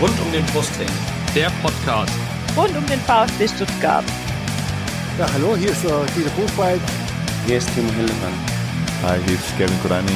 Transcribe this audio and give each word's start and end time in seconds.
Rund 0.00 0.20
um 0.20 0.32
den 0.32 0.44
Brustring. 0.46 0.88
Der 1.34 1.50
Podcast. 1.62 2.12
Rund 2.56 2.76
um 2.76 2.86
den 2.86 3.00
VfB 3.00 3.48
Stuttgart. 3.48 4.04
Ja, 5.18 5.26
hallo, 5.32 5.56
hier 5.56 5.70
ist 5.70 5.84
äh, 5.84 5.88
Dieter 6.16 6.30
Buchwald. 6.30 6.80
Hier 7.46 7.58
ist 7.58 7.72
Timo 7.74 7.92
Hildebrand. 7.92 8.34
Hi, 9.02 9.18
hier 9.26 9.34
ist 9.34 9.56
Kevin 9.56 9.80
Kurani. 9.82 10.10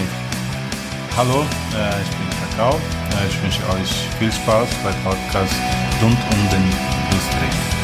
Hallo, 1.16 1.42
äh, 1.76 2.02
ich 2.02 2.10
bin 2.16 2.28
Kakao. 2.40 2.74
Äh, 2.74 3.28
ich 3.28 3.42
wünsche 3.42 3.62
euch 3.70 3.90
viel 4.18 4.32
Spaß 4.32 4.68
beim 4.82 4.94
Podcast 5.04 5.54
rund 6.02 6.18
um 6.32 6.50
den 6.50 6.64
Brustring. 7.10 7.77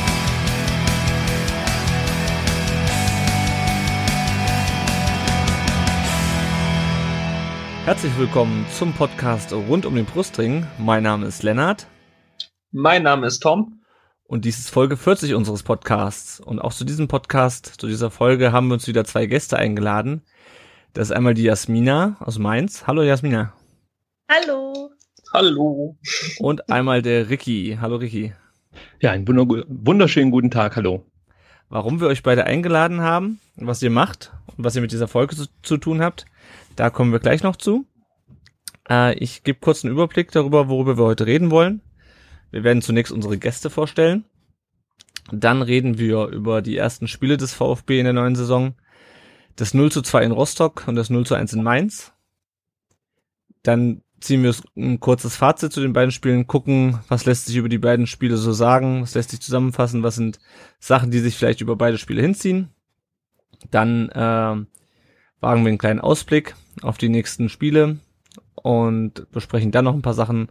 Herzlich 7.85 8.17
willkommen 8.19 8.65
zum 8.73 8.95
Podcast 8.95 9.53
rund 9.53 9.85
um 9.85 9.95
den 9.95 10.07
Brustring. 10.07 10.67
Mein 10.79 11.03
Name 11.03 11.27
ist 11.27 11.43
Lennart. 11.43 11.87
Mein 12.73 13.03
Name 13.03 13.27
ist 13.27 13.41
Tom. 13.41 13.83
Und 14.25 14.47
dies 14.47 14.59
ist 14.59 14.71
Folge 14.71 14.97
40 14.97 15.35
unseres 15.35 15.63
Podcasts. 15.63 16.41
Und 16.41 16.61
auch 16.61 16.73
zu 16.73 16.87
diesem 16.87 17.09
Podcast, 17.09 17.67
zu 17.67 17.87
dieser 17.87 18.11
Folge, 18.11 18.53
haben 18.53 18.69
wir 18.69 18.75
uns 18.75 18.89
wieder 18.89 19.05
zwei 19.05 19.27
Gäste 19.27 19.59
eingeladen. 19.59 20.23
Das 20.95 21.09
ist 21.09 21.13
einmal 21.13 21.35
die 21.35 21.43
Jasmina 21.43 22.17
aus 22.21 22.39
Mainz. 22.39 22.87
Hallo 22.87 23.03
Jasmina. 23.03 23.53
Hallo. 24.31 24.91
Hallo. 25.35 25.99
Und 26.39 26.71
einmal 26.71 27.03
der 27.03 27.29
Ricky. 27.29 27.77
Hallo 27.79 27.97
Ricky. 27.97 28.33
Ja, 29.03 29.11
einen 29.11 29.29
wunderschönen 29.29 30.31
guten 30.31 30.51
Tag. 30.51 30.77
Hallo. 30.77 31.05
Warum 31.69 32.01
wir 32.01 32.07
euch 32.07 32.23
beide 32.23 32.45
eingeladen 32.45 33.03
haben, 33.03 33.41
was 33.57 33.83
ihr 33.83 33.91
macht 33.91 34.33
und 34.57 34.65
was 34.65 34.75
ihr 34.75 34.81
mit 34.81 34.93
dieser 34.93 35.07
Folge 35.07 35.37
zu, 35.37 35.49
zu 35.63 35.77
tun 35.77 36.01
habt, 36.01 36.25
da 36.77 36.91
kommen 36.91 37.13
wir 37.13 37.21
gleich 37.21 37.43
noch 37.43 37.57
zu. 37.57 37.87
Äh, 38.89 39.15
ich 39.19 39.43
gebe 39.43 39.59
kurz 39.61 39.85
einen 39.85 39.95
Überblick 39.95 40.31
darüber, 40.33 40.69
worüber 40.69 40.99
wir 40.99 41.05
heute 41.05 41.27
reden 41.27 41.51
wollen. 41.51 41.81
Wir 42.51 42.65
werden 42.65 42.83
zunächst 42.83 43.13
unsere 43.13 43.39
Gäste 43.39 43.71
vorstellen. 43.71 44.25
Dann 45.33 45.63
reden 45.63 45.99
wir 45.99 46.27
über 46.27 46.63
die 46.63 46.77
ersten 46.77 47.09
Spiele 47.09 47.37
des 47.37 47.55
VfB 47.55 47.99
in 47.99 48.05
der 48.05 48.13
neuen 48.13 48.37
Saison. 48.37 48.75
Das 49.57 49.73
0 49.73 49.91
zu 49.91 50.03
2 50.03 50.25
in 50.25 50.33
Rostock 50.33 50.85
und 50.87 50.97
das 50.97 51.11
0 51.11 51.27
zu 51.27 51.35
1 51.35 51.53
in 51.55 51.63
Mainz. 51.63 52.13
Dann 53.63 54.03
ziehen 54.21 54.43
wir 54.43 54.55
ein 54.77 55.01
kurzes 55.01 55.37
Fazit 55.37 55.73
zu 55.73 55.81
den 55.81 55.93
beiden 55.93 56.11
Spielen, 56.11 56.47
gucken, 56.47 57.01
was 57.09 57.25
lässt 57.25 57.47
sich 57.47 57.57
über 57.57 57.69
die 57.69 57.79
beiden 57.79 58.07
Spiele 58.07 58.37
so 58.37 58.53
sagen, 58.53 59.03
was 59.03 59.15
lässt 59.15 59.31
sich 59.31 59.41
zusammenfassen, 59.41 60.03
was 60.03 60.17
sind 60.17 60.39
Sachen, 60.79 61.11
die 61.11 61.21
sich 61.21 61.37
vielleicht 61.37 61.61
über 61.61 61.77
beide 61.77 61.99
Spiele 61.99 62.23
hinziehen. 62.23 62.71
Dann 63.71 64.09
äh, 64.11 64.15
wagen 64.15 65.63
wir 65.63 65.69
einen 65.69 65.79
kleinen 65.79 66.01
Ausblick 66.01 66.55
auf 66.83 66.99
die 66.99 67.09
nächsten 67.09 67.49
Spiele 67.49 67.99
und 68.55 69.31
besprechen 69.31 69.71
dann 69.71 69.85
noch 69.85 69.95
ein 69.95 70.03
paar 70.03 70.15
Sachen, 70.15 70.49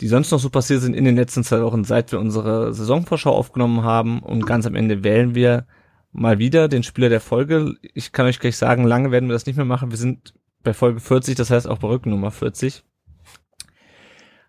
die 0.00 0.08
sonst 0.08 0.30
noch 0.30 0.40
so 0.40 0.50
passiert 0.50 0.80
sind 0.80 0.94
in 0.94 1.04
den 1.04 1.16
letzten 1.16 1.44
zwei 1.44 1.62
Wochen, 1.62 1.84
seit 1.84 2.12
wir 2.12 2.20
unsere 2.20 2.74
Saisonvorschau 2.74 3.34
aufgenommen 3.34 3.82
haben. 3.82 4.20
Und 4.20 4.46
ganz 4.46 4.66
am 4.66 4.74
Ende 4.74 5.04
wählen 5.04 5.34
wir 5.34 5.66
mal 6.12 6.38
wieder 6.38 6.68
den 6.68 6.82
Spieler 6.82 7.08
der 7.08 7.20
Folge. 7.20 7.74
Ich 7.94 8.12
kann 8.12 8.26
euch 8.26 8.40
gleich 8.40 8.56
sagen, 8.56 8.84
lange 8.84 9.10
werden 9.10 9.28
wir 9.28 9.34
das 9.34 9.46
nicht 9.46 9.56
mehr 9.56 9.64
machen. 9.64 9.90
Wir 9.90 9.98
sind 9.98 10.34
bei 10.62 10.72
Folge 10.72 11.00
40, 11.00 11.36
das 11.36 11.50
heißt 11.50 11.68
auch 11.68 11.78
bei 11.78 11.88
Rückennummer 11.88 12.30
40. 12.30 12.82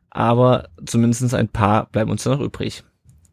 Aber 0.09 0.69
zumindest 0.85 1.33
ein 1.33 1.49
paar 1.49 1.87
bleiben 1.87 2.09
uns 2.09 2.25
noch 2.25 2.39
übrig. 2.39 2.83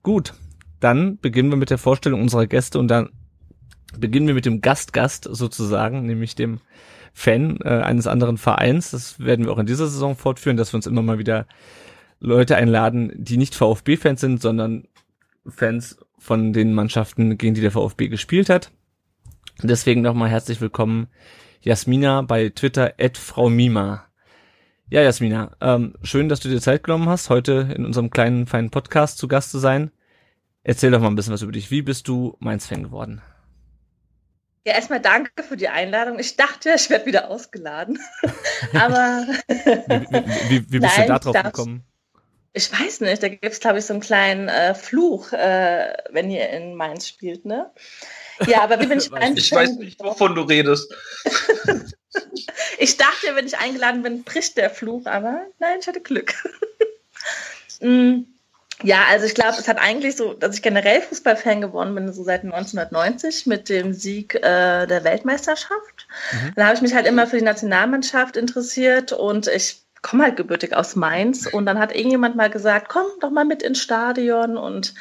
Gut, 0.02 0.34
dann 0.80 1.18
beginnen 1.18 1.50
wir 1.50 1.56
mit 1.56 1.70
der 1.70 1.78
Vorstellung 1.78 2.20
unserer 2.20 2.46
Gäste 2.46 2.78
und 2.78 2.88
dann 2.88 3.10
beginnen 3.96 4.26
wir 4.26 4.34
mit 4.34 4.46
dem 4.46 4.60
Gastgast 4.60 5.28
-Gast 5.28 5.34
sozusagen, 5.34 6.06
nämlich 6.06 6.34
dem 6.34 6.60
Fan 7.12 7.58
äh, 7.62 7.68
eines 7.68 8.06
anderen 8.06 8.38
Vereins. 8.38 8.90
Das 8.90 9.20
werden 9.20 9.44
wir 9.44 9.52
auch 9.52 9.58
in 9.58 9.66
dieser 9.66 9.86
Saison 9.86 10.16
fortführen, 10.16 10.56
dass 10.56 10.72
wir 10.72 10.76
uns 10.76 10.86
immer 10.86 11.02
mal 11.02 11.18
wieder 11.18 11.46
Leute 12.20 12.56
einladen, 12.56 13.12
die 13.14 13.36
nicht 13.36 13.54
VfB-Fans 13.54 14.20
sind, 14.20 14.40
sondern 14.40 14.86
Fans 15.46 15.98
von 16.18 16.52
den 16.52 16.72
Mannschaften, 16.72 17.36
gegen 17.36 17.54
die 17.54 17.60
der 17.60 17.72
VfB 17.72 18.08
gespielt 18.08 18.48
hat. 18.48 18.70
Deswegen 19.62 20.02
nochmal 20.02 20.30
herzlich 20.30 20.60
willkommen, 20.60 21.08
Jasmina 21.60 22.22
bei 22.22 22.48
Twitter 22.48 22.94
at 22.98 23.18
Frau 23.18 23.50
Mima. 23.50 24.04
Ja, 24.88 25.02
Jasmina, 25.02 25.56
ähm, 25.60 25.94
schön, 26.02 26.28
dass 26.28 26.40
du 26.40 26.48
dir 26.48 26.60
Zeit 26.60 26.84
genommen 26.84 27.08
hast, 27.08 27.30
heute 27.30 27.72
in 27.74 27.84
unserem 27.84 28.10
kleinen, 28.10 28.46
feinen 28.46 28.70
Podcast 28.70 29.18
zu 29.18 29.26
Gast 29.26 29.50
zu 29.50 29.58
sein. 29.58 29.90
Erzähl 30.64 30.90
doch 30.90 31.00
mal 31.00 31.08
ein 31.08 31.14
bisschen 31.16 31.32
was 31.32 31.42
über 31.42 31.52
dich. 31.52 31.70
Wie 31.70 31.82
bist 31.82 32.06
du 32.08 32.36
Mainz-Fan 32.40 32.84
geworden? 32.84 33.20
Ja, 34.64 34.74
erstmal 34.74 35.00
danke 35.00 35.42
für 35.42 35.56
die 35.56 35.68
Einladung. 35.68 36.18
Ich 36.18 36.36
dachte, 36.36 36.72
ich 36.76 36.88
werde 36.88 37.06
wieder 37.06 37.28
ausgeladen. 37.30 37.98
Aber. 38.74 39.26
wie, 39.48 40.50
wie, 40.50 40.72
wie 40.72 40.78
bist 40.78 40.96
Nein, 40.96 41.06
du 41.06 41.12
da 41.12 41.18
drauf 41.18 41.42
gekommen? 41.42 41.84
Ich 42.52 42.70
weiß 42.70 43.00
nicht, 43.00 43.22
da 43.22 43.28
gibt 43.28 43.44
es, 43.44 43.60
glaube 43.60 43.78
ich, 43.78 43.86
so 43.86 43.94
einen 43.94 44.02
kleinen 44.02 44.48
äh, 44.48 44.74
Fluch, 44.74 45.32
äh, 45.32 45.94
wenn 46.10 46.30
ihr 46.30 46.50
in 46.50 46.74
Mainz 46.74 47.08
spielt, 47.08 47.44
ne? 47.44 47.72
Ja, 48.46 48.62
aber 48.62 48.78
wie 48.78 48.86
bin 48.86 48.98
ich 48.98 49.10
Mainz? 49.10 49.38
Ich 49.38 49.50
weiß 49.50 49.76
nicht, 49.76 49.98
wovon 50.00 50.34
du 50.34 50.42
redest. 50.42 50.94
ich 52.78 52.96
dachte, 52.98 53.34
wenn 53.34 53.46
ich 53.46 53.56
eingeladen 53.58 54.02
bin, 54.02 54.22
bricht 54.22 54.58
der 54.58 54.70
Fluch, 54.70 55.06
aber 55.06 55.46
nein, 55.58 55.78
ich 55.80 55.88
hatte 55.88 56.02
Glück. 56.02 56.34
mm. 57.80 58.31
Ja, 58.82 59.04
also 59.10 59.26
ich 59.26 59.34
glaube, 59.34 59.56
es 59.58 59.68
hat 59.68 59.78
eigentlich 59.80 60.16
so, 60.16 60.32
dass 60.34 60.56
ich 60.56 60.62
generell 60.62 61.00
Fußballfan 61.02 61.60
geworden 61.60 61.94
bin, 61.94 62.12
so 62.12 62.24
seit 62.24 62.42
1990 62.44 63.46
mit 63.46 63.68
dem 63.68 63.92
Sieg 63.92 64.34
äh, 64.34 64.86
der 64.86 65.04
Weltmeisterschaft. 65.04 66.06
Mhm. 66.32 66.52
Dann 66.56 66.66
habe 66.66 66.76
ich 66.76 66.82
mich 66.82 66.94
halt 66.94 67.06
immer 67.06 67.26
für 67.26 67.38
die 67.38 67.44
Nationalmannschaft 67.44 68.36
interessiert 68.36 69.12
und 69.12 69.46
ich 69.46 69.82
komme 70.02 70.24
halt 70.24 70.36
gebürtig 70.36 70.74
aus 70.74 70.96
Mainz 70.96 71.46
und 71.46 71.64
dann 71.64 71.78
hat 71.78 71.94
irgendjemand 71.94 72.34
mal 72.34 72.50
gesagt, 72.50 72.88
komm 72.88 73.06
doch 73.20 73.30
mal 73.30 73.44
mit 73.44 73.62
ins 73.62 73.80
Stadion 73.80 74.56
und 74.56 74.94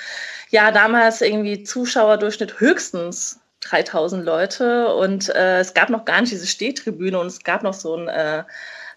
ja, 0.49 0.71
damals 0.71 1.21
irgendwie 1.21 1.63
Zuschauerdurchschnitt 1.63 2.59
höchstens 2.59 3.39
3000 3.61 4.23
Leute 4.23 4.93
und 4.93 5.29
äh, 5.29 5.59
es 5.59 5.73
gab 5.73 5.89
noch 5.89 6.05
gar 6.05 6.21
nicht 6.21 6.31
diese 6.31 6.47
Stehtribüne 6.47 7.19
und 7.19 7.27
es 7.27 7.43
gab 7.43 7.63
noch 7.63 7.73
so 7.73 7.95
ein 7.95 8.07
äh, 8.07 8.43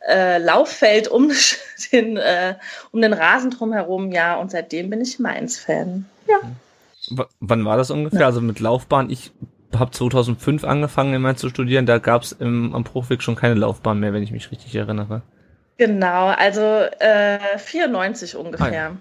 äh, 0.08 0.38
Lauffeld 0.38 1.08
um 1.08 1.30
den, 1.92 2.16
äh, 2.16 2.54
um 2.92 3.00
den 3.00 3.12
Rasen 3.12 3.50
drumherum, 3.50 4.12
ja, 4.12 4.36
und 4.36 4.50
seitdem 4.50 4.90
bin 4.90 5.00
ich 5.00 5.18
Mainz-Fan. 5.18 6.06
Ja. 6.28 6.36
W 7.10 7.24
wann 7.40 7.64
war 7.64 7.76
das 7.76 7.90
ungefähr? 7.90 8.20
Ja. 8.20 8.26
Also 8.26 8.40
mit 8.40 8.60
Laufbahn, 8.60 9.10
ich 9.10 9.32
habe 9.74 9.90
2005 9.90 10.64
angefangen 10.64 11.14
in 11.14 11.22
Mainz 11.22 11.40
zu 11.40 11.48
studieren, 11.48 11.86
da 11.86 11.98
gab 11.98 12.22
es 12.22 12.40
am 12.40 12.84
Bruchweg 12.84 13.22
schon 13.22 13.36
keine 13.36 13.54
Laufbahn 13.54 14.00
mehr, 14.00 14.12
wenn 14.12 14.22
ich 14.22 14.30
mich 14.30 14.50
richtig 14.50 14.74
erinnere. 14.74 15.22
Genau, 15.76 16.26
also 16.26 16.60
äh, 16.60 17.58
94 17.58 18.36
ungefähr. 18.36 18.66
Ah, 18.66 18.72
ja. 18.72 18.96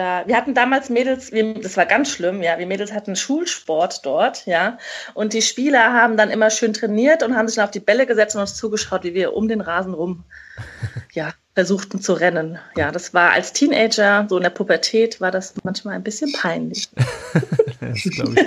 Da, 0.00 0.26
wir 0.26 0.34
hatten 0.34 0.54
damals 0.54 0.88
Mädels, 0.88 1.30
wir, 1.30 1.52
das 1.60 1.76
war 1.76 1.84
ganz 1.84 2.10
schlimm, 2.10 2.42
ja. 2.42 2.58
Wir 2.58 2.66
Mädels 2.66 2.90
hatten 2.90 3.16
Schulsport 3.16 4.06
dort, 4.06 4.46
ja. 4.46 4.78
Und 5.12 5.34
die 5.34 5.42
Spieler 5.42 5.92
haben 5.92 6.16
dann 6.16 6.30
immer 6.30 6.48
schön 6.48 6.72
trainiert 6.72 7.22
und 7.22 7.36
haben 7.36 7.46
sich 7.46 7.56
dann 7.56 7.66
auf 7.66 7.70
die 7.70 7.80
Bälle 7.80 8.06
gesetzt 8.06 8.34
und 8.34 8.40
uns 8.40 8.54
zugeschaut, 8.54 9.04
wie 9.04 9.12
wir 9.12 9.34
um 9.34 9.46
den 9.46 9.60
Rasen 9.60 9.92
rum, 9.92 10.24
ja, 11.12 11.34
versuchten 11.54 12.00
zu 12.00 12.14
rennen. 12.14 12.58
Ja, 12.78 12.92
das 12.92 13.12
war 13.12 13.32
als 13.32 13.52
Teenager, 13.52 14.24
so 14.30 14.38
in 14.38 14.42
der 14.42 14.48
Pubertät, 14.48 15.20
war 15.20 15.30
das 15.30 15.52
manchmal 15.64 15.96
ein 15.96 16.02
bisschen 16.02 16.32
peinlich. 16.32 16.88
das 17.80 18.02
glaube 18.04 18.36
ich. 18.40 18.46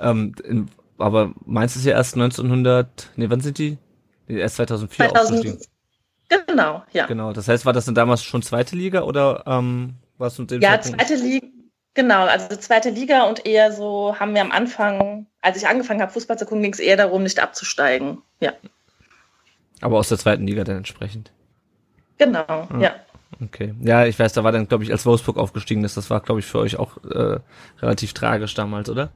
ähm, 0.00 0.34
in, 0.42 0.68
aber 0.98 1.32
meinst 1.46 1.76
du 1.76 1.78
es 1.78 1.84
ja 1.84 1.92
erst 1.92 2.14
1900, 2.14 3.10
nee, 3.14 3.30
wann 3.30 3.40
sind 3.40 3.58
die? 3.58 3.78
Erst 4.26 4.56
2004 4.56 5.08
2000, 5.10 5.38
aufgestiegen. 5.38 5.66
Genau, 6.48 6.82
ja. 6.90 7.06
Genau, 7.06 7.32
das 7.32 7.46
heißt, 7.46 7.64
war 7.64 7.72
das 7.72 7.84
denn 7.84 7.94
damals 7.94 8.24
schon 8.24 8.42
zweite 8.42 8.74
Liga 8.74 9.02
oder 9.02 9.44
ähm, 9.46 9.94
was 10.20 10.38
mit 10.38 10.50
dem 10.50 10.60
Ja, 10.60 10.80
Zeitpunkt? 10.80 11.00
zweite 11.00 11.14
Liga, 11.22 11.46
genau, 11.94 12.26
also 12.26 12.54
zweite 12.56 12.90
Liga 12.90 13.24
und 13.24 13.46
eher 13.46 13.72
so 13.72 14.16
haben 14.18 14.34
wir 14.34 14.42
am 14.42 14.52
Anfang, 14.52 15.26
als 15.40 15.56
ich 15.56 15.66
angefangen 15.66 16.00
habe, 16.02 16.12
Fußball 16.12 16.38
zu 16.38 16.44
gucken, 16.44 16.62
ging 16.62 16.72
es 16.72 16.80
eher 16.80 16.96
darum, 16.96 17.22
nicht 17.22 17.40
abzusteigen, 17.40 18.22
ja. 18.40 18.52
Aber 19.80 19.98
aus 19.98 20.08
der 20.08 20.18
zweiten 20.18 20.46
Liga 20.46 20.62
dann 20.64 20.76
entsprechend. 20.76 21.32
Genau, 22.18 22.44
ah, 22.46 22.68
ja. 22.78 22.94
Okay. 23.42 23.74
Ja, 23.80 24.04
ich 24.04 24.18
weiß, 24.18 24.32
da 24.34 24.44
war 24.44 24.52
dann, 24.52 24.68
glaube 24.68 24.84
ich, 24.84 24.92
als 24.92 25.06
Wolfsburg 25.06 25.38
aufgestiegen 25.38 25.84
ist, 25.84 25.96
das 25.96 26.10
war, 26.10 26.20
glaube 26.20 26.40
ich, 26.40 26.46
für 26.46 26.58
euch 26.58 26.76
auch 26.78 26.98
äh, 27.04 27.38
relativ 27.80 28.12
tragisch 28.12 28.54
damals, 28.54 28.90
oder? 28.90 29.10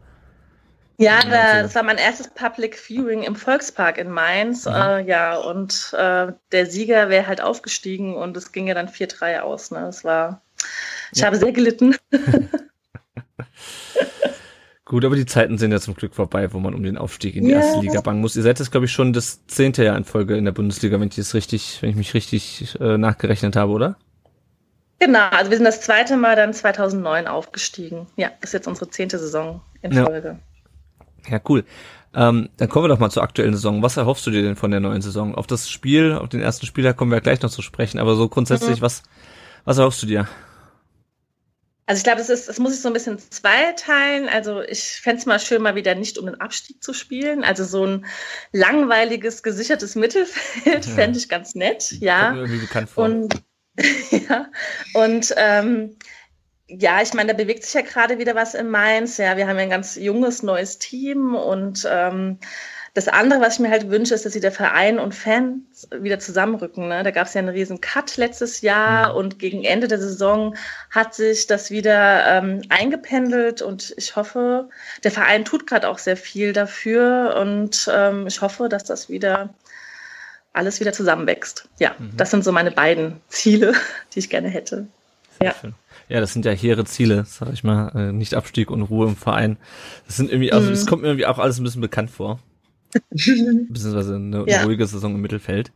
Ja, 0.96 1.20
da, 1.22 1.62
das 1.62 1.74
war 1.74 1.82
mein 1.82 1.98
erstes 1.98 2.28
Public 2.28 2.78
Viewing 2.78 3.24
im 3.24 3.34
Volkspark 3.34 3.98
in 3.98 4.10
Mainz. 4.10 4.64
Äh, 4.66 5.04
ja, 5.04 5.36
und 5.36 5.92
äh, 5.92 6.32
der 6.52 6.66
Sieger 6.66 7.08
wäre 7.08 7.26
halt 7.26 7.40
aufgestiegen 7.40 8.14
und 8.14 8.36
es 8.36 8.52
ging 8.52 8.68
ja 8.68 8.74
dann 8.74 8.88
4-3 8.88 9.40
aus. 9.40 9.72
Ne? 9.72 9.80
Das 9.80 10.04
war, 10.04 10.42
ich 11.12 11.20
ja. 11.20 11.26
habe 11.26 11.36
sehr 11.36 11.52
gelitten. 11.52 11.96
Gut, 14.84 15.04
aber 15.04 15.16
die 15.16 15.26
Zeiten 15.26 15.56
sind 15.56 15.72
ja 15.72 15.80
zum 15.80 15.94
Glück 15.94 16.14
vorbei, 16.14 16.52
wo 16.52 16.58
man 16.60 16.74
um 16.74 16.82
den 16.82 16.98
Aufstieg 16.98 17.36
in 17.36 17.44
die 17.44 17.52
ja. 17.52 17.60
erste 17.60 17.80
Liga 17.80 18.02
bangen 18.02 18.20
muss. 18.20 18.36
Ihr 18.36 18.42
seid 18.42 18.58
jetzt, 18.58 18.70
glaube 18.70 18.84
ich, 18.84 18.92
schon 18.92 19.14
das 19.14 19.46
zehnte 19.46 19.82
Jahr 19.82 19.96
in 19.96 20.04
Folge 20.04 20.36
in 20.36 20.44
der 20.44 20.52
Bundesliga, 20.52 21.00
wenn 21.00 21.08
ich 21.08 21.16
das 21.16 21.32
richtig, 21.34 21.78
wenn 21.80 21.90
ich 21.90 21.96
mich 21.96 22.12
richtig 22.12 22.78
äh, 22.80 22.98
nachgerechnet 22.98 23.56
habe, 23.56 23.72
oder? 23.72 23.96
Genau, 24.98 25.26
also 25.30 25.50
wir 25.50 25.56
sind 25.56 25.64
das 25.64 25.80
zweite 25.80 26.16
Mal 26.16 26.36
dann 26.36 26.52
2009 26.52 27.26
aufgestiegen. 27.26 28.06
Ja, 28.16 28.30
ist 28.42 28.52
jetzt 28.52 28.68
unsere 28.68 28.90
zehnte 28.90 29.18
Saison 29.18 29.62
in 29.82 29.92
Folge. 29.92 30.38
Ja. 31.28 31.32
Ja, 31.32 31.40
cool. 31.48 31.64
Ähm, 32.14 32.50
dann 32.56 32.68
kommen 32.68 32.84
wir 32.84 32.88
doch 32.88 32.98
mal 32.98 33.10
zur 33.10 33.22
aktuellen 33.22 33.54
Saison. 33.54 33.82
Was 33.82 33.96
erhoffst 33.96 34.26
du 34.26 34.30
dir 34.30 34.42
denn 34.42 34.56
von 34.56 34.70
der 34.70 34.80
neuen 34.80 35.02
Saison? 35.02 35.34
Auf 35.34 35.46
das 35.46 35.68
Spiel, 35.68 36.12
auf 36.12 36.28
den 36.28 36.40
ersten 36.40 36.66
Spieler 36.66 36.94
kommen 36.94 37.10
wir 37.10 37.20
gleich 37.20 37.42
noch 37.42 37.50
zu 37.50 37.62
sprechen, 37.62 37.98
aber 37.98 38.14
so 38.14 38.28
grundsätzlich, 38.28 38.80
mhm. 38.80 38.84
was, 38.84 39.02
was 39.64 39.78
erhoffst 39.78 40.02
du 40.02 40.06
dir? 40.06 40.28
Also 41.86 41.98
ich 41.98 42.04
glaube, 42.04 42.20
es 42.20 42.30
ist, 42.30 42.48
es 42.48 42.58
muss 42.58 42.72
sich 42.72 42.80
so 42.80 42.88
ein 42.88 42.94
bisschen 42.94 43.18
zweiteilen. 43.18 44.28
Also 44.28 44.62
ich 44.62 45.00
fände 45.02 45.18
es 45.18 45.26
mal 45.26 45.38
schön, 45.38 45.60
mal 45.60 45.74
wieder 45.74 45.94
nicht 45.94 46.16
um 46.16 46.26
den 46.26 46.40
Abstieg 46.40 46.82
zu 46.82 46.94
spielen. 46.94 47.44
Also 47.44 47.64
so 47.64 47.86
ein 47.86 48.06
langweiliges, 48.52 49.42
gesichertes 49.42 49.94
Mittelfeld 49.94 50.86
ja. 50.86 50.92
fände 50.92 51.18
ich 51.18 51.28
ganz 51.28 51.54
nett. 51.54 51.92
Ja. 52.00 52.26
Kommt 52.26 52.34
mir 52.36 52.42
irgendwie 52.42 52.60
bekannt 52.66 52.90
vor. 52.90 53.04
Und, 53.04 53.34
ja. 54.10 54.46
Und 54.94 55.34
ähm, 55.36 55.96
ja, 56.66 57.02
ich 57.02 57.12
meine, 57.12 57.32
da 57.32 57.36
bewegt 57.36 57.64
sich 57.64 57.74
ja 57.74 57.82
gerade 57.82 58.18
wieder 58.18 58.34
was 58.34 58.54
in 58.54 58.70
Mainz. 58.70 59.18
Ja, 59.18 59.36
wir 59.36 59.46
haben 59.46 59.58
ja 59.58 59.64
ein 59.64 59.70
ganz 59.70 59.96
junges, 59.96 60.42
neues 60.42 60.78
Team 60.78 61.34
und 61.34 61.86
ähm, 61.90 62.38
das 62.94 63.08
andere, 63.08 63.40
was 63.40 63.54
ich 63.54 63.60
mir 63.60 63.70
halt 63.70 63.90
wünsche, 63.90 64.14
ist, 64.14 64.24
dass 64.24 64.36
wieder 64.36 64.52
Verein 64.52 65.00
und 65.00 65.16
Fans 65.16 65.88
wieder 66.00 66.20
zusammenrücken. 66.20 66.86
Ne? 66.86 67.02
Da 67.02 67.10
gab 67.10 67.26
es 67.26 67.34
ja 67.34 67.40
einen 67.40 67.48
riesen 67.48 67.80
Cut 67.80 68.16
letztes 68.16 68.60
Jahr 68.60 69.10
mhm. 69.10 69.18
und 69.18 69.38
gegen 69.40 69.64
Ende 69.64 69.88
der 69.88 69.98
Saison 69.98 70.54
hat 70.90 71.12
sich 71.12 71.48
das 71.48 71.72
wieder 71.72 72.24
ähm, 72.26 72.62
eingependelt 72.68 73.62
und 73.62 73.92
ich 73.96 74.14
hoffe, 74.14 74.68
der 75.02 75.10
Verein 75.10 75.44
tut 75.44 75.66
gerade 75.66 75.88
auch 75.88 75.98
sehr 75.98 76.16
viel 76.16 76.52
dafür 76.52 77.36
und 77.40 77.90
ähm, 77.92 78.28
ich 78.28 78.40
hoffe, 78.40 78.68
dass 78.68 78.84
das 78.84 79.08
wieder 79.08 79.52
alles 80.52 80.78
wieder 80.78 80.92
zusammenwächst. 80.92 81.68
Ja, 81.80 81.96
mhm. 81.98 82.16
das 82.16 82.30
sind 82.30 82.44
so 82.44 82.52
meine 82.52 82.70
beiden 82.70 83.20
Ziele, 83.26 83.74
die 84.14 84.20
ich 84.20 84.30
gerne 84.30 84.48
hätte. 84.48 84.86
Sehr 85.40 85.48
ja. 85.48 85.54
Schön. 85.60 85.74
Ja, 86.08 86.20
das 86.20 86.32
sind 86.32 86.44
ja 86.44 86.52
hehre 86.52 86.84
Ziele, 86.84 87.24
sag 87.26 87.52
ich 87.52 87.64
mal. 87.64 87.90
Äh, 87.96 88.12
nicht 88.12 88.34
Abstieg 88.34 88.70
und 88.70 88.82
Ruhe 88.82 89.08
im 89.08 89.16
Verein. 89.16 89.56
Das 90.06 90.16
sind 90.16 90.30
irgendwie, 90.30 90.52
also 90.52 90.70
es 90.70 90.84
mhm. 90.84 90.88
kommt 90.88 91.02
mir 91.02 91.08
irgendwie 91.08 91.26
auch 91.26 91.38
alles 91.38 91.58
ein 91.58 91.64
bisschen 91.64 91.80
bekannt 91.80 92.10
vor. 92.10 92.38
Beziehungsweise 93.10 94.16
eine 94.16 94.44
ja. 94.48 94.62
ruhige 94.62 94.86
Saison 94.86 95.14
im 95.14 95.20
Mittelfeld. 95.20 95.72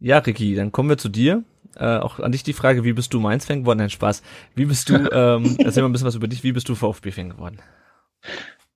Ja, 0.00 0.18
Ricky, 0.18 0.54
dann 0.54 0.72
kommen 0.72 0.88
wir 0.88 0.98
zu 0.98 1.08
dir. 1.08 1.44
Äh, 1.76 1.98
auch 1.98 2.18
an 2.18 2.32
dich 2.32 2.42
die 2.42 2.52
Frage, 2.52 2.84
wie 2.84 2.92
bist 2.92 3.14
du 3.14 3.20
Mainz-Fan 3.20 3.60
geworden? 3.60 3.78
Nein, 3.78 3.90
Spaß. 3.90 4.22
Wie 4.54 4.64
bist 4.64 4.88
du, 4.88 4.94
ähm, 5.12 5.56
erzähl 5.58 5.82
mal 5.82 5.88
ein 5.88 5.92
bisschen 5.92 6.06
was 6.06 6.14
über 6.14 6.28
dich, 6.28 6.42
wie 6.42 6.52
bist 6.52 6.68
du 6.68 6.74
VfB-Fan 6.74 7.30
geworden? 7.30 7.58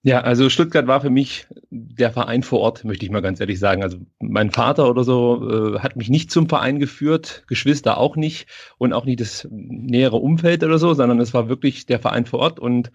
Ja, 0.05 0.19
also 0.19 0.49
Stuttgart 0.49 0.85
war 0.85 0.99
für 0.99 1.09
mich 1.09 1.47
der 1.69 2.11
Verein 2.11 2.43
vor 2.43 2.59
Ort, 2.59 2.83
möchte 2.83 3.05
ich 3.05 3.11
mal 3.11 3.21
ganz 3.21 3.39
ehrlich 3.39 3.57
sagen. 3.57 3.83
Also 3.83 3.99
mein 4.19 4.51
Vater 4.51 4.89
oder 4.89 5.05
so 5.05 5.75
äh, 5.75 5.79
hat 5.79 5.95
mich 5.95 6.09
nicht 6.09 6.29
zum 6.29 6.49
Verein 6.49 6.79
geführt, 6.79 7.45
Geschwister 7.47 7.97
auch 7.97 8.17
nicht 8.17 8.49
und 8.77 8.91
auch 8.91 9.05
nicht 9.05 9.21
das 9.21 9.47
nähere 9.49 10.17
Umfeld 10.17 10.61
oder 10.65 10.77
so, 10.77 10.93
sondern 10.93 11.21
es 11.21 11.33
war 11.33 11.47
wirklich 11.47 11.85
der 11.85 11.99
Verein 11.99 12.25
vor 12.25 12.39
Ort. 12.39 12.59
Und 12.59 12.91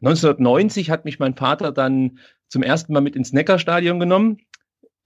1990 0.00 0.90
hat 0.90 1.04
mich 1.04 1.20
mein 1.20 1.36
Vater 1.36 1.70
dann 1.70 2.18
zum 2.48 2.62
ersten 2.62 2.92
Mal 2.92 3.00
mit 3.00 3.16
ins 3.16 3.32
Neckarstadion 3.32 4.00
genommen. 4.00 4.38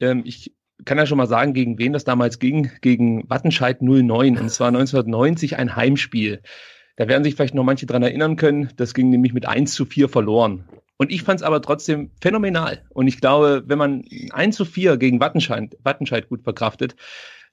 Ähm, 0.01 0.23
ich 0.25 0.55
kann 0.85 0.99
ja 0.99 1.07
schon 1.07 1.19
mal 1.19 1.27
sagen, 1.27 1.53
gegen 1.53 1.79
wen 1.79 1.93
das 1.93 2.05
damals 2.05 2.39
ging. 2.39 2.71
Gegen 2.81 3.29
Wattenscheid 3.29 3.83
09. 3.83 4.39
Und 4.39 4.47
es 4.47 4.61
war 4.61 4.69
1990 4.69 5.59
ein 5.59 5.77
Heimspiel. 5.77 6.43
Da 6.97 7.09
werden 7.09 7.25
sich 7.25 7.35
vielleicht 7.35 7.55
noch 7.55 7.65
manche 7.65 7.87
dran 7.87 8.03
erinnern 8.03 8.37
können. 8.37 8.71
Das 8.77 8.95
ging 8.95 9.11
nämlich 9.11 9.33
mit 9.33 9.47
1 9.47 9.73
zu 9.73 9.85
4 9.85 10.09
verloren. 10.09 10.65
Und 10.97 11.11
ich 11.11 11.23
fand 11.23 11.41
es 11.41 11.43
aber 11.43 11.63
trotzdem 11.63 12.11
phänomenal. 12.21 12.83
Und 12.91 13.09
ich 13.09 13.21
glaube, 13.21 13.63
wenn 13.67 13.79
man 13.79 14.05
1 14.33 14.55
zu 14.55 14.67
4 14.67 14.99
gegen 14.99 15.21
Wattenscheid, 15.21 15.77
Wattenscheid 15.83 16.29
gut 16.29 16.43
verkraftet, 16.43 16.95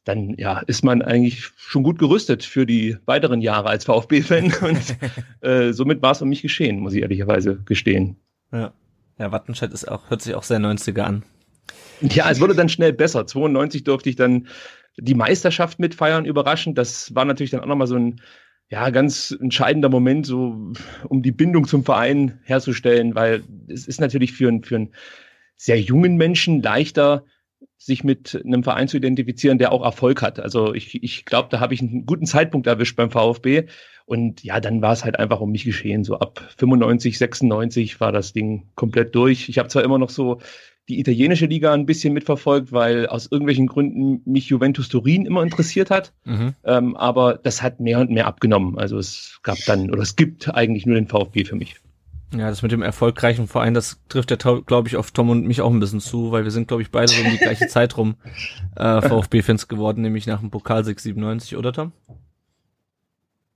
dann 0.04 0.36
ja, 0.38 0.60
ist 0.60 0.84
man 0.84 1.02
eigentlich 1.02 1.52
schon 1.56 1.84
gut 1.84 2.00
gerüstet 2.00 2.44
für 2.44 2.66
die 2.66 2.98
weiteren 3.06 3.42
Jahre 3.42 3.70
als 3.70 3.86
VfB-Fan. 3.86 4.54
Und 4.62 4.98
äh, 5.42 5.72
somit 5.74 6.02
war 6.02 6.12
es 6.12 6.22
um 6.22 6.30
mich 6.30 6.42
geschehen, 6.42 6.80
muss 6.80 6.94
ich 6.94 7.02
ehrlicherweise 7.02 7.62
gestehen. 7.66 8.18
Ja. 8.52 8.74
Ja, 9.18 9.32
Wattenscheid 9.32 9.74
ist 9.74 9.90
auch, 9.90 10.10
hört 10.10 10.22
sich 10.22 10.36
auch 10.36 10.44
sehr 10.44 10.60
90er 10.60 11.02
an. 11.02 11.24
Ja, 12.02 12.30
es 12.30 12.40
wurde 12.40 12.56
dann 12.56 12.70
schnell 12.70 12.94
besser. 12.94 13.26
92 13.26 13.84
durfte 13.84 14.10
ich 14.10 14.16
dann 14.16 14.48
die 14.98 15.16
Meisterschaft 15.16 15.80
mitfeiern, 15.80 16.26
überraschend. 16.26 16.78
Das 16.78 17.14
war 17.16 17.26
natürlich 17.26 17.52
dann 17.52 17.62
auch 17.62 17.68
nochmal 17.68 17.88
so 17.88 17.96
ein, 17.96 18.22
ja, 18.70 18.90
ganz 18.90 19.36
entscheidender 19.40 19.90
Moment, 19.90 20.26
so, 20.26 20.72
um 21.08 21.22
die 21.22 21.32
Bindung 21.32 21.68
zum 21.68 21.84
Verein 21.84 22.40
herzustellen, 22.44 23.16
weil 23.16 23.44
es 23.68 23.88
ist 23.88 24.02
natürlich 24.02 24.34
für, 24.34 24.48
einen 24.48 24.64
für 24.64 24.76
einen 24.76 24.94
sehr 25.56 25.80
jungen 25.80 26.18
Menschen 26.18 26.62
leichter, 26.62 27.26
sich 27.78 28.04
mit 28.04 28.42
einem 28.44 28.64
Verein 28.64 28.88
zu 28.88 28.98
identifizieren, 28.98 29.58
der 29.58 29.72
auch 29.72 29.84
Erfolg 29.84 30.22
hat. 30.22 30.40
Also 30.40 30.74
ich, 30.74 31.02
ich 31.04 31.26
glaube, 31.26 31.50
da 31.52 31.60
habe 31.60 31.74
ich 31.74 31.82
einen 31.82 32.06
guten 32.06 32.26
Zeitpunkt 32.26 32.68
erwischt 32.68 32.96
beim 32.96 33.12
VfB. 33.12 33.68
Und 34.06 34.44
ja, 34.44 34.60
dann 34.60 34.82
war 34.82 34.94
es 34.94 35.04
halt 35.04 35.20
einfach 35.20 35.42
um 35.42 35.52
mich 35.52 35.66
geschehen. 35.66 36.04
So 36.04 36.20
ab 36.20 36.42
95, 36.58 37.18
96 37.18 38.00
war 38.00 38.12
das 38.12 38.34
Ding 38.34 38.70
komplett 38.76 39.14
durch. 39.16 39.50
Ich 39.50 39.58
habe 39.60 39.70
zwar 39.70 39.84
immer 39.84 40.00
noch 40.00 40.10
so 40.10 40.40
die 40.90 41.00
italienische 41.00 41.46
Liga 41.46 41.74
ein 41.74 41.86
bisschen 41.86 42.14
mitverfolgt, 42.14 42.72
weil 42.72 43.08
aus 43.08 43.30
irgendwelchen 43.30 43.68
Gründen 43.68 44.22
mich 44.26 44.48
Juventus 44.48 44.88
Turin 44.88 45.26
immer 45.26 45.44
interessiert 45.44 45.92
hat. 45.92 46.14
Mhm. 46.24 46.56
Ähm, 46.64 46.96
aber 46.96 47.38
das 47.38 47.62
hat 47.62 47.82
mehr 47.82 48.00
und 48.00 48.10
mehr 48.10 48.28
abgenommen. 48.28 48.78
Also 48.80 48.98
es 48.98 49.40
gab 49.44 49.58
dann, 49.66 49.92
oder 49.92 50.02
es 50.02 50.16
gibt 50.16 50.54
eigentlich 50.54 50.86
nur 50.86 50.96
den 50.96 51.08
VfB 51.08 51.44
für 51.44 51.56
mich. 51.56 51.76
Ja, 52.34 52.50
das 52.50 52.62
mit 52.62 52.74
dem 52.74 52.82
erfolgreichen 52.82 53.48
Verein, 53.48 53.74
das 53.74 54.02
trifft 54.10 54.32
ja, 54.32 54.38
glaube 54.38 54.90
ich, 54.90 54.98
auf 54.98 55.12
Tom 55.12 55.30
und 55.30 55.48
mich 55.48 55.62
auch 55.62 55.72
ein 55.72 55.80
bisschen 55.80 56.02
zu, 56.02 56.32
weil 56.32 56.44
wir 56.44 56.52
sind, 56.52 56.68
glaube 56.68 56.82
ich, 56.82 56.92
beide 56.92 57.08
so 57.08 57.22
um 57.22 57.32
die 57.32 57.38
gleiche 57.38 57.68
Zeit 57.70 57.96
rum 57.96 58.18
äh, 58.76 59.02
VfB-Fans 59.02 59.70
geworden, 59.70 60.02
nämlich 60.02 60.28
nach 60.28 60.42
dem 60.42 60.52
Pokalsieg 60.52 61.00
97, 61.00 61.56
oder 61.56 61.72
Tom? 61.72 61.94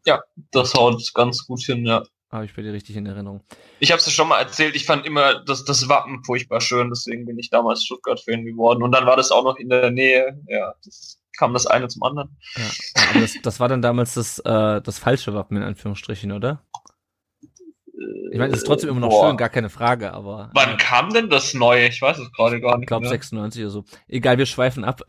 Ja, 0.06 0.22
das 0.52 0.74
haut 0.74 1.04
ganz 1.14 1.46
gut 1.46 1.62
hin, 1.62 1.86
ja. 1.86 2.04
Habe 2.32 2.46
ich 2.46 2.56
bei 2.56 2.62
dir 2.62 2.72
richtig 2.72 2.96
in 2.96 3.06
Erinnerung. 3.06 3.42
Ich 3.80 3.92
habe 3.92 4.00
es 4.00 4.06
ja 4.06 4.12
schon 4.14 4.30
mal 4.30 4.40
erzählt, 4.40 4.78
ich 4.78 4.86
fand 4.86 5.06
immer 5.06 5.44
das, 5.44 5.66
das 5.66 5.90
Wappen 5.90 6.24
furchtbar 6.24 6.62
schön, 6.62 6.90
deswegen 6.90 7.26
bin 7.26 7.38
ich 7.38 7.50
damals 7.50 7.84
Stuttgart-Fan 7.84 8.46
geworden. 8.46 8.84
Und 8.84 8.94
dann 8.94 9.06
war 9.06 9.18
das 9.18 9.32
auch 9.32 9.44
noch 9.44 9.58
in 9.58 9.68
der 9.68 9.92
Nähe, 9.92 10.40
ja, 10.48 10.74
das 10.86 11.20
kam 11.38 11.52
das 11.54 11.68
eine 11.68 11.90
zum 11.90 12.04
anderen. 12.04 12.38
Ja, 12.56 13.20
das, 13.20 13.34
das 13.44 13.60
war 13.60 13.68
dann 13.68 13.82
damals 13.82 14.14
das, 14.14 14.40
äh, 14.40 14.82
das 14.82 14.98
falsche 14.98 15.34
Wappen 15.34 15.58
in 15.58 15.64
Anführungsstrichen, 15.64 16.32
oder? 16.32 16.64
Ich 18.32 18.40
meine, 18.40 18.54
es 18.54 18.60
ist 18.60 18.66
trotzdem 18.66 18.90
immer 18.90 19.02
noch 19.02 19.10
Boah. 19.10 19.28
schön, 19.28 19.38
gar 19.38 19.50
keine 19.50 19.70
Frage, 19.70 20.14
aber. 20.14 20.52
Wann 20.54 20.76
äh, 20.76 20.78
kam 20.78 21.12
denn 21.12 21.30
das 21.30 21.54
Neue? 21.54 21.90
Ich 21.90 22.02
weiß 22.02 22.18
es 22.18 22.32
gerade 22.32 22.62
gar 22.62 22.78
nicht. 22.78 22.84
Ich 22.84 22.88
glaube 22.88 23.06
96 23.06 23.62
oder 23.64 23.72
so. 23.72 23.84
Egal, 24.08 24.38
wir 24.38 24.46
schweifen 24.46 24.86
ab. 24.86 25.02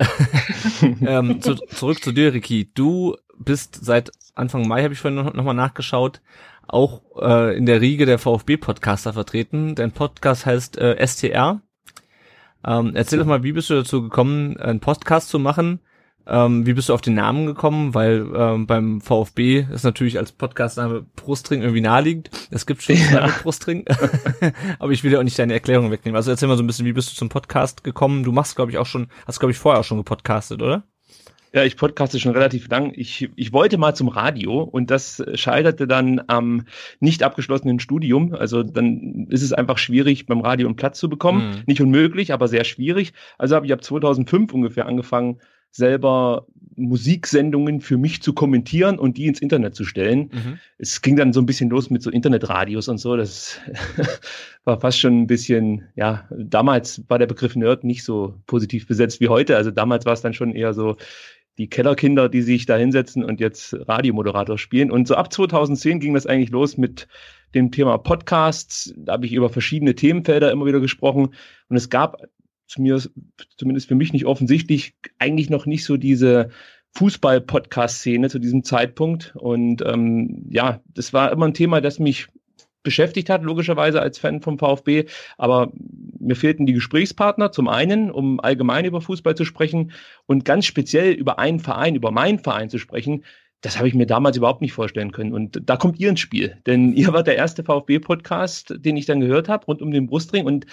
ähm, 1.06 1.40
zu, 1.40 1.54
zurück 1.54 2.02
zu 2.02 2.10
dir, 2.10 2.34
Ricky. 2.34 2.72
Du 2.74 3.16
bist 3.38 3.84
seit 3.84 4.10
Anfang 4.34 4.66
Mai, 4.66 4.82
habe 4.82 4.92
ich 4.92 4.98
vorhin 4.98 5.22
noch, 5.22 5.34
noch 5.34 5.44
mal 5.44 5.54
nachgeschaut, 5.54 6.20
auch 6.66 7.02
äh, 7.20 7.56
in 7.56 7.64
der 7.64 7.80
Riege 7.80 8.06
der 8.06 8.19
VfB-Podcaster 8.19 9.12
vertreten. 9.12 9.76
Dein 9.76 9.92
Podcast 9.92 10.44
heißt 10.44 10.78
äh, 10.78 11.06
STR. 11.06 11.60
Ähm, 12.66 12.92
erzähl 12.96 13.20
doch 13.20 13.26
mal, 13.26 13.44
wie 13.44 13.52
bist 13.52 13.70
du 13.70 13.74
dazu 13.74 14.02
gekommen, 14.02 14.56
einen 14.56 14.80
Podcast 14.80 15.28
zu 15.28 15.38
machen? 15.38 15.78
Ähm, 16.26 16.66
wie 16.66 16.74
bist 16.74 16.88
du 16.88 16.94
auf 16.94 17.00
den 17.00 17.14
Namen 17.14 17.46
gekommen? 17.46 17.94
Weil 17.94 18.26
ähm, 18.34 18.67
beim 18.67 19.00
VfB 19.00 19.67
ist 19.72 19.84
natürlich 19.84 20.19
als 20.19 20.32
Podcastname 20.32 21.05
Brustring 21.17 21.62
irgendwie 21.62 21.81
naheliegend. 21.81 22.31
Es 22.50 22.67
gibt 22.67 22.82
schon 22.82 22.96
ja. 22.96 23.29
Brustring, 23.43 23.84
aber 24.79 24.93
ich 24.93 25.02
will 25.05 25.12
ja 25.12 25.19
auch 25.19 25.24
nicht 25.24 25.38
deine 25.38 25.55
Erklärung 25.55 25.91
wegnehmen. 25.91 26.17
Also 26.17 26.31
erzähl 26.31 26.48
mal 26.48 26.56
so 26.56 26.62
ein 26.62 26.67
bisschen, 26.67 26.86
wie 26.86 26.93
bist 26.93 27.10
du 27.10 27.17
zum 27.17 27.29
Podcast 27.29 27.84
gekommen? 27.84 28.24
Du 28.24 28.32
machst, 28.32 28.56
glaube 28.56 28.70
ich, 28.70 28.79
auch 28.79 28.86
schon, 28.86 29.08
hast, 29.26 29.41
glaube 29.41 29.52
ich, 29.52 29.58
vorher 29.58 29.81
auch 29.81 29.84
schon 29.84 29.98
gepodcastet, 29.98 30.62
oder? 30.62 30.84
Ja, 31.55 31.64
ich 31.64 31.76
podcaste 31.76 32.19
schon 32.19 32.32
relativ 32.32 32.69
lang. 32.69 32.93
Ich, 32.94 33.29
ich 33.36 33.52
wollte 33.52 33.76
mal 33.76 33.94
zum 33.94 34.08
Radio 34.08 34.62
und 34.62 34.91
das 34.91 35.22
scheiterte 35.34 35.86
dann 35.86 36.22
am 36.26 36.64
nicht 36.98 37.22
abgeschlossenen 37.22 37.79
Studium. 37.79 38.34
Also 38.34 38.62
dann 38.62 39.26
ist 39.29 39.43
es 39.43 39.52
einfach 39.52 39.76
schwierig, 39.76 40.24
beim 40.24 40.41
Radio 40.41 40.67
einen 40.67 40.76
Platz 40.76 40.98
zu 40.98 41.10
bekommen. 41.10 41.50
Mhm. 41.50 41.62
Nicht 41.67 41.82
unmöglich, 41.82 42.32
aber 42.32 42.48
sehr 42.48 42.64
schwierig. 42.64 43.12
Also 43.36 43.55
habe 43.55 43.67
ich 43.67 43.72
ab 43.74 43.84
2005 43.84 44.55
ungefähr 44.55 44.86
angefangen, 44.86 45.41
selber 45.72 46.46
Musiksendungen 46.76 47.81
für 47.81 47.96
mich 47.96 48.22
zu 48.22 48.32
kommentieren 48.32 48.98
und 48.98 49.17
die 49.17 49.26
ins 49.26 49.41
Internet 49.41 49.74
zu 49.74 49.84
stellen. 49.84 50.31
Mhm. 50.32 50.58
Es 50.79 51.02
ging 51.02 51.17
dann 51.17 51.32
so 51.32 51.41
ein 51.41 51.46
bisschen 51.46 51.70
los 51.70 51.91
mit 51.91 52.02
so 52.02 52.10
Internetradios 52.10 52.88
und 52.88 52.98
so. 52.98 53.17
Das 53.17 53.58
war 54.64 54.81
fast 54.81 55.00
schon 55.00 55.22
ein 55.22 55.26
bisschen, 55.26 55.88
ja, 55.96 56.29
damals 56.31 57.02
war 57.08 57.19
der 57.19 57.26
Begriff 57.26 57.56
Nerd 57.56 57.84
nicht 57.84 58.05
so 58.05 58.34
positiv 58.46 58.86
besetzt 58.86 59.20
wie 59.20 59.29
heute. 59.29 59.56
Also 59.56 59.70
damals 59.70 60.06
war 60.06 60.12
es 60.12 60.20
dann 60.20 60.34
schon 60.34 60.55
eher 60.55 60.74
so 60.74 60.96
die 61.58 61.69
Kellerkinder, 61.69 62.29
die 62.29 62.43
sich 62.43 62.64
da 62.67 62.76
hinsetzen 62.76 63.24
und 63.24 63.41
jetzt 63.41 63.74
Radiomoderator 63.88 64.56
spielen. 64.56 64.91
Und 64.91 65.06
so 65.06 65.14
ab 65.14 65.32
2010 65.32 66.00
ging 66.00 66.14
das 66.14 66.26
eigentlich 66.26 66.50
los 66.50 66.76
mit 66.76 67.08
dem 67.55 67.70
Thema 67.70 67.98
Podcasts. 67.98 68.94
Da 68.96 69.12
habe 69.12 69.26
ich 69.26 69.32
über 69.32 69.50
verschiedene 69.50 69.94
Themenfelder 69.94 70.50
immer 70.50 70.64
wieder 70.64 70.81
gesprochen. 70.81 71.34
Und 71.69 71.76
es 71.76 71.91
gab 71.91 72.22
mir, 72.79 73.00
zumindest 73.56 73.88
für 73.88 73.94
mich 73.94 74.12
nicht 74.12 74.26
offensichtlich, 74.26 74.94
eigentlich 75.19 75.50
noch 75.50 75.67
nicht 75.67 75.84
so 75.84 75.96
diese 75.96 76.50
Fußball-Podcast-Szene 76.94 78.29
zu 78.29 78.38
diesem 78.38 78.64
Zeitpunkt. 78.64 79.34
Und 79.36 79.82
ähm, 79.86 80.46
ja, 80.50 80.81
das 80.86 81.12
war 81.12 81.32
immer 81.32 81.46
ein 81.46 81.55
Thema, 81.55 81.81
das 81.81 81.98
mich 81.98 82.29
beschäftigt 82.82 83.31
hat, 83.31 83.43
logischerweise 83.43 84.00
als 84.00 84.19
Fan 84.19 84.43
vom 84.43 84.58
VfB. 84.58 85.06
Aber 85.38 85.72
mir 86.19 86.36
fehlten 86.36 86.67
die 86.67 86.72
Gesprächspartner 86.72 87.52
zum 87.52 87.69
einen, 87.69 88.10
um 88.10 88.41
allgemein 88.41 88.84
über 88.84 89.00
Fußball 89.00 89.34
zu 89.34 89.44
sprechen 89.44 89.93
und 90.26 90.44
ganz 90.44 90.67
speziell 90.67 91.12
über 91.12 91.38
einen 91.38 91.60
Verein, 91.60 91.94
über 91.94 92.10
meinen 92.10 92.38
Verein 92.38 92.70
zu 92.70 92.79
sprechen. 92.79 93.24
Das 93.60 93.79
habe 93.79 93.86
ich 93.86 93.94
mir 93.94 94.06
damals 94.06 94.36
überhaupt 94.36 94.60
nicht 94.60 94.72
vorstellen 94.72 95.12
können. 95.12 95.32
Und 95.32 95.60
da 95.64 95.76
kommt 95.76 96.00
ihr 96.00 96.10
ins 96.10 96.20
Spiel. 96.20 96.58
Denn 96.67 96.93
ihr 96.96 97.12
wart 97.12 97.26
der 97.26 97.36
erste 97.36 97.62
VfB-Podcast, 97.64 98.74
den 98.79 98.96
ich 98.96 99.06
dann 99.06 99.20
gehört 99.20 99.48
habe, 99.48 99.67
rund 99.67 99.81
um 99.81 99.93
den 99.93 100.06
Brustring. 100.06 100.44
Und 100.44 100.67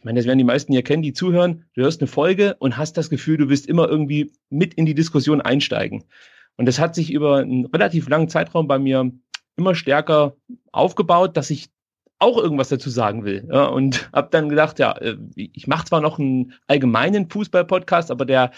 ich 0.00 0.04
meine, 0.04 0.18
das 0.18 0.26
werden 0.26 0.38
die 0.38 0.44
meisten 0.44 0.72
hier 0.72 0.82
kennen, 0.82 1.02
die 1.02 1.12
zuhören. 1.12 1.66
Du 1.74 1.82
hörst 1.82 2.00
eine 2.00 2.08
Folge 2.08 2.56
und 2.58 2.78
hast 2.78 2.96
das 2.96 3.10
Gefühl, 3.10 3.36
du 3.36 3.50
wirst 3.50 3.66
immer 3.66 3.86
irgendwie 3.86 4.32
mit 4.48 4.72
in 4.72 4.86
die 4.86 4.94
Diskussion 4.94 5.42
einsteigen. 5.42 6.04
Und 6.56 6.64
das 6.64 6.78
hat 6.78 6.94
sich 6.94 7.12
über 7.12 7.36
einen 7.36 7.66
relativ 7.66 8.08
langen 8.08 8.30
Zeitraum 8.30 8.66
bei 8.66 8.78
mir 8.78 9.12
immer 9.58 9.74
stärker 9.74 10.36
aufgebaut, 10.72 11.36
dass 11.36 11.50
ich 11.50 11.68
auch 12.18 12.38
irgendwas 12.38 12.70
dazu 12.70 12.88
sagen 12.88 13.26
will. 13.26 13.46
Ja, 13.52 13.66
und 13.66 14.10
habe 14.14 14.28
dann 14.30 14.48
gedacht, 14.48 14.78
ja, 14.78 14.96
äh, 14.96 15.18
ich 15.36 15.66
mache 15.66 15.84
zwar 15.84 16.00
noch 16.00 16.18
einen 16.18 16.54
allgemeinen 16.66 17.28
Fußball-Podcast, 17.28 18.10
aber 18.10 18.24
der 18.24 18.52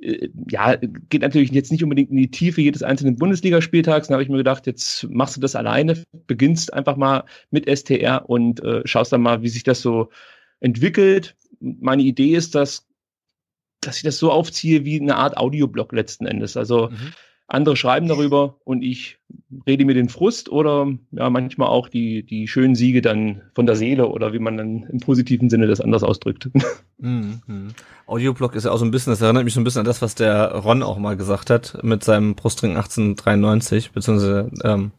äh, 0.00 0.28
ja, 0.48 0.74
geht 0.74 1.22
natürlich 1.22 1.52
jetzt 1.52 1.70
nicht 1.70 1.84
unbedingt 1.84 2.10
in 2.10 2.16
die 2.16 2.32
Tiefe 2.32 2.62
jedes 2.62 2.82
einzelnen 2.82 3.14
Bundesligaspieltags. 3.14 4.08
Dann 4.08 4.14
habe 4.14 4.24
ich 4.24 4.28
mir 4.28 4.38
gedacht, 4.38 4.66
jetzt 4.66 5.08
machst 5.08 5.36
du 5.36 5.40
das 5.40 5.54
alleine, 5.54 6.02
beginnst 6.26 6.74
einfach 6.74 6.96
mal 6.96 7.26
mit 7.52 7.70
STR 7.70 8.28
und 8.28 8.60
äh, 8.64 8.82
schaust 8.86 9.12
dann 9.12 9.22
mal, 9.22 9.42
wie 9.42 9.48
sich 9.48 9.62
das 9.62 9.82
so 9.82 10.10
entwickelt. 10.60 11.36
Meine 11.60 12.02
Idee 12.02 12.34
ist, 12.34 12.54
dass, 12.54 12.86
dass 13.80 13.96
ich 13.96 14.02
das 14.02 14.18
so 14.18 14.30
aufziehe 14.30 14.84
wie 14.84 15.00
eine 15.00 15.16
Art 15.16 15.36
Audioblog 15.36 15.92
letzten 15.92 16.26
Endes. 16.26 16.56
Also 16.56 16.90
mhm 16.90 17.12
andere 17.50 17.76
schreiben 17.76 18.06
darüber 18.06 18.56
und 18.64 18.82
ich 18.82 19.18
rede 19.66 19.84
mir 19.84 19.94
den 19.94 20.08
Frust 20.08 20.48
oder 20.48 20.86
ja 21.10 21.28
manchmal 21.30 21.68
auch 21.68 21.88
die, 21.88 22.22
die 22.22 22.46
schönen 22.46 22.76
Siege 22.76 23.02
dann 23.02 23.42
von 23.54 23.66
der 23.66 23.74
Seele 23.74 24.08
oder 24.08 24.32
wie 24.32 24.38
man 24.38 24.56
dann 24.56 24.84
im 24.84 25.00
positiven 25.00 25.50
Sinne 25.50 25.66
das 25.66 25.80
anders 25.80 26.02
ausdrückt. 26.02 26.48
Mhm. 27.02 27.70
Audioblog 28.06 28.54
ist 28.54 28.64
ja 28.64 28.72
auch 28.72 28.76
so 28.76 28.84
ein 28.84 28.90
bisschen, 28.90 29.10
das 29.10 29.22
erinnert 29.22 29.44
mich 29.44 29.54
so 29.54 29.60
ein 29.62 29.64
bisschen 29.64 29.78
an 29.78 29.86
das, 29.86 30.02
was 30.02 30.14
der 30.14 30.52
Ron 30.52 30.82
auch 30.82 30.98
mal 30.98 31.16
gesagt 31.16 31.48
hat 31.48 31.78
mit 31.82 32.04
seinem 32.04 32.34
Brustring 32.34 32.72
1893, 32.72 33.92
beziehungsweise 33.92 34.50
ähm, 34.62 34.90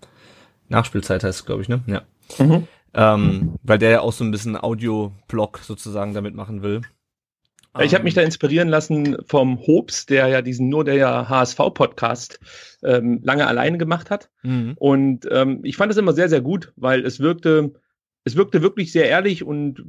Nachspielzeit 0.68 1.24
heißt 1.24 1.42
es, 1.42 1.46
glaube 1.46 1.62
ich, 1.62 1.70
ne? 1.70 1.82
Ja. 1.86 2.02
Mhm. 2.40 2.68
Ähm, 2.94 3.56
weil 3.64 3.78
der 3.78 3.90
ja 3.90 4.02
auch 4.02 4.14
so 4.14 4.24
ein 4.24 4.32
bisschen 4.32 4.58
Audioblog 4.58 5.60
sozusagen 5.60 6.14
damit 6.14 6.36
machen 6.36 6.62
will. 6.62 6.82
Ich 7.80 7.94
habe 7.94 8.04
mich 8.04 8.16
da 8.16 8.22
inspirieren 8.22 8.68
lassen 8.68 9.18
vom 9.26 9.66
Hobbs, 9.66 10.06
der 10.06 10.28
ja 10.28 10.42
diesen 10.42 10.68
nur 10.68 10.84
der 10.84 11.30
HSV-Podcast 11.30 12.40
ähm, 12.84 13.22
lange 13.24 13.48
alleine 13.48 13.78
gemacht 13.78 14.10
hat. 14.10 14.30
Mhm. 14.44 14.74
Und 14.78 15.28
ähm, 15.32 15.62
ich 15.64 15.78
fand 15.78 15.92
es 15.92 15.98
immer 15.98 16.12
sehr, 16.12 16.28
sehr 16.28 16.42
gut, 16.42 16.74
weil 16.76 17.06
es 17.06 17.22
wirkte, 17.22 17.72
es 18.26 18.36
wirkte 18.36 18.62
wirklich 18.62 18.92
sehr 18.92 19.08
ehrlich 19.08 19.46
und 19.46 19.82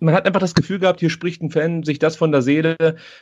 man 0.00 0.14
hat 0.14 0.26
einfach 0.26 0.40
das 0.40 0.54
Gefühl 0.54 0.78
gehabt, 0.78 1.00
hier 1.00 1.10
spricht 1.10 1.42
ein 1.42 1.50
Fan 1.50 1.82
sich 1.82 1.98
das 1.98 2.16
von 2.16 2.32
der 2.32 2.42
Seele, 2.42 2.76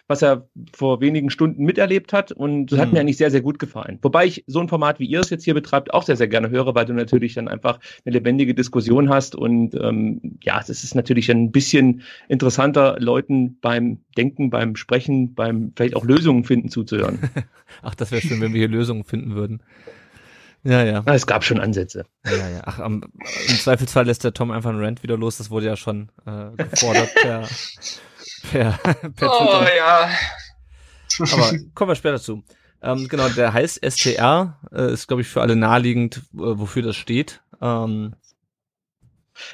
was 0.07 0.23
er 0.23 0.49
vor 0.73 1.01
wenigen 1.01 1.31
Stunden 1.31 1.65
miterlebt 1.65 2.13
hat. 2.13 2.33
Und 2.33 2.67
das 2.67 2.79
hat 2.79 2.89
mhm. 2.89 2.95
mir 2.95 3.01
eigentlich 3.01 3.17
sehr, 3.17 3.31
sehr 3.31 3.41
gut 3.41 3.59
gefallen. 3.59 3.99
Wobei 4.03 4.27
ich 4.27 4.45
so 4.47 4.61
ein 4.61 4.69
Format, 4.69 5.01
wie 5.01 5.07
ihr 5.07 5.21
es 5.21 5.31
jetzt 5.31 5.45
hier 5.45 5.55
betreibt, 5.55 5.93
auch 5.93 6.03
sehr, 6.03 6.17
sehr 6.17 6.29
gerne 6.29 6.51
höre, 6.51 6.75
weil 6.75 6.87
du 6.87 6.93
natürlich 6.93 7.35
dann 7.35 7.49
einfach 7.49 7.79
eine 8.05 8.13
lebendige 8.15 8.55
Diskussion 8.55 9.11
hast. 9.11 9.35
Und 9.35 9.75
ähm, 9.75 10.39
ja, 10.43 10.61
es 10.61 10.69
ist 10.69 10.95
natürlich 10.95 11.31
ein 11.31 11.53
bisschen 11.53 12.03
interessanter, 12.29 12.97
Leuten 12.99 13.59
beim 13.61 13.99
Denken, 14.17 14.51
beim 14.51 14.77
Sprechen, 14.77 15.35
beim 15.35 15.73
vielleicht 15.77 15.97
auch 15.97 16.05
Lösungen 16.05 16.45
finden 16.45 16.69
zuzuhören. 16.69 17.19
Ach, 17.83 17.95
das 17.95 18.11
wäre 18.11 18.23
schön, 18.23 18.41
wenn 18.41 18.53
wir 18.53 18.59
hier 18.59 18.69
Lösungen 18.69 19.05
finden 19.05 19.35
würden. 19.35 19.63
Ja, 20.65 20.85
ja. 20.85 21.03
Es 21.07 21.27
gab 21.27 21.45
schon 21.45 21.61
Ansätze. 21.61 22.05
Ja, 22.25 22.49
ja. 22.49 22.63
Ach, 22.65 22.79
am, 22.79 23.03
im 23.49 23.57
Zweifelsfall 23.57 24.07
lässt 24.07 24.23
der 24.25 24.33
Tom 24.33 24.51
einfach 24.53 24.71
einen 24.71 24.83
Rant 24.83 25.03
wieder 25.03 25.17
los. 25.17 25.39
Das 25.39 25.51
wurde 25.51 25.67
ja 25.67 25.77
schon 25.77 26.11
äh, 26.25 26.51
gefordert 26.57 27.11
per, 27.23 27.49
per, 28.51 28.79
per 29.17 29.31
Oh 29.33 29.59
Twitter. 29.59 29.77
ja. 29.77 30.09
Aber 31.33 31.53
kommen 31.75 31.91
wir 31.91 31.95
später 31.97 32.21
zu. 32.21 32.45
Ähm, 32.81 33.07
genau, 33.09 33.29
der 33.29 33.53
heißt 33.53 33.81
STR, 33.89 34.59
äh, 34.73 34.93
ist 34.93 35.07
glaube 35.07 35.23
ich 35.23 35.29
für 35.29 35.41
alle 35.41 35.57
naheliegend, 35.57 36.17
äh, 36.17 36.21
wofür 36.35 36.83
das 36.83 36.97
steht. 36.97 37.43
Ähm, 37.61 38.15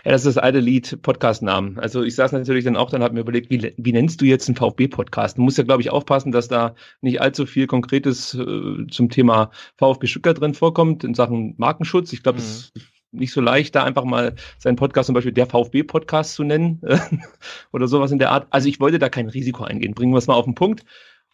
ja, 0.04 0.12
das 0.12 0.24
ist 0.24 0.36
das 0.36 0.42
alte 0.42 0.60
Lied 0.60 1.00
Podcast-Namen. 1.02 1.78
Also 1.78 2.02
ich 2.02 2.14
saß 2.14 2.32
natürlich 2.32 2.64
dann 2.64 2.76
auch, 2.76 2.90
dann 2.90 3.02
habe 3.02 3.14
mir 3.14 3.20
überlegt, 3.20 3.50
wie, 3.50 3.72
wie 3.76 3.92
nennst 3.92 4.20
du 4.20 4.24
jetzt 4.24 4.48
einen 4.48 4.56
VfB-Podcast? 4.56 5.38
Du 5.38 5.42
musst 5.42 5.58
ja, 5.58 5.64
glaube 5.64 5.82
ich, 5.82 5.90
aufpassen, 5.90 6.32
dass 6.32 6.48
da 6.48 6.74
nicht 7.00 7.20
allzu 7.20 7.46
viel 7.46 7.66
Konkretes 7.66 8.34
äh, 8.34 8.86
zum 8.90 9.10
Thema 9.10 9.50
VfB 9.76 10.06
Stuttgart 10.06 10.40
drin 10.40 10.54
vorkommt 10.54 11.04
in 11.04 11.14
Sachen 11.14 11.54
Markenschutz. 11.58 12.12
Ich 12.12 12.22
glaube, 12.22 12.38
es 12.38 12.72
mhm. 12.74 12.80
ist 12.80 12.88
nicht 13.12 13.32
so 13.32 13.40
leicht, 13.40 13.74
da 13.74 13.84
einfach 13.84 14.04
mal 14.04 14.34
seinen 14.58 14.76
Podcast 14.76 15.06
zum 15.06 15.14
Beispiel 15.14 15.32
der 15.32 15.46
VfB-Podcast 15.46 16.34
zu 16.34 16.44
nennen 16.44 16.80
oder 17.72 17.88
sowas 17.88 18.12
in 18.12 18.18
der 18.18 18.30
Art. 18.30 18.46
Also 18.50 18.68
ich 18.68 18.80
wollte 18.80 18.98
da 18.98 19.08
kein 19.08 19.28
Risiko 19.28 19.64
eingehen. 19.64 19.94
Bringen 19.94 20.12
wir 20.12 20.18
es 20.18 20.26
mal 20.26 20.34
auf 20.34 20.44
den 20.44 20.54
Punkt. 20.54 20.84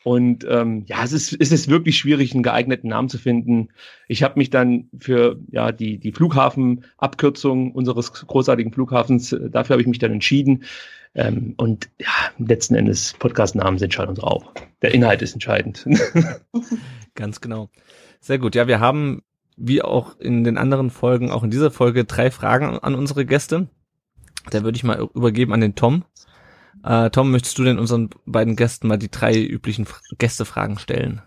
Und 0.04 0.46
ähm, 0.48 0.84
ja, 0.86 1.02
es 1.02 1.12
ist, 1.12 1.34
es 1.40 1.50
ist 1.50 1.68
wirklich 1.68 1.96
schwierig, 1.96 2.34
einen 2.34 2.42
geeigneten 2.42 2.88
Namen 2.88 3.08
zu 3.08 3.16
finden. 3.16 3.68
Ich 4.06 4.22
habe 4.22 4.38
mich 4.38 4.50
dann 4.50 4.90
für 4.98 5.40
ja 5.50 5.72
die 5.72 5.98
die 5.98 6.12
Flughafenabkürzung 6.12 7.72
unseres 7.72 8.12
großartigen 8.12 8.70
Flughafens, 8.70 9.32
äh, 9.32 9.48
dafür 9.48 9.74
habe 9.74 9.80
ich 9.80 9.88
mich 9.88 9.98
dann 9.98 10.12
entschieden. 10.12 10.64
Ähm, 11.14 11.54
und 11.56 11.88
ja, 11.98 12.08
letzten 12.38 12.74
Endes 12.74 13.14
Podcast-Namen 13.18 13.78
sind 13.78 13.94
unsere 13.94 14.20
auch. 14.20 14.52
Der 14.82 14.92
Inhalt 14.92 15.22
ist 15.22 15.32
entscheidend. 15.32 15.86
Ganz 17.14 17.40
genau. 17.40 17.70
Sehr 18.20 18.38
gut. 18.38 18.54
Ja, 18.54 18.66
wir 18.66 18.80
haben 18.80 19.22
wie 19.56 19.80
auch 19.80 20.18
in 20.18 20.44
den 20.44 20.58
anderen 20.58 20.90
Folgen, 20.90 21.30
auch 21.30 21.44
in 21.44 21.50
dieser 21.50 21.70
Folge 21.70 22.04
drei 22.04 22.30
Fragen 22.30 22.78
an 22.78 22.94
unsere 22.94 23.24
Gäste. 23.24 23.68
Da 24.50 24.64
würde 24.64 24.76
ich 24.76 24.84
mal 24.84 25.08
übergeben 25.14 25.54
an 25.54 25.60
den 25.60 25.76
Tom. 25.76 26.04
Äh, 26.84 27.10
Tom, 27.10 27.30
möchtest 27.30 27.58
du 27.58 27.64
denn 27.64 27.78
unseren 27.78 28.10
beiden 28.26 28.56
Gästen 28.56 28.88
mal 28.88 28.98
die 28.98 29.10
drei 29.10 29.34
üblichen 29.34 29.88
Gästefragen 30.18 30.78
stellen? 30.78 31.22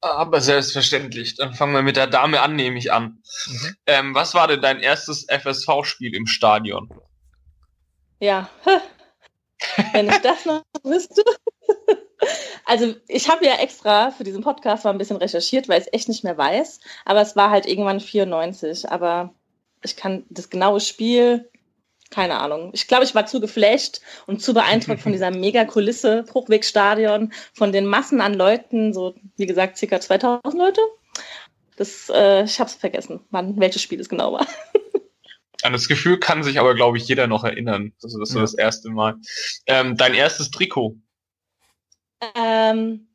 Aber 0.00 0.40
selbstverständlich. 0.40 1.36
Dann 1.36 1.54
fangen 1.54 1.74
wir 1.74 1.82
mit 1.82 1.96
der 1.96 2.06
Dame 2.06 2.40
an, 2.40 2.56
nehme 2.56 2.78
ich 2.78 2.92
an. 2.92 3.22
Mhm. 3.46 3.76
Ähm, 3.86 4.14
was 4.14 4.34
war 4.34 4.48
denn 4.48 4.60
dein 4.60 4.80
erstes 4.80 5.26
FSV-Spiel 5.28 6.14
im 6.14 6.26
Stadion? 6.26 6.88
Ja, 8.20 8.48
wenn 9.92 10.08
ich 10.08 10.18
das 10.18 10.44
noch 10.44 10.62
wüsste. 10.84 11.22
Also 12.64 12.94
ich 13.08 13.28
habe 13.28 13.44
ja 13.44 13.56
extra 13.56 14.12
für 14.12 14.22
diesen 14.22 14.42
Podcast 14.42 14.84
mal 14.84 14.90
ein 14.90 14.98
bisschen 14.98 15.16
recherchiert, 15.16 15.68
weil 15.68 15.80
ich 15.80 15.88
es 15.88 15.92
echt 15.92 16.08
nicht 16.08 16.22
mehr 16.22 16.38
weiß. 16.38 16.78
Aber 17.04 17.20
es 17.20 17.34
war 17.34 17.50
halt 17.50 17.66
irgendwann 17.66 17.98
94. 17.98 18.90
Aber 18.90 19.34
ich 19.82 19.96
kann 19.96 20.24
das 20.30 20.50
genaue 20.50 20.80
Spiel 20.80 21.50
keine 22.12 22.38
Ahnung. 22.38 22.70
Ich 22.74 22.86
glaube, 22.86 23.04
ich 23.04 23.14
war 23.14 23.26
zu 23.26 23.40
geflasht 23.40 24.00
und 24.26 24.40
zu 24.40 24.54
beeindruckt 24.54 25.00
von 25.00 25.12
dieser 25.12 25.30
Mega-Kulisse, 25.30 26.24
Bruchwegstadion, 26.28 27.32
von 27.54 27.72
den 27.72 27.86
Massen 27.86 28.20
an 28.20 28.34
Leuten, 28.34 28.92
so 28.92 29.14
wie 29.36 29.46
gesagt, 29.46 29.78
circa 29.78 30.00
2000 30.00 30.54
Leute. 30.54 30.80
Das, 31.76 32.10
äh, 32.14 32.44
ich 32.44 32.60
habe 32.60 32.68
es 32.68 32.76
vergessen, 32.76 33.20
wann 33.30 33.58
welches 33.58 33.82
Spiel 33.82 33.98
es 33.98 34.08
genau 34.08 34.34
war. 34.34 34.46
An 35.62 35.72
das 35.72 35.88
Gefühl 35.88 36.18
kann 36.18 36.42
sich 36.42 36.58
aber, 36.60 36.74
glaube 36.74 36.98
ich, 36.98 37.08
jeder 37.08 37.26
noch 37.26 37.44
erinnern. 37.44 37.92
Das 38.02 38.14
ist 38.14 38.30
so 38.30 38.38
ja. 38.38 38.42
das 38.42 38.54
erste 38.54 38.90
Mal. 38.90 39.16
Ähm, 39.66 39.96
dein 39.96 40.12
erstes 40.14 40.50
Trikot? 40.50 40.96
Ähm, 42.36 43.08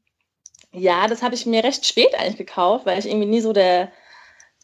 ja, 0.72 1.08
das 1.08 1.22
habe 1.22 1.36
ich 1.36 1.46
mir 1.46 1.64
recht 1.64 1.86
spät 1.86 2.16
eigentlich 2.18 2.38
gekauft, 2.38 2.86
weil 2.86 3.00
ich 3.00 3.06
irgendwie 3.06 3.28
nie 3.28 3.42
so 3.42 3.54
der 3.54 3.92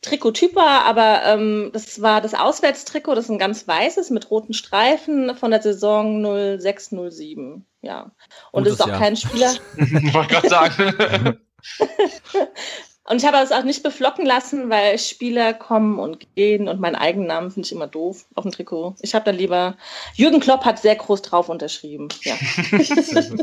Trikottyp 0.04 0.56
war, 0.56 0.86
aber 0.86 1.24
ähm, 1.26 1.72
das 1.74 2.02
war 2.02 2.22
das 2.22 2.34
Auswärtstrikot, 2.34 3.16
das 3.16 3.26
ist 3.26 3.32
ein 3.32 3.40
ganz 3.40 3.68
weißes 3.68 4.10
mit 4.12 4.30
roten 4.30 4.54
Streifen 4.54 5.36
von 5.36 5.52
der 5.52 5.62
Saison 5.62 6.22
0607. 6.22 7.66
Ja. 7.82 8.12
Und 8.52 8.68
es 8.68 8.74
ist 8.74 8.82
auch 8.82 8.88
Jahr. 8.88 9.00
kein 9.00 9.16
Spieler. 9.16 9.54
Wollte 10.14 10.34
gerade 10.34 10.50
sagen. 10.50 11.40
und 13.10 13.18
ich 13.18 13.26
habe 13.26 13.38
es 13.38 13.52
auch 13.52 13.64
nicht 13.64 13.84
beflocken 13.84 14.26
lassen, 14.26 14.70
weil 14.70 15.00
Spieler 15.00 15.54
kommen 15.54 16.00
und 16.00 16.36
gehen 16.36 16.68
und 16.68 16.80
meinen 16.80 16.96
eigenen 16.96 17.28
Namen 17.28 17.52
finde 17.52 17.66
ich 17.66 17.72
immer 17.72 17.88
doof 17.88 18.26
auf 18.36 18.44
dem 18.44 18.52
Trikot. 18.52 18.96
Ich 19.02 19.16
habe 19.16 19.26
dann 19.26 19.36
lieber, 19.36 19.78
Jürgen 20.16 20.40
Klopp 20.40 20.66
hat 20.66 20.80
sehr 20.80 20.96
groß 20.96 21.22
drauf 21.24 21.50
unterschrieben. 21.50 22.10
Ja. 22.24 22.36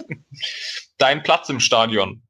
Dein 0.99 1.23
Platz 1.23 1.49
im 1.49 1.61
Stadion. 1.61 2.23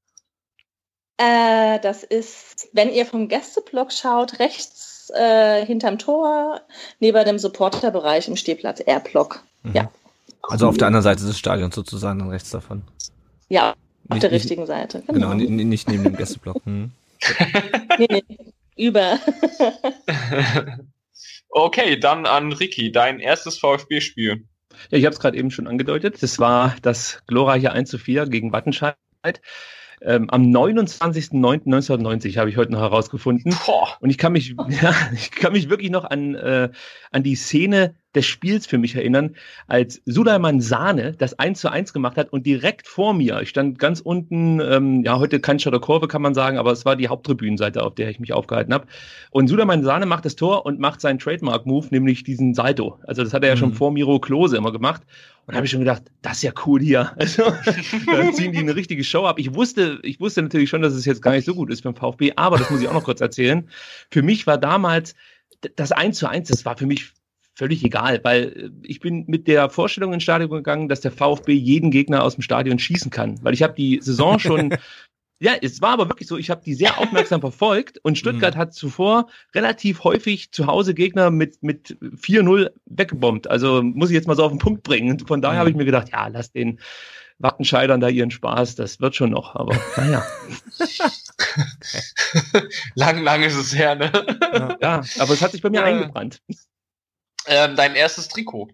Äh, 1.20 1.78
das 1.80 2.02
ist, 2.02 2.70
wenn 2.72 2.90
ihr 2.90 3.04
vom 3.04 3.28
Gästeblock 3.28 3.92
schaut, 3.92 4.38
rechts 4.38 5.12
äh, 5.14 5.66
hinterm 5.66 5.98
Tor, 5.98 6.62
neben 6.98 7.22
dem 7.26 7.38
Supporterbereich 7.38 8.26
im 8.28 8.36
Stehplatz 8.36 8.80
R-Block. 8.80 9.42
Mhm. 9.62 9.72
Ja. 9.74 9.90
Also 10.48 10.66
auf 10.66 10.78
der 10.78 10.86
anderen 10.86 11.02
Seite 11.02 11.26
des 11.26 11.38
Stadions 11.38 11.74
sozusagen, 11.74 12.20
dann 12.20 12.30
rechts 12.30 12.48
davon. 12.50 12.84
Ja, 13.50 13.72
auf 13.72 13.76
nicht, 14.08 14.22
der 14.22 14.30
richtigen 14.30 14.64
Seite. 14.64 15.02
Genau, 15.06 15.30
genau 15.30 15.34
nicht 15.34 15.90
neben 15.90 16.04
dem 16.04 16.16
Gästeblock. 16.16 16.64
Hm. 16.64 16.90
nee, 17.98 18.08
nee, 18.10 18.24
über. 18.76 19.18
okay, 21.50 22.00
dann 22.00 22.24
an 22.24 22.52
Ricky, 22.52 22.92
dein 22.92 23.20
erstes 23.20 23.58
VfB-Spiel. 23.58 24.46
Ja, 24.88 24.98
ich 24.98 25.04
habe 25.04 25.12
es 25.12 25.20
gerade 25.20 25.36
eben 25.36 25.50
schon 25.50 25.66
angedeutet. 25.66 26.22
Das 26.22 26.38
war 26.38 26.76
das 26.80 27.20
glorreiche 27.26 27.72
1 27.72 27.90
zu 27.90 27.98
4 27.98 28.26
gegen 28.26 28.52
Wattenscheid. 28.52 28.96
Ähm, 30.02 30.30
am 30.30 30.45
29.09.1990 30.45 32.38
habe 32.38 32.49
ich 32.49 32.57
heute 32.57 32.73
noch 32.73 32.80
herausgefunden. 32.80 33.54
Boah. 33.66 33.88
Und 34.00 34.11
ich 34.11 34.19
kann 34.19 34.33
mich, 34.33 34.54
ja, 34.83 34.95
ich 35.12 35.30
kann 35.30 35.52
mich 35.52 35.69
wirklich 35.69 35.90
noch 35.90 36.04
an, 36.04 36.35
äh, 36.35 36.71
an 37.11 37.23
die 37.23 37.35
Szene 37.35 37.95
des 38.14 38.26
Spiels 38.26 38.66
für 38.66 38.78
mich 38.78 38.97
erinnern, 38.97 39.37
als 39.69 40.02
Suleiman 40.04 40.61
Sahne 40.61 41.12
das 41.12 41.38
1 41.38 41.61
zu 41.61 41.71
1 41.71 41.92
gemacht 41.92 42.16
hat 42.16 42.33
und 42.33 42.45
direkt 42.45 42.88
vor 42.88 43.14
mir, 43.14 43.40
ich 43.40 43.50
stand 43.50 43.78
ganz 43.78 44.00
unten, 44.00 44.61
ähm, 44.61 45.04
ja, 45.04 45.19
heute 45.19 45.38
Cannstatter 45.38 45.78
Kurve 45.78 46.09
kann 46.09 46.23
man 46.23 46.35
sagen, 46.35 46.59
aber 46.59 46.73
es 46.73 46.85
war 46.85 46.97
die 46.97 47.09
Haupttribünenseite, 47.09 47.83
auf 47.83 47.95
der 47.95 48.11
ich 48.11 48.19
mich 48.19 48.33
aufgehalten 48.33 48.75
habe. 48.75 48.87
Und 49.30 49.47
Suleiman 49.47 49.85
Sahne 49.85 50.07
macht 50.07 50.25
das 50.25 50.35
Tor 50.35 50.66
und 50.66 50.80
macht 50.80 51.00
seinen 51.00 51.21
Trademark-Move, 51.21 51.88
nämlich 51.90 52.25
diesen 52.25 52.54
Salto. 52.54 52.99
Also 53.07 53.23
das 53.23 53.33
hat 53.33 53.45
er 53.45 53.50
ja 53.50 53.57
schon 53.57 53.71
mhm. 53.71 53.75
vor 53.75 53.92
Miro 53.92 54.19
Klose 54.19 54.57
immer 54.57 54.73
gemacht. 54.73 55.02
Und 55.50 55.57
habe 55.57 55.66
ich 55.66 55.73
schon 55.73 55.80
gedacht, 55.80 56.04
das 56.23 56.37
ist 56.37 56.42
ja 56.45 56.52
cool 56.64 56.80
hier. 56.80 57.12
Also, 57.19 57.42
da 57.42 58.33
ziehen 58.33 58.52
die 58.52 58.59
eine 58.59 58.76
richtige 58.76 59.02
Show 59.02 59.26
ab. 59.26 59.40
Ich 59.40 59.52
wusste, 59.52 59.99
ich 60.04 60.21
wusste 60.21 60.42
natürlich 60.42 60.71
schon, 60.71 60.80
dass 60.80 60.95
es 60.95 61.04
jetzt 61.04 61.23
gar 61.23 61.33
nicht 61.33 61.45
so 61.45 61.57
gut 61.57 61.73
ist 61.73 61.83
beim 61.83 61.97
VfB, 61.97 62.35
aber 62.37 62.57
das 62.57 62.71
muss 62.71 62.80
ich 62.80 62.87
auch 62.87 62.95
noch 62.95 63.02
kurz 63.02 63.21
erzählen. 63.21 63.69
Für 64.12 64.23
mich 64.23 64.47
war 64.47 64.59
damals 64.59 65.16
das 65.75 65.90
1 65.90 66.19
zu 66.19 66.28
1, 66.28 66.49
das 66.49 66.64
war 66.64 66.76
für 66.76 66.87
mich 66.87 67.14
völlig 67.57 67.85
egal, 67.85 68.21
weil 68.23 68.71
ich 68.85 69.00
bin 69.00 69.25
mit 69.26 69.49
der 69.49 69.71
Vorstellung 69.71 70.12
ins 70.12 70.23
Stadion 70.23 70.50
gegangen, 70.50 70.88
dass 70.88 71.00
der 71.00 71.11
VfB 71.11 71.52
jeden 71.52 71.90
Gegner 71.90 72.23
aus 72.23 72.37
dem 72.37 72.42
Stadion 72.42 72.78
schießen 72.78 73.11
kann, 73.11 73.42
weil 73.42 73.52
ich 73.52 73.64
habe 73.64 73.75
die 73.75 73.99
Saison 74.00 74.38
schon 74.38 74.76
Ja, 75.42 75.54
es 75.61 75.80
war 75.80 75.92
aber 75.92 76.09
wirklich 76.09 76.28
so, 76.28 76.37
ich 76.37 76.50
habe 76.50 76.62
die 76.62 76.75
sehr 76.75 76.99
aufmerksam 76.99 77.40
verfolgt 77.40 77.99
und 78.02 78.18
Stuttgart 78.18 78.54
mhm. 78.54 78.59
hat 78.59 78.75
zuvor 78.75 79.28
relativ 79.54 80.04
häufig 80.04 80.52
zu 80.52 80.66
Hause 80.66 80.94
Gegner 80.94 81.30
mit, 81.30 81.62
mit 81.62 81.97
4-0 82.00 82.70
weggebombt. 82.85 83.49
Also 83.49 83.82
muss 83.82 84.11
ich 84.11 84.14
jetzt 84.14 84.28
mal 84.28 84.37
so 84.37 84.44
auf 84.44 84.52
den 84.52 84.59
Punkt 84.59 84.82
bringen. 84.82 85.12
Und 85.12 85.26
von 85.26 85.40
daher 85.40 85.56
mhm. 85.56 85.61
habe 85.61 85.70
ich 85.70 85.76
mir 85.76 85.87
gedacht, 85.87 86.11
ja, 86.12 86.28
lass 86.28 86.52
den 86.52 86.78
Wattenscheidern 87.38 88.00
da 88.00 88.09
ihren 88.09 88.30
Spaß, 88.30 88.75
das 88.75 89.00
wird 89.00 89.16
schon 89.16 89.30
noch, 89.30 89.56
aber 89.56 89.75
naja. 89.97 90.26
lang, 92.94 93.23
lang 93.23 93.42
ist 93.42 93.56
es 93.56 93.75
her, 93.75 93.94
ne? 93.94 94.12
Ja, 94.82 95.02
aber 95.18 95.32
es 95.32 95.40
hat 95.40 95.52
sich 95.52 95.62
bei 95.62 95.70
mir 95.70 95.80
ja. 95.80 95.85
eingebrannt. 95.85 96.42
Ähm, 97.47 97.76
dein 97.76 97.94
erstes 97.94 98.28
Trikot. 98.28 98.68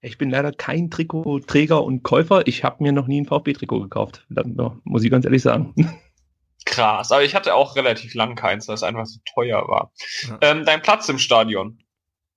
Ich 0.00 0.16
bin 0.16 0.30
leider 0.30 0.52
kein 0.52 0.90
Trikotträger 0.90 1.82
und 1.82 2.04
Käufer. 2.04 2.46
Ich 2.46 2.62
habe 2.62 2.82
mir 2.82 2.92
noch 2.92 3.08
nie 3.08 3.20
ein 3.20 3.26
VfB-Trikot 3.26 3.80
gekauft. 3.80 4.26
Ja, 4.30 4.76
muss 4.84 5.02
ich 5.02 5.10
ganz 5.10 5.24
ehrlich 5.24 5.42
sagen. 5.42 5.74
Krass, 6.64 7.10
aber 7.10 7.24
ich 7.24 7.34
hatte 7.34 7.54
auch 7.54 7.76
relativ 7.76 8.14
lang 8.14 8.34
keins, 8.36 8.68
weil 8.68 8.74
es 8.74 8.82
einfach 8.82 9.06
so 9.06 9.18
teuer 9.34 9.66
war. 9.66 9.92
Ja. 10.28 10.38
Ähm, 10.42 10.64
dein 10.64 10.82
Platz 10.82 11.08
im 11.08 11.18
Stadion? 11.18 11.78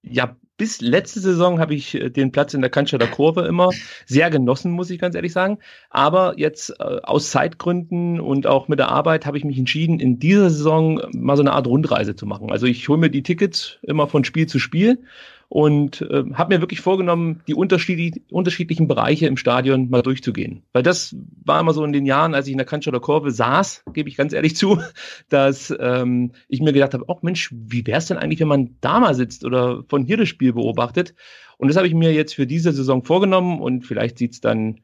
Ja, 0.02 0.36
bis 0.58 0.82
letzte 0.82 1.20
Saison 1.20 1.60
habe 1.60 1.76
ich 1.76 1.96
äh, 1.96 2.10
den 2.10 2.32
Platz 2.32 2.54
in 2.54 2.62
der 2.62 2.70
Cannstatter 2.70 3.08
Kurve 3.08 3.42
immer 3.42 3.70
sehr 4.06 4.30
genossen, 4.32 4.72
muss 4.72 4.90
ich 4.90 5.00
ganz 5.00 5.16
ehrlich 5.16 5.34
sagen. 5.34 5.60
Aber 5.90 6.38
jetzt 6.38 6.72
äh, 6.80 7.02
aus 7.04 7.30
Zeitgründen 7.30 8.20
und 8.20 8.48
auch 8.48 8.68
mit 8.68 8.80
der 8.80 8.90
Arbeit 8.90 9.26
habe 9.26 9.38
ich 9.38 9.44
mich 9.44 9.58
entschieden, 9.58 10.00
in 10.00 10.18
dieser 10.18 10.50
Saison 10.50 11.02
mal 11.14 11.36
so 11.36 11.44
eine 11.44 11.54
Art 11.54 11.68
Rundreise 11.68 12.16
zu 12.16 12.26
machen. 12.26 12.52
Also 12.52 12.66
ich 12.66 12.88
hole 12.90 13.00
mir 13.00 13.10
die 13.10 13.24
Tickets 13.24 13.78
immer 13.84 14.08
von 14.08 14.24
Spiel 14.24 14.48
zu 14.48 14.58
Spiel 14.58 15.04
und 15.52 16.02
äh, 16.04 16.24
habe 16.34 16.56
mir 16.56 16.62
wirklich 16.62 16.80
vorgenommen, 16.80 17.42
die 17.46 17.54
unterschiedlich, 17.54 18.22
unterschiedlichen 18.32 18.88
Bereiche 18.88 19.28
im 19.28 19.36
Stadion 19.36 19.90
mal 19.90 20.02
durchzugehen. 20.02 20.64
Weil 20.72 20.82
das 20.82 21.14
war 21.44 21.60
immer 21.60 21.74
so 21.74 21.84
in 21.84 21.92
den 21.92 22.06
Jahren, 22.06 22.34
als 22.34 22.48
ich 22.48 22.54
in 22.54 22.58
der 22.58 22.66
Cannstatter 22.66 23.02
Kurve 23.02 23.32
saß, 23.32 23.84
gebe 23.92 24.08
ich 24.08 24.16
ganz 24.16 24.32
ehrlich 24.32 24.56
zu, 24.56 24.80
dass 25.28 25.76
ähm, 25.78 26.32
ich 26.48 26.62
mir 26.62 26.72
gedacht 26.72 26.94
habe, 26.94 27.04
oh 27.10 27.18
Mensch, 27.22 27.50
wie 27.52 27.86
wäre 27.86 27.98
es 27.98 28.06
denn 28.06 28.18
eigentlich, 28.18 28.40
wenn 28.40 28.48
man 28.48 28.78
da 28.80 29.02
mal 29.02 29.14
sitzt 29.14 29.44
oder 29.44 29.84
von 29.90 30.06
hier 30.06 30.16
das 30.16 30.30
Spiel 30.30 30.54
beobachtet? 30.54 31.16
Und 31.58 31.68
das 31.68 31.76
habe 31.76 31.86
ich 31.86 31.94
mir 31.94 32.14
jetzt 32.14 32.34
für 32.34 32.48
diese 32.48 32.72
Saison 32.72 33.04
vorgenommen 33.04 33.60
und 33.60 33.86
vielleicht 33.86 34.20
sieht's 34.20 34.40
dann 34.40 34.80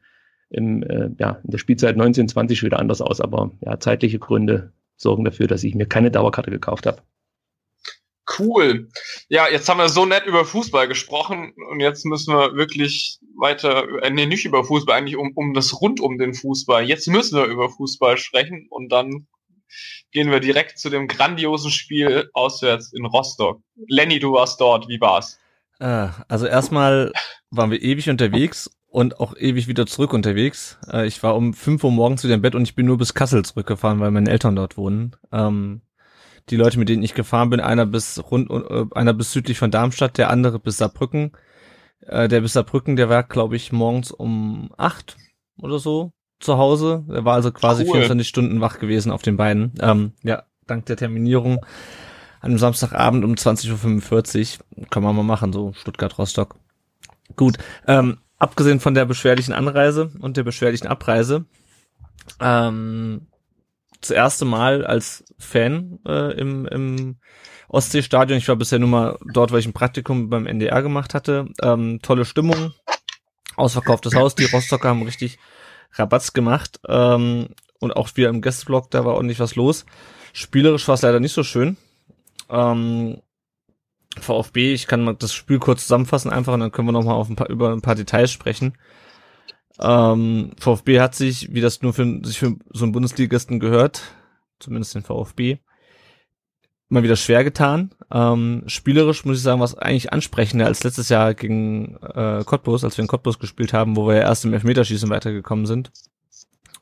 im, 0.50 0.82
äh, 0.82 1.08
ja, 1.18 1.40
in 1.44 1.50
der 1.50 1.58
Spielzeit 1.58 1.94
1920 1.94 2.62
wieder 2.62 2.78
anders 2.78 3.00
aus. 3.00 3.22
Aber 3.22 3.52
ja, 3.64 3.80
zeitliche 3.80 4.18
Gründe 4.18 4.74
sorgen 4.98 5.24
dafür, 5.24 5.46
dass 5.46 5.64
ich 5.64 5.74
mir 5.74 5.86
keine 5.86 6.10
Dauerkarte 6.10 6.50
gekauft 6.50 6.84
habe. 6.84 7.00
Cool. 8.38 8.88
Ja, 9.28 9.48
jetzt 9.48 9.68
haben 9.68 9.78
wir 9.78 9.88
so 9.88 10.04
nett 10.04 10.26
über 10.26 10.44
Fußball 10.44 10.88
gesprochen 10.88 11.54
und 11.70 11.80
jetzt 11.80 12.04
müssen 12.04 12.34
wir 12.34 12.54
wirklich 12.54 13.18
weiter, 13.36 13.86
äh, 14.02 14.10
nee, 14.10 14.26
nicht 14.26 14.44
über 14.44 14.64
Fußball, 14.64 14.96
eigentlich 14.96 15.16
um, 15.16 15.32
um 15.34 15.54
das 15.54 15.80
rund 15.80 16.00
um 16.00 16.18
den 16.18 16.34
Fußball. 16.34 16.84
Jetzt 16.84 17.06
müssen 17.08 17.38
wir 17.38 17.46
über 17.46 17.70
Fußball 17.70 18.18
sprechen 18.18 18.66
und 18.70 18.90
dann 18.90 19.26
gehen 20.12 20.30
wir 20.30 20.40
direkt 20.40 20.78
zu 20.78 20.90
dem 20.90 21.08
grandiosen 21.08 21.70
Spiel 21.70 22.28
auswärts 22.32 22.92
in 22.92 23.06
Rostock. 23.06 23.60
Lenny, 23.86 24.18
du 24.18 24.32
warst 24.32 24.60
dort, 24.60 24.88
wie 24.88 25.00
war's? 25.00 25.38
Äh, 25.78 26.08
also 26.28 26.46
erstmal 26.46 27.12
waren 27.50 27.70
wir 27.70 27.82
ewig 27.82 28.10
unterwegs 28.10 28.70
und 28.88 29.20
auch 29.20 29.36
ewig 29.36 29.68
wieder 29.68 29.86
zurück 29.86 30.12
unterwegs. 30.12 30.78
Äh, 30.90 31.06
ich 31.06 31.22
war 31.22 31.36
um 31.36 31.54
5 31.54 31.84
Uhr 31.84 31.92
morgens 31.92 32.24
wieder 32.24 32.34
im 32.34 32.42
Bett 32.42 32.54
und 32.54 32.62
ich 32.62 32.74
bin 32.74 32.86
nur 32.86 32.98
bis 32.98 33.14
Kassel 33.14 33.44
zurückgefahren, 33.44 34.00
weil 34.00 34.10
meine 34.10 34.30
Eltern 34.30 34.56
dort 34.56 34.76
wohnen. 34.76 35.16
Ähm, 35.32 35.82
die 36.50 36.56
Leute, 36.56 36.78
mit 36.78 36.88
denen 36.88 37.02
ich 37.02 37.14
gefahren 37.14 37.50
bin, 37.50 37.60
einer 37.60 37.86
bis 37.86 38.22
rund, 38.30 38.50
äh, 38.50 38.84
einer 38.94 39.12
bis 39.12 39.32
südlich 39.32 39.58
von 39.58 39.70
Darmstadt, 39.70 40.18
der 40.18 40.30
andere 40.30 40.58
bis 40.58 40.78
Saarbrücken. 40.78 41.32
Äh, 42.06 42.28
der 42.28 42.40
bis 42.40 42.54
Saarbrücken, 42.54 42.96
der 42.96 43.08
war, 43.08 43.22
glaube 43.22 43.56
ich, 43.56 43.72
morgens 43.72 44.10
um 44.10 44.70
acht 44.76 45.16
oder 45.60 45.78
so 45.78 46.12
zu 46.40 46.58
Hause. 46.58 47.04
Der 47.08 47.24
war 47.24 47.34
also 47.34 47.52
quasi 47.52 47.84
cool. 47.84 47.92
24 47.92 48.28
Stunden 48.28 48.60
wach 48.60 48.78
gewesen 48.78 49.12
auf 49.12 49.22
den 49.22 49.36
Beinen. 49.36 49.72
Ähm, 49.80 50.12
ja, 50.22 50.44
dank 50.66 50.86
der 50.86 50.96
Terminierung 50.96 51.64
an 52.40 52.50
einem 52.50 52.58
Samstagabend 52.58 53.24
um 53.24 53.34
20.45 53.34 54.58
Uhr. 54.76 54.86
Kann 54.90 55.02
man 55.02 55.16
mal 55.16 55.22
machen, 55.22 55.52
so 55.52 55.72
Stuttgart-Rostock. 55.72 56.56
Gut. 57.36 57.58
Ähm, 57.86 58.18
abgesehen 58.38 58.80
von 58.80 58.94
der 58.94 59.04
beschwerlichen 59.04 59.52
Anreise 59.52 60.10
und 60.20 60.36
der 60.36 60.44
beschwerlichen 60.44 60.86
Abreise, 60.86 61.46
ähm, 62.40 63.26
das 64.00 64.10
erste 64.10 64.44
Mal 64.44 64.86
als 64.86 65.24
Fan 65.38 65.98
äh, 66.06 66.38
im, 66.38 66.66
im 66.66 67.16
Ostseestadion. 67.68 68.38
Ich 68.38 68.48
war 68.48 68.56
bisher 68.56 68.78
nur 68.78 68.88
mal 68.88 69.18
dort, 69.32 69.52
weil 69.52 69.60
ich 69.60 69.66
ein 69.66 69.72
Praktikum 69.72 70.30
beim 70.30 70.46
NDR 70.46 70.82
gemacht 70.82 71.14
hatte. 71.14 71.48
Ähm, 71.62 72.00
tolle 72.02 72.24
Stimmung, 72.24 72.72
ausverkauftes 73.56 74.14
Haus. 74.14 74.34
Die 74.34 74.44
Rostocker 74.44 74.88
haben 74.88 75.02
richtig 75.02 75.38
Rabatz 75.92 76.32
gemacht. 76.32 76.80
Ähm, 76.88 77.48
und 77.80 77.96
auch 77.96 78.10
wir 78.14 78.28
im 78.28 78.42
Gästeblock, 78.42 78.90
da 78.90 79.04
war 79.04 79.14
ordentlich 79.14 79.40
was 79.40 79.56
los. 79.56 79.86
Spielerisch 80.32 80.86
war 80.88 80.94
es 80.94 81.02
leider 81.02 81.20
nicht 81.20 81.32
so 81.32 81.42
schön. 81.42 81.76
Ähm, 82.50 83.20
VfB, 84.18 84.72
ich 84.72 84.86
kann 84.86 85.04
mal 85.04 85.14
das 85.14 85.32
Spiel 85.32 85.58
kurz 85.58 85.82
zusammenfassen 85.82 86.30
einfach 86.30 86.54
und 86.54 86.60
dann 86.60 86.72
können 86.72 86.88
wir 86.88 86.92
noch 86.92 87.04
mal 87.04 87.14
auf 87.14 87.28
ein 87.28 87.36
paar, 87.36 87.50
über 87.50 87.72
ein 87.72 87.82
paar 87.82 87.94
Details 87.94 88.32
sprechen. 88.32 88.76
Ähm, 89.80 90.52
VfB 90.58 91.00
hat 91.00 91.14
sich, 91.14 91.52
wie 91.52 91.60
das 91.60 91.82
nur 91.82 91.92
für, 91.92 92.20
sich 92.24 92.38
für 92.38 92.56
so 92.72 92.84
einen 92.84 92.92
Bundesligisten 92.92 93.60
gehört, 93.60 94.02
zumindest 94.58 94.94
den 94.94 95.02
VfB, 95.02 95.58
mal 96.88 97.02
wieder 97.02 97.16
schwer 97.16 97.44
getan. 97.44 97.94
Ähm, 98.10 98.64
spielerisch 98.66 99.24
muss 99.24 99.36
ich 99.36 99.42
sagen, 99.42 99.60
was 99.60 99.76
eigentlich 99.76 100.12
ansprechender 100.12 100.66
als 100.66 100.82
letztes 100.82 101.08
Jahr 101.10 101.34
gegen 101.34 101.96
äh, 102.02 102.42
Cottbus, 102.44 102.84
als 102.84 102.96
wir 102.96 103.02
in 103.02 103.08
Cottbus 103.08 103.38
gespielt 103.38 103.72
haben, 103.72 103.96
wo 103.96 104.06
wir 104.06 104.16
ja 104.16 104.22
erst 104.22 104.44
im 104.44 104.54
Elfmeterschießen 104.54 105.10
weitergekommen 105.10 105.66
sind. 105.66 105.92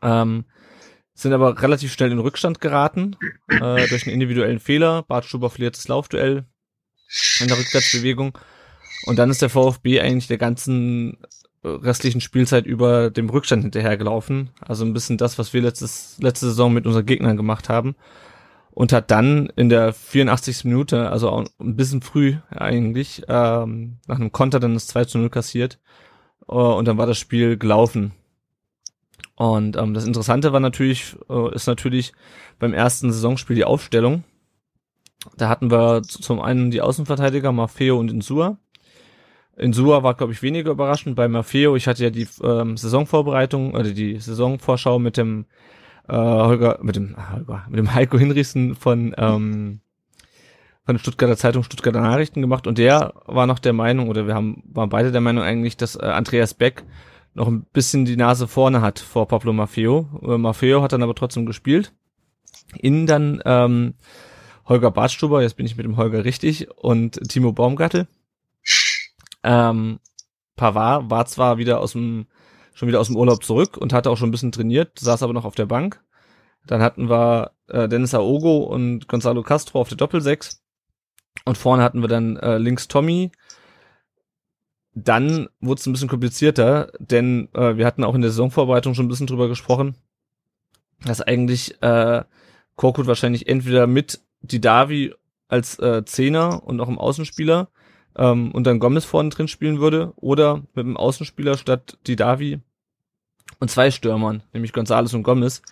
Ähm, 0.03 0.45
sind 1.15 1.33
aber 1.33 1.61
relativ 1.61 1.93
schnell 1.93 2.13
in 2.13 2.19
Rückstand 2.19 2.61
geraten 2.61 3.17
äh, 3.49 3.89
durch 3.89 4.07
einen 4.07 4.15
individuellen 4.15 4.61
Fehler. 4.61 5.03
Bart 5.03 5.25
Stuber 5.25 5.51
verliert 5.51 5.77
das 5.77 5.89
Laufduell 5.89 6.45
in 7.41 7.49
der 7.49 7.59
Rückwärtsbewegung. 7.59 8.39
Und 9.07 9.17
dann 9.19 9.31
ist 9.31 9.41
der 9.41 9.49
VfB 9.49 10.01
eigentlich 10.01 10.27
der 10.27 10.39
ganzen 10.39 11.19
restlichen 11.67 12.21
Spielzeit 12.21 12.67
über 12.67 13.11
dem 13.11 13.29
Rückstand 13.29 13.63
hinterhergelaufen. 13.63 14.51
Also 14.61 14.85
ein 14.85 14.93
bisschen 14.93 15.19
das, 15.19 15.39
was 15.39 15.53
wir 15.53 15.63
letztes, 15.63 16.17
letzte 16.21 16.47
Saison 16.47 16.73
mit 16.73 16.87
unseren 16.87 17.07
Gegnern 17.07 17.37
gemacht 17.37 17.69
haben. 17.69 17.97
Und 18.71 18.93
hat 18.93 19.11
dann 19.11 19.51
in 19.57 19.71
der 19.71 19.95
84. 19.95 20.65
Minute, 20.65 21.11
also 21.11 21.31
auch 21.31 21.47
ein 21.59 21.77
bisschen 21.77 22.03
früh 22.03 22.37
eigentlich, 22.51 23.23
ähm, 23.27 23.99
nach 24.07 24.17
einem 24.17 24.33
Konter 24.33 24.61
dann 24.61 24.75
das 24.75 24.87
2 24.89 25.07
zu 25.07 25.19
0 25.19 25.31
kassiert. 25.31 25.79
Uh, 26.49 26.75
und 26.75 26.87
dann 26.87 26.99
war 26.99 27.07
das 27.07 27.19
Spiel 27.19 27.57
gelaufen. 27.57 28.13
Und 29.35 29.77
ähm, 29.77 29.95
das 29.95 30.07
Interessante 30.07 30.53
war 30.53 30.61
natürlich, 30.61 31.17
äh, 31.29 31.55
ist 31.55 31.67
natürlich 31.67 32.13
beim 32.59 32.73
ersten 32.73 33.13
Saisonspiel 33.13 33.57
die 33.57 33.65
Aufstellung. 33.65 34.25
Da 35.37 35.49
hatten 35.49 35.71
wir 35.71 36.03
zum 36.03 36.41
einen 36.41 36.71
die 36.71 36.81
Außenverteidiger 36.81 37.53
Maffeo 37.53 37.99
und 37.99 38.11
Insua. 38.11 38.59
In 39.57 39.73
Sua 39.73 40.03
war, 40.03 40.15
glaube 40.15 40.33
ich, 40.33 40.43
weniger 40.43 40.71
überraschend. 40.71 41.17
Bei 41.17 41.29
Maffeo, 41.29 41.77
ich 41.77 41.87
hatte 41.87 42.05
ja 42.05 42.11
die 42.11 42.29
ähm, 42.43 42.77
Saisonvorbereitung 42.77 43.73
oder 43.73 43.91
die 43.91 44.19
Saisonvorschau 44.19 44.99
mit 44.99 45.17
dem 45.17 45.47
äh, 46.09 46.15
Holger, 46.15 46.79
mit 46.83 46.97
dem 46.97 47.15
ah, 47.17 47.33
Holger, 47.33 47.65
mit 47.69 47.79
dem 47.79 47.95
Heiko 47.95 48.19
Hinrichsen 48.19 48.75
von 48.75 49.15
ähm, 49.17 49.81
von 50.85 50.95
der 50.95 51.01
Stuttgarter 51.01 51.37
Zeitung 51.37 51.65
Stuttgarter 51.65 52.01
Nachrichten 52.01 52.43
gemacht 52.43 52.67
und 52.69 52.79
der 52.79 53.15
war 53.25 53.47
noch 53.47 53.59
der 53.59 53.73
Meinung 53.73 54.09
oder 54.09 54.27
wir 54.29 54.35
haben 54.35 54.63
waren 54.67 54.89
beide 54.89 55.11
der 55.11 55.21
Meinung 55.21 55.43
eigentlich, 55.43 55.77
dass 55.77 55.97
äh, 55.97 56.05
Andreas 56.05 56.55
Beck 56.55 56.85
noch 57.35 57.49
ein 57.49 57.67
bisschen 57.73 58.05
die 58.05 58.17
Nase 58.17 58.47
vorne 58.47 58.81
hat 58.83 58.99
vor 58.99 59.27
Pablo 59.27 59.53
Maffeo. 59.53 60.07
Äh, 60.23 60.39
Maffeo 60.39 60.83
hat 60.83 60.93
dann 60.93 61.03
aber 61.03 61.15
trotzdem 61.15 61.45
gespielt. 61.45 61.93
Innen 62.79 63.07
dann 63.07 63.43
ähm, 63.45 63.95
Holger 64.67 64.91
Bartstuber, 64.91 65.43
jetzt 65.43 65.57
bin 65.57 65.67
ich 65.67 65.77
mit 65.77 65.87
dem 65.87 65.97
Holger 65.97 66.25
richtig, 66.25 66.69
und 66.77 67.21
Timo 67.29 67.53
Baumgartel. 67.53 68.07
Ähm, 69.47 70.01
Pavard 70.57 71.09
war 71.09 71.25
zwar 71.27 71.57
wieder 71.57 71.81
aus 71.81 71.93
dem, 71.93 72.27
schon 72.75 72.89
wieder 72.89 73.01
aus 73.01 73.07
dem 73.07 73.17
Urlaub 73.17 73.45
zurück 73.45 73.77
und 73.77 73.93
hatte 73.93 74.11
auch 74.11 74.17
schon 74.17 74.29
ein 74.29 74.33
bisschen 74.33 74.53
trainiert, 74.53 74.99
saß 74.99 75.23
aber 75.23 75.33
noch 75.33 75.45
auf 75.45 75.55
der 75.55 75.67
Bank. 75.67 76.03
Dann 76.67 76.83
hatten 76.83 77.09
wir 77.09 77.53
äh, 77.69 77.89
Dennis 77.89 78.13
Aogo 78.13 78.65
und 78.65 79.07
Gonzalo 79.07 79.43
Castro 79.43 79.81
auf 79.81 79.89
der 79.89 79.99
Doppelsechs. 79.99 80.63
Und 81.45 81.57
vorne 81.57 81.85
hatten 81.85 82.01
wir 82.01 82.09
dann 82.09 82.37
äh, 82.39 82.59
links 82.59 82.89
Tommy. 82.89 83.31
Dann 84.95 85.49
wurde 85.61 85.79
es 85.79 85.87
ein 85.87 85.93
bisschen 85.93 86.09
komplizierter, 86.09 86.91
denn 86.99 87.49
äh, 87.55 87.77
wir 87.77 87.87
hatten 87.87 88.03
auch 88.03 88.15
in 88.15 88.23
der 88.23 88.31
Saisonvorbereitung 88.31 88.95
schon 88.95 89.05
ein 89.05 89.09
bisschen 89.09 89.29
drüber 89.29 89.47
gesprochen, 89.47 89.95
dass 91.05 91.21
eigentlich 91.21 91.81
äh, 91.83 92.25
Korkut 92.75 93.07
wahrscheinlich 93.07 93.47
entweder 93.47 93.87
mit 93.87 94.23
Didavi 94.41 95.15
als 95.49 95.79
äh, 95.79 96.05
Zehner 96.05 96.65
und 96.65 96.81
auch 96.81 96.89
im 96.89 96.99
Außenspieler 96.99 97.69
ähm, 98.17 98.51
und 98.53 98.65
dann 98.65 98.79
Gomez 98.79 99.05
vorne 99.05 99.31
drin 99.31 99.49
spielen 99.49 99.81
würde 99.81 100.13
oder 100.17 100.63
mit 100.75 100.85
einem 100.85 100.97
Außenspieler 100.97 101.59
statt 101.59 101.99
Didavi 102.07 102.61
und 103.61 103.71
zwei 103.71 103.91
Stürmern, 103.91 104.43
nämlich 104.53 104.73
Gonzales 104.73 105.15
und 105.15 105.23
Gomez. 105.23 105.63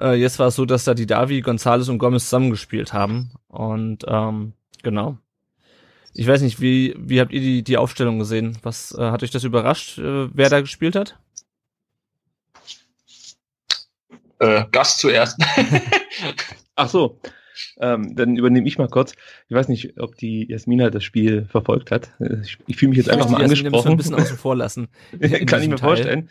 Äh, 0.00 0.14
jetzt 0.14 0.38
war 0.38 0.48
es 0.48 0.56
so, 0.56 0.64
dass 0.64 0.84
da 0.84 0.94
Didavi, 0.94 1.40
Gonzales 1.40 1.88
und 1.88 1.98
Gomez 1.98 2.24
zusammengespielt 2.24 2.92
haben 2.92 3.32
und 3.48 4.04
ähm, 4.06 4.52
genau. 4.82 5.18
Ich 6.14 6.26
weiß 6.26 6.42
nicht, 6.42 6.60
wie, 6.60 6.94
wie 6.98 7.20
habt 7.20 7.32
ihr 7.32 7.40
die, 7.40 7.62
die 7.62 7.76
Aufstellung 7.76 8.18
gesehen? 8.18 8.58
Was 8.62 8.92
äh, 8.96 9.10
hat 9.10 9.22
euch 9.22 9.30
das 9.30 9.44
überrascht, 9.44 9.98
äh, 9.98 10.28
wer 10.34 10.50
da 10.50 10.60
gespielt 10.60 10.96
hat? 10.96 11.18
Äh, 14.40 14.64
Gast 14.70 15.00
zuerst. 15.00 15.40
Ach 16.76 16.88
so, 16.88 17.20
ähm, 17.80 18.14
dann 18.14 18.36
übernehme 18.36 18.66
ich 18.66 18.78
mal 18.78 18.88
kurz. 18.88 19.14
Ich 19.48 19.56
weiß 19.56 19.68
nicht, 19.68 20.00
ob 20.00 20.16
die 20.16 20.46
Jasmina 20.48 20.90
das 20.90 21.04
Spiel 21.04 21.44
verfolgt 21.44 21.90
hat. 21.90 22.12
Ich, 22.42 22.58
ich 22.66 22.76
fühle 22.76 22.90
mich 22.90 22.98
jetzt 22.98 23.10
einfach 23.10 23.28
mal 23.28 23.42
angesprochen. 23.42 23.92
ein 23.92 23.96
bisschen 23.96 24.14
außen 24.14 24.36
vor 24.36 24.56
lassen. 24.56 24.88
Kann 25.46 25.62
ich 25.62 25.68
mir 25.68 25.76
Teil. 25.76 25.88
vorstellen. 25.88 26.30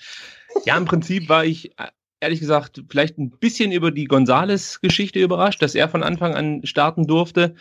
Ja, 0.65 0.77
im 0.77 0.85
Prinzip 0.85 1.29
war 1.29 1.45
ich 1.45 1.71
ehrlich 2.19 2.39
gesagt 2.39 2.83
vielleicht 2.89 3.17
ein 3.17 3.29
bisschen 3.29 3.71
über 3.71 3.91
die 3.91 4.05
Gonzales-Geschichte 4.05 5.19
überrascht, 5.19 5.61
dass 5.61 5.75
er 5.75 5.89
von 5.89 6.03
Anfang 6.03 6.33
an 6.33 6.65
starten 6.65 7.05
durfte. 7.05 7.55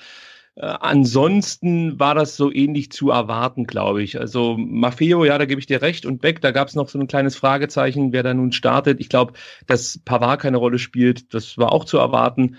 Äh, 0.57 0.64
ansonsten 0.64 2.00
war 2.00 2.14
das 2.14 2.37
so 2.37 2.50
ähnlich 2.50 2.90
zu 2.90 3.11
erwarten, 3.11 3.66
glaube 3.66 4.02
ich. 4.02 4.18
Also 4.18 4.57
Maffeo, 4.57 5.24
ja, 5.24 5.37
da 5.37 5.44
gebe 5.44 5.61
ich 5.61 5.66
dir 5.66 5.83
recht. 5.83 6.07
Und 6.07 6.20
Beck, 6.20 6.40
da 6.40 6.50
gab 6.50 6.68
es 6.68 6.74
noch 6.74 6.88
so 6.88 6.98
ein 6.98 7.07
kleines 7.07 7.37
Fragezeichen, 7.37 8.12
wer 8.12 8.22
da 8.22 8.33
nun 8.33 8.52
startet. 8.52 9.00
Ich 9.00 9.09
glaube, 9.09 9.35
dass 9.66 10.00
Pavard 10.05 10.40
keine 10.40 10.57
Rolle 10.57 10.79
spielt, 10.79 11.35
das 11.35 11.59
war 11.59 11.72
auch 11.72 11.85
zu 11.85 11.98
erwarten. 11.98 12.57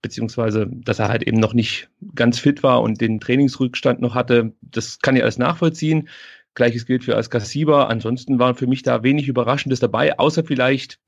Beziehungsweise, 0.00 0.68
dass 0.70 0.98
er 0.98 1.08
halt 1.08 1.22
eben 1.22 1.38
noch 1.38 1.54
nicht 1.54 1.88
ganz 2.14 2.38
fit 2.38 2.62
war 2.62 2.82
und 2.82 3.00
den 3.00 3.20
Trainingsrückstand 3.20 4.00
noch 4.00 4.14
hatte. 4.14 4.52
Das 4.60 4.98
kann 5.00 5.16
ich 5.16 5.22
alles 5.22 5.38
nachvollziehen. 5.38 6.08
Gleiches 6.54 6.86
gilt 6.86 7.04
für 7.04 7.16
Askasiba. 7.16 7.84
Ansonsten 7.84 8.38
war 8.38 8.54
für 8.54 8.66
mich 8.66 8.82
da 8.82 9.02
wenig 9.02 9.28
Überraschendes 9.28 9.80
dabei, 9.80 10.18
außer 10.18 10.44
vielleicht, 10.44 10.98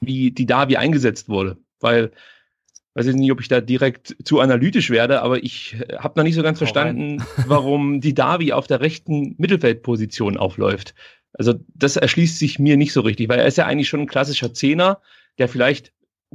wie 0.00 0.30
die 0.30 0.46
Davi 0.46 0.76
eingesetzt 0.76 1.28
wurde. 1.28 1.56
Weil 1.80 2.12
weiß 2.96 3.08
ich 3.08 3.14
nicht, 3.14 3.30
ob 3.30 3.42
ich 3.42 3.48
da 3.48 3.60
direkt 3.60 4.16
zu 4.24 4.40
analytisch 4.40 4.88
werde, 4.88 5.20
aber 5.20 5.44
ich 5.44 5.76
habe 5.98 6.18
noch 6.18 6.24
nicht 6.24 6.34
so 6.34 6.42
ganz 6.42 6.56
verstanden, 6.56 7.22
warum 7.46 8.00
die 8.00 8.14
Davi 8.14 8.52
auf 8.52 8.66
der 8.66 8.80
rechten 8.80 9.34
Mittelfeldposition 9.36 10.38
aufläuft. 10.38 10.94
Also 11.34 11.54
das 11.74 11.96
erschließt 11.96 12.38
sich 12.38 12.58
mir 12.58 12.78
nicht 12.78 12.94
so 12.94 13.02
richtig, 13.02 13.28
weil 13.28 13.38
er 13.38 13.46
ist 13.46 13.58
ja 13.58 13.66
eigentlich 13.66 13.88
schon 13.88 14.00
ein 14.00 14.06
klassischer 14.06 14.54
Zehner, 14.54 15.02
der 15.36 15.48
vielleicht, 15.48 15.92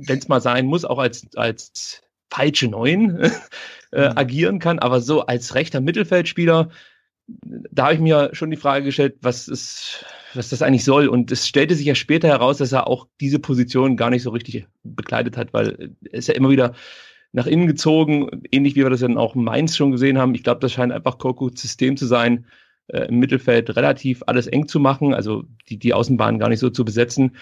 wenn 0.08 0.20
es 0.20 0.28
mal 0.28 0.42
sein 0.42 0.66
muss, 0.66 0.86
auch 0.86 1.00
als, 1.00 1.28
als 1.36 2.02
falsche 2.30 2.68
Neun 2.68 3.20
äh, 3.92 4.10
mhm. 4.10 4.18
agieren 4.18 4.60
kann, 4.60 4.80
aber 4.80 5.02
so 5.02 5.22
als 5.26 5.56
rechter 5.56 5.82
Mittelfeldspieler, 5.82 6.70
da 7.28 7.84
habe 7.84 7.94
ich 7.94 8.00
mir 8.00 8.30
schon 8.34 8.52
die 8.52 8.58
Frage 8.58 8.86
gestellt, 8.86 9.18
was 9.22 9.48
ist, 9.48 10.06
was 10.34 10.50
das 10.50 10.62
eigentlich 10.62 10.84
soll. 10.84 11.08
Und 11.08 11.32
es 11.32 11.48
stellte 11.48 11.76
sich 11.76 11.86
ja 11.86 11.96
später 11.96 12.28
heraus, 12.28 12.58
dass 12.58 12.72
er 12.72 12.88
auch 12.88 13.08
diese 13.20 13.40
Position 13.40 13.96
gar 13.96 14.10
nicht 14.10 14.24
so 14.24 14.32
richtig 14.32 14.68
bekleidet 14.84 15.38
hat, 15.38 15.54
weil 15.54 15.94
er 16.04 16.14
ist 16.14 16.28
ja 16.28 16.34
immer 16.34 16.50
wieder 16.50 16.74
nach 17.34 17.48
innen 17.48 17.68
gezogen, 17.68 18.44
ähnlich 18.52 18.76
wie 18.76 18.84
wir 18.84 18.90
das 18.90 19.00
dann 19.00 19.18
auch 19.18 19.36
in 19.36 19.44
Mainz 19.44 19.78
schon 19.78 19.92
gesehen 19.92 20.18
haben. 20.18 20.36
Ich 20.36 20.44
glaube, 20.44 20.60
das 20.60 20.74
scheint 20.74 20.92
einfach 20.92 21.18
Korkuts 21.18 21.62
System 21.62 21.96
zu 21.96 22.06
sein, 22.06 22.46
äh, 22.88 23.08
im 23.08 23.20
Mittelfeld 23.20 23.76
relativ 23.76 24.24
alles 24.28 24.48
eng 24.48 24.68
zu 24.68 24.80
machen, 24.80 25.14
also 25.14 25.44
die, 25.70 25.78
die 25.78 25.94
Außenbahn 25.94 26.40
gar 26.40 26.50
nicht 26.50 26.60
so 26.60 26.70
zu 26.70 26.84
besetzen. 26.84 27.38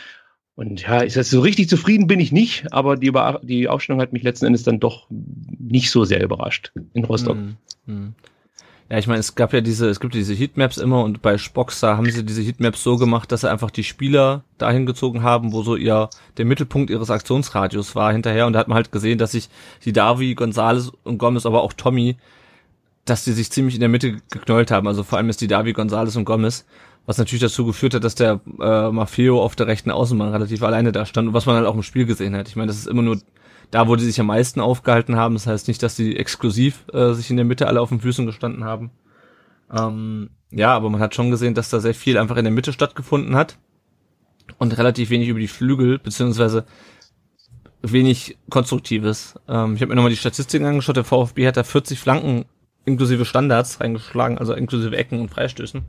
Und 0.60 0.82
ja, 0.82 1.00
ist 1.00 1.16
das 1.16 1.30
so 1.30 1.40
richtig 1.40 1.70
zufrieden 1.70 2.06
bin 2.06 2.20
ich 2.20 2.34
nicht, 2.34 2.74
aber 2.74 2.98
die, 2.98 3.14
die 3.44 3.70
Aufstellung 3.70 4.02
hat 4.02 4.12
mich 4.12 4.24
letzten 4.24 4.46
Endes 4.46 4.64
dann 4.64 4.82
doch 4.82 5.08
nicht 5.10 5.90
so 5.90 6.04
sehr 6.04 6.22
überrascht 6.22 6.74
in 6.94 7.06
Rostock. 7.06 7.38
Mm, 7.86 7.92
mm. 7.94 8.14
Ja, 8.90 8.98
ich 8.98 9.08
meine, 9.08 9.22
es 9.22 9.36
gab 9.36 9.54
ja 9.54 9.62
diese, 9.62 9.88
es 9.88 10.02
gibt 10.02 10.16
diese 10.16 10.34
Heatmaps 10.34 10.78
immer 10.78 11.02
und 11.06 11.22
bei 11.22 11.38
Spockstar 11.38 11.96
haben 11.96 12.12
sie 12.12 12.26
diese 12.26 12.42
Heatmaps 12.42 12.84
so 12.84 12.98
gemacht, 12.98 13.32
dass 13.32 13.40
sie 13.40 13.50
einfach 13.50 13.72
die 13.72 13.86
Spieler 13.86 14.44
dahin 14.58 14.86
gezogen 14.86 15.24
haben, 15.24 15.54
wo 15.54 15.64
so 15.64 15.78
ihr 15.78 16.10
der 16.36 16.44
Mittelpunkt 16.44 16.90
ihres 16.90 17.10
Aktionsradius 17.10 17.96
war 17.96 18.12
hinterher 18.12 18.46
und 18.46 18.52
da 18.52 18.60
hat 18.60 18.68
man 18.68 18.76
halt 18.76 18.92
gesehen, 18.92 19.18
dass 19.18 19.32
sich 19.32 19.48
die 19.86 19.94
Davi, 19.94 20.36
Gonzales 20.36 20.92
und 21.06 21.20
Gomez, 21.20 21.46
aber 21.46 21.64
auch 21.64 21.72
Tommy, 21.72 22.18
dass 23.06 23.24
die 23.24 23.32
sich 23.32 23.50
ziemlich 23.50 23.76
in 23.76 23.80
der 23.80 23.88
Mitte 23.88 24.18
geknollt 24.30 24.72
haben. 24.72 24.90
Also 24.90 25.04
vor 25.04 25.20
allem 25.20 25.30
ist 25.30 25.40
die 25.40 25.48
Davi, 25.48 25.72
Gonzales 25.72 26.18
und 26.18 26.26
Gomez, 26.26 26.66
was 27.06 27.18
natürlich 27.18 27.42
dazu 27.42 27.66
geführt 27.66 27.94
hat, 27.94 28.04
dass 28.04 28.16
der 28.16 28.40
äh, 28.60 28.92
Maffeo 28.92 29.42
auf 29.42 29.56
der 29.56 29.68
rechten 29.68 29.92
Außenbahn 29.92 30.30
relativ 30.30 30.62
alleine 30.64 30.92
da 30.92 31.06
stand 31.06 31.30
und 31.30 31.34
was 31.34 31.46
man 31.46 31.56
halt 31.56 31.66
auch 31.66 31.76
im 31.76 31.84
Spiel 31.84 32.06
gesehen 32.06 32.36
hat. 32.36 32.48
Ich 32.48 32.56
meine, 32.56 32.68
das 32.68 32.78
ist 32.78 32.88
immer 32.88 33.02
nur 33.02 33.20
da, 33.72 33.88
wo 33.88 33.96
die 33.96 34.06
sich 34.06 34.20
am 34.20 34.28
meisten 34.28 34.62
aufgehalten 34.62 35.16
haben. 35.16 35.36
Das 35.36 35.48
heißt 35.48 35.68
nicht, 35.68 35.82
dass 35.84 35.96
die 35.96 36.18
exklusiv 36.18 36.86
äh, 36.94 37.14
sich 37.14 37.30
in 37.30 37.38
der 37.38 37.46
Mitte 37.46 37.68
alle 37.68 37.82
auf 37.82 37.90
den 37.90 38.02
Füßen 38.02 38.26
gestanden 38.26 38.64
haben. 38.64 38.92
Ähm, 39.76 40.30
ja, 40.52 40.74
aber 40.74 40.90
man 40.90 41.02
hat 41.02 41.16
schon 41.16 41.32
gesehen, 41.32 41.54
dass 41.54 41.70
da 41.70 41.80
sehr 41.80 41.94
viel 41.94 42.18
einfach 42.18 42.38
in 42.38 42.46
der 42.46 42.54
Mitte 42.54 42.74
stattgefunden 42.74 43.36
hat 43.36 43.58
und 44.58 44.78
relativ 44.78 45.10
wenig 45.12 45.30
über 45.30 45.40
die 45.40 45.48
Flügel, 45.48 46.00
beziehungsweise 46.00 46.66
wenig 47.82 48.38
Konstruktives. 48.50 49.36
Ähm, 49.48 49.76
ich 49.76 49.82
habe 49.82 49.90
mir 49.90 49.96
nochmal 49.96 50.10
die 50.10 50.18
Statistiken 50.18 50.66
angeschaut. 50.66 50.98
Der 50.98 51.04
VfB 51.04 51.48
hat 51.48 51.58
da 51.58 51.64
40 51.64 52.00
Flanken 52.00 52.46
inklusive 52.86 53.26
Standards 53.26 53.80
reingeschlagen, 53.80 54.38
also 54.38 54.54
inklusive 54.54 54.96
Ecken 54.98 55.20
und 55.20 55.30
Freistößen. 55.30 55.84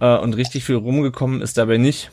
Äh, 0.00 0.18
und 0.18 0.34
richtig 0.36 0.64
viel 0.64 0.76
rumgekommen 0.76 1.40
ist 1.40 1.58
dabei 1.58 1.78
nicht. 1.78 2.10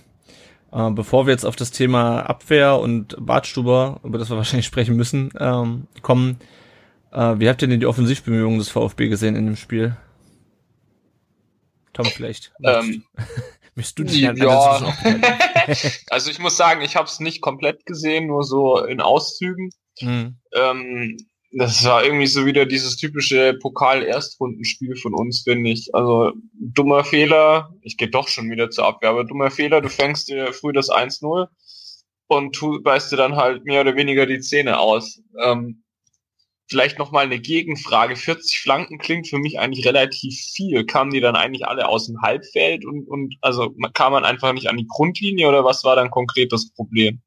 Äh, 0.71 0.91
bevor 0.91 1.25
wir 1.25 1.31
jetzt 1.31 1.45
auf 1.45 1.55
das 1.55 1.71
Thema 1.71 2.21
Abwehr 2.21 2.79
und 2.79 3.15
Bartstuber, 3.19 3.99
über 4.03 4.17
das 4.17 4.29
wir 4.29 4.37
wahrscheinlich 4.37 4.65
sprechen 4.65 4.95
müssen, 4.95 5.31
ähm, 5.39 5.87
kommen, 6.01 6.39
äh, 7.11 7.35
wie 7.39 7.49
habt 7.49 7.61
ihr 7.61 7.67
denn 7.67 7.79
die 7.79 7.85
Offensivbemühungen 7.85 8.59
des 8.59 8.69
VfB 8.69 9.07
gesehen 9.07 9.35
in 9.35 9.45
dem 9.45 9.55
Spiel? 9.55 9.95
Tom, 11.93 12.05
vielleicht. 12.05 12.51
Ähm, 12.61 13.05
Bist 13.75 13.99
du 13.99 14.03
ja, 14.05 14.33
ja. 14.33 14.93
also 16.09 16.31
ich 16.31 16.39
muss 16.39 16.57
sagen, 16.57 16.81
ich 16.81 16.95
habe 16.95 17.07
es 17.07 17.19
nicht 17.19 17.41
komplett 17.41 17.85
gesehen, 17.85 18.27
nur 18.27 18.43
so 18.43 18.83
in 18.83 19.01
Auszügen. 19.01 19.69
Mhm. 20.01 20.37
Ähm, 20.53 21.17
das 21.57 21.85
war 21.85 22.03
irgendwie 22.03 22.27
so 22.27 22.45
wieder 22.45 22.65
dieses 22.65 22.97
typische 22.97 23.53
Pokal-Erstrundenspiel 23.53 24.97
von 24.97 25.13
uns, 25.13 25.43
finde 25.43 25.71
ich. 25.71 25.95
Also 25.95 26.33
dummer 26.53 27.05
Fehler, 27.05 27.73
ich 27.81 27.95
gehe 27.95 28.09
doch 28.09 28.27
schon 28.27 28.49
wieder 28.51 28.69
zur 28.69 28.85
Abwehr, 28.85 29.11
aber 29.11 29.23
dummer 29.23 29.49
Fehler, 29.49 29.79
du 29.79 29.87
fängst 29.87 30.27
dir 30.27 30.51
früh 30.51 30.73
das 30.73 30.89
1-0 30.89 31.47
und 32.27 32.55
tu, 32.55 32.81
beißt 32.83 33.11
dir 33.11 33.15
dann 33.15 33.37
halt 33.37 33.63
mehr 33.63 33.81
oder 33.81 33.95
weniger 33.95 34.25
die 34.25 34.41
Zähne 34.41 34.79
aus. 34.79 35.21
Ähm, 35.41 35.83
vielleicht 36.67 36.99
nochmal 36.99 37.23
eine 37.23 37.39
Gegenfrage. 37.39 38.17
40 38.17 38.59
Flanken 38.59 38.97
klingt 38.97 39.29
für 39.29 39.39
mich 39.39 39.57
eigentlich 39.57 39.85
relativ 39.85 40.35
viel. 40.37 40.85
Kamen 40.85 41.11
die 41.11 41.21
dann 41.21 41.37
eigentlich 41.37 41.65
alle 41.65 41.87
aus 41.87 42.07
dem 42.07 42.21
Halbfeld 42.21 42.85
und, 42.85 43.07
und 43.07 43.35
also 43.39 43.73
kam 43.93 44.11
man 44.11 44.25
einfach 44.25 44.51
nicht 44.51 44.67
an 44.69 44.77
die 44.77 44.87
Grundlinie 44.87 45.47
oder 45.47 45.63
was 45.63 45.85
war 45.85 45.95
dann 45.95 46.11
konkret 46.11 46.51
das 46.51 46.69
Problem? 46.73 47.21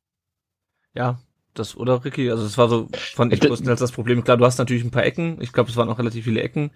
Ja, 0.95 1.19
das, 1.55 1.77
oder 1.77 2.05
Ricky? 2.05 2.31
Also 2.31 2.45
es 2.45 2.59
war 2.59 2.69
so, 2.69 2.89
fand 2.95 3.33
ich 3.33 3.41
größtenteils 3.41 3.81
das 3.81 3.93
Problem. 3.93 4.25
Klar, 4.25 4.37
du 4.37 4.45
hast 4.45 4.59
natürlich 4.59 4.85
ein 4.85 4.91
paar 4.91 5.05
Ecken. 5.05 5.39
Ich 5.41 5.53
glaube, 5.53 5.71
es 5.71 5.77
waren 5.77 5.89
auch 5.89 5.99
relativ 5.99 6.25
viele 6.25 6.43
Ecken, 6.43 6.71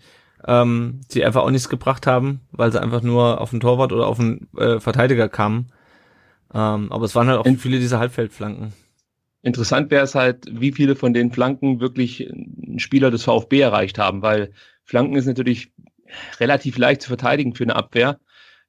ähm, 0.46 1.00
die 1.12 1.24
einfach 1.24 1.42
auch 1.42 1.50
nichts 1.50 1.68
gebracht 1.68 2.06
haben, 2.06 2.40
weil 2.50 2.72
sie 2.72 2.80
einfach 2.80 3.02
nur 3.02 3.40
auf 3.40 3.50
den 3.50 3.60
Torwart 3.60 3.92
oder 3.92 4.06
auf 4.06 4.18
den 4.18 4.48
äh, 4.56 4.80
Verteidiger 4.80 5.28
kamen. 5.28 5.72
Ähm, 6.54 6.92
aber 6.92 7.04
es 7.04 7.14
waren 7.14 7.28
halt 7.28 7.38
auch 7.38 7.46
In 7.46 7.58
viele 7.58 7.78
dieser 7.78 7.98
Halbfeldflanken. 7.98 8.72
Interessant 9.42 9.90
wäre 9.90 10.04
es 10.04 10.14
halt, 10.14 10.46
wie 10.50 10.72
viele 10.72 10.94
von 10.94 11.12
den 11.12 11.32
Flanken 11.32 11.80
wirklich 11.80 12.20
ein 12.30 12.78
Spieler 12.78 13.10
des 13.10 13.24
VfB 13.24 13.60
erreicht 13.60 13.98
haben, 13.98 14.22
weil 14.22 14.52
Flanken 14.84 15.16
ist 15.16 15.26
natürlich 15.26 15.72
relativ 16.38 16.78
leicht 16.78 17.02
zu 17.02 17.08
verteidigen 17.08 17.54
für 17.54 17.64
eine 17.64 17.76
Abwehr. 17.76 18.20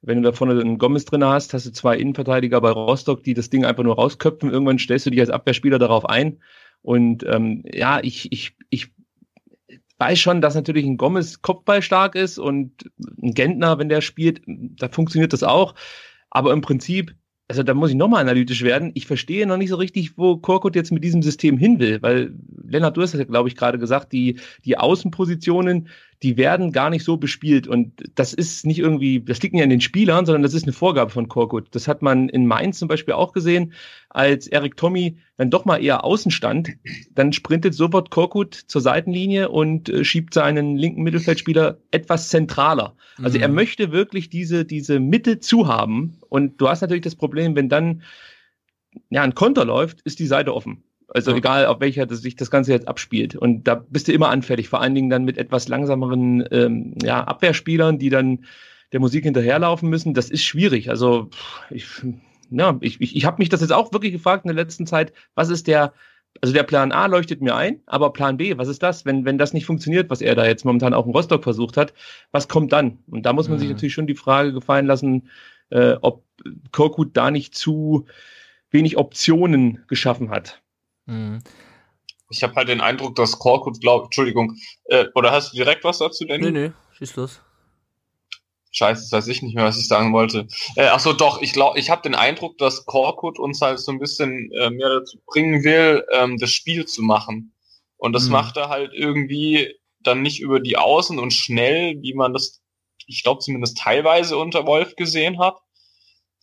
Wenn 0.05 0.21
du 0.21 0.29
da 0.29 0.35
vorne 0.35 0.59
einen 0.59 0.77
Gomez 0.77 1.05
drin 1.05 1.23
hast, 1.23 1.53
hast 1.53 1.65
du 1.65 1.71
zwei 1.71 1.97
Innenverteidiger 1.97 2.59
bei 2.59 2.69
Rostock, 2.71 3.23
die 3.23 3.33
das 3.33 3.49
Ding 3.49 3.63
einfach 3.63 3.83
nur 3.83 3.95
rausköpfen. 3.95 4.51
Irgendwann 4.51 4.77
stellst 4.77 5.05
du 5.05 5.09
dich 5.09 5.21
als 5.21 5.29
Abwehrspieler 5.29 5.79
darauf 5.79 6.05
ein. 6.05 6.39
Und 6.81 7.25
ähm, 7.25 7.63
ja, 7.73 8.01
ich, 8.03 8.31
ich, 8.31 8.55
ich 8.69 8.91
weiß 9.99 10.19
schon, 10.19 10.41
dass 10.41 10.55
natürlich 10.55 10.85
ein 10.85 10.97
Gomez 10.97 11.41
Kopfball 11.41 11.81
stark 11.81 12.15
ist 12.15 12.37
und 12.37 12.91
ein 13.21 13.33
Gentner, 13.33 13.79
wenn 13.79 13.87
der 13.87 14.01
spielt, 14.01 14.41
da 14.45 14.89
funktioniert 14.89 15.31
das 15.31 15.43
auch. 15.43 15.73
Aber 16.29 16.51
im 16.51 16.61
Prinzip 16.61 17.15
also 17.47 17.61
da 17.61 17.73
muss 17.73 17.89
ich 17.89 17.95
nochmal 17.95 18.21
analytisch 18.21 18.63
werden. 18.63 18.91
Ich 18.93 19.05
verstehe 19.05 19.45
noch 19.45 19.57
nicht 19.57 19.69
so 19.69 19.75
richtig, 19.75 20.17
wo 20.17 20.37
Korkut 20.37 20.75
jetzt 20.75 20.91
mit 20.91 21.03
diesem 21.03 21.21
System 21.21 21.57
hin 21.57 21.79
will, 21.79 22.01
weil 22.01 22.33
Lennart, 22.65 22.95
du 22.95 23.01
hast 23.01 23.13
ja, 23.13 23.23
glaube 23.25 23.49
ich, 23.49 23.55
gerade 23.55 23.77
gesagt, 23.77 24.13
die, 24.13 24.39
die 24.65 24.77
Außenpositionen, 24.77 25.89
die 26.23 26.37
werden 26.37 26.71
gar 26.71 26.89
nicht 26.89 27.03
so 27.03 27.17
bespielt. 27.17 27.67
Und 27.67 28.01
das 28.15 28.33
ist 28.33 28.65
nicht 28.65 28.79
irgendwie, 28.79 29.19
das 29.19 29.41
liegt 29.41 29.53
nicht 29.53 29.63
an 29.63 29.69
den 29.69 29.81
Spielern, 29.81 30.25
sondern 30.25 30.41
das 30.41 30.53
ist 30.53 30.63
eine 30.63 30.71
Vorgabe 30.71 31.11
von 31.11 31.27
Korkut. 31.27 31.67
Das 31.71 31.89
hat 31.89 32.01
man 32.01 32.29
in 32.29 32.47
Mainz 32.47 32.79
zum 32.79 32.87
Beispiel 32.87 33.13
auch 33.13 33.33
gesehen, 33.33 33.73
als 34.09 34.47
Erik 34.47 34.77
Tommy 34.77 35.17
dann 35.35 35.49
doch 35.49 35.65
mal 35.65 35.83
eher 35.83 36.05
außen 36.05 36.31
stand. 36.31 36.71
Dann 37.11 37.33
sprintet 37.33 37.73
sofort 37.73 38.09
Korkut 38.09 38.55
zur 38.55 38.81
Seitenlinie 38.81 39.49
und 39.49 39.89
äh, 39.89 40.05
schiebt 40.05 40.33
seinen 40.33 40.77
linken 40.77 41.03
Mittelfeldspieler 41.03 41.79
etwas 41.91 42.29
zentraler. 42.29 42.95
Also 43.21 43.37
mhm. 43.37 43.43
er 43.43 43.49
möchte 43.49 43.91
wirklich 43.91 44.29
diese, 44.29 44.63
diese 44.63 45.01
Mitte 45.01 45.39
zu 45.39 45.67
haben. 45.67 46.19
Und 46.29 46.61
du 46.61 46.69
hast 46.69 46.81
natürlich 46.81 47.03
das 47.03 47.15
Problem, 47.15 47.55
wenn 47.57 47.67
dann 47.67 48.01
ja, 49.09 49.23
ein 49.23 49.35
Konter 49.35 49.65
läuft, 49.65 50.01
ist 50.01 50.19
die 50.19 50.27
Seite 50.27 50.53
offen. 50.53 50.83
Also 51.13 51.31
ja. 51.31 51.37
egal, 51.37 51.65
auf 51.67 51.79
welcher 51.79 52.05
das, 52.05 52.21
sich 52.21 52.35
das 52.35 52.49
Ganze 52.49 52.71
jetzt 52.71 52.87
abspielt. 52.87 53.35
Und 53.35 53.67
da 53.67 53.75
bist 53.75 54.07
du 54.07 54.13
immer 54.13 54.29
anfällig, 54.29 54.67
vor 54.67 54.81
allen 54.81 54.95
Dingen 54.95 55.09
dann 55.09 55.25
mit 55.25 55.37
etwas 55.37 55.67
langsameren 55.67 56.43
ähm, 56.51 56.95
ja, 57.03 57.23
Abwehrspielern, 57.23 57.99
die 57.99 58.09
dann 58.09 58.45
der 58.91 58.99
Musik 58.99 59.23
hinterherlaufen 59.23 59.89
müssen. 59.89 60.13
Das 60.13 60.29
ist 60.29 60.43
schwierig. 60.43 60.89
Also 60.89 61.29
ich, 61.69 61.85
ja, 62.49 62.77
ich, 62.81 62.99
ich, 62.99 63.15
ich 63.15 63.25
habe 63.25 63.37
mich 63.39 63.49
das 63.49 63.61
jetzt 63.61 63.73
auch 63.73 63.93
wirklich 63.93 64.11
gefragt 64.11 64.45
in 64.45 64.55
der 64.55 64.63
letzten 64.63 64.87
Zeit, 64.87 65.13
was 65.35 65.49
ist 65.49 65.67
der, 65.67 65.93
also 66.41 66.53
der 66.53 66.63
Plan 66.63 66.91
A 66.91 67.05
leuchtet 67.05 67.41
mir 67.41 67.55
ein, 67.55 67.81
aber 67.85 68.11
Plan 68.11 68.37
B, 68.37 68.57
was 68.57 68.67
ist 68.67 68.81
das, 68.81 69.05
wenn, 69.05 69.23
wenn 69.23 69.37
das 69.37 69.53
nicht 69.53 69.65
funktioniert, 69.65 70.09
was 70.09 70.21
er 70.21 70.33
da 70.33 70.45
jetzt 70.45 70.65
momentan 70.65 70.95
auch 70.95 71.05
in 71.05 71.11
Rostock 71.11 71.43
versucht 71.43 71.77
hat, 71.77 71.93
was 72.31 72.47
kommt 72.47 72.73
dann? 72.73 72.99
Und 73.07 73.25
da 73.25 73.33
muss 73.33 73.49
man 73.49 73.57
mhm. 73.57 73.61
sich 73.61 73.69
natürlich 73.69 73.93
schon 73.93 74.07
die 74.07 74.15
Frage 74.15 74.51
gefallen 74.51 74.87
lassen, 74.87 75.29
äh, 75.69 75.95
ob 76.01 76.23
Korkut 76.71 77.15
da 77.15 77.29
nicht 77.29 77.53
zu 77.55 78.05
wenig 78.71 78.97
Optionen 78.97 79.83
geschaffen 79.87 80.31
hat. 80.31 80.62
Mhm. 81.05 81.39
Ich 82.29 82.43
habe 82.43 82.55
halt 82.55 82.69
den 82.69 82.81
Eindruck, 82.81 83.15
dass 83.15 83.37
Korkut 83.37 83.79
glaubt, 83.79 84.05
Entschuldigung, 84.05 84.55
äh, 84.85 85.05
oder 85.15 85.31
hast 85.31 85.53
du 85.53 85.57
direkt 85.57 85.83
was 85.83 85.99
dazu, 85.99 86.25
Danny? 86.25 86.51
Nee, 86.51 86.67
nee, 86.67 86.71
schieß 86.97 87.15
los. 87.15 87.41
Scheiße, 88.71 89.03
das 89.03 89.11
weiß 89.11 89.27
ich 89.27 89.43
nicht 89.43 89.53
mehr, 89.53 89.65
was 89.65 89.77
ich 89.77 89.87
sagen 89.87 90.13
wollte. 90.13 90.47
Äh, 90.75 90.87
ach 90.87 90.99
so, 90.99 91.13
doch, 91.13 91.41
ich 91.41 91.53
glaube, 91.53 91.77
ich 91.77 91.91
habe 91.91 92.01
den 92.01 92.15
Eindruck, 92.15 92.57
dass 92.57 92.85
Korkut 92.85 93.37
uns 93.37 93.61
halt 93.61 93.79
so 93.79 93.91
ein 93.91 93.99
bisschen 93.99 94.51
äh, 94.51 94.71
mehr 94.71 94.89
dazu 94.89 95.19
bringen 95.27 95.63
will, 95.63 96.03
ähm, 96.11 96.37
das 96.39 96.49
Spiel 96.49 96.85
zu 96.85 97.03
machen. 97.03 97.53
Und 97.97 98.13
das 98.13 98.25
mhm. 98.25 98.31
macht 98.31 98.57
er 98.57 98.69
halt 98.69 98.91
irgendwie 98.93 99.75
dann 99.99 100.23
nicht 100.23 100.41
über 100.41 100.59
die 100.59 100.77
Außen 100.77 101.19
und 101.19 101.33
schnell, 101.33 102.01
wie 102.01 102.15
man 102.15 102.33
das, 102.33 102.61
ich 103.05 103.21
glaube, 103.23 103.41
zumindest 103.41 103.77
teilweise 103.77 104.37
unter 104.37 104.65
Wolf 104.65 104.95
gesehen 104.95 105.39
hat, 105.39 105.57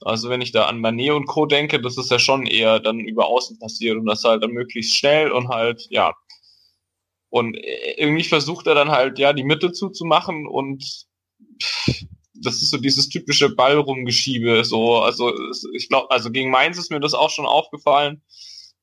also 0.03 0.31
wenn 0.31 0.41
ich 0.41 0.53
da 0.53 0.67
an 0.67 0.81
Mané 0.81 1.13
und 1.13 1.27
Co. 1.27 1.47
denke, 1.47 1.81
das 1.81 1.99
ist 1.99 2.11
ja 2.11 2.19
schon 2.19 2.47
eher 2.47 2.81
dann 2.81 3.01
über 3.01 3.27
Außen 3.27 3.59
passiert 3.59 3.97
und 3.97 4.07
das 4.07 4.25
halt 4.25 4.43
dann 4.43 4.53
möglichst 4.53 4.97
schnell 4.97 5.31
und 5.31 5.49
halt, 5.49 5.87
ja. 5.91 6.15
Und 7.29 7.57
irgendwie 7.97 8.25
versucht 8.25 8.67
er 8.67 8.75
dann 8.75 8.91
halt, 8.91 9.19
ja, 9.19 9.33
die 9.33 9.45
Mitte 9.45 9.73
zuzumachen 9.73 10.47
und 10.47 11.07
das 12.35 12.63
ist 12.63 12.71
so 12.71 12.79
dieses 12.79 13.09
typische 13.09 13.55
Ballrumgeschiebe, 13.55 14.65
so, 14.65 14.97
also 14.97 15.33
ich 15.75 15.89
glaube, 15.89 16.11
also 16.11 16.31
gegen 16.31 16.51
Mainz 16.51 16.79
ist 16.79 16.91
mir 16.91 17.01
das 17.01 17.15
auch 17.15 17.31
schon 17.31 17.47
aufgefallen, 17.47 18.23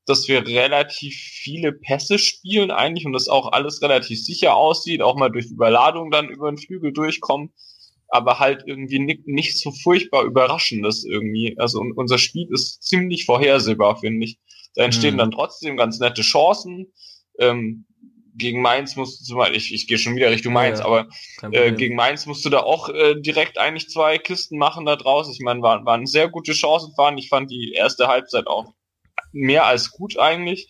dass 0.06 0.28
wir 0.28 0.46
relativ 0.46 1.16
viele 1.16 1.74
Pässe 1.74 2.20
spielen 2.20 2.72
eigentlich 2.72 3.06
und 3.06 3.14
das 3.14 3.28
auch 3.28 3.52
alles 3.52 3.82
relativ 3.82 4.24
sicher 4.24 4.56
aussieht, 4.56 5.02
auch 5.02 5.16
mal 5.16 5.30
durch 5.30 5.48
Überladung 5.48 6.12
dann 6.12 6.30
über 6.30 6.50
den 6.50 6.58
Flügel 6.58 6.94
durchkommen 6.94 7.52
aber 8.10 8.40
halt 8.40 8.64
irgendwie 8.66 9.00
nicht, 9.00 9.28
nicht 9.28 9.60
so 9.60 9.72
furchtbar 9.72 10.24
überraschendes 10.24 11.06
irgendwie. 11.06 11.56
Also 11.58 11.84
unser 11.96 12.18
Spiel 12.18 12.48
ist 12.52 12.84
ziemlich 12.84 13.26
vorhersehbar, 13.26 13.98
finde 13.98 14.26
ich. 14.26 14.40
Da 14.76 14.84
entstehen 14.84 15.16
mhm. 15.16 15.20
dann 15.20 15.32
trotzdem 15.32 15.78
ganz 15.78 16.00
nette 16.00 16.22
Chancen. 16.22 16.94
Ähm, 17.40 17.86
gegen 18.38 18.62
Mainz 18.62 18.96
musst 18.96 19.30
du 19.30 19.42
ich, 19.46 19.74
ich 19.74 19.88
gehe 19.88 19.98
schon 19.98 20.16
wieder 20.16 20.30
Richtung 20.30 20.54
Mainz, 20.54 20.80
ja, 20.80 20.86
aber 20.86 21.08
äh, 21.52 21.72
gegen 21.72 21.96
Mainz 21.96 22.28
musst 22.28 22.46
du 22.46 22.50
da 22.50 22.60
auch 22.60 22.90
äh, 22.90 23.20
direkt 23.20 23.58
eigentlich 23.58 23.90
zwei 23.90 24.20
Kisten 24.20 24.58
machen 24.60 24.86
da 24.86 24.96
draußen. 24.96 25.34
Ich 25.34 25.40
meine, 25.40 25.62
waren, 25.64 25.86
waren 25.86 26.06
sehr 26.06 26.30
gute 26.30 26.54
Chancen 26.54 26.94
fahren. 26.96 27.18
Ich 27.18 27.30
fand 27.30 27.50
die 27.50 27.74
erste 27.74 28.08
Halbzeit 28.08 28.46
auch 28.48 28.74
mehr 29.32 29.66
als 29.66 29.92
gut 29.92 30.20
eigentlich. 30.20 30.70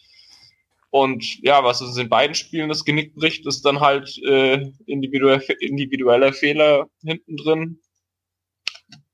Und 0.90 1.42
ja, 1.44 1.64
was 1.64 1.82
uns 1.82 1.98
in 1.98 2.10
beiden 2.10 2.36
Spielen 2.36 2.70
das 2.70 2.86
Genick 2.86 3.16
bricht, 3.16 3.46
ist 3.46 3.66
dann 3.66 3.82
halt 3.82 4.18
äh, 4.24 4.72
individuell, 4.86 5.44
individueller 5.60 6.34
Fehler 6.34 6.88
hinten 7.04 7.36
drin. 7.36 7.80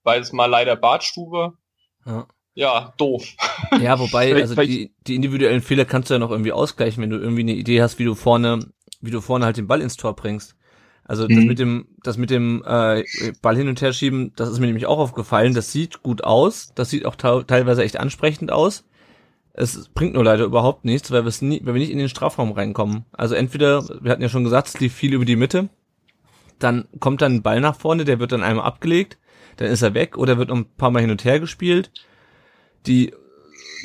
Beides 0.03 0.33
mal 0.33 0.45
leider 0.45 0.75
Badstube. 0.75 1.53
Ja. 2.05 2.27
ja, 2.53 2.93
doof. 2.97 3.27
Ja, 3.81 3.97
wobei, 3.97 4.35
also 4.41 4.55
die, 4.55 4.93
die 5.07 5.15
individuellen 5.15 5.61
Fehler 5.61 5.85
kannst 5.85 6.09
du 6.09 6.15
ja 6.15 6.19
noch 6.19 6.31
irgendwie 6.31 6.51
ausgleichen, 6.51 7.01
wenn 7.01 7.09
du 7.09 7.17
irgendwie 7.17 7.41
eine 7.41 7.53
Idee 7.53 7.81
hast, 7.81 7.97
wie 7.97 8.03
du 8.03 8.13
vorne, 8.13 8.59
wie 9.01 9.11
du 9.11 9.21
vorne 9.21 9.45
halt 9.45 9.57
den 9.57 9.67
Ball 9.67 9.81
ins 9.81 9.97
Tor 9.97 10.15
bringst. 10.15 10.55
Also 11.05 11.27
das 11.27 11.37
mhm. 11.37 11.47
mit 11.47 11.59
dem, 11.59 11.87
das 12.03 12.17
mit 12.17 12.29
dem 12.29 12.63
äh, 12.65 13.03
Ball 13.41 13.57
hin 13.57 13.67
und 13.67 13.81
her 13.81 13.91
schieben, 13.91 14.31
das 14.35 14.49
ist 14.49 14.59
mir 14.59 14.67
nämlich 14.67 14.85
auch 14.85 14.99
aufgefallen. 14.99 15.53
Das 15.53 15.71
sieht 15.71 16.01
gut 16.01 16.23
aus, 16.23 16.71
das 16.75 16.89
sieht 16.89 17.05
auch 17.05 17.15
teilweise 17.15 17.83
echt 17.83 17.99
ansprechend 17.99 18.51
aus. 18.51 18.85
Es 19.53 19.87
bringt 19.89 20.15
nur 20.15 20.23
leider 20.23 20.45
überhaupt 20.45 20.83
nichts, 20.83 21.11
weil, 21.11 21.25
wir 21.25 21.33
nie, 21.41 21.61
weil 21.63 21.75
wir 21.75 21.81
nicht 21.81 21.91
in 21.91 21.99
den 21.99 22.09
Strafraum 22.09 22.51
reinkommen. 22.51 23.05
Also 23.11 23.35
entweder, 23.35 23.87
wir 24.01 24.11
hatten 24.11 24.23
ja 24.23 24.29
schon 24.29 24.43
gesagt, 24.43 24.67
es 24.67 24.79
lief 24.79 24.93
viel 24.93 25.13
über 25.13 25.25
die 25.25 25.35
Mitte, 25.35 25.69
dann 26.57 26.87
kommt 26.99 27.21
dann 27.21 27.35
ein 27.35 27.43
Ball 27.43 27.61
nach 27.61 27.75
vorne, 27.75 28.05
der 28.05 28.19
wird 28.19 28.31
dann 28.31 28.43
einmal 28.43 28.65
abgelegt, 28.65 29.17
dann 29.57 29.67
ist 29.67 29.83
er 29.83 29.93
weg 29.93 30.17
oder 30.17 30.37
wird 30.37 30.51
ein 30.51 30.65
paar 30.65 30.89
Mal 30.89 31.01
hin 31.01 31.11
und 31.11 31.23
her 31.23 31.39
gespielt. 31.39 31.91
Die, 32.87 33.13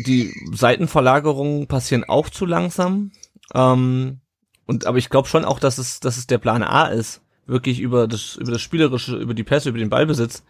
die 0.06 0.32
Seitenverlagerungen 0.52 1.66
passieren 1.66 2.04
auch 2.04 2.30
zu 2.30 2.46
langsam. 2.46 3.12
Ähm, 3.54 4.20
und 4.66 4.86
aber 4.86 4.98
ich 4.98 5.10
glaube 5.10 5.28
schon 5.28 5.44
auch, 5.44 5.60
dass 5.60 5.78
es, 5.78 6.00
dass 6.00 6.16
es 6.16 6.26
der 6.26 6.38
Plan 6.38 6.62
A 6.62 6.86
ist, 6.86 7.22
wirklich 7.46 7.80
über 7.80 8.08
das, 8.08 8.36
über 8.36 8.52
das 8.52 8.62
Spielerische, 8.62 9.16
über 9.16 9.34
die 9.34 9.44
Pässe, 9.44 9.68
über 9.68 9.78
den 9.78 9.90
Ballbesitz 9.90 10.44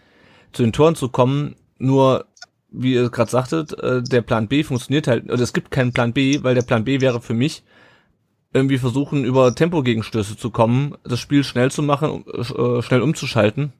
zu 0.53 0.63
den 0.63 0.73
Toren 0.73 0.95
zu 0.95 1.09
kommen. 1.09 1.57
Nur 1.79 2.27
wie 2.71 2.95
ihr 2.95 3.11
gerade 3.11 3.31
sagtet, 3.31 3.79
äh, 3.79 4.03
der 4.03 4.23
Plan 4.23 4.49
B 4.49 4.63
funktioniert 4.63 5.07
halt, 5.07 5.25
oder 5.31 5.43
es 5.43 5.53
gibt 5.53 5.71
keinen 5.71 5.93
Plan 5.93 6.13
B, 6.13 6.43
weil 6.43 6.55
der 6.55 6.63
Plan 6.63 6.85
B 6.85 7.01
wäre 7.01 7.21
für 7.21 7.35
mich, 7.35 7.63
irgendwie 8.53 8.79
versuchen, 8.79 9.25
über 9.25 9.55
Tempogegenstöße 9.55 10.37
zu 10.37 10.51
kommen, 10.51 10.97
das 11.05 11.21
Spiel 11.21 11.45
schnell 11.45 11.71
zu 11.71 11.83
machen, 11.83 12.25
äh, 12.27 12.83
schnell 12.83 13.03
umzuschalten. 13.03 13.73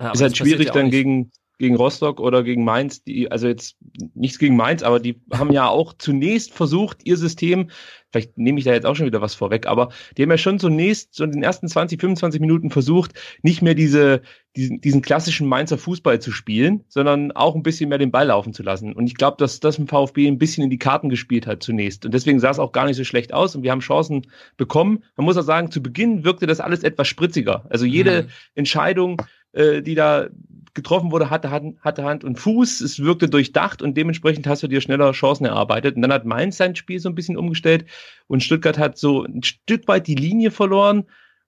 Ja, 0.00 0.12
ist 0.12 0.22
halt 0.22 0.36
schwierig 0.36 0.70
dann 0.72 0.90
gegen, 0.90 1.30
gegen 1.64 1.76
Rostock 1.76 2.20
oder 2.20 2.42
gegen 2.42 2.62
Mainz, 2.62 3.02
die, 3.02 3.30
also 3.30 3.48
jetzt 3.48 3.76
nichts 4.14 4.38
gegen 4.38 4.54
Mainz, 4.54 4.82
aber 4.82 5.00
die 5.00 5.18
haben 5.32 5.50
ja 5.50 5.66
auch 5.66 5.94
zunächst 5.94 6.52
versucht, 6.52 6.98
ihr 7.04 7.16
System, 7.16 7.70
vielleicht 8.12 8.36
nehme 8.36 8.58
ich 8.58 8.66
da 8.66 8.72
jetzt 8.74 8.84
auch 8.84 8.94
schon 8.94 9.06
wieder 9.06 9.22
was 9.22 9.34
vorweg, 9.34 9.66
aber 9.66 9.88
die 10.16 10.22
haben 10.22 10.30
ja 10.30 10.36
schon 10.36 10.58
zunächst, 10.58 11.14
so 11.14 11.24
in 11.24 11.32
den 11.32 11.42
ersten 11.42 11.66
20, 11.66 11.98
25 11.98 12.38
Minuten 12.38 12.68
versucht, 12.68 13.14
nicht 13.42 13.62
mehr 13.62 13.74
diese, 13.74 14.20
diesen, 14.56 14.82
diesen 14.82 15.00
klassischen 15.00 15.48
Mainzer 15.48 15.78
Fußball 15.78 16.20
zu 16.20 16.32
spielen, 16.32 16.84
sondern 16.88 17.32
auch 17.32 17.54
ein 17.54 17.62
bisschen 17.62 17.88
mehr 17.88 17.96
den 17.98 18.10
Ball 18.12 18.26
laufen 18.26 18.52
zu 18.52 18.62
lassen. 18.62 18.92
Und 18.92 19.06
ich 19.06 19.14
glaube, 19.14 19.38
dass 19.38 19.58
das 19.58 19.78
im 19.78 19.88
VfB 19.88 20.28
ein 20.28 20.38
bisschen 20.38 20.62
in 20.62 20.70
die 20.70 20.78
Karten 20.78 21.08
gespielt 21.08 21.46
hat 21.46 21.62
zunächst. 21.62 22.04
Und 22.04 22.12
deswegen 22.12 22.40
sah 22.40 22.50
es 22.50 22.58
auch 22.58 22.72
gar 22.72 22.84
nicht 22.84 22.96
so 22.96 23.04
schlecht 23.04 23.32
aus 23.32 23.56
und 23.56 23.62
wir 23.62 23.70
haben 23.70 23.80
Chancen 23.80 24.26
bekommen. 24.58 25.02
Man 25.16 25.24
muss 25.24 25.38
auch 25.38 25.42
sagen, 25.42 25.70
zu 25.70 25.82
Beginn 25.82 26.24
wirkte 26.24 26.46
das 26.46 26.60
alles 26.60 26.84
etwas 26.84 27.08
spritziger. 27.08 27.64
Also 27.70 27.86
jede 27.86 28.24
mhm. 28.24 28.28
Entscheidung, 28.54 29.22
äh, 29.54 29.82
die 29.82 29.94
da 29.94 30.28
getroffen 30.74 31.12
wurde, 31.12 31.30
hatte, 31.30 31.50
hatte 31.50 32.04
Hand 32.04 32.24
und 32.24 32.38
Fuß, 32.38 32.80
es 32.80 32.98
wirkte 32.98 33.28
durchdacht 33.28 33.80
und 33.80 33.96
dementsprechend 33.96 34.46
hast 34.46 34.62
du 34.62 34.68
dir 34.68 34.80
schneller 34.80 35.12
Chancen 35.12 35.46
erarbeitet. 35.46 35.96
Und 35.96 36.02
dann 36.02 36.12
hat 36.12 36.24
Mainz 36.24 36.56
sein 36.56 36.76
Spiel 36.76 36.98
so 36.98 37.08
ein 37.08 37.14
bisschen 37.14 37.36
umgestellt 37.36 37.86
und 38.26 38.42
Stuttgart 38.42 38.78
hat 38.78 38.98
so 38.98 39.24
ein 39.24 39.42
Stück 39.42 39.88
weit 39.88 40.06
die 40.06 40.16
Linie 40.16 40.50
verloren. 40.50 41.04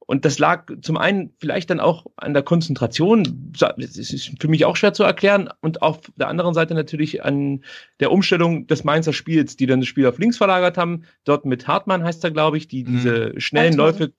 Und 0.08 0.24
das 0.24 0.38
lag 0.38 0.70
zum 0.82 0.96
einen 0.96 1.34
vielleicht 1.38 1.68
dann 1.68 1.80
auch 1.80 2.06
an 2.14 2.32
der 2.32 2.44
Konzentration, 2.44 3.52
das 3.58 3.96
ist 3.96 4.40
für 4.40 4.46
mich 4.46 4.64
auch 4.64 4.76
schwer 4.76 4.92
zu 4.92 5.02
erklären, 5.02 5.48
und 5.62 5.82
auf 5.82 5.98
der 6.14 6.28
anderen 6.28 6.54
Seite 6.54 6.74
natürlich 6.74 7.24
an 7.24 7.64
der 7.98 8.12
Umstellung 8.12 8.68
des 8.68 8.84
Mainzer 8.84 9.12
Spiels, 9.12 9.56
die 9.56 9.66
dann 9.66 9.80
das 9.80 9.88
Spiel 9.88 10.06
auf 10.06 10.18
links 10.18 10.36
verlagert 10.36 10.78
haben. 10.78 11.02
Dort 11.24 11.44
mit 11.44 11.66
Hartmann 11.66 12.04
heißt 12.04 12.22
er, 12.22 12.30
glaube 12.30 12.56
ich, 12.56 12.68
die 12.68 12.84
mhm. 12.84 12.92
diese 12.92 13.40
schnellen 13.40 13.74
Läufe. 13.74 14.12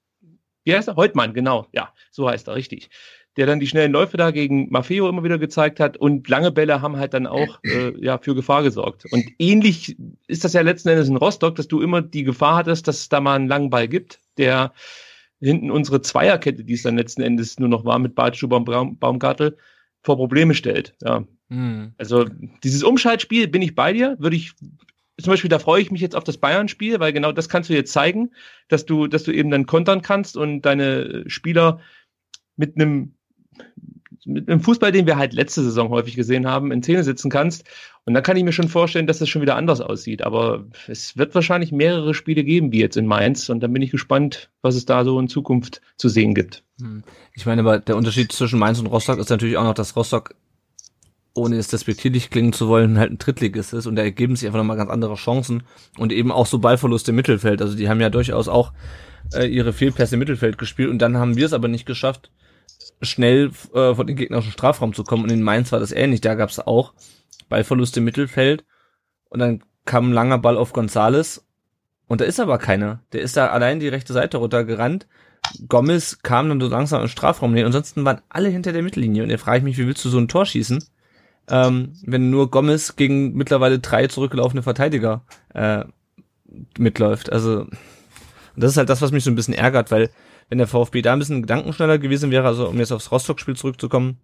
Wie 0.65 0.75
heißt 0.75 0.89
er? 0.89 0.97
Heutmann, 0.97 1.33
genau. 1.33 1.67
Ja, 1.71 1.93
so 2.11 2.29
heißt 2.29 2.49
er, 2.49 2.55
richtig 2.55 2.89
der 3.37 3.45
dann 3.45 3.59
die 3.59 3.67
schnellen 3.67 3.91
Läufe 3.91 4.17
da 4.17 4.31
gegen 4.31 4.69
Maffeo 4.71 5.07
immer 5.07 5.23
wieder 5.23 5.37
gezeigt 5.37 5.79
hat 5.79 5.95
und 5.95 6.27
lange 6.27 6.51
Bälle 6.51 6.81
haben 6.81 6.97
halt 6.97 7.13
dann 7.13 7.27
auch 7.27 7.59
äh, 7.63 7.93
ja 8.03 8.17
für 8.17 8.35
Gefahr 8.35 8.63
gesorgt. 8.63 9.05
Und 9.11 9.25
ähnlich 9.37 9.95
ist 10.27 10.43
das 10.43 10.53
ja 10.53 10.61
letzten 10.61 10.89
Endes 10.89 11.07
in 11.07 11.17
Rostock, 11.17 11.55
dass 11.55 11.67
du 11.67 11.81
immer 11.81 12.01
die 12.01 12.23
Gefahr 12.23 12.55
hattest, 12.55 12.87
dass 12.87 12.97
es 12.97 13.09
da 13.09 13.21
mal 13.21 13.35
einen 13.35 13.47
langen 13.47 13.69
Ball 13.69 13.87
gibt, 13.87 14.19
der 14.37 14.73
hinten 15.39 15.69
unsere 15.69 16.01
Zweierkette, 16.01 16.63
die 16.63 16.73
es 16.73 16.81
dann 16.81 16.97
letzten 16.97 17.21
Endes 17.21 17.59
nur 17.59 17.69
noch 17.69 17.85
war 17.85 17.99
mit 17.99 18.15
Badstuber 18.15 18.57
und 18.57 18.65
Baum, 18.65 18.97
Baumgartel, 18.97 19.57
vor 20.01 20.17
Probleme 20.17 20.55
stellt. 20.55 20.95
Ja. 21.01 21.23
Mhm. 21.49 21.93
Also 21.97 22.25
dieses 22.63 22.83
Umschaltspiel 22.83 23.47
bin 23.47 23.61
ich 23.61 23.75
bei 23.75 23.93
dir, 23.93 24.15
würde 24.19 24.35
ich 24.35 24.53
zum 25.19 25.31
Beispiel, 25.31 25.49
da 25.49 25.59
freue 25.59 25.81
ich 25.81 25.91
mich 25.91 26.01
jetzt 26.01 26.15
auf 26.15 26.23
das 26.23 26.37
Bayern-Spiel, 26.37 26.99
weil 26.99 27.11
genau 27.11 27.31
das 27.31 27.49
kannst 27.49 27.69
du 27.69 27.73
jetzt 27.73 27.91
zeigen, 27.91 28.31
dass 28.67 28.85
du, 28.85 29.07
dass 29.07 29.23
du 29.23 29.31
eben 29.31 29.49
dann 29.49 29.65
kontern 29.65 30.03
kannst 30.03 30.37
und 30.37 30.61
deine 30.61 31.23
Spieler 31.27 31.79
mit 32.55 32.75
einem 32.75 33.16
mit 34.27 34.49
einem 34.49 34.59
Fußball, 34.59 34.91
den 34.91 35.07
wir 35.07 35.17
halt 35.17 35.33
letzte 35.33 35.63
Saison 35.63 35.89
häufig 35.89 36.15
gesehen 36.15 36.47
haben, 36.47 36.71
in 36.71 36.83
Szene 36.83 37.03
sitzen 37.03 37.31
kannst. 37.31 37.63
Und 38.05 38.13
dann 38.13 38.23
kann 38.23 38.35
ich 38.35 38.43
mir 38.43 38.51
schon 38.51 38.67
vorstellen, 38.67 39.07
dass 39.07 39.19
das 39.19 39.29
schon 39.29 39.41
wieder 39.41 39.55
anders 39.55 39.79
aussieht. 39.79 40.21
Aber 40.21 40.65
es 40.87 41.17
wird 41.17 41.33
wahrscheinlich 41.33 41.71
mehrere 41.71 42.13
Spiele 42.13 42.43
geben, 42.43 42.71
wie 42.71 42.79
jetzt 42.79 42.97
in 42.97 43.05
Mainz. 43.05 43.49
Und 43.49 43.61
dann 43.61 43.71
bin 43.71 43.81
ich 43.81 43.91
gespannt, 43.91 44.49
was 44.61 44.75
es 44.75 44.85
da 44.85 45.05
so 45.05 45.17
in 45.19 45.29
Zukunft 45.29 45.81
zu 45.95 46.09
sehen 46.09 46.35
gibt. 46.35 46.63
Hm. 46.79 47.03
Ich 47.33 47.45
meine, 47.45 47.61
aber 47.61 47.79
der 47.79 47.95
Unterschied 47.95 48.31
zwischen 48.31 48.59
Mainz 48.59 48.79
und 48.79 48.87
Rostock 48.87 49.17
ist 49.17 49.29
natürlich 49.29 49.57
auch 49.57 49.63
noch, 49.63 49.73
dass 49.73 49.95
Rostock, 49.95 50.35
ohne 51.33 51.55
es 51.55 51.69
despektierlich 51.69 52.29
klingen 52.29 52.51
zu 52.51 52.67
wollen, 52.67 52.99
halt 52.99 53.11
ein 53.11 53.19
Drittligist 53.19 53.73
ist. 53.73 53.87
Und 53.87 53.95
da 53.95 54.03
ergeben 54.03 54.35
sich 54.35 54.47
einfach 54.47 54.59
nochmal 54.59 54.77
ganz 54.77 54.91
andere 54.91 55.15
Chancen. 55.15 55.63
Und 55.97 56.11
eben 56.11 56.33
auch 56.33 56.47
so 56.47 56.59
Ballverluste 56.59 57.11
im 57.11 57.15
Mittelfeld. 57.15 57.61
Also 57.61 57.77
die 57.77 57.87
haben 57.87 58.01
ja 58.01 58.09
durchaus 58.09 58.49
auch 58.49 58.73
äh, 59.33 59.47
ihre 59.47 59.71
Fehlpässe 59.71 60.15
im 60.15 60.19
Mittelfeld 60.19 60.57
gespielt. 60.57 60.89
Und 60.89 60.99
dann 60.99 61.15
haben 61.15 61.37
wir 61.37 61.45
es 61.45 61.53
aber 61.53 61.69
nicht 61.69 61.85
geschafft, 61.85 62.29
schnell 63.01 63.51
äh, 63.73 63.93
von 63.95 64.07
den 64.07 64.15
gegnerischen 64.15 64.51
Strafraum 64.51 64.93
zu 64.93 65.03
kommen. 65.03 65.23
Und 65.23 65.31
in 65.31 65.43
Mainz 65.43 65.71
war 65.71 65.79
das 65.79 65.91
ähnlich. 65.91 66.21
Da 66.21 66.35
gab 66.35 66.49
es 66.49 66.59
auch 66.59 66.93
Ballverluste 67.49 67.99
im 67.99 68.05
Mittelfeld. 68.05 68.65
Und 69.29 69.39
dann 69.39 69.63
kam 69.85 70.09
ein 70.09 70.13
langer 70.13 70.37
Ball 70.37 70.57
auf 70.57 70.73
Gonzales 70.73 71.47
und 72.07 72.21
da 72.21 72.25
ist 72.25 72.39
aber 72.39 72.57
keiner. 72.57 73.01
Der 73.11 73.21
ist 73.21 73.37
da 73.37 73.47
allein 73.47 73.79
die 73.79 73.89
rechte 73.89 74.13
Seite 74.13 74.37
runtergerannt. 74.37 75.07
Gomez 75.67 76.19
kam 76.23 76.49
dann 76.49 76.59
so 76.59 76.67
langsam 76.67 77.01
im 77.01 77.07
Strafraum 77.07 77.53
näher. 77.53 77.65
Ansonsten 77.65 78.05
waren 78.05 78.21
alle 78.29 78.49
hinter 78.49 78.73
der 78.73 78.81
Mittellinie. 78.81 79.23
Und 79.23 79.29
da 79.29 79.37
frage 79.37 79.59
ich 79.59 79.63
mich, 79.63 79.77
wie 79.77 79.87
willst 79.87 80.03
du 80.03 80.09
so 80.09 80.17
ein 80.17 80.27
Tor 80.27 80.45
schießen, 80.45 80.83
ähm, 81.49 81.93
wenn 82.03 82.29
nur 82.29 82.49
Gomez 82.49 82.95
gegen 82.95 83.33
mittlerweile 83.33 83.79
drei 83.79 84.07
zurückgelaufene 84.07 84.63
Verteidiger 84.63 85.23
äh, 85.53 85.83
mitläuft. 86.77 87.31
Also 87.31 87.67
das 88.55 88.71
ist 88.71 88.77
halt 88.77 88.89
das, 88.89 89.01
was 89.01 89.11
mich 89.11 89.23
so 89.23 89.31
ein 89.31 89.35
bisschen 89.35 89.53
ärgert, 89.53 89.91
weil 89.91 90.09
wenn 90.49 90.57
der 90.57 90.67
VfB 90.67 91.01
da 91.01 91.13
ein 91.13 91.19
bisschen 91.19 91.41
gedankenschneller 91.41 91.97
gewesen 91.97 92.31
wäre, 92.31 92.47
also 92.47 92.67
um 92.67 92.77
jetzt 92.77 92.91
aufs 92.91 93.11
Rostock-Spiel 93.11 93.55
zurückzukommen, 93.55 94.17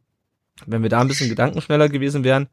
wenn 0.66 0.84
wir 0.84 0.90
da 0.90 1.02
ein 1.02 1.08
bisschen 1.08 1.30
gedankenschneller 1.30 1.90
gewesen 1.90 2.24
wären, 2.24 2.48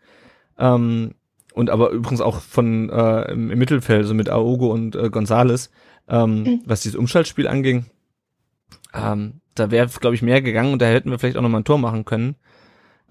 ähm, 0.58 1.14
und 1.52 1.70
aber 1.70 1.90
übrigens 1.90 2.20
auch 2.20 2.40
von 2.40 2.90
äh, 2.90 3.32
im, 3.32 3.48
Mittelfeld, 3.48 4.06
so 4.06 4.14
mit 4.14 4.28
Aogo 4.28 4.72
und 4.72 4.94
äh, 4.94 5.10
Gonzales, 5.10 5.70
ähm, 6.08 6.42
mhm. 6.42 6.60
was 6.64 6.82
dieses 6.82 6.96
Umschaltspiel 6.96 7.48
anging, 7.48 7.86
ähm, 8.94 9.40
da 9.54 9.70
wäre, 9.70 9.88
glaube 9.88 10.14
ich, 10.14 10.22
mehr 10.22 10.42
gegangen 10.42 10.72
und 10.72 10.80
da 10.80 10.86
hätten 10.86 11.10
wir 11.10 11.18
vielleicht 11.18 11.36
auch 11.36 11.42
nochmal 11.42 11.60
ein 11.60 11.64
Tor 11.64 11.78
machen 11.78 12.04
können, 12.04 12.36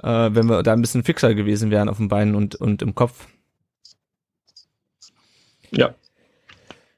äh, 0.02 0.30
wenn 0.32 0.48
wir 0.48 0.64
da 0.64 0.74
ein 0.74 0.82
bisschen 0.82 1.04
fixer 1.04 1.34
gewesen 1.36 1.72
wären 1.72 1.90
auf 1.90 1.98
den 1.98 2.08
Beinen 2.08 2.36
und, 2.36 2.56
und 2.56 2.82
im 2.82 2.96
Kopf. 2.96 3.28
Ja. 5.72 5.94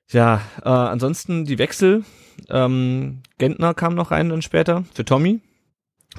Ja, 0.09 0.41
äh, 0.63 0.69
ansonsten 0.69 1.45
die 1.45 1.57
Wechsel. 1.57 2.03
Ähm, 2.49 3.21
Gentner 3.37 3.73
kam 3.73 3.95
noch 3.95 4.11
rein 4.11 4.29
dann 4.29 4.41
später 4.41 4.83
für 4.93 5.05
Tommy. 5.05 5.41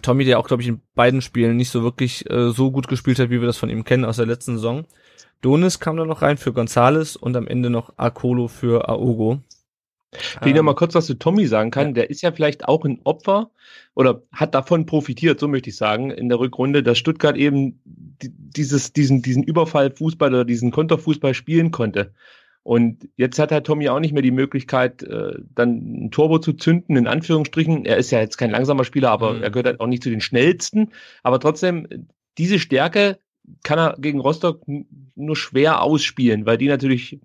Tommy, 0.00 0.24
der 0.24 0.38
auch, 0.38 0.46
glaube 0.46 0.62
ich, 0.62 0.68
in 0.68 0.80
beiden 0.94 1.20
Spielen 1.20 1.56
nicht 1.56 1.70
so 1.70 1.82
wirklich 1.82 2.28
äh, 2.30 2.50
so 2.50 2.70
gut 2.70 2.88
gespielt 2.88 3.18
hat, 3.18 3.30
wie 3.30 3.40
wir 3.40 3.46
das 3.46 3.58
von 3.58 3.68
ihm 3.68 3.84
kennen 3.84 4.04
aus 4.04 4.16
der 4.16 4.26
letzten 4.26 4.54
Saison. 4.54 4.86
Donis 5.42 5.80
kam 5.80 5.96
da 5.96 6.04
noch 6.04 6.22
rein 6.22 6.38
für 6.38 6.52
Gonzales 6.52 7.16
und 7.16 7.36
am 7.36 7.46
Ende 7.46 7.68
noch 7.68 7.92
Akolo 7.98 8.48
für 8.48 8.88
Aogo. 8.88 9.40
Wenn 10.40 10.50
ich 10.50 10.54
noch 10.54 10.62
mal 10.62 10.74
kurz 10.74 10.94
was 10.94 11.06
zu 11.06 11.14
Tommy 11.14 11.46
sagen 11.46 11.70
kann, 11.70 11.88
ja. 11.88 11.92
der 11.92 12.10
ist 12.10 12.20
ja 12.20 12.32
vielleicht 12.32 12.68
auch 12.68 12.84
ein 12.84 13.00
Opfer 13.04 13.50
oder 13.94 14.22
hat 14.30 14.54
davon 14.54 14.84
profitiert, 14.84 15.40
so 15.40 15.48
möchte 15.48 15.70
ich 15.70 15.76
sagen, 15.76 16.10
in 16.10 16.28
der 16.28 16.38
Rückrunde, 16.38 16.82
dass 16.82 16.98
Stuttgart 16.98 17.36
eben 17.36 17.80
dieses, 18.22 18.92
diesen, 18.92 19.22
diesen 19.22 19.42
Überfallfußball 19.42 20.28
oder 20.28 20.44
diesen 20.44 20.70
Konterfußball 20.70 21.32
spielen 21.32 21.70
konnte. 21.70 22.12
Und 22.64 23.08
jetzt 23.16 23.38
hat 23.38 23.50
halt 23.50 23.66
Tommy 23.66 23.88
auch 23.88 23.98
nicht 23.98 24.12
mehr 24.12 24.22
die 24.22 24.30
Möglichkeit, 24.30 25.02
äh, 25.02 25.32
dann 25.54 26.04
ein 26.04 26.10
Turbo 26.12 26.38
zu 26.38 26.52
zünden, 26.52 26.96
in 26.96 27.08
Anführungsstrichen. 27.08 27.84
Er 27.84 27.96
ist 27.96 28.12
ja 28.12 28.20
jetzt 28.20 28.38
kein 28.38 28.50
langsamer 28.50 28.84
Spieler, 28.84 29.10
aber 29.10 29.34
mhm. 29.34 29.42
er 29.42 29.50
gehört 29.50 29.66
halt 29.66 29.80
auch 29.80 29.88
nicht 29.88 30.02
zu 30.02 30.10
den 30.10 30.20
schnellsten. 30.20 30.92
Aber 31.24 31.40
trotzdem, 31.40 31.88
diese 32.38 32.60
Stärke 32.60 33.18
kann 33.64 33.78
er 33.78 33.96
gegen 33.98 34.20
Rostock 34.20 34.62
nur 35.16 35.36
schwer 35.36 35.82
ausspielen, 35.82 36.46
weil 36.46 36.58
die 36.58 36.68
natürlich 36.68 37.20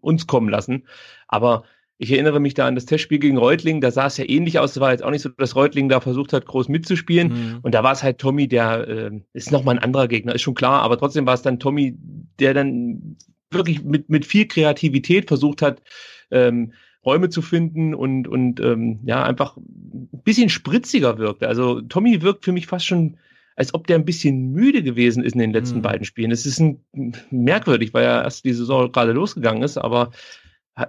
uns 0.00 0.28
kommen 0.28 0.48
lassen. 0.48 0.86
Aber 1.26 1.64
ich 1.98 2.12
erinnere 2.12 2.40
mich 2.40 2.54
da 2.54 2.66
an 2.66 2.74
das 2.74 2.84
Testspiel 2.84 3.18
gegen 3.18 3.38
Reutling, 3.38 3.80
da 3.80 3.90
sah 3.90 4.06
es 4.06 4.18
ja 4.18 4.28
ähnlich 4.28 4.58
aus. 4.58 4.72
Es 4.72 4.80
war 4.80 4.92
jetzt 4.92 5.02
auch 5.02 5.10
nicht 5.10 5.22
so, 5.22 5.30
dass 5.30 5.56
Reutling 5.56 5.88
da 5.88 6.00
versucht 6.00 6.32
hat, 6.32 6.46
groß 6.46 6.68
mitzuspielen. 6.68 7.28
Mhm. 7.28 7.58
Und 7.62 7.74
da 7.74 7.82
war 7.82 7.92
es 7.92 8.02
halt 8.02 8.18
Tommy, 8.18 8.46
der 8.46 8.86
äh, 8.86 9.10
ist 9.32 9.50
nochmal 9.50 9.76
ein 9.76 9.82
anderer 9.82 10.06
Gegner, 10.06 10.34
ist 10.34 10.42
schon 10.42 10.54
klar, 10.54 10.82
aber 10.82 10.98
trotzdem 10.98 11.26
war 11.26 11.34
es 11.34 11.42
dann 11.42 11.58
Tommy, 11.58 11.96
der 12.38 12.54
dann 12.54 13.16
wirklich 13.50 13.82
mit, 13.82 14.08
mit 14.08 14.26
viel 14.26 14.46
Kreativität 14.46 15.28
versucht 15.28 15.62
hat, 15.62 15.82
ähm, 16.30 16.72
Räume 17.04 17.28
zu 17.28 17.40
finden 17.40 17.94
und, 17.94 18.26
und 18.26 18.60
ähm, 18.60 19.00
ja, 19.04 19.22
einfach 19.22 19.56
ein 19.56 20.22
bisschen 20.24 20.48
spritziger 20.48 21.18
wirkte. 21.18 21.46
Also 21.46 21.80
Tommy 21.80 22.20
wirkt 22.22 22.44
für 22.44 22.52
mich 22.52 22.66
fast 22.66 22.84
schon, 22.84 23.16
als 23.54 23.72
ob 23.74 23.86
der 23.86 23.96
ein 23.96 24.04
bisschen 24.04 24.50
müde 24.50 24.82
gewesen 24.82 25.22
ist 25.22 25.34
in 25.34 25.38
den 25.38 25.52
letzten 25.52 25.78
mhm. 25.78 25.82
beiden 25.82 26.04
Spielen. 26.04 26.32
Es 26.32 26.46
ist 26.46 26.58
ein, 26.58 26.82
merkwürdig, 27.30 27.94
weil 27.94 28.04
ja 28.04 28.22
erst 28.22 28.44
die 28.44 28.52
Saison 28.52 28.90
gerade 28.90 29.12
losgegangen 29.12 29.62
ist, 29.62 29.78
aber 29.78 30.10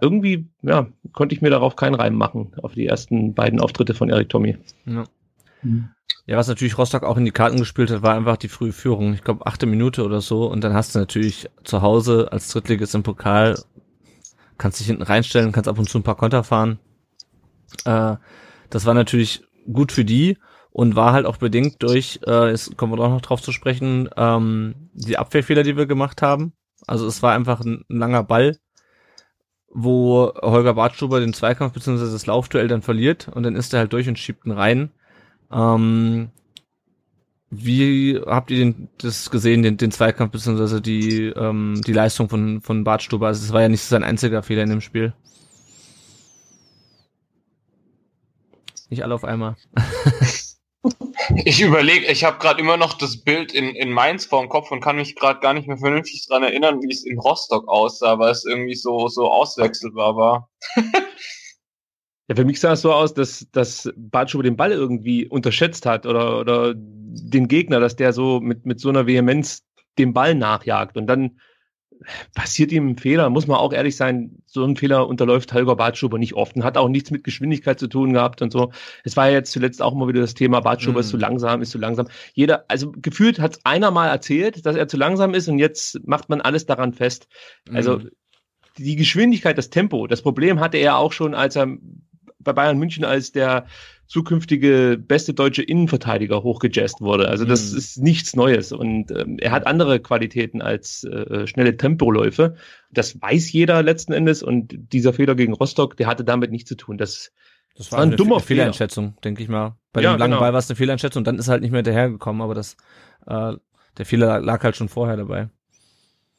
irgendwie, 0.01 0.49
ja, 0.63 0.87
konnte 1.13 1.33
ich 1.33 1.41
mir 1.41 1.49
darauf 1.49 1.75
keinen 1.75 1.95
Reim 1.95 2.15
machen, 2.15 2.51
auf 2.61 2.73
die 2.73 2.87
ersten 2.87 3.33
beiden 3.33 3.61
Auftritte 3.61 3.93
von 3.93 4.09
Erik 4.09 4.29
Tommy. 4.29 4.57
Ja. 4.85 5.05
Ja, 6.27 6.35
was 6.35 6.49
natürlich 6.49 6.77
Rostock 6.77 7.03
auch 7.03 7.15
in 7.15 7.23
die 7.23 7.31
Karten 7.31 7.57
gespielt 7.57 7.89
hat, 7.89 8.01
war 8.01 8.13
einfach 8.13 8.35
die 8.35 8.49
frühe 8.49 8.73
Führung. 8.73 9.13
Ich 9.13 9.23
glaube, 9.23 9.45
achte 9.45 9.65
Minute 9.65 10.03
oder 10.03 10.19
so. 10.19 10.45
Und 10.45 10.61
dann 10.61 10.73
hast 10.73 10.93
du 10.93 10.99
natürlich 10.99 11.49
zu 11.63 11.81
Hause 11.81 12.27
als 12.33 12.49
Drittligist 12.49 12.93
im 12.95 13.03
Pokal, 13.03 13.57
kannst 14.57 14.81
dich 14.81 14.87
hinten 14.87 15.03
reinstellen, 15.03 15.53
kannst 15.53 15.69
ab 15.69 15.79
und 15.79 15.89
zu 15.89 15.97
ein 15.97 16.03
paar 16.03 16.17
Konter 16.17 16.43
fahren. 16.43 16.79
Äh, 17.85 18.17
das 18.69 18.85
war 18.85 18.93
natürlich 18.93 19.41
gut 19.71 19.93
für 19.93 20.03
die 20.03 20.37
und 20.71 20.97
war 20.97 21.13
halt 21.13 21.25
auch 21.25 21.37
bedingt 21.37 21.81
durch, 21.81 22.19
äh, 22.27 22.49
jetzt 22.49 22.75
kommen 22.75 22.91
wir 22.91 22.97
doch 22.97 23.09
noch 23.09 23.21
drauf 23.21 23.41
zu 23.41 23.53
sprechen, 23.53 24.09
ähm, 24.17 24.89
die 24.93 25.17
Abwehrfehler, 25.17 25.63
die 25.63 25.77
wir 25.77 25.85
gemacht 25.85 26.21
haben. 26.21 26.51
Also 26.85 27.07
es 27.07 27.23
war 27.23 27.33
einfach 27.33 27.61
ein, 27.61 27.85
ein 27.89 27.99
langer 27.99 28.23
Ball, 28.23 28.57
wo 29.73 30.33
Holger 30.41 30.73
Bartstuber 30.73 31.21
den 31.21 31.33
Zweikampf 31.33 31.71
bzw. 31.71 32.11
das 32.11 32.25
Laufduell 32.25 32.67
dann 32.67 32.81
verliert 32.81 33.29
und 33.29 33.43
dann 33.43 33.55
ist 33.55 33.73
er 33.73 33.79
halt 33.79 33.93
durch 33.93 34.09
und 34.09 34.19
schiebt 34.19 34.45
ihn 34.45 34.51
rein. 34.51 34.91
Ähm, 35.51 36.29
wie 37.49 38.19
habt 38.25 38.51
ihr 38.51 38.57
den, 38.57 38.89
das 38.97 39.31
gesehen, 39.31 39.63
den, 39.63 39.77
den 39.77 39.91
Zweikampf 39.91 40.33
bzw. 40.33 40.81
die 40.81 41.27
ähm, 41.27 41.81
die 41.85 41.93
Leistung 41.93 42.29
von 42.29 42.61
von 42.61 42.83
Bartstuber? 42.83 43.27
Also 43.27 43.45
es 43.45 43.53
war 43.53 43.61
ja 43.61 43.69
nicht 43.69 43.81
sein 43.81 44.03
einziger 44.03 44.43
Fehler 44.43 44.63
in 44.63 44.69
dem 44.69 44.81
Spiel. 44.81 45.13
Nicht 48.89 49.03
alle 49.03 49.15
auf 49.15 49.23
einmal. 49.23 49.55
Ich 51.43 51.61
überlege, 51.61 52.05
ich 52.05 52.23
habe 52.23 52.37
gerade 52.39 52.61
immer 52.61 52.77
noch 52.77 52.93
das 52.93 53.17
Bild 53.17 53.51
in, 53.53 53.75
in 53.75 53.91
Mainz 53.91 54.25
vor 54.25 54.41
dem 54.41 54.49
Kopf 54.49 54.71
und 54.71 54.81
kann 54.81 54.95
mich 54.95 55.15
gerade 55.15 55.39
gar 55.39 55.53
nicht 55.53 55.67
mehr 55.67 55.77
vernünftig 55.77 56.25
dran 56.27 56.43
erinnern, 56.43 56.81
wie 56.81 56.91
es 56.91 57.05
in 57.05 57.19
Rostock 57.19 57.67
aussah, 57.67 58.17
weil 58.19 58.31
es 58.31 58.45
irgendwie 58.45 58.75
so, 58.75 59.07
so 59.07 59.29
auswechselbar 59.29 60.15
war. 60.15 60.49
Ja, 62.27 62.35
für 62.35 62.45
mich 62.45 62.59
sah 62.59 62.73
es 62.73 62.81
so 62.81 62.91
aus, 62.91 63.13
dass, 63.13 63.47
dass 63.51 63.89
Batschuber 63.95 64.43
den 64.43 64.57
Ball 64.57 64.71
irgendwie 64.71 65.27
unterschätzt 65.27 65.85
hat 65.85 66.05
oder, 66.05 66.39
oder 66.39 66.73
den 66.75 67.47
Gegner, 67.47 67.79
dass 67.79 67.95
der 67.95 68.11
so 68.13 68.41
mit, 68.41 68.65
mit 68.65 68.79
so 68.79 68.89
einer 68.89 69.07
Vehemenz 69.07 69.63
dem 69.97 70.13
Ball 70.13 70.35
nachjagt 70.35 70.97
und 70.97 71.07
dann 71.07 71.39
passiert 72.35 72.71
ihm 72.71 72.89
ein 72.89 72.97
Fehler, 72.97 73.29
muss 73.29 73.47
man 73.47 73.57
auch 73.57 73.73
ehrlich 73.73 73.95
sein, 73.95 74.37
so 74.45 74.63
ein 74.63 74.75
Fehler 74.75 75.07
unterläuft 75.07 75.53
Holger 75.53 75.75
Bartschuber 75.75 76.17
nicht 76.17 76.33
oft 76.33 76.55
und 76.55 76.63
hat 76.63 76.77
auch 76.77 76.89
nichts 76.89 77.11
mit 77.11 77.23
Geschwindigkeit 77.23 77.79
zu 77.79 77.87
tun 77.87 78.13
gehabt 78.13 78.41
und 78.41 78.51
so. 78.51 78.71
Es 79.03 79.17
war 79.17 79.27
ja 79.27 79.33
jetzt 79.33 79.51
zuletzt 79.51 79.81
auch 79.81 79.93
immer 79.93 80.07
wieder 80.07 80.21
das 80.21 80.33
Thema, 80.33 80.59
Bartschuber 80.59 80.99
mm. 80.99 81.01
ist 81.01 81.09
zu 81.09 81.17
langsam, 81.17 81.61
ist 81.61 81.71
zu 81.71 81.77
langsam. 81.77 82.07
Jeder, 82.33 82.65
also 82.67 82.91
gefühlt 82.95 83.39
hat 83.39 83.53
es 83.53 83.65
einer 83.65 83.91
mal 83.91 84.07
erzählt, 84.07 84.65
dass 84.65 84.75
er 84.75 84.87
zu 84.87 84.97
langsam 84.97 85.33
ist 85.33 85.47
und 85.47 85.59
jetzt 85.59 86.05
macht 86.07 86.29
man 86.29 86.41
alles 86.41 86.65
daran 86.65 86.93
fest. 86.93 87.27
Also 87.71 87.97
mm. 87.97 88.09
die 88.77 88.95
Geschwindigkeit, 88.95 89.57
das 89.57 89.69
Tempo, 89.69 90.07
das 90.07 90.21
Problem 90.21 90.59
hatte 90.59 90.77
er 90.77 90.97
auch 90.97 91.13
schon, 91.13 91.33
als 91.33 91.55
er 91.55 91.67
bei 92.47 92.53
Bayern 92.53 92.79
München 92.79 93.05
als 93.05 93.31
der 93.31 93.67
zukünftige 94.07 94.97
beste 94.97 95.33
deutsche 95.33 95.61
Innenverteidiger 95.61 96.41
hochgejazzt 96.41 97.01
wurde. 97.01 97.27
Also 97.27 97.45
das 97.45 97.71
mhm. 97.71 97.77
ist 97.77 97.97
nichts 97.97 98.35
Neues 98.35 98.71
und 98.71 99.11
ähm, 99.11 99.37
er 99.39 99.51
hat 99.51 99.67
andere 99.67 99.99
Qualitäten 99.99 100.61
als 100.61 101.03
äh, 101.03 101.45
schnelle 101.45 101.75
Tempoläufe. 101.75 102.55
Das 102.89 103.21
weiß 103.21 103.51
jeder 103.51 103.83
letzten 103.83 104.13
Endes 104.13 104.41
und 104.41 104.73
dieser 104.93 105.13
Fehler 105.13 105.35
gegen 105.35 105.53
Rostock, 105.53 105.97
der 105.97 106.07
hatte 106.07 106.23
damit 106.23 106.51
nichts 106.51 106.69
zu 106.69 106.75
tun. 106.75 106.97
Das, 106.97 107.33
das 107.75 107.91
war, 107.91 107.99
war 107.99 108.05
ein 108.05 108.15
dummer 108.15 108.39
Fehleinschätzung, 108.39 109.09
Fehler. 109.09 109.21
denke 109.25 109.43
ich 109.43 109.49
mal. 109.49 109.75
Bei 109.91 110.01
ja, 110.01 110.13
dem 110.13 110.19
langen 110.19 110.31
genau. 110.31 110.41
Ball 110.41 110.53
war 110.53 110.59
es 110.59 110.69
eine 110.69 110.77
Fehleinschätzung, 110.77 111.25
dann 111.25 111.37
ist 111.37 111.49
er 111.49 111.53
halt 111.53 111.61
nicht 111.61 111.71
mehr 111.71 111.79
hinterhergekommen, 111.79 112.41
aber 112.41 112.55
das 112.55 112.77
äh, 113.27 113.53
der 113.97 114.05
Fehler 114.05 114.39
lag 114.39 114.63
halt 114.63 114.77
schon 114.77 114.89
vorher 114.89 115.17
dabei. 115.17 115.49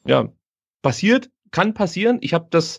Ja, 0.07 0.29
passiert, 0.81 1.31
kann 1.51 1.75
passieren. 1.75 2.19
Ich 2.23 2.33
habe 2.33 2.47
das 2.51 2.79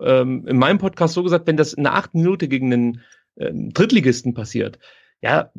ähm, 0.00 0.46
in 0.46 0.58
meinem 0.58 0.78
Podcast 0.78 1.14
so 1.14 1.22
gesagt, 1.22 1.46
wenn 1.46 1.56
das 1.56 1.72
in 1.72 1.84
der 1.84 1.94
achten 1.94 2.20
Minute 2.20 2.48
gegen 2.48 2.72
einen 2.72 3.00
ähm, 3.38 3.72
Drittligisten 3.72 4.34
passiert, 4.34 4.78
ja, 5.22 5.50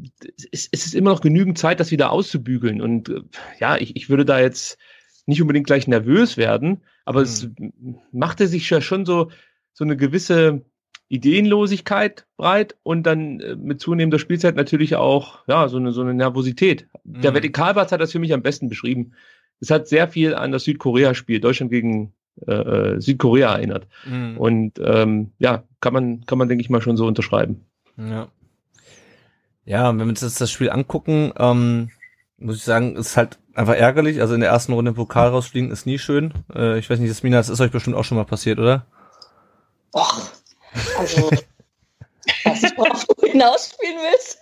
es, 0.51 0.69
es 0.71 0.85
ist 0.85 0.95
immer 0.95 1.11
noch 1.11 1.21
genügend 1.21 1.57
Zeit, 1.57 1.79
das 1.79 1.91
wieder 1.91 2.11
auszubügeln. 2.11 2.81
Und 2.81 3.09
äh, 3.09 3.21
ja, 3.59 3.77
ich, 3.77 3.95
ich 3.95 4.09
würde 4.09 4.25
da 4.25 4.39
jetzt 4.39 4.77
nicht 5.25 5.41
unbedingt 5.41 5.67
gleich 5.67 5.87
nervös 5.87 6.37
werden, 6.37 6.83
aber 7.05 7.19
mhm. 7.19 7.25
es 7.25 7.49
machte 8.11 8.47
sich 8.47 8.69
ja 8.69 8.81
schon 8.81 9.05
so, 9.05 9.29
so 9.73 9.83
eine 9.83 9.97
gewisse 9.97 10.61
Ideenlosigkeit 11.09 12.25
breit 12.35 12.75
und 12.83 13.03
dann 13.03 13.39
äh, 13.39 13.55
mit 13.55 13.79
zunehmender 13.79 14.19
Spielzeit 14.19 14.55
natürlich 14.55 14.95
auch 14.95 15.47
ja 15.47 15.67
so 15.69 15.77
eine 15.77 15.91
so 15.91 16.01
eine 16.01 16.13
Nervosität. 16.13 16.87
Mhm. 17.03 17.21
Der 17.21 17.33
Vertikalbart 17.33 17.91
hat 17.91 18.01
das 18.01 18.11
für 18.11 18.19
mich 18.19 18.33
am 18.33 18.41
besten 18.41 18.69
beschrieben. 18.69 19.13
Es 19.59 19.71
hat 19.71 19.87
sehr 19.87 20.07
viel 20.07 20.35
an 20.35 20.51
das 20.51 20.65
Südkorea-Spiel 20.65 21.39
Deutschland 21.39 21.71
gegen 21.71 22.13
äh, 22.45 22.51
äh, 22.51 23.01
Südkorea 23.01 23.55
erinnert. 23.55 23.87
Mhm. 24.05 24.37
Und 24.37 24.79
ähm, 24.79 25.31
ja, 25.39 25.63
kann 25.79 25.93
man, 25.93 26.25
kann 26.25 26.37
man, 26.37 26.47
denke 26.47 26.61
ich 26.61 26.69
mal, 26.69 26.81
schon 26.81 26.97
so 26.97 27.07
unterschreiben. 27.07 27.65
Ja. 27.97 28.27
Ja, 29.65 29.89
wenn 29.89 29.97
wir 29.97 30.05
uns 30.05 30.21
jetzt 30.21 30.39
das 30.39 30.51
Spiel 30.51 30.69
angucken, 30.69 31.33
ähm, 31.37 31.89
muss 32.37 32.57
ich 32.57 32.63
sagen, 32.63 32.95
ist 32.95 33.17
halt 33.17 33.37
einfach 33.53 33.75
ärgerlich. 33.75 34.21
Also 34.21 34.33
in 34.33 34.41
der 34.41 34.49
ersten 34.49 34.73
Runde 34.73 34.89
im 34.89 34.95
Pokal 34.95 35.29
rausfliegen 35.29 35.71
ist 35.71 35.85
nie 35.85 35.99
schön. 35.99 36.33
Äh, 36.53 36.79
ich 36.79 36.89
weiß 36.89 36.99
nicht, 36.99 37.09
Jasmina, 37.09 37.37
das 37.37 37.49
ist 37.49 37.59
euch 37.59 37.71
bestimmt 37.71 37.95
auch 37.95 38.03
schon 38.03 38.17
mal 38.17 38.25
passiert, 38.25 38.59
oder? 38.59 38.85
Och, 39.93 40.31
also, 40.99 41.29
was 42.43 42.61
du 42.61 43.13
du 43.19 43.27
hinausspielen 43.27 43.97
willst. 43.97 44.39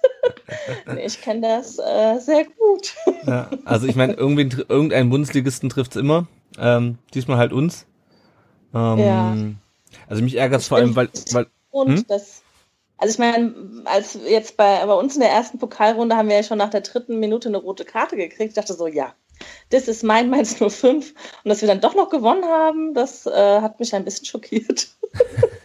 nee, 0.94 1.06
ich 1.06 1.22
kenne 1.22 1.42
das 1.42 1.80
äh, 1.80 2.20
sehr 2.20 2.46
gut. 2.46 2.94
ja, 3.26 3.50
also 3.64 3.88
ich 3.88 3.96
meine, 3.96 4.14
irgendwie 4.14 4.50
irgendein 4.68 5.10
Bundesligisten 5.10 5.70
trifft's 5.70 5.96
immer. 5.96 6.28
Ähm, 6.60 6.98
diesmal 7.14 7.38
halt 7.38 7.54
uns. 7.54 7.86
Ähm, 8.74 9.00
Ja. 9.00 9.36
Also 10.08 10.24
mich 10.24 10.36
ärgert 10.36 10.62
es 10.62 10.68
vor 10.68 10.78
allem, 10.78 10.96
weil, 10.96 11.10
weil 11.32 11.48
Und 11.72 11.98
Hm? 12.00 12.06
das, 12.08 12.42
also 12.98 13.14
ich 13.14 13.20
meine, 13.20 13.54
als 13.86 14.18
jetzt 14.28 14.58
bei, 14.58 14.86
bei 14.86 14.94
uns 14.94 15.16
in 15.16 15.22
der 15.22 15.32
ersten 15.32 15.58
Pokalrunde 15.58 16.16
haben 16.16 16.30
wir 16.30 16.36
ja 16.36 16.44
schon 16.44 16.58
nach 16.58 16.70
der 16.70 16.82
dritten 16.82 17.20
Minute 17.20 17.50
eine 17.50 17.58
rote 17.58 17.86
Karte 17.86 18.16
gekriegt. 18.16 18.50
Ich 18.50 18.56
dachte 18.56 18.74
so, 18.74 18.88
ja, 18.88 19.14
das 19.70 19.88
ist 19.88 20.04
mein 20.04 20.30
Mainz 20.30 20.56
05. 20.56 20.84
Und 20.84 21.14
dass 21.46 21.62
wir 21.62 21.68
dann 21.68 21.82
doch 21.82 21.96
noch 21.96 22.10
gewonnen 22.10 22.46
haben, 22.46 22.94
das 22.94 23.26
äh, 23.26 23.62
hat 23.62 23.80
mich 23.80 23.94
ein 23.96 24.06
bisschen 24.06 24.26
schockiert. 24.26 24.88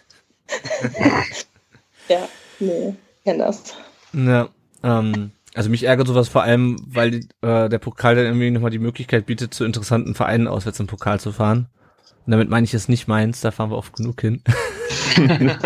ja, 2.08 2.28
nee, 2.58 2.94
kenn 3.24 3.38
das. 3.38 3.74
Ja, 4.12 4.48
ähm, 4.82 5.32
also 5.54 5.70
mich 5.70 5.84
ärgert 5.84 6.06
sowas 6.06 6.28
vor 6.28 6.42
allem, 6.42 6.76
weil 6.86 7.26
äh, 7.42 7.68
der 7.68 7.78
Pokal 7.78 8.14
dann 8.14 8.26
irgendwie 8.26 8.50
nochmal 8.50 8.70
die 8.70 8.78
Möglichkeit 8.78 9.26
bietet, 9.26 9.54
zu 9.54 9.64
interessanten 9.64 10.14
Vereinen 10.14 10.46
auswärts 10.46 10.80
im 10.80 10.86
Pokal 10.86 11.20
zu 11.20 11.32
fahren. 11.32 11.68
Und 12.26 12.32
damit 12.32 12.48
meine 12.48 12.64
ich 12.64 12.74
es 12.74 12.88
nicht 12.88 13.08
meins, 13.08 13.40
da 13.40 13.50
fahren 13.50 13.70
wir 13.70 13.76
oft 13.76 13.94
genug 13.96 14.20
hin. 14.20 14.42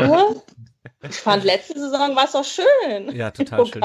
Ich 1.08 1.16
fand, 1.16 1.44
letzte 1.44 1.74
Saison 1.74 2.16
war 2.16 2.24
es 2.24 2.32
doch 2.32 2.44
schön. 2.44 3.14
Ja, 3.14 3.30
total 3.30 3.66
schön. 3.66 3.82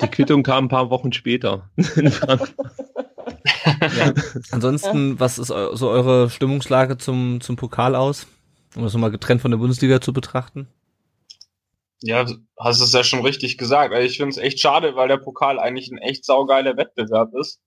Die 0.00 0.08
Quittung 0.08 0.42
kam 0.42 0.64
ein 0.64 0.68
paar 0.68 0.90
Wochen 0.90 1.12
später. 1.12 1.70
in 1.76 2.10
Frankfurt. 2.10 2.54
Ja. 3.96 4.12
Ansonsten, 4.50 5.20
was 5.20 5.38
ist 5.38 5.48
so 5.48 5.88
eure 5.88 6.30
Stimmungslage 6.30 6.98
zum, 6.98 7.40
zum 7.40 7.56
Pokal 7.56 7.94
aus? 7.94 8.26
Um 8.74 8.82
das 8.82 8.92
nochmal 8.92 9.10
getrennt 9.10 9.42
von 9.42 9.50
der 9.50 9.58
Bundesliga 9.58 10.00
zu 10.00 10.12
betrachten? 10.12 10.68
Ja, 12.06 12.26
hast 12.58 12.80
es 12.82 12.92
ja 12.92 13.02
schon 13.02 13.22
richtig 13.22 13.56
gesagt. 13.56 13.94
Also 13.94 14.06
ich 14.06 14.18
finde 14.18 14.32
es 14.32 14.36
echt 14.36 14.60
schade, 14.60 14.94
weil 14.94 15.08
der 15.08 15.16
Pokal 15.16 15.58
eigentlich 15.58 15.90
ein 15.90 15.96
echt 15.96 16.26
saugeiler 16.26 16.76
Wettbewerb 16.76 17.32
ist. 17.34 17.62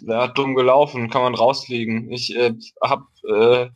Der 0.00 0.22
hat 0.22 0.38
dumm 0.38 0.54
gelaufen, 0.54 1.10
kann 1.10 1.22
man 1.22 1.34
rausfliegen. 1.34 2.12
Ich 2.12 2.36
äh, 2.36 2.54
habe 2.80 3.04
äh, 3.28 3.68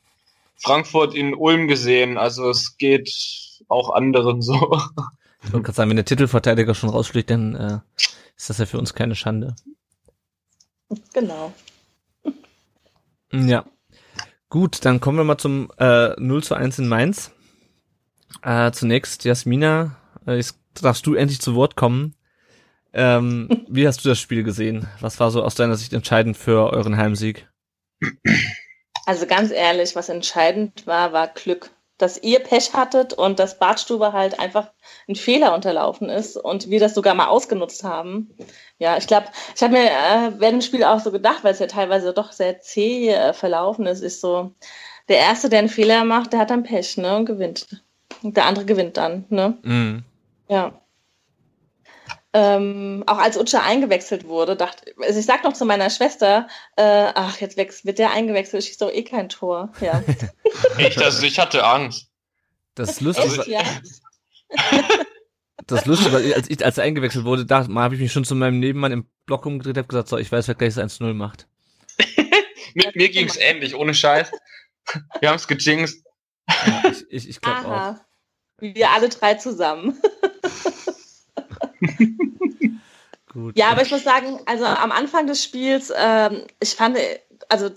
Frankfurt 0.57 1.17
in 1.17 1.35
Ulm 1.35 1.67
gesehen, 1.67 2.17
also 2.17 2.49
es 2.49 2.77
geht 2.77 3.11
auch 3.67 3.91
anderen 3.91 4.41
so. 4.41 4.79
Ich 5.43 5.53
wollte 5.53 5.65
gerade 5.65 5.77
sagen, 5.77 5.91
wenn 5.91 5.97
der 5.97 6.05
Titelverteidiger 6.05 6.75
schon 6.75 6.91
rausfliegt, 6.91 7.31
dann 7.31 7.55
äh, 7.57 7.79
ist 8.37 8.51
das 8.51 8.59
ja 8.59 8.67
für 8.67 8.79
uns 8.79 8.95
keine 8.95 9.17
Schande. 9.17 9.57
Genau. 11.13 11.53
Ja. 13.33 13.65
Gut, 14.49 14.85
dann 14.85 15.01
kommen 15.01 15.19
wir 15.19 15.25
mal 15.25 15.39
zum 15.39 15.73
äh, 15.79 16.11
0 16.21 16.45
zu 16.45 16.55
1 16.55 16.79
in 16.79 16.89
Mainz. 16.89 17.33
Äh, 18.43 18.71
zunächst, 18.73 19.25
Jasmina, 19.25 19.97
äh, 20.27 20.37
jetzt 20.37 20.59
darfst 20.81 21.07
du 21.07 21.15
endlich 21.15 21.41
zu 21.41 21.55
Wort 21.55 21.77
kommen. 21.77 22.15
Ähm, 22.93 23.49
wie 23.69 23.87
hast 23.87 24.05
du 24.05 24.09
das 24.09 24.19
Spiel 24.19 24.43
gesehen? 24.43 24.89
Was 25.01 25.21
war 25.21 25.31
so 25.31 25.43
aus 25.43 25.55
deiner 25.55 25.77
Sicht 25.77 25.93
entscheidend 25.93 26.37
für 26.37 26.73
euren 26.73 26.97
Heimsieg? 26.97 27.49
Also 29.07 29.27
ganz 29.27 29.51
ehrlich, 29.51 29.97
was 29.97 30.09
entscheidend 30.09 30.87
war, 30.87 31.13
war 31.13 31.29
Glück. 31.29 31.71
Dass 31.99 32.23
ihr 32.23 32.41
Pech 32.41 32.73
hattet 32.73 33.13
und 33.13 33.39
dass 33.39 33.59
Bartstube 33.59 34.15
halt 34.15 34.41
einfach 34.41 34.71
ein 35.07 35.17
Fehler 35.17 35.55
unterlaufen 35.55 36.09
ist 36.09 36.39
und 36.39 36.71
wir 36.71 36.81
das 36.81 36.95
sogar 36.95 37.15
mal 37.15 37.27
ausgenutzt 37.27 37.85
haben. 37.85 38.35
Ja, 38.79 38.97
ich 38.97 39.07
glaube, 39.07 39.27
ich 39.55 39.63
habe 39.63 39.75
mir 39.75 39.85
äh, 39.85 40.33
während 40.39 40.63
dem 40.63 40.67
Spiel 40.67 40.85
auch 40.85 41.01
so 41.01 41.13
gedacht, 41.13 41.45
weil 41.45 41.53
es 41.53 41.59
ja 41.59 41.67
teilweise 41.67 42.15
doch 42.15 42.33
sehr 42.33 42.61
zäh 42.61 43.11
äh, 43.11 43.33
verlaufen 43.35 43.87
ist, 43.87 44.01
ist 44.01 44.23
so, 44.23 44.55
der 45.11 45.19
Erste, 45.19 45.51
der 45.51 45.59
einen 45.59 45.69
Fehler 45.69 46.05
macht, 46.05 46.33
der 46.33 46.41
hat 46.41 46.51
dann 46.51 46.63
Pech, 46.63 46.97
ne, 46.97 47.17
und 47.17 47.27
gewinnt. 47.27 47.83
Der 48.23 48.47
andere 48.47 48.65
gewinnt 48.65 48.97
dann, 48.97 49.25
ne? 49.29 49.59
Mhm. 49.63 50.05
Ja. 50.49 50.81
Ähm, 52.33 53.03
auch 53.07 53.19
als 53.19 53.37
Utscha 53.37 53.61
eingewechselt 53.63 54.25
wurde, 54.25 54.55
dachte 54.55 54.95
also 55.01 55.19
ich 55.19 55.27
sag 55.27 55.43
noch 55.43 55.53
zu 55.53 55.65
meiner 55.65 55.91
Schwester, 55.91 56.47
äh, 56.77 57.11
ach, 57.15 57.41
jetzt 57.41 57.57
wird 57.57 57.99
der 57.99 58.13
eingewechselt, 58.13 58.65
schießt 58.65 58.83
doch 58.83 58.93
eh 58.93 59.03
kein 59.03 59.29
Tor. 59.29 59.73
Ja. 59.81 60.01
Echt, 60.79 61.03
also 61.03 61.27
ich 61.27 61.41
hatte 61.41 61.65
Angst. 61.65 62.09
Das 62.77 62.91
ist 62.91 63.01
lustig, 63.01 63.39
Echt, 63.39 63.49
ja? 63.49 63.63
das 65.67 65.81
ist 65.81 65.87
lustig, 65.87 66.13
weil 66.13 66.33
als 66.35 66.49
ich 66.49 66.65
als 66.65 66.79
er 66.79 66.85
eingewechselt 66.85 67.25
wurde, 67.25 67.47
da 67.47 67.67
habe 67.67 67.95
ich 67.97 68.01
mich 68.01 68.13
schon 68.13 68.25
zu 68.25 68.37
meinem 68.37 68.61
Nebenmann 68.61 68.93
im 68.93 69.11
Block 69.27 69.45
umgedreht 69.45 69.79
und 69.79 69.89
gesagt, 69.89 70.09
so, 70.09 70.17
ich 70.17 70.31
weiß, 70.31 70.47
wer 70.47 70.55
gleich 70.55 70.75
das 70.75 71.01
1-0 71.01 71.13
macht. 71.15 71.49
Mir, 72.75 72.93
mir 72.95 73.09
ging's 73.09 73.37
ähnlich, 73.37 73.75
ohne 73.75 73.95
Scheiß. 73.95 74.31
Wir 75.19 75.31
haben's 75.31 75.49
gejinxt. 75.49 76.05
Ja, 76.49 76.83
ich 76.89 77.05
ich, 77.11 77.29
ich 77.29 77.41
glaube 77.41 77.67
auch. 77.67 77.97
Wir 78.61 78.91
alle 78.91 79.09
drei 79.09 79.35
zusammen. 79.35 80.01
Gut. 83.33 83.57
Ja, 83.57 83.71
aber 83.71 83.83
ich 83.83 83.91
muss 83.91 84.03
sagen, 84.03 84.41
also 84.47 84.65
am 84.65 84.91
Anfang 84.91 85.27
des 85.27 85.43
Spiels, 85.43 85.93
ähm, 85.97 86.43
ich 86.61 86.75
fand, 86.75 86.99
also 87.49 87.71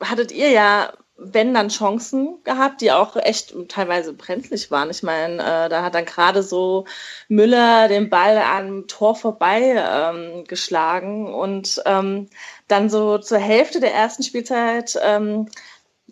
hattet 0.00 0.30
ihr 0.32 0.50
ja, 0.50 0.92
wenn 1.22 1.52
dann 1.52 1.68
Chancen 1.68 2.42
gehabt, 2.44 2.80
die 2.80 2.92
auch 2.92 3.14
echt 3.16 3.54
teilweise 3.68 4.14
brenzlig 4.14 4.70
waren. 4.70 4.88
Ich 4.88 5.02
meine, 5.02 5.34
äh, 5.42 5.68
da 5.68 5.82
hat 5.82 5.94
dann 5.94 6.06
gerade 6.06 6.42
so 6.42 6.86
Müller 7.28 7.88
den 7.88 8.08
Ball 8.08 8.38
am 8.38 8.86
Tor 8.86 9.14
vorbei 9.14 9.74
ähm, 9.76 10.44
geschlagen 10.44 11.34
und 11.34 11.82
ähm, 11.84 12.28
dann 12.68 12.88
so 12.88 13.18
zur 13.18 13.38
Hälfte 13.38 13.80
der 13.80 13.92
ersten 13.92 14.22
Spielzeit 14.22 14.98
ähm, 15.02 15.46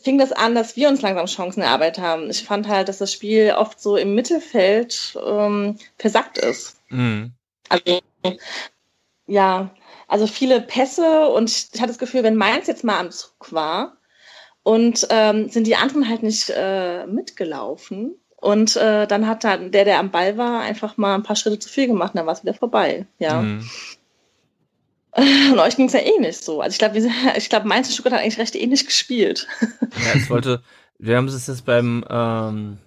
fing 0.02 0.18
das 0.18 0.32
an, 0.32 0.54
dass 0.54 0.76
wir 0.76 0.88
uns 0.88 1.02
langsam 1.02 1.26
Chancen 1.26 1.62
erarbeitet 1.62 2.02
haben. 2.02 2.30
Ich 2.30 2.44
fand 2.44 2.68
halt, 2.68 2.88
dass 2.88 2.98
das 2.98 3.12
Spiel 3.12 3.52
oft 3.56 3.80
so 3.80 3.96
im 3.96 4.14
Mittelfeld 4.14 5.18
ähm, 5.24 5.76
versackt 5.96 6.38
ist. 6.38 6.76
Mhm. 6.88 7.32
Also, 7.68 8.00
ja, 9.26 9.70
also 10.06 10.26
viele 10.26 10.60
Pässe 10.60 11.28
und 11.28 11.50
ich 11.50 11.80
hatte 11.80 11.88
das 11.88 11.98
Gefühl, 11.98 12.22
wenn 12.22 12.36
Mainz 12.36 12.66
jetzt 12.66 12.84
mal 12.84 12.98
am 12.98 13.10
Zug 13.10 13.52
war 13.52 13.98
und 14.62 15.06
ähm, 15.10 15.48
sind 15.50 15.66
die 15.66 15.76
anderen 15.76 16.08
halt 16.08 16.22
nicht 16.22 16.50
äh, 16.54 17.06
mitgelaufen 17.06 18.14
und 18.36 18.76
äh, 18.76 19.06
dann 19.06 19.26
hat 19.26 19.44
dann 19.44 19.70
der, 19.72 19.84
der 19.84 19.98
am 19.98 20.10
Ball 20.10 20.38
war, 20.38 20.60
einfach 20.60 20.96
mal 20.96 21.14
ein 21.14 21.24
paar 21.24 21.36
Schritte 21.36 21.58
zu 21.58 21.68
viel 21.68 21.88
gemacht 21.88 22.14
und 22.14 22.18
dann 22.18 22.26
war 22.26 22.34
es 22.34 22.42
wieder 22.42 22.54
vorbei. 22.54 23.06
Ja. 23.18 23.42
Mhm. 23.42 23.68
Und 25.52 25.58
euch 25.58 25.76
ging 25.76 25.86
es 25.86 25.92
ja 25.92 26.00
eh 26.00 26.18
nicht 26.20 26.44
so. 26.44 26.60
Also 26.60 26.74
ich 26.74 26.78
glaube, 26.78 26.98
ich 27.36 27.48
glaube, 27.48 27.68
Mainz 27.68 27.88
und 27.88 27.94
Stuttgart 27.94 28.14
hat 28.14 28.20
eigentlich 28.20 28.38
recht 28.38 28.54
ähnlich 28.54 28.86
gespielt. 28.86 29.46
Ja, 29.60 30.14
es 30.14 30.30
wollte, 30.30 30.62
wir 30.98 31.16
haben 31.16 31.28
es 31.28 31.46
jetzt 31.46 31.64
beim 31.64 32.04
ähm, 32.08 32.78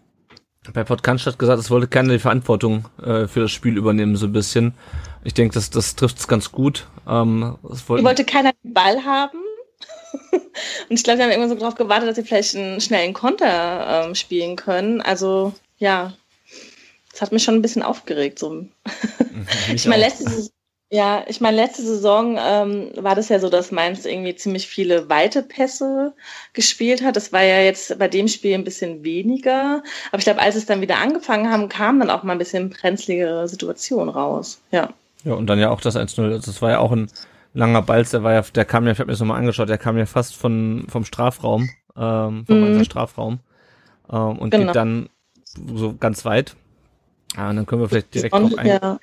bei 0.73 0.83
Podcast 0.83 1.39
gesagt, 1.39 1.59
es 1.59 1.71
wollte 1.71 1.87
keiner 1.87 2.13
die 2.13 2.19
Verantwortung 2.19 2.85
äh, 3.03 3.27
für 3.27 3.41
das 3.41 3.51
Spiel 3.51 3.77
übernehmen, 3.77 4.15
so 4.15 4.27
ein 4.27 4.31
bisschen. 4.31 4.73
Ich 5.23 5.33
denke, 5.33 5.53
das, 5.53 5.69
das 5.71 5.95
trifft 5.95 6.19
es 6.19 6.27
ganz 6.27 6.51
gut. 6.51 6.87
Ähm, 7.07 7.57
es 7.71 7.81
Ihr 7.81 7.89
wollten, 7.89 8.05
wollte 8.05 8.25
keiner 8.25 8.51
den 8.63 8.73
Ball 8.73 9.03
haben. 9.03 9.39
Und 10.31 10.95
ich 10.95 11.03
glaube, 11.03 11.17
wir 11.17 11.25
haben 11.25 11.31
irgendwann 11.31 11.49
so 11.49 11.55
darauf 11.55 11.75
gewartet, 11.75 12.09
dass 12.09 12.15
sie 12.15 12.23
vielleicht 12.23 12.55
einen 12.55 12.79
schnellen 12.79 13.13
Konter 13.13 14.05
ähm, 14.05 14.15
spielen 14.15 14.55
können. 14.55 15.01
Also, 15.01 15.53
ja, 15.77 16.13
das 17.11 17.21
hat 17.21 17.31
mich 17.31 17.43
schon 17.43 17.55
ein 17.55 17.61
bisschen 17.61 17.81
aufgeregt. 17.81 18.37
So. 18.37 18.65
Ich 19.73 19.87
meine, 19.87 20.05
auch. 20.07 20.11
Ja, 20.93 21.23
ich 21.27 21.39
meine, 21.39 21.55
letzte 21.55 21.83
Saison 21.83 22.37
ähm, 22.37 22.91
war 22.97 23.15
das 23.15 23.29
ja 23.29 23.39
so, 23.39 23.49
dass 23.49 23.71
Mainz 23.71 24.05
irgendwie 24.05 24.35
ziemlich 24.35 24.67
viele 24.67 25.07
weite 25.09 25.41
Pässe 25.41 26.13
gespielt 26.53 27.01
hat. 27.01 27.15
Das 27.15 27.31
war 27.31 27.43
ja 27.43 27.61
jetzt 27.61 27.97
bei 27.97 28.09
dem 28.09 28.27
Spiel 28.27 28.53
ein 28.55 28.65
bisschen 28.65 29.03
weniger. 29.05 29.83
Aber 30.11 30.17
ich 30.19 30.25
glaube, 30.25 30.41
als 30.41 30.55
es 30.55 30.65
dann 30.65 30.81
wieder 30.81 30.97
angefangen 30.97 31.49
haben, 31.49 31.69
kam 31.69 31.99
dann 31.99 32.09
auch 32.09 32.23
mal 32.23 32.33
ein 32.33 32.39
bisschen 32.39 32.69
brenzligere 32.69 33.47
Situation 33.47 34.09
raus. 34.09 34.59
Ja. 34.71 34.89
Ja, 35.23 35.33
und 35.33 35.47
dann 35.47 35.59
ja 35.59 35.69
auch 35.69 35.79
das 35.79 35.95
1-0. 35.95 36.31
Also 36.33 36.51
das 36.51 36.61
war 36.61 36.71
ja 36.71 36.79
auch 36.79 36.91
ein 36.91 37.09
langer 37.53 37.81
Balz, 37.83 38.11
der 38.11 38.23
war 38.23 38.33
ja, 38.33 38.41
der 38.41 38.65
kam 38.65 38.85
ja, 38.85 38.91
ich 38.91 38.99
habe 38.99 39.07
mir 39.07 39.13
das 39.13 39.19
nochmal 39.19 39.37
angeschaut, 39.39 39.69
der 39.69 39.77
kam 39.77 39.97
ja 39.97 40.05
fast 40.05 40.35
von, 40.35 40.85
vom 40.89 41.05
Strafraum, 41.05 41.69
ähm, 41.95 42.45
vom 42.47 42.59
Mhm. 42.59 42.83
Strafraum. 42.83 43.39
Ähm, 44.11 44.39
und 44.39 44.51
Genau. 44.51 44.65
geht 44.67 44.75
dann 44.75 45.09
so 45.45 45.95
ganz 45.97 46.25
weit. 46.25 46.55
Ja, 47.37 47.49
und 47.49 47.55
dann 47.55 47.65
können 47.65 47.81
wir 47.81 47.87
vielleicht 47.89 48.13
direkt 48.13 48.33
drauf 48.33 48.57
eingehen. 48.57 48.79
ja. 48.81 48.99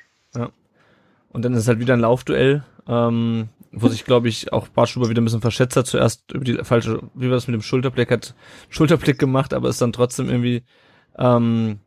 Und 1.31 1.45
dann 1.45 1.53
ist 1.55 1.61
es 1.61 1.69
halt 1.69 1.79
wieder 1.81 1.95
ein 1.95 2.01
Laufduell, 2.01 2.65
ähm, 2.89 3.49
wo 3.71 3.89
sich, 3.89 4.05
glaube 4.05 4.29
ich, 4.29 4.53
auch 4.53 4.69
Bartschuber 4.69 5.09
wieder 5.11 5.21
ein 5.21 5.25
bisschen 5.25 5.43
verschätzt 5.43 5.77
hat. 5.77 5.87
Zuerst 5.87 6.33
über 6.33 6.45
die 6.45 6.55
falsche, 6.65 7.01
wie 7.15 7.27
war 7.29 7.35
das 7.35 7.47
mit 7.49 7.55
dem 7.55 7.63
Schulterblick, 7.63 8.11
hat 8.11 8.35
Schulterblick 8.71 9.19
gemacht, 9.19 9.53
aber 9.53 9.69
ist 9.69 9.81
dann 9.83 9.93
trotzdem 9.93 10.29
irgendwie, 10.31 10.63
ähm, 11.19 11.79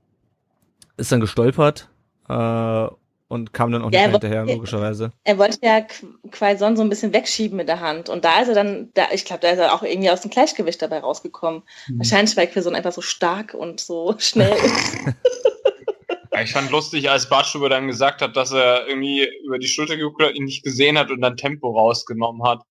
ist 0.97 1.11
dann 1.11 1.19
gestolpert 1.21 1.89
äh, 2.29 2.87
und 3.29 3.53
kam 3.53 3.71
dann 3.71 3.81
auch 3.81 3.89
nicht 3.89 3.95
Ja, 3.95 4.01
mehr 4.01 4.09
er 4.09 4.11
hinterher, 4.11 4.41
wollte- 4.41 4.53
logischerweise. 4.53 5.11
Er 5.23 5.37
wollte 5.39 5.57
ja 5.63 5.77
Qu- 5.79 6.29
Quaison 6.31 6.75
so 6.75 6.83
ein 6.83 6.89
bisschen 6.89 7.13
wegschieben 7.13 7.57
mit 7.57 7.67
der 7.69 7.79
Hand. 7.79 8.09
Und 8.09 8.25
da 8.25 8.41
ist 8.41 8.49
er 8.49 8.55
dann, 8.55 8.89
da, 8.93 9.05
ich 9.13 9.25
glaube, 9.25 9.41
da 9.41 9.49
ist 9.49 9.57
er 9.59 9.73
auch 9.73 9.83
irgendwie 9.83 10.11
aus 10.11 10.21
dem 10.21 10.29
Gleichgewicht 10.31 10.81
dabei 10.81 10.99
rausgekommen. 10.99 11.63
Wahrscheinlich, 11.95 12.35
weil 12.37 12.47
Quaison 12.47 12.75
einfach 12.75 12.91
so 12.91 13.01
stark 13.01 13.53
und 13.55 13.79
so 13.79 14.13
schnell 14.19 14.53
ist. 14.53 14.97
Ja, 16.33 16.41
Ich 16.41 16.53
fand 16.53 16.71
lustig, 16.71 17.09
als 17.09 17.29
Bartstube 17.29 17.69
dann 17.69 17.87
gesagt 17.87 18.21
hat, 18.21 18.37
dass 18.37 18.51
er 18.51 18.87
irgendwie 18.87 19.27
über 19.45 19.59
die 19.59 19.67
Schulter 19.67 19.97
geguckt 19.97 20.23
hat, 20.23 20.35
ihn 20.35 20.45
nicht 20.45 20.63
gesehen 20.63 20.97
hat 20.97 21.11
und 21.11 21.21
dann 21.21 21.37
Tempo 21.37 21.77
rausgenommen 21.77 22.43
hat. 22.47 22.63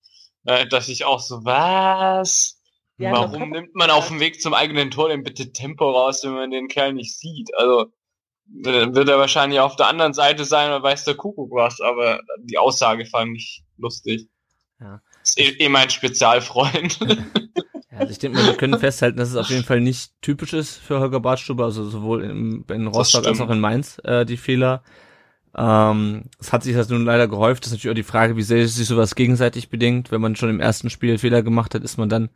Äh, 0.45 0.67
dass 0.67 0.87
ich 0.87 1.05
auch 1.05 1.19
so, 1.19 1.45
was? 1.45 2.59
Ja, 2.97 3.13
Warum 3.13 3.49
nimmt 3.49 3.75
man 3.75 3.89
auf 3.89 4.07
dem 4.07 4.19
Weg 4.19 4.41
zum 4.41 4.53
eigenen 4.53 4.91
Tor 4.91 5.09
denn 5.09 5.23
bitte 5.23 5.51
Tempo 5.51 5.89
raus, 5.89 6.21
wenn 6.23 6.33
man 6.33 6.51
den 6.51 6.67
Kerl 6.67 6.93
nicht 6.93 7.17
sieht? 7.17 7.49
Also 7.55 7.87
dann 8.45 8.95
wird 8.95 9.09
er 9.09 9.17
wahrscheinlich 9.17 9.59
auf 9.59 9.75
der 9.75 9.87
anderen 9.87 10.13
Seite 10.13 10.45
sein 10.45 10.69
oder 10.69 10.83
weiß 10.83 11.05
der 11.05 11.15
Kuckuck 11.15 11.51
was, 11.51 11.79
aber 11.79 12.19
die 12.39 12.57
Aussage 12.57 13.05
fand 13.05 13.37
ich 13.37 13.63
lustig. 13.77 14.27
Ja. 14.79 15.01
Ist 15.23 15.39
eh, 15.39 15.49
eh 15.59 15.69
mein 15.69 15.89
Spezialfreund. 15.89 16.99
Also 18.01 18.11
ich 18.11 18.19
denke 18.19 18.37
mal, 18.37 18.47
wir 18.47 18.57
können 18.57 18.79
festhalten, 18.79 19.17
dass 19.17 19.29
es 19.29 19.35
auf 19.35 19.49
jeden 19.49 19.63
Fall 19.63 19.79
nicht 19.79 20.11
typisch 20.21 20.53
ist 20.53 20.77
für 20.77 20.99
Holger 20.99 21.19
Bartstuber, 21.19 21.65
also 21.65 21.87
sowohl 21.87 22.23
in, 22.23 22.65
in 22.69 22.87
Rostock 22.87 23.27
als 23.27 23.39
auch 23.39 23.49
in 23.49 23.59
Mainz 23.59 23.99
äh, 24.03 24.25
die 24.25 24.37
Fehler. 24.37 24.81
Ähm, 25.55 26.23
es 26.39 26.51
hat 26.51 26.63
sich 26.63 26.75
das 26.75 26.89
nun 26.89 27.05
leider 27.05 27.27
gehäuft. 27.27 27.63
Das 27.63 27.71
ist 27.71 27.77
natürlich 27.77 27.91
auch 27.91 27.95
die 27.95 28.03
Frage, 28.03 28.37
wie 28.37 28.41
sehr 28.41 28.67
sich 28.67 28.87
sowas 28.87 29.15
gegenseitig 29.15 29.69
bedingt. 29.69 30.11
Wenn 30.11 30.21
man 30.21 30.35
schon 30.35 30.49
im 30.49 30.59
ersten 30.59 30.89
Spiel 30.89 31.17
Fehler 31.17 31.43
gemacht 31.43 31.75
hat, 31.75 31.83
ist 31.83 31.97
man 31.97 32.09
dann 32.09 32.29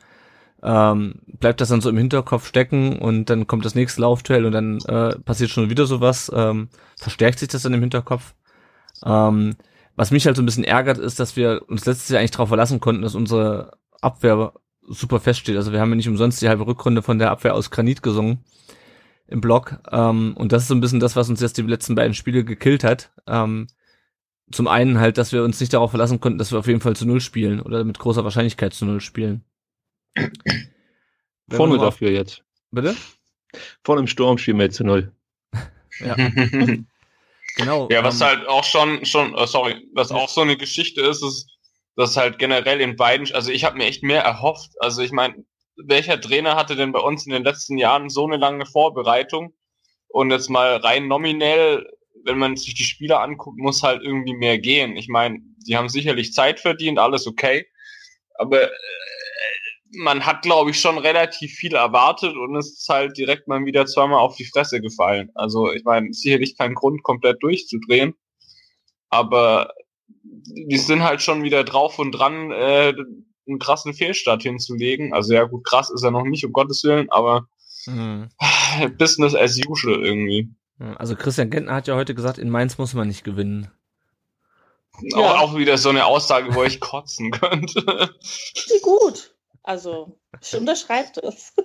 ähm, 0.64 1.22
bleibt 1.28 1.62
das 1.62 1.70
dann 1.70 1.82
so 1.82 1.90
im 1.90 1.98
Hinterkopf 1.98 2.48
stecken 2.48 2.98
und 2.98 3.30
dann 3.30 3.46
kommt 3.48 3.66
das 3.66 3.76
nächste 3.76 4.02
Laufduell 4.02 4.46
und 4.46 4.52
dann 4.52 4.80
äh, 4.88 5.20
passiert 5.20 5.52
schon 5.52 5.70
wieder 5.70 5.86
sowas, 5.86 6.32
ähm, 6.34 6.70
verstärkt 6.98 7.40
sich 7.40 7.50
das 7.50 7.62
dann 7.62 7.74
im 7.74 7.82
Hinterkopf. 7.82 8.34
Ähm, 9.06 9.56
was 9.96 10.12
mich 10.12 10.26
halt 10.26 10.36
so 10.36 10.42
ein 10.42 10.46
bisschen 10.46 10.64
ärgert, 10.64 10.98
ist, 10.98 11.20
dass 11.20 11.36
wir 11.36 11.62
uns 11.68 11.86
letztes 11.86 12.10
Jahr 12.10 12.20
eigentlich 12.20 12.32
darauf 12.32 12.50
verlassen 12.50 12.80
konnten, 12.80 13.02
dass 13.02 13.16
unsere 13.16 13.78
Abwehr 14.02 14.54
super 14.88 15.20
feststeht. 15.20 15.58
Also 15.58 15.72
wir 15.72 15.80
haben 15.80 15.90
ja 15.90 15.96
nicht 15.96 16.10
umsonst 16.10 16.42
die 16.42 16.50
halbe 16.50 16.68
Rückrunde 16.68 17.02
von 17.02 17.20
der 17.20 17.32
Abwehr 17.32 17.56
aus 17.56 17.72
Granit 17.72 18.04
gesungen 18.04 18.44
im 19.28 19.42
Block. 19.42 19.80
Ähm, 19.92 20.36
und 20.38 20.52
das 20.52 20.64
ist 20.64 20.68
so 20.68 20.76
ein 20.76 20.82
bisschen 20.82 21.00
das, 21.00 21.16
was 21.16 21.30
uns 21.30 21.42
jetzt 21.42 21.58
die 21.58 21.64
letzten 21.64 21.96
beiden 21.96 22.14
Spiele 22.14 22.44
gekillt 22.44 22.84
hat. 22.84 23.12
Ähm, 23.28 23.68
zum 24.52 24.68
einen 24.68 25.00
halt, 25.00 25.18
dass 25.18 25.32
wir 25.32 25.44
uns 25.44 25.60
nicht 25.60 25.74
darauf 25.74 25.90
verlassen 25.90 26.20
konnten, 26.20 26.38
dass 26.38 26.52
wir 26.52 26.60
auf 26.60 26.68
jeden 26.68 26.82
Fall 26.82 26.96
zu 26.96 27.06
Null 27.06 27.22
spielen 27.22 27.62
oder 27.62 27.84
mit 27.84 27.98
großer 27.98 28.24
Wahrscheinlichkeit 28.24 28.74
zu 28.74 28.86
Null 28.86 29.02
spielen. 29.02 29.44
Vorne 31.50 31.78
dafür 31.78 32.12
jetzt. 32.12 32.44
Bitte? 32.72 32.96
Vorne 33.84 34.02
im 34.02 34.08
Sturm 34.08 34.38
spielen 34.38 34.58
wir 34.58 34.66
jetzt 34.66 34.78
zu 34.78 34.84
Null. 34.84 35.12
Ja. 36.00 36.16
genau. 37.58 37.88
Ja, 37.90 38.04
was 38.04 38.22
ähm, 38.22 38.28
halt 38.28 38.48
auch 38.48 38.64
schon, 38.64 39.06
schon, 39.06 39.34
äh, 39.36 39.48
sorry, 39.48 39.88
was 39.94 40.12
auch 40.12 40.30
so 40.30 40.42
eine 40.42 40.58
Geschichte 40.58 41.02
ist, 41.02 41.24
ist, 41.24 41.55
dass 41.96 42.18
halt 42.18 42.40
generell 42.40 42.82
in 42.82 42.96
beiden, 42.96 43.34
also 43.34 43.52
ich 43.52 43.64
habe 43.64 43.78
mir 43.78 43.86
echt 43.86 44.04
mehr 44.04 44.22
erhofft. 44.22 44.72
Also 44.80 45.02
ich 45.02 45.12
meine, 45.12 45.46
welcher 45.78 46.20
Trainer 46.20 46.56
hatte 46.56 46.76
denn 46.76 46.92
bei 46.92 47.00
uns 47.00 47.26
in 47.26 47.32
den 47.32 47.44
letzten 47.44 47.78
Jahren 47.78 48.10
so 48.10 48.26
eine 48.26 48.38
lange 48.38 48.66
Vorbereitung? 48.66 49.54
Und 50.08 50.32
jetzt 50.32 50.50
mal 50.50 50.78
rein 50.78 51.08
nominell, 51.08 51.86
wenn 52.24 52.38
man 52.38 52.56
sich 52.56 52.74
die 52.74 52.84
Spieler 52.84 53.22
anguckt, 53.22 53.58
muss 53.60 53.84
halt 53.84 54.02
irgendwie 54.02 54.34
mehr 54.34 54.58
gehen. 54.58 54.96
Ich 54.98 55.08
meine, 55.10 55.40
die 55.68 55.76
haben 55.76 55.90
sicherlich 55.90 56.34
Zeit 56.34 56.60
verdient, 56.60 57.00
alles 57.00 57.28
okay. 57.28 57.68
Aber 58.38 58.64
äh, 58.64 58.76
man 59.98 60.26
hat, 60.26 60.42
glaube 60.42 60.72
ich, 60.72 60.80
schon 60.80 60.98
relativ 60.98 61.54
viel 61.54 61.76
erwartet 61.76 62.36
und 62.36 62.56
es 62.56 62.80
ist 62.80 62.90
halt 62.90 63.18
direkt 63.18 63.48
mal 63.48 63.64
wieder 63.66 63.86
zweimal 63.86 64.20
auf 64.20 64.36
die 64.36 64.46
Fresse 64.46 64.82
gefallen. 64.82 65.32
Also 65.36 65.72
ich 65.72 65.84
meine, 65.84 66.14
sicherlich 66.14 66.58
kein 66.58 66.74
Grund, 66.74 67.04
komplett 67.04 67.42
durchzudrehen. 67.42 68.16
Aber 69.10 69.74
die 70.44 70.78
sind 70.78 71.04
halt 71.04 71.22
schon 71.22 71.44
wieder 71.44 71.64
drauf 71.64 72.00
und 72.00 72.12
dran, 72.12 72.52
äh, 72.52 72.94
einen 73.48 73.60
krassen 73.60 73.94
Fehlstart 73.94 74.44
hinzulegen. 74.44 75.14
Also 75.14 75.34
ja, 75.34 75.44
gut, 75.44 75.66
krass 75.66 75.90
ist 75.90 76.04
er 76.04 76.12
noch 76.12 76.24
nicht, 76.24 76.46
um 76.46 76.54
Gottes 76.54 76.84
Willen, 76.84 77.10
aber 77.10 77.48
mhm. 77.86 78.30
Business 78.98 79.36
as 79.36 79.60
usual 79.68 80.04
irgendwie. 80.04 80.50
Also 80.98 81.16
Christian 81.16 81.50
Gentner 81.50 81.76
hat 81.76 81.88
ja 81.88 81.96
heute 81.96 82.16
gesagt, 82.16 82.38
in 82.38 82.50
Mainz 82.50 82.78
muss 82.78 82.94
man 82.94 83.08
nicht 83.08 83.24
gewinnen. 83.24 83.72
Ja. 85.02 85.18
Auch, 85.18 85.42
auch 85.42 85.58
wieder 85.58 85.78
so 85.78 85.90
eine 85.90 86.06
Aussage, 86.06 86.56
wo 86.56 86.64
ich 86.64 86.80
kotzen 86.80 87.32
könnte. 87.32 87.82
Wie 87.82 88.82
gut. 88.82 89.35
Also, 89.66 90.20
ich 90.42 90.56
unterschreibe 90.56 91.22
das. 91.22 91.54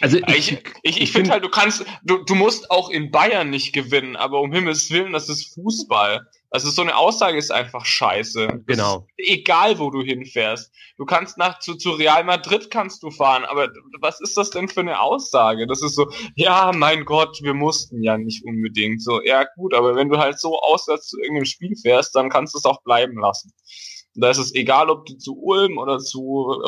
Also 0.00 0.18
ich, 0.28 0.52
ich, 0.52 0.62
ich, 0.82 1.00
ich 1.00 1.10
finde 1.10 1.30
halt, 1.32 1.42
du 1.42 1.48
kannst, 1.48 1.84
du, 2.04 2.18
du 2.18 2.36
musst 2.36 2.70
auch 2.70 2.88
in 2.88 3.10
Bayern 3.10 3.50
nicht 3.50 3.72
gewinnen, 3.72 4.14
aber 4.14 4.40
um 4.40 4.52
Himmels 4.52 4.88
Willen, 4.92 5.12
das 5.12 5.28
ist 5.28 5.54
Fußball. 5.54 6.24
Also 6.50 6.70
so 6.70 6.82
eine 6.82 6.96
Aussage 6.96 7.36
ist 7.36 7.50
einfach 7.50 7.84
scheiße. 7.84 8.62
Genau. 8.66 9.08
egal, 9.16 9.80
wo 9.80 9.90
du 9.90 10.02
hinfährst. 10.02 10.72
Du 10.98 11.04
kannst 11.04 11.36
nach 11.36 11.58
zu, 11.58 11.74
zu 11.74 11.90
Real 11.90 12.22
Madrid 12.22 12.70
kannst 12.70 13.02
du 13.02 13.10
fahren, 13.10 13.44
aber 13.44 13.70
was 14.00 14.20
ist 14.20 14.36
das 14.36 14.50
denn 14.50 14.68
für 14.68 14.80
eine 14.80 15.00
Aussage? 15.00 15.66
Das 15.66 15.82
ist 15.82 15.96
so, 15.96 16.08
ja, 16.36 16.70
mein 16.72 17.04
Gott, 17.04 17.40
wir 17.42 17.54
mussten 17.54 18.00
ja 18.02 18.16
nicht 18.16 18.44
unbedingt. 18.44 19.02
So, 19.02 19.20
ja 19.22 19.46
gut, 19.56 19.74
aber 19.74 19.96
wenn 19.96 20.08
du 20.08 20.18
halt 20.18 20.38
so 20.38 20.60
auswärts 20.60 21.08
zu 21.08 21.18
irgendeinem 21.18 21.46
Spiel 21.46 21.74
fährst, 21.76 22.14
dann 22.14 22.30
kannst 22.30 22.54
du 22.54 22.58
es 22.58 22.64
auch 22.64 22.82
bleiben 22.82 23.18
lassen. 23.18 23.52
Da 24.14 24.30
ist 24.30 24.38
es 24.38 24.54
egal, 24.54 24.90
ob 24.90 25.06
du 25.06 25.14
zu 25.16 25.38
Ulm 25.40 25.78
oder 25.78 25.98
zu 25.98 26.20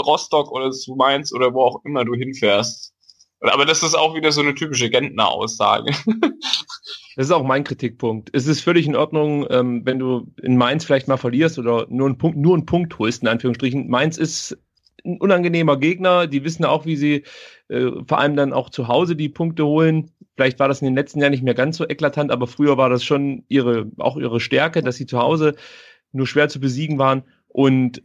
Rostock 0.07 0.53
oder 0.53 0.71
zu 0.71 0.95
Mainz 0.95 1.33
oder 1.33 1.53
wo 1.53 1.63
auch 1.63 1.85
immer 1.85 2.05
du 2.05 2.15
hinfährst. 2.15 2.93
Aber 3.41 3.65
das 3.65 3.83
ist 3.83 3.95
auch 3.95 4.15
wieder 4.15 4.33
so 4.33 4.43
eine 4.43 4.55
typische 4.55 4.91
Gentner-Aussage. 4.91 5.93
Das 7.17 7.27
ist 7.27 7.33
auch 7.33 7.45
mein 7.45 7.65
Kritikpunkt. 7.65 8.31
Es 8.33 8.47
ist 8.47 8.61
völlig 8.61 8.87
in 8.87 8.97
Ordnung, 8.97 9.47
ähm, 9.51 9.83
wenn 9.85 9.99
du 9.99 10.33
in 10.41 10.57
Mainz 10.57 10.85
vielleicht 10.85 11.09
mal 11.09 11.17
verlierst 11.17 11.59
oder 11.59 11.87
nur 11.91 12.07
einen 12.07 12.17
Punkt, 12.17 12.39
nur 12.39 12.55
einen 12.55 12.67
Punkt 12.67 12.99
holst, 12.99 13.23
in 13.23 13.29
Anführungsstrichen. 13.29 13.89
Mainz 13.89 14.17
ist 14.17 14.57
ein 15.05 15.19
unangenehmer 15.19 15.77
Gegner. 15.77 16.27
Die 16.27 16.45
wissen 16.45 16.65
auch, 16.65 16.87
wie 16.87 16.97
sie 16.97 17.25
äh, 17.69 17.91
vor 18.07 18.19
allem 18.19 18.37
dann 18.37 18.53
auch 18.53 18.71
zu 18.71 18.89
Hause 18.89 19.17
die 19.17 19.29
Punkte 19.29 19.67
holen. 19.67 20.13
Vielleicht 20.37 20.59
war 20.61 20.69
das 20.69 20.81
in 20.81 20.87
den 20.87 20.95
letzten 20.95 21.21
Jahren 21.21 21.33
nicht 21.33 21.43
mehr 21.43 21.55
ganz 21.55 21.77
so 21.77 21.87
eklatant, 21.87 22.31
aber 22.31 22.47
früher 22.47 22.79
war 22.79 22.89
das 22.89 23.05
schon 23.05 23.45
ihre, 23.49 23.91
auch 23.99 24.17
ihre 24.17 24.41
Stärke, 24.41 24.83
dass 24.83 24.97
sie 24.97 25.07
zu 25.07 25.19
Hause 25.19 25.57
nur 26.13 26.27
schwer 26.27 26.49
zu 26.49 26.61
besiegen 26.61 26.99
waren. 26.99 27.25
Und 27.49 28.03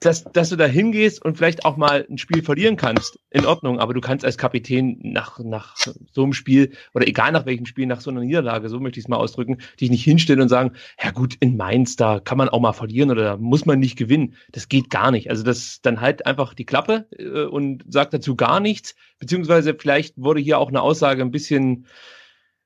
dass, 0.00 0.24
dass 0.24 0.48
du 0.48 0.56
da 0.56 0.64
hingehst 0.64 1.22
und 1.22 1.36
vielleicht 1.36 1.64
auch 1.64 1.76
mal 1.76 2.06
ein 2.10 2.16
Spiel 2.16 2.42
verlieren 2.42 2.76
kannst, 2.76 3.18
in 3.30 3.44
Ordnung, 3.44 3.78
aber 3.78 3.92
du 3.92 4.00
kannst 4.00 4.24
als 4.24 4.38
Kapitän 4.38 4.98
nach, 5.02 5.38
nach 5.38 5.76
so 5.76 6.22
einem 6.22 6.32
Spiel 6.32 6.72
oder 6.94 7.06
egal 7.06 7.32
nach 7.32 7.44
welchem 7.44 7.66
Spiel, 7.66 7.86
nach 7.86 8.00
so 8.00 8.10
einer 8.10 8.20
Niederlage, 8.20 8.70
so 8.70 8.80
möchte 8.80 8.98
ich 8.98 9.04
es 9.04 9.08
mal 9.08 9.18
ausdrücken, 9.18 9.58
dich 9.78 9.90
nicht 9.90 10.02
hinstellen 10.02 10.40
und 10.40 10.48
sagen, 10.48 10.72
ja 11.02 11.10
gut, 11.10 11.36
in 11.40 11.56
Mainz, 11.56 11.96
da 11.96 12.18
kann 12.18 12.38
man 12.38 12.48
auch 12.48 12.60
mal 12.60 12.72
verlieren 12.72 13.10
oder 13.10 13.24
da 13.24 13.36
muss 13.36 13.66
man 13.66 13.78
nicht 13.78 13.96
gewinnen. 13.96 14.34
Das 14.52 14.68
geht 14.68 14.88
gar 14.88 15.10
nicht. 15.10 15.28
Also 15.28 15.42
das 15.42 15.80
dann 15.82 16.00
halt 16.00 16.26
einfach 16.26 16.54
die 16.54 16.66
Klappe 16.66 17.06
äh, 17.18 17.44
und 17.44 17.84
sagt 17.86 18.14
dazu 18.14 18.36
gar 18.36 18.60
nichts, 18.60 18.94
beziehungsweise 19.18 19.74
vielleicht 19.78 20.16
wurde 20.16 20.40
hier 20.40 20.58
auch 20.58 20.68
eine 20.68 20.80
Aussage 20.80 21.20
ein 21.20 21.30
bisschen 21.30 21.86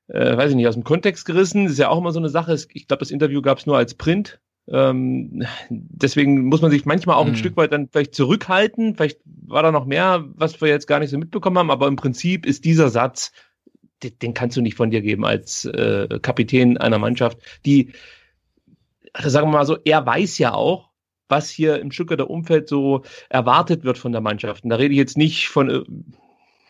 äh, 0.07 0.37
weiß 0.37 0.51
ich 0.51 0.55
nicht, 0.55 0.67
aus 0.67 0.75
dem 0.75 0.83
Kontext 0.83 1.25
gerissen. 1.25 1.63
Das 1.63 1.73
ist 1.73 1.79
ja 1.79 1.89
auch 1.89 1.97
immer 1.97 2.11
so 2.11 2.19
eine 2.19 2.29
Sache. 2.29 2.55
Ich 2.73 2.87
glaube, 2.87 2.99
das 2.99 3.11
Interview 3.11 3.41
gab 3.41 3.57
es 3.57 3.65
nur 3.65 3.75
als 3.75 3.95
Print. 3.95 4.39
Ähm, 4.67 5.45
deswegen 5.69 6.45
muss 6.45 6.61
man 6.61 6.71
sich 6.71 6.85
manchmal 6.85 7.17
auch 7.17 7.25
ein 7.25 7.33
mhm. 7.33 7.37
Stück 7.37 7.57
weit 7.57 7.71
dann 7.71 7.87
vielleicht 7.87 8.15
zurückhalten. 8.15 8.95
Vielleicht 8.95 9.19
war 9.25 9.63
da 9.63 9.71
noch 9.71 9.85
mehr, 9.85 10.25
was 10.35 10.59
wir 10.59 10.69
jetzt 10.69 10.87
gar 10.87 10.99
nicht 10.99 11.11
so 11.11 11.17
mitbekommen 11.17 11.57
haben, 11.57 11.71
aber 11.71 11.87
im 11.87 11.95
Prinzip 11.95 12.45
ist 12.45 12.65
dieser 12.65 12.89
Satz, 12.89 13.31
den, 14.03 14.17
den 14.19 14.33
kannst 14.33 14.57
du 14.57 14.61
nicht 14.61 14.75
von 14.75 14.89
dir 14.89 15.01
geben 15.01 15.25
als 15.25 15.65
äh, 15.65 16.19
Kapitän 16.21 16.77
einer 16.77 16.99
Mannschaft, 16.99 17.37
die, 17.65 17.93
sagen 19.23 19.47
wir 19.47 19.57
mal 19.59 19.65
so, 19.65 19.77
er 19.85 20.05
weiß 20.05 20.37
ja 20.39 20.53
auch, 20.53 20.89
was 21.27 21.49
hier 21.49 21.79
im 21.79 21.91
Stuttgarter 21.91 22.29
Umfeld 22.29 22.69
so 22.69 23.03
erwartet 23.29 23.83
wird 23.83 23.97
von 23.97 24.11
der 24.11 24.21
Mannschaft. 24.21 24.63
Und 24.63 24.69
da 24.69 24.75
rede 24.75 24.93
ich 24.93 24.99
jetzt 24.99 25.17
nicht 25.17 25.47
von 25.47 25.69
äh, 25.69 25.83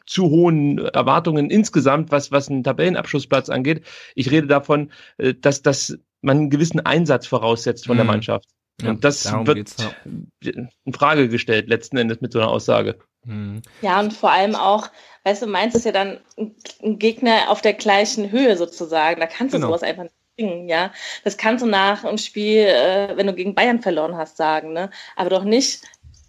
zu 0.06 0.30
hohen 0.30 0.78
Erwartungen 0.78 1.50
insgesamt, 1.50 2.12
was, 2.12 2.32
was 2.32 2.50
einen 2.50 2.64
Tabellenabschlussplatz 2.64 3.50
angeht. 3.50 3.84
Ich 4.14 4.32
rede 4.32 4.48
davon, 4.48 4.92
äh, 5.18 5.34
dass, 5.34 5.62
dass 5.62 5.98
man 6.26 6.38
einen 6.38 6.50
gewissen 6.50 6.80
Einsatz 6.80 7.28
voraussetzt 7.28 7.86
von 7.86 7.96
mhm. 7.96 8.00
der 8.00 8.06
Mannschaft. 8.06 8.50
Ja, 8.82 8.90
und 8.90 9.04
das 9.04 9.32
wird 9.46 9.74
ja. 9.80 10.52
in 10.52 10.94
Frage 10.94 11.30
gestellt, 11.30 11.70
letzten 11.70 11.98
Endes 11.98 12.20
mit 12.20 12.34
so 12.34 12.40
einer 12.40 12.50
Aussage. 12.50 13.00
Mhm. 13.24 13.62
Ja, 13.82 14.00
und 14.00 14.12
vor 14.12 14.32
allem 14.32 14.56
auch, 14.56 14.90
weißt 15.24 15.44
du, 15.44 15.48
Mainz 15.48 15.76
ist 15.76 15.86
ja 15.86 15.94
dann 15.94 16.20
ein 16.38 17.00
Gegner 17.00 17.50
auf 17.50 17.62
der 17.62 17.74
gleichen 17.74 18.32
Höhe 18.32 18.58
sozusagen. 18.58 19.22
Da 19.22 19.28
kannst 19.28 19.54
du 19.54 19.58
genau. 19.58 19.68
sowas 19.68 19.84
einfach 19.84 20.04
nicht 20.04 20.16
bringen, 20.38 20.68
ja. 20.68 20.92
Das 21.24 21.38
kannst 21.38 21.64
du 21.64 21.68
nach 21.70 22.04
einem 22.04 22.18
Spiel, 22.18 22.60
äh, 22.60 23.16
wenn 23.16 23.28
du 23.28 23.34
gegen 23.34 23.56
Bayern 23.56 23.82
verloren 23.82 24.18
hast, 24.18 24.36
sagen, 24.36 24.74
ne? 24.74 24.90
Aber 25.16 25.30
doch 25.30 25.46
nicht 25.46 25.82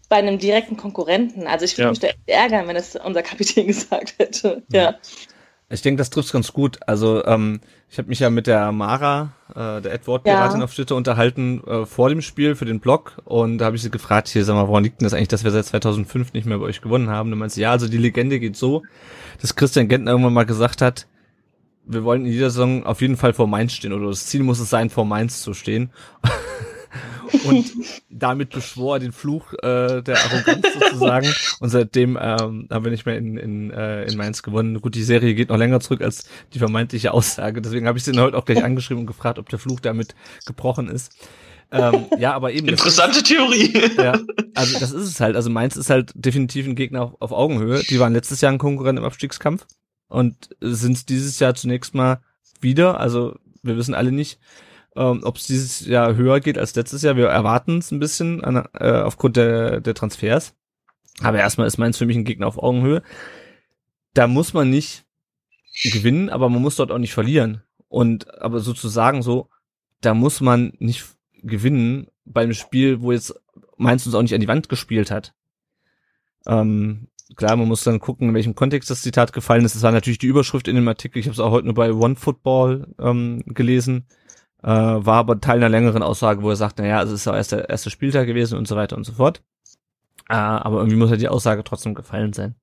bei 0.08 0.16
einem 0.16 0.38
direkten 0.38 0.76
Konkurrenten. 0.76 1.48
Also 1.48 1.64
ich 1.64 1.76
würde 1.76 1.84
ja. 1.84 1.90
mich 1.90 1.98
da 1.98 2.06
echt 2.08 2.18
ärgern, 2.26 2.68
wenn 2.68 2.76
es 2.76 2.94
unser 2.94 3.22
Kapitän 3.22 3.66
gesagt 3.66 4.14
hätte. 4.18 4.62
Ja. 4.70 4.96
Ich 5.68 5.82
denke, 5.82 5.98
das 5.98 6.10
trifft 6.10 6.32
ganz 6.32 6.52
gut. 6.52 6.78
Also 6.86 7.24
ähm, 7.24 7.60
ich 7.88 7.98
habe 7.98 8.08
mich 8.08 8.18
ja 8.18 8.30
mit 8.30 8.46
der 8.46 8.72
Mara, 8.72 9.32
äh, 9.50 9.80
der 9.80 9.94
Edward-Piratin 9.94 10.58
ja. 10.58 10.64
auf 10.64 10.74
Twitter 10.74 10.96
unterhalten 10.96 11.62
äh, 11.66 11.86
vor 11.86 12.08
dem 12.08 12.20
Spiel 12.20 12.56
für 12.56 12.64
den 12.64 12.80
Blog 12.80 13.18
und 13.24 13.58
da 13.58 13.66
habe 13.66 13.76
ich 13.76 13.82
sie 13.82 13.90
gefragt, 13.90 14.28
hier 14.28 14.44
sag 14.44 14.54
mal, 14.54 14.68
woran 14.68 14.84
liegt 14.84 15.00
denn 15.00 15.06
das 15.06 15.14
eigentlich, 15.14 15.28
dass 15.28 15.44
wir 15.44 15.50
seit 15.52 15.66
2005 15.66 16.32
nicht 16.32 16.46
mehr 16.46 16.58
bei 16.58 16.64
euch 16.64 16.80
gewonnen 16.80 17.10
haben? 17.10 17.28
Und 17.28 17.32
du 17.32 17.36
meinst, 17.36 17.56
ja, 17.56 17.70
also 17.70 17.88
die 17.88 17.98
Legende 17.98 18.40
geht 18.40 18.56
so, 18.56 18.82
dass 19.40 19.54
Christian 19.54 19.88
Gentner 19.88 20.10
irgendwann 20.10 20.34
mal 20.34 20.46
gesagt 20.46 20.82
hat, 20.82 21.06
wir 21.86 22.02
wollen 22.02 22.26
in 22.26 22.32
jeder 22.32 22.50
Saison 22.50 22.84
auf 22.84 23.00
jeden 23.00 23.16
Fall 23.16 23.32
vor 23.32 23.46
Mainz 23.46 23.72
stehen 23.72 23.92
oder 23.92 24.08
das 24.08 24.26
Ziel 24.26 24.42
muss 24.42 24.58
es 24.58 24.68
sein, 24.68 24.90
vor 24.90 25.04
Mainz 25.04 25.40
zu 25.42 25.54
stehen. 25.54 25.90
und 27.44 27.72
damit 28.10 28.50
beschwor 28.50 28.96
er 28.96 29.00
den 29.00 29.12
Fluch 29.12 29.52
äh, 29.54 30.02
der 30.02 30.16
Arroganz 30.16 30.66
sozusagen. 30.74 31.32
Und 31.60 31.70
seitdem 31.70 32.18
ähm, 32.20 32.68
haben 32.70 32.84
wir 32.84 32.90
nicht 32.90 33.06
mehr 33.06 33.16
in, 33.16 33.36
in, 33.36 33.70
äh, 33.70 34.04
in 34.04 34.16
Mainz 34.16 34.42
gewonnen. 34.42 34.80
Gut, 34.80 34.94
die 34.94 35.02
Serie 35.02 35.34
geht 35.34 35.48
noch 35.48 35.58
länger 35.58 35.80
zurück 35.80 36.02
als 36.02 36.28
die 36.54 36.58
vermeintliche 36.58 37.12
Aussage. 37.12 37.62
Deswegen 37.62 37.86
habe 37.86 37.98
ich 37.98 38.04
den 38.04 38.20
heute 38.20 38.36
auch 38.36 38.44
gleich 38.44 38.62
angeschrieben 38.62 39.02
und 39.02 39.06
gefragt, 39.06 39.38
ob 39.38 39.48
der 39.48 39.58
Fluch 39.58 39.80
damit 39.80 40.14
gebrochen 40.46 40.88
ist. 40.88 41.12
Ähm, 41.72 42.06
ja, 42.18 42.32
aber 42.32 42.52
eben. 42.52 42.68
Interessante 42.68 43.18
ist, 43.18 43.26
Theorie. 43.26 43.72
Ja, 43.96 44.18
also 44.54 44.78
das 44.78 44.92
ist 44.92 45.04
es 45.04 45.20
halt. 45.20 45.36
Also 45.36 45.50
Mainz 45.50 45.76
ist 45.76 45.90
halt 45.90 46.12
definitiv 46.14 46.66
ein 46.66 46.76
Gegner 46.76 47.02
auf, 47.02 47.14
auf 47.20 47.32
Augenhöhe. 47.32 47.82
Die 47.82 47.98
waren 47.98 48.12
letztes 48.12 48.40
Jahr 48.40 48.52
ein 48.52 48.58
Konkurrent 48.58 48.98
im 48.98 49.04
Abstiegskampf 49.04 49.66
und 50.08 50.50
sind 50.60 51.08
dieses 51.08 51.38
Jahr 51.38 51.54
zunächst 51.54 51.94
mal 51.94 52.20
wieder. 52.60 53.00
Also 53.00 53.36
wir 53.62 53.76
wissen 53.76 53.94
alle 53.94 54.12
nicht, 54.12 54.38
ähm, 54.96 55.20
ob 55.22 55.36
es 55.36 55.46
dieses 55.46 55.86
Jahr 55.86 56.16
höher 56.16 56.40
geht 56.40 56.58
als 56.58 56.74
letztes 56.74 57.02
Jahr. 57.02 57.16
Wir 57.16 57.26
erwarten 57.26 57.78
es 57.78 57.90
ein 57.90 57.98
bisschen 57.98 58.42
an, 58.42 58.66
äh, 58.74 58.90
aufgrund 58.90 59.36
der, 59.36 59.80
der 59.80 59.94
Transfers. 59.94 60.54
Aber 61.20 61.38
erstmal 61.38 61.66
ist 61.66 61.78
Mainz 61.78 61.98
für 61.98 62.06
mich 62.06 62.16
ein 62.16 62.24
Gegner 62.24 62.46
auf 62.46 62.58
Augenhöhe. 62.58 63.02
Da 64.14 64.26
muss 64.26 64.54
man 64.54 64.70
nicht 64.70 65.04
gewinnen, 65.82 66.30
aber 66.30 66.48
man 66.48 66.62
muss 66.62 66.76
dort 66.76 66.90
auch 66.90 66.98
nicht 66.98 67.14
verlieren. 67.14 67.62
Und 67.88 68.40
aber 68.40 68.60
sozusagen 68.60 69.22
so, 69.22 69.48
da 70.00 70.14
muss 70.14 70.40
man 70.40 70.72
nicht 70.78 71.04
gewinnen 71.42 72.08
beim 72.24 72.52
Spiel, 72.52 73.00
wo 73.00 73.12
jetzt 73.12 73.34
Mainz 73.76 74.06
uns 74.06 74.14
auch 74.14 74.22
nicht 74.22 74.34
an 74.34 74.40
die 74.40 74.48
Wand 74.48 74.68
gespielt 74.68 75.10
hat. 75.10 75.34
Ähm, 76.46 77.08
klar, 77.36 77.56
man 77.56 77.68
muss 77.68 77.84
dann 77.84 78.00
gucken, 78.00 78.28
in 78.28 78.34
welchem 78.34 78.54
Kontext 78.54 78.90
das 78.90 79.02
Zitat 79.02 79.32
gefallen 79.32 79.64
ist. 79.64 79.74
Das 79.74 79.82
war 79.82 79.92
natürlich 79.92 80.18
die 80.18 80.26
Überschrift 80.26 80.68
in 80.68 80.76
dem 80.76 80.88
Artikel. 80.88 81.18
Ich 81.18 81.26
habe 81.26 81.34
es 81.34 81.40
auch 81.40 81.50
heute 81.50 81.66
nur 81.66 81.74
bei 81.74 81.92
OneFootball 81.92 82.94
ähm, 82.98 83.42
gelesen. 83.46 84.06
Äh, 84.66 84.68
war 84.68 85.18
aber 85.18 85.40
Teil 85.40 85.58
einer 85.58 85.68
längeren 85.68 86.02
Aussage, 86.02 86.42
wo 86.42 86.50
er 86.50 86.56
sagt, 86.56 86.80
naja, 86.80 87.00
es 87.00 87.12
ist 87.12 87.24
ja 87.24 87.36
erst 87.36 87.52
der 87.52 87.68
erste 87.68 87.88
Spieltag 87.88 88.26
gewesen 88.26 88.58
und 88.58 88.66
so 88.66 88.74
weiter 88.74 88.96
und 88.96 89.04
so 89.04 89.12
fort. 89.12 89.40
Äh, 90.28 90.34
aber 90.34 90.78
irgendwie 90.78 90.96
muss 90.96 91.10
ja 91.10 91.16
die 91.16 91.28
Aussage 91.28 91.62
trotzdem 91.62 91.94
gefallen 91.94 92.32
sein. 92.32 92.56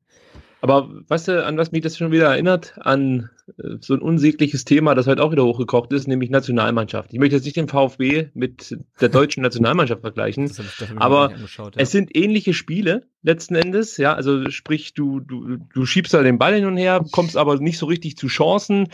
Aber 0.60 0.90
weißt 1.08 1.30
du, 1.30 1.46
an 1.46 1.58
was 1.58 1.72
mich 1.72 1.82
das 1.82 1.98
schon 1.98 2.12
wieder 2.12 2.32
erinnert? 2.32 2.74
An 2.78 3.30
äh, 3.58 3.78
so 3.80 3.94
ein 3.94 4.02
unsägliches 4.02 4.66
Thema, 4.66 4.96
das 4.96 5.08
heute 5.08 5.24
auch 5.24 5.32
wieder 5.32 5.46
hochgekocht 5.46 5.94
ist, 5.94 6.10
nämlich 6.10 6.30
Nationalmannschaft. 6.30 7.14
Ich 7.14 7.20
möchte 7.20 7.38
jetzt 7.38 7.46
nicht 7.46 7.56
den 7.56 7.70
VfB 7.70 8.30
mit 8.34 8.78
der 9.00 9.10
deutschen 9.10 9.44
Nationalmannschaft 9.44 10.02
vergleichen, 10.02 10.52
aber 10.98 11.32
ja. 11.32 11.70
es 11.78 11.92
sind 11.92 12.16
ähnliche 12.16 12.54
Spiele 12.54 13.08
letzten 13.22 13.56
Endes, 13.56 13.96
ja, 13.96 14.14
also 14.14 14.50
sprich, 14.52 14.94
du, 14.94 15.22
du, 15.22 15.58
du 15.74 15.86
schiebst 15.86 16.14
da 16.14 16.22
den 16.22 16.38
Ball 16.38 16.56
hin 16.56 16.66
und 16.66 16.76
her, 16.76 17.04
kommst 17.12 17.38
aber 17.38 17.60
nicht 17.60 17.78
so 17.78 17.86
richtig 17.86 18.18
zu 18.18 18.28
Chancen, 18.28 18.90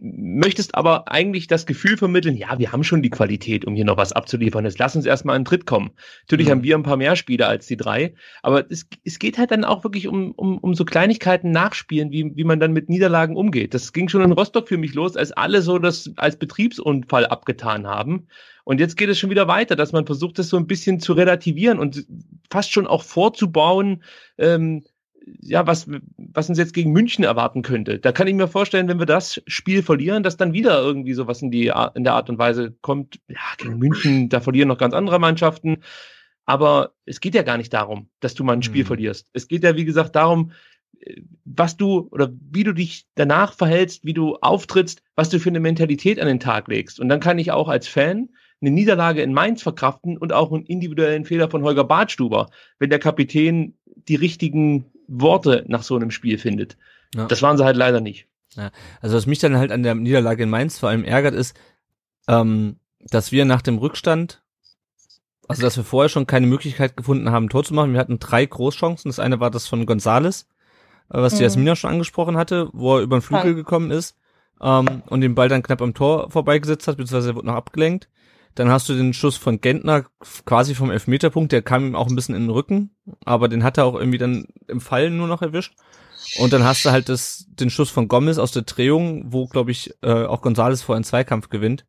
möchtest 0.00 0.74
aber 0.74 1.10
eigentlich 1.10 1.46
das 1.46 1.66
Gefühl 1.66 1.96
vermitteln, 1.96 2.36
ja, 2.36 2.58
wir 2.58 2.72
haben 2.72 2.84
schon 2.84 3.02
die 3.02 3.10
Qualität, 3.10 3.64
um 3.64 3.74
hier 3.74 3.84
noch 3.84 3.96
was 3.96 4.12
abzuliefern. 4.12 4.64
Jetzt 4.64 4.78
lass 4.78 4.96
uns 4.96 5.06
erstmal 5.06 5.36
einen 5.36 5.44
Tritt 5.44 5.66
kommen. 5.66 5.90
Natürlich 6.22 6.46
mhm. 6.46 6.50
haben 6.50 6.62
wir 6.62 6.76
ein 6.76 6.82
paar 6.82 6.96
mehr 6.96 7.16
Spieler 7.16 7.48
als 7.48 7.66
die 7.66 7.76
drei, 7.76 8.14
aber 8.42 8.70
es, 8.70 8.86
es 9.04 9.18
geht 9.18 9.38
halt 9.38 9.50
dann 9.50 9.64
auch 9.64 9.84
wirklich 9.84 10.08
um, 10.08 10.32
um, 10.32 10.58
um 10.58 10.74
so 10.74 10.84
Kleinigkeiten 10.84 11.50
nachspielen, 11.50 12.10
wie, 12.10 12.36
wie 12.36 12.44
man 12.44 12.60
dann 12.60 12.72
mit 12.72 12.88
Niederlagen 12.88 13.36
umgeht. 13.36 13.74
Das 13.74 13.92
ging 13.92 14.08
schon 14.08 14.22
in 14.22 14.32
Rostock 14.32 14.68
für 14.68 14.78
mich 14.78 14.94
los, 14.94 15.16
als 15.16 15.32
alle 15.32 15.62
so 15.62 15.78
das 15.78 16.10
als 16.16 16.36
Betriebsunfall 16.36 17.26
abgetan 17.26 17.86
haben. 17.86 18.28
Und 18.64 18.80
jetzt 18.80 18.96
geht 18.98 19.08
es 19.08 19.18
schon 19.18 19.30
wieder 19.30 19.48
weiter, 19.48 19.76
dass 19.76 19.92
man 19.92 20.04
versucht, 20.04 20.38
das 20.38 20.50
so 20.50 20.58
ein 20.58 20.66
bisschen 20.66 21.00
zu 21.00 21.14
relativieren 21.14 21.78
und 21.78 22.04
fast 22.50 22.70
schon 22.70 22.86
auch 22.86 23.02
vorzubauen, 23.02 24.02
ähm, 24.36 24.84
ja, 25.40 25.66
was, 25.66 25.88
was 26.16 26.48
uns 26.48 26.58
jetzt 26.58 26.74
gegen 26.74 26.92
München 26.92 27.24
erwarten 27.24 27.62
könnte. 27.62 27.98
Da 27.98 28.12
kann 28.12 28.26
ich 28.26 28.34
mir 28.34 28.48
vorstellen, 28.48 28.88
wenn 28.88 28.98
wir 28.98 29.06
das 29.06 29.42
Spiel 29.46 29.82
verlieren, 29.82 30.22
dass 30.22 30.36
dann 30.36 30.52
wieder 30.52 30.80
irgendwie 30.80 31.14
sowas 31.14 31.42
in, 31.42 31.50
die, 31.50 31.72
in 31.94 32.04
der 32.04 32.14
Art 32.14 32.30
und 32.30 32.38
Weise 32.38 32.76
kommt. 32.80 33.20
Ja, 33.28 33.40
gegen 33.56 33.78
München, 33.78 34.28
da 34.28 34.40
verlieren 34.40 34.68
noch 34.68 34.78
ganz 34.78 34.94
andere 34.94 35.18
Mannschaften. 35.18 35.78
Aber 36.44 36.94
es 37.04 37.20
geht 37.20 37.34
ja 37.34 37.42
gar 37.42 37.58
nicht 37.58 37.72
darum, 37.74 38.08
dass 38.20 38.34
du 38.34 38.44
mal 38.44 38.54
ein 38.54 38.62
Spiel 38.62 38.84
mhm. 38.84 38.88
verlierst. 38.88 39.28
Es 39.32 39.48
geht 39.48 39.64
ja, 39.64 39.76
wie 39.76 39.84
gesagt, 39.84 40.16
darum, 40.16 40.52
was 41.44 41.76
du 41.76 42.08
oder 42.10 42.32
wie 42.50 42.64
du 42.64 42.72
dich 42.72 43.06
danach 43.14 43.52
verhältst, 43.52 44.04
wie 44.04 44.14
du 44.14 44.36
auftrittst, 44.36 45.02
was 45.14 45.28
du 45.28 45.38
für 45.38 45.50
eine 45.50 45.60
Mentalität 45.60 46.20
an 46.20 46.26
den 46.26 46.40
Tag 46.40 46.68
legst. 46.68 47.00
Und 47.00 47.08
dann 47.08 47.20
kann 47.20 47.38
ich 47.38 47.52
auch 47.52 47.68
als 47.68 47.86
Fan 47.86 48.30
eine 48.60 48.70
Niederlage 48.70 49.22
in 49.22 49.32
Mainz 49.32 49.62
verkraften 49.62 50.16
und 50.16 50.32
auch 50.32 50.52
einen 50.52 50.66
individuellen 50.66 51.24
Fehler 51.24 51.50
von 51.50 51.62
Holger 51.62 51.84
Badstuber, 51.84 52.48
wenn 52.78 52.90
der 52.90 52.98
Kapitän 52.98 53.76
die 54.08 54.16
richtigen 54.16 54.86
Worte 55.08 55.64
nach 55.66 55.82
so 55.82 55.96
einem 55.96 56.10
Spiel 56.10 56.38
findet. 56.38 56.76
Ja. 57.14 57.26
Das 57.26 57.42
waren 57.42 57.56
sie 57.56 57.64
halt 57.64 57.76
leider 57.76 58.00
nicht. 58.00 58.26
Ja. 58.54 58.70
Also 59.00 59.16
was 59.16 59.26
mich 59.26 59.38
dann 59.38 59.56
halt 59.56 59.72
an 59.72 59.82
der 59.82 59.94
Niederlage 59.94 60.42
in 60.42 60.50
Mainz 60.50 60.78
vor 60.78 60.88
allem 60.88 61.04
ärgert, 61.04 61.34
ist, 61.34 61.58
ähm, 62.28 62.76
dass 63.00 63.32
wir 63.32 63.44
nach 63.44 63.62
dem 63.62 63.78
Rückstand, 63.78 64.42
also 65.48 65.62
dass 65.62 65.76
wir 65.76 65.84
vorher 65.84 66.08
schon 66.08 66.26
keine 66.26 66.46
Möglichkeit 66.46 66.96
gefunden 66.96 67.30
haben, 67.30 67.48
Tor 67.48 67.64
zu 67.64 67.74
machen. 67.74 67.92
Wir 67.92 68.00
hatten 68.00 68.18
drei 68.18 68.44
Großchancen. 68.44 69.08
Das 69.08 69.18
eine 69.18 69.40
war 69.40 69.50
das 69.50 69.66
von 69.66 69.86
Gonzales, 69.86 70.46
äh, 71.10 71.20
was 71.20 71.34
mhm. 71.34 71.36
die 71.38 71.42
Jasmina 71.44 71.76
schon 71.76 71.90
angesprochen 71.90 72.36
hatte, 72.36 72.68
wo 72.72 72.96
er 72.96 73.02
über 73.02 73.16
den 73.18 73.22
Flügel 73.22 73.54
gekommen 73.54 73.90
ist 73.90 74.16
ähm, 74.60 75.02
und 75.06 75.20
den 75.20 75.34
Ball 75.34 75.48
dann 75.48 75.62
knapp 75.62 75.82
am 75.82 75.94
Tor 75.94 76.30
vorbeigesetzt 76.30 76.86
hat, 76.88 76.96
beziehungsweise 76.96 77.30
er 77.30 77.36
wurde 77.36 77.46
noch 77.46 77.54
abgelenkt. 77.54 78.08
Dann 78.54 78.70
hast 78.70 78.88
du 78.88 78.94
den 78.94 79.12
Schuss 79.12 79.36
von 79.36 79.60
Gentner 79.60 80.04
quasi 80.44 80.74
vom 80.74 80.90
Elfmeterpunkt, 80.90 81.52
der 81.52 81.62
kam 81.62 81.86
ihm 81.86 81.94
auch 81.94 82.08
ein 82.08 82.16
bisschen 82.16 82.34
in 82.34 82.42
den 82.42 82.50
Rücken, 82.50 82.90
aber 83.24 83.48
den 83.48 83.62
hat 83.62 83.78
er 83.78 83.84
auch 83.84 83.94
irgendwie 83.94 84.18
dann 84.18 84.46
im 84.66 84.80
Fallen 84.80 85.16
nur 85.16 85.28
noch 85.28 85.42
erwischt. 85.42 85.74
Und 86.36 86.52
dann 86.52 86.64
hast 86.64 86.84
du 86.84 86.90
halt 86.90 87.08
das, 87.08 87.46
den 87.48 87.70
Schuss 87.70 87.90
von 87.90 88.08
Gomez 88.08 88.38
aus 88.38 88.52
der 88.52 88.62
Drehung, 88.62 89.32
wo, 89.32 89.46
glaube 89.46 89.70
ich, 89.70 89.94
äh, 90.02 90.24
auch 90.24 90.42
Gonzales 90.42 90.82
vor 90.82 90.94
einen 90.94 91.04
Zweikampf 91.04 91.48
gewinnt. 91.48 91.86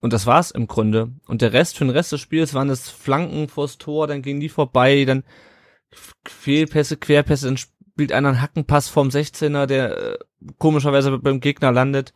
Und 0.00 0.12
das 0.12 0.26
war's 0.26 0.50
im 0.50 0.66
Grunde. 0.66 1.12
Und 1.26 1.42
der 1.42 1.52
Rest, 1.52 1.76
für 1.76 1.84
den 1.84 1.90
Rest 1.90 2.12
des 2.12 2.20
Spiels 2.20 2.54
waren 2.54 2.70
es 2.70 2.88
Flanken 2.88 3.48
vors 3.48 3.78
Tor, 3.78 4.06
dann 4.06 4.22
gingen 4.22 4.40
die 4.40 4.48
vorbei, 4.48 5.04
dann 5.04 5.24
Fehlpässe, 6.26 6.96
Querpässe, 6.96 7.46
dann 7.46 7.56
spielt 7.56 8.12
einer 8.12 8.28
einen 8.28 8.40
Hackenpass 8.40 8.88
vom 8.88 9.08
16er, 9.08 9.66
der 9.66 9.96
äh, 9.98 10.18
komischerweise 10.58 11.18
beim 11.18 11.40
Gegner 11.40 11.72
landet 11.72 12.14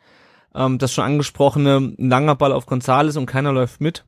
ähm, 0.55 0.79
das 0.79 0.93
schon 0.93 1.05
angesprochene, 1.05 1.95
ein 1.99 2.09
langer 2.09 2.35
Ball 2.35 2.53
auf 2.53 2.67
Gonzales 2.67 3.17
und 3.17 3.27
keiner 3.27 3.53
läuft 3.53 3.81
mit. 3.81 4.07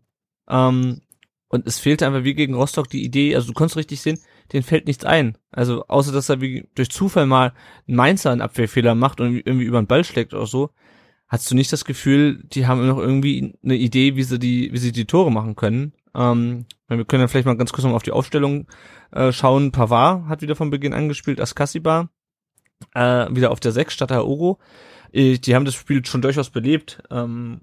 Ähm, 0.48 1.00
und 1.48 1.66
es 1.66 1.78
fehlte 1.78 2.06
einfach 2.06 2.24
wie 2.24 2.34
gegen 2.34 2.54
Rostock 2.54 2.88
die 2.88 3.04
Idee, 3.04 3.36
also 3.36 3.48
du 3.48 3.54
kannst 3.54 3.76
richtig 3.76 4.00
sehen, 4.00 4.18
den 4.52 4.62
fällt 4.62 4.86
nichts 4.86 5.04
ein. 5.04 5.38
Also 5.52 5.86
außer 5.86 6.12
dass 6.12 6.28
er 6.28 6.40
wie 6.40 6.68
durch 6.74 6.90
Zufall 6.90 7.26
mal 7.26 7.52
ein 7.86 7.94
Mainzer 7.94 8.30
einen 8.30 8.40
Abwehrfehler 8.40 8.94
macht 8.94 9.20
und 9.20 9.36
irgendwie 9.36 9.64
über 9.64 9.80
den 9.80 9.86
Ball 9.86 10.04
schlägt 10.04 10.34
oder 10.34 10.46
so, 10.46 10.70
hast 11.28 11.50
du 11.50 11.54
nicht 11.54 11.72
das 11.72 11.84
Gefühl, 11.84 12.42
die 12.44 12.66
haben 12.66 12.86
noch 12.86 12.98
irgendwie 12.98 13.56
eine 13.62 13.76
Idee, 13.76 14.16
wie 14.16 14.24
sie 14.24 14.38
die, 14.38 14.72
wie 14.72 14.78
sie 14.78 14.92
die 14.92 15.06
Tore 15.06 15.30
machen 15.30 15.54
können. 15.54 15.92
Ähm, 16.14 16.66
wir 16.88 17.04
können 17.04 17.20
dann 17.20 17.28
vielleicht 17.28 17.46
mal 17.46 17.56
ganz 17.56 17.72
kurz 17.72 17.84
noch 17.84 17.92
auf 17.92 18.02
die 18.02 18.12
Aufstellung 18.12 18.66
äh, 19.12 19.32
schauen. 19.32 19.72
Pavard 19.72 20.26
hat 20.26 20.42
wieder 20.42 20.56
von 20.56 20.70
Beginn 20.70 20.92
angespielt, 20.92 21.40
Askasiba 21.40 22.08
äh, 22.94 23.26
wieder 23.30 23.50
auf 23.50 23.60
der 23.60 23.72
6 23.72 23.94
statt 23.94 24.12
Aogo. 24.12 24.58
Äh, 25.14 25.38
die 25.38 25.54
haben 25.54 25.64
das 25.64 25.74
Spiel 25.74 26.04
schon 26.04 26.22
durchaus 26.22 26.50
belebt 26.50 27.02
ähm, 27.10 27.62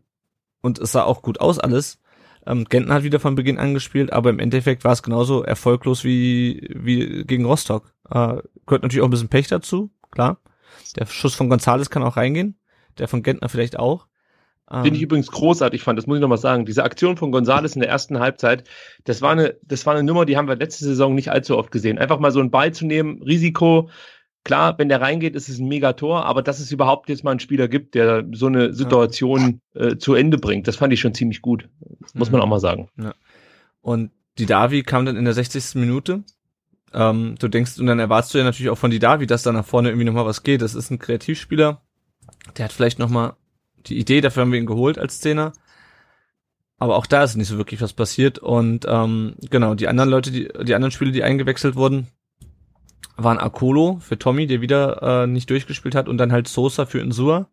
und 0.62 0.80
es 0.80 0.93
sah 0.93 1.04
auch 1.04 1.22
gut 1.22 1.39
aus 1.39 1.60
alles. 1.60 1.99
Ähm, 2.47 2.66
Genten 2.66 2.91
hat 2.91 3.04
wieder 3.04 3.20
von 3.20 3.36
Beginn 3.36 3.60
angespielt, 3.60 4.12
aber 4.12 4.32
im 4.32 4.39
Endeffekt 4.39 4.84
war 4.84 4.93
es 4.93 5.04
genauso 5.04 5.43
erfolglos 5.43 6.04
wie, 6.04 6.68
wie 6.74 7.24
gegen 7.26 7.45
Rostock. 7.45 7.93
Äh, 8.10 8.41
gehört 8.66 8.84
natürlich 8.84 9.02
auch 9.02 9.08
ein 9.08 9.12
bisschen 9.12 9.30
Pech 9.30 9.47
dazu, 9.47 9.91
klar. 10.10 10.39
Der 10.95 11.06
Schuss 11.06 11.36
von 11.36 11.49
Gonzales 11.49 11.89
kann 11.89 12.04
auch 12.04 12.18
reingehen, 12.18 12.58
der 12.97 13.08
von 13.08 13.22
Gentner 13.22 13.49
vielleicht 13.49 13.78
auch. 13.78 14.08
Den 14.72 14.93
ich 14.93 15.02
ähm, 15.02 15.06
übrigens 15.06 15.30
großartig 15.30 15.84
fand, 15.84 15.99
das 15.99 16.08
muss 16.08 16.16
ich 16.16 16.22
nochmal 16.22 16.38
sagen. 16.38 16.66
Diese 16.66 16.86
Aktion 16.86 17.18
von 17.18 17.32
Gonzales 17.32 17.76
in 17.76 17.82
der 17.82 17.89
ersten 17.89 18.20
Halbzeit, 18.20 18.64
das 19.04 19.22
war 19.22 19.32
eine, 19.32 19.58
das 19.64 19.86
war 19.86 19.93
eine 19.93 20.04
Nummer, 20.04 20.26
die 20.26 20.38
haben 20.38 20.47
wir 20.47 20.56
letzte 20.56 20.86
Saison 20.86 21.14
nicht 21.14 21.30
allzu 21.30 21.58
oft 21.58 21.72
gesehen. 21.72 21.97
Einfach 21.97 22.20
mal 22.20 22.32
so 22.32 22.39
einen 22.39 22.52
Ball 22.52 22.74
zu 22.74 22.86
nehmen, 22.86 23.22
Risiko, 23.22 23.89
Klar, 24.44 24.78
wenn 24.80 24.89
der 24.89 25.02
reingeht, 25.02 25.36
ist 25.36 25.50
es 25.50 25.60
ein 25.60 25.68
Megator, 25.68 26.26
aber 26.26 26.42
dass 26.42 26.60
es 26.60 26.72
überhaupt 26.72 27.10
jetzt 27.10 27.24
mal 27.24 27.32
einen 27.32 27.39
Spieler 27.39 27.68
gibt, 27.68 27.94
der 27.94 28.26
so 28.32 28.48
eine 28.48 28.74
Situation 28.74 29.62
äh, 29.76 29.98
zu 29.98 30.16
Ende 30.16 30.39
bringt, 30.39 30.68
das 30.68 30.78
fand 30.78 30.92
ich 30.94 31.00
schon 31.00 31.14
ziemlich 31.14 31.42
gut. 31.42 31.70
Muss 32.14 32.30
mhm. 32.30 32.34
man 32.34 32.42
auch 32.42 32.48
mal 32.48 32.60
sagen. 32.60 32.89
Ja. 32.98 33.14
Und 33.82 34.12
die 34.38 34.48
Davi 34.48 34.82
kam 34.82 35.06
dann 35.06 35.16
in 35.16 35.26
der 35.26 35.34
60. 35.34 35.76
Minute. 35.76 36.24
Ähm, 36.94 37.36
du 37.39 37.48
denkst, 37.48 37.80
und 37.80 37.86
dann 37.86 38.00
erwartest 38.00 38.34
du 38.34 38.39
ja 38.39 38.44
natürlich 38.44 38.70
auch 38.70 38.78
von 38.78 38.92
die 38.92 39.00
Davi, 39.00 39.28
dass 39.28 39.44
da 39.44 39.52
nach 39.52 39.66
vorne 39.66 39.89
irgendwie 39.89 40.06
nochmal 40.06 40.26
was 40.26 40.44
geht. 40.44 40.62
Das 40.62 40.76
ist 40.76 40.89
ein 40.89 41.00
Kreativspieler. 41.00 41.82
Der 42.58 42.66
hat 42.66 42.74
vielleicht 42.74 43.00
nochmal 43.00 43.34
die 43.86 43.98
Idee, 43.98 44.22
dafür 44.22 44.42
haben 44.42 44.52
wir 44.52 44.60
ihn 44.60 44.66
geholt 44.66 44.98
als 44.98 45.20
Zehner. 45.20 45.54
Aber 46.78 46.96
auch 46.96 47.06
da 47.06 47.24
ist 47.24 47.36
nicht 47.36 47.48
so 47.48 47.58
wirklich 47.58 47.82
was 47.82 47.94
passiert. 47.94 48.39
Und 48.39 48.86
ähm, 48.89 49.36
genau, 49.50 49.76
die 49.76 49.88
anderen 49.88 50.10
Leute, 50.10 50.32
die, 50.32 50.50
die 50.64 50.74
anderen 50.74 50.92
Spieler, 50.92 51.12
die 51.12 51.24
eingewechselt 51.24 51.76
wurden, 51.76 52.08
waren 53.24 53.38
Akolo 53.38 53.97
für 53.99 54.17
Tommy, 54.17 54.47
der 54.47 54.61
wieder 54.61 55.24
äh, 55.24 55.28
nicht 55.28 55.49
durchgespielt 55.49 55.95
hat, 55.95 56.07
und 56.07 56.17
dann 56.17 56.32
halt 56.32 56.47
Sosa 56.47 56.86
für 56.86 56.99
Insua. 56.99 57.47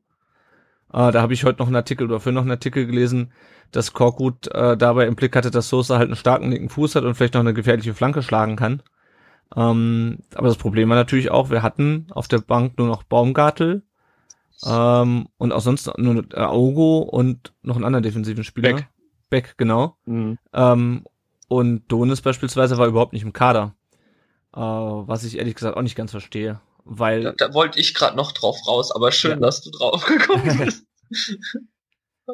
Äh, 0.92 1.12
da 1.12 1.20
habe 1.22 1.34
ich 1.34 1.44
heute 1.44 1.58
noch 1.58 1.66
einen 1.66 1.76
Artikel 1.76 2.06
oder 2.06 2.20
für 2.20 2.32
noch 2.32 2.42
einen 2.42 2.50
Artikel 2.50 2.86
gelesen, 2.86 3.32
dass 3.72 3.92
Korkut 3.92 4.48
äh, 4.48 4.76
dabei 4.76 5.06
im 5.06 5.16
Blick 5.16 5.36
hatte, 5.36 5.50
dass 5.50 5.68
Sosa 5.68 5.98
halt 5.98 6.08
einen 6.08 6.16
starken 6.16 6.50
linken 6.50 6.70
Fuß 6.70 6.94
hat 6.94 7.04
und 7.04 7.14
vielleicht 7.14 7.34
noch 7.34 7.40
eine 7.40 7.54
gefährliche 7.54 7.94
Flanke 7.94 8.22
schlagen 8.22 8.56
kann. 8.56 8.82
Ähm, 9.56 10.18
aber 10.34 10.48
das 10.48 10.56
Problem 10.56 10.88
war 10.88 10.96
natürlich 10.96 11.30
auch, 11.30 11.50
wir 11.50 11.62
hatten 11.62 12.06
auf 12.10 12.28
der 12.28 12.38
Bank 12.38 12.78
nur 12.78 12.86
noch 12.86 13.02
Baumgartel 13.02 13.82
ähm, 14.66 15.28
und 15.36 15.52
auch 15.52 15.60
sonst 15.60 15.90
nur 15.98 16.24
äh, 16.32 16.40
Augo 16.40 16.98
und 16.98 17.54
noch 17.62 17.76
einen 17.76 17.84
anderen 17.84 18.02
defensiven 18.02 18.44
Spieler. 18.44 18.74
Beck. 18.74 18.88
Beck, 19.30 19.54
genau. 19.56 19.96
Mhm. 20.06 20.38
Ähm, 20.52 21.04
und 21.48 21.90
Donis 21.90 22.20
beispielsweise 22.20 22.78
war 22.78 22.86
überhaupt 22.86 23.12
nicht 23.12 23.22
im 23.22 23.32
Kader. 23.32 23.74
Äh, 24.54 24.60
was 24.60 25.24
ich 25.24 25.38
ehrlich 25.38 25.54
gesagt 25.54 25.76
auch 25.76 25.82
nicht 25.82 25.96
ganz 25.96 26.10
verstehe. 26.10 26.60
Weil. 26.84 27.22
Da, 27.22 27.32
da 27.32 27.54
wollte 27.54 27.78
ich 27.78 27.94
gerade 27.94 28.16
noch 28.16 28.32
drauf 28.32 28.56
raus, 28.66 28.90
aber 28.92 29.12
schön, 29.12 29.32
ja. 29.32 29.36
dass 29.36 29.62
du 29.62 29.70
drauf 29.70 30.04
gekommen 30.06 30.58
bist. 30.64 30.86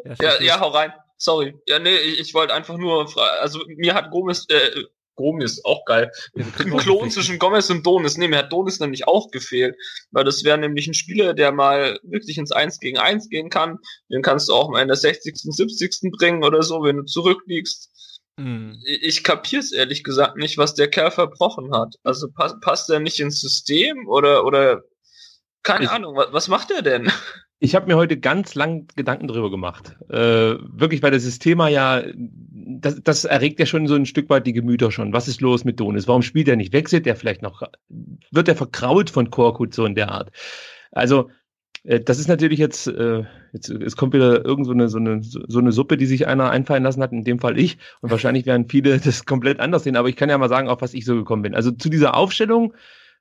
ja, 0.04 0.14
ja, 0.20 0.42
ja, 0.42 0.60
hau 0.60 0.68
rein. 0.68 0.92
Sorry. 1.16 1.54
Ja, 1.66 1.78
nee, 1.78 1.96
ich, 1.96 2.20
ich 2.20 2.34
wollte 2.34 2.54
einfach 2.54 2.76
nur, 2.76 3.08
also 3.40 3.60
mir 3.66 3.94
hat 3.94 4.10
Gomez, 4.10 4.46
äh, 4.48 4.84
Gomez, 5.16 5.60
auch 5.64 5.84
geil. 5.84 6.10
Ein 6.34 6.76
Klon 6.76 7.10
zwischen 7.10 7.38
Gomez 7.38 7.70
und 7.70 7.86
Donis. 7.86 8.16
Nee, 8.16 8.28
mir 8.28 8.38
hat 8.38 8.52
Donis 8.52 8.80
nämlich 8.80 9.06
auch 9.06 9.30
gefehlt. 9.30 9.76
Weil 10.10 10.24
das 10.24 10.44
wäre 10.44 10.58
nämlich 10.58 10.86
ein 10.86 10.94
Spieler, 10.94 11.34
der 11.34 11.52
mal 11.52 11.98
wirklich 12.02 12.38
ins 12.38 12.52
1 12.52 12.80
gegen 12.80 12.98
1 12.98 13.28
gehen 13.28 13.50
kann. 13.50 13.78
Den 14.10 14.22
kannst 14.22 14.48
du 14.48 14.54
auch 14.54 14.70
mal 14.70 14.82
in 14.82 14.88
der 14.88 14.96
60., 14.96 15.36
70. 15.36 16.12
bringen 16.16 16.44
oder 16.44 16.62
so, 16.62 16.82
wenn 16.82 16.96
du 16.98 17.04
zurückliegst. 17.04 17.90
Hm. 18.38 18.78
ich 18.84 19.22
kapier's 19.22 19.72
ehrlich 19.72 20.04
gesagt 20.04 20.36
nicht, 20.36 20.58
was 20.58 20.74
der 20.74 20.88
Kerl 20.88 21.10
verbrochen 21.10 21.72
hat. 21.72 21.94
Also 22.02 22.28
pass, 22.30 22.58
passt 22.60 22.90
er 22.90 23.00
nicht 23.00 23.20
ins 23.20 23.40
System 23.40 24.08
oder 24.08 24.44
oder 24.44 24.82
keine 25.62 25.84
ich, 25.84 25.90
Ahnung, 25.90 26.16
was, 26.16 26.32
was 26.32 26.48
macht 26.48 26.70
er 26.70 26.82
denn? 26.82 27.10
Ich 27.60 27.74
habe 27.74 27.86
mir 27.86 27.96
heute 27.96 28.18
ganz 28.18 28.54
lang 28.54 28.88
Gedanken 28.94 29.26
drüber 29.26 29.50
gemacht. 29.50 29.96
Äh, 30.10 30.56
wirklich, 30.60 31.02
weil 31.02 31.12
das 31.12 31.38
Thema 31.38 31.68
ja, 31.68 32.02
das, 32.14 33.00
das 33.02 33.24
erregt 33.24 33.58
ja 33.58 33.64
schon 33.64 33.86
so 33.86 33.94
ein 33.94 34.04
Stück 34.04 34.28
weit 34.28 34.46
die 34.46 34.52
Gemüter 34.52 34.90
schon. 34.90 35.14
Was 35.14 35.28
ist 35.28 35.40
los 35.40 35.64
mit 35.64 35.80
Donis? 35.80 36.06
Warum 36.06 36.20
spielt 36.20 36.48
er 36.48 36.56
nicht? 36.56 36.74
Wechselt 36.74 37.06
er 37.06 37.16
vielleicht 37.16 37.40
noch? 37.40 37.62
Wird 37.88 38.48
er 38.48 38.56
verkraut 38.56 39.08
von 39.08 39.30
Korkut 39.30 39.72
so 39.72 39.86
in 39.86 39.94
der 39.94 40.10
Art? 40.10 40.30
Also 40.92 41.30
das 41.82 42.18
ist 42.18 42.28
natürlich 42.28 42.58
jetzt, 42.58 42.86
äh, 42.86 43.24
jetzt, 43.52 43.68
es 43.68 43.96
kommt 43.96 44.14
wieder 44.14 44.44
irgend 44.44 44.66
so 44.66 44.72
eine, 44.72 44.88
so, 44.88 44.98
eine, 44.98 45.20
so 45.22 45.58
eine 45.58 45.72
Suppe, 45.72 45.96
die 45.96 46.06
sich 46.06 46.26
einer 46.26 46.50
einfallen 46.50 46.82
lassen 46.82 47.02
hat, 47.02 47.12
in 47.12 47.24
dem 47.24 47.38
Fall 47.38 47.58
ich. 47.58 47.76
Und 48.00 48.10
wahrscheinlich 48.10 48.46
werden 48.46 48.68
viele 48.68 48.98
das 49.04 49.26
komplett 49.26 49.60
anders 49.60 49.84
sehen, 49.84 49.96
aber 49.96 50.08
ich 50.08 50.16
kann 50.16 50.30
ja 50.30 50.38
mal 50.38 50.48
sagen, 50.48 50.68
auf 50.68 50.80
was 50.80 50.94
ich 50.94 51.04
so 51.04 51.14
gekommen 51.14 51.42
bin. 51.42 51.54
Also 51.54 51.70
zu 51.72 51.90
dieser 51.90 52.16
Aufstellung, 52.16 52.74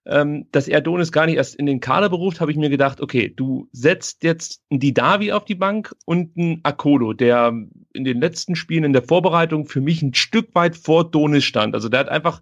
ähm, 0.06 0.48
dass 0.52 0.68
er 0.68 0.82
Donis 0.82 1.12
gar 1.12 1.26
nicht 1.26 1.36
erst 1.36 1.56
in 1.56 1.66
den 1.66 1.80
Kader 1.80 2.10
beruft, 2.10 2.42
habe 2.42 2.52
ich 2.52 2.58
mir 2.58 2.70
gedacht, 2.70 3.02
okay, 3.02 3.34
du 3.34 3.70
setzt 3.72 4.24
jetzt 4.24 4.62
einen 4.70 4.80
Didavi 4.80 5.32
auf 5.32 5.46
die 5.46 5.56
Bank 5.56 5.94
und 6.06 6.38
einen 6.38 6.60
Akolo, 6.64 7.14
der 7.14 7.54
in 7.94 8.04
den 8.04 8.20
letzten 8.20 8.56
Spielen 8.56 8.84
in 8.84 8.94
der 8.94 9.04
Vorbereitung 9.04 9.66
für 9.66 9.82
mich 9.82 10.02
ein 10.02 10.14
Stück 10.14 10.56
weit 10.56 10.76
vor 10.76 11.10
Donis 11.10 11.44
stand. 11.44 11.74
Also 11.74 11.90
der 11.90 12.02
hat 12.02 12.10
einfach 12.10 12.42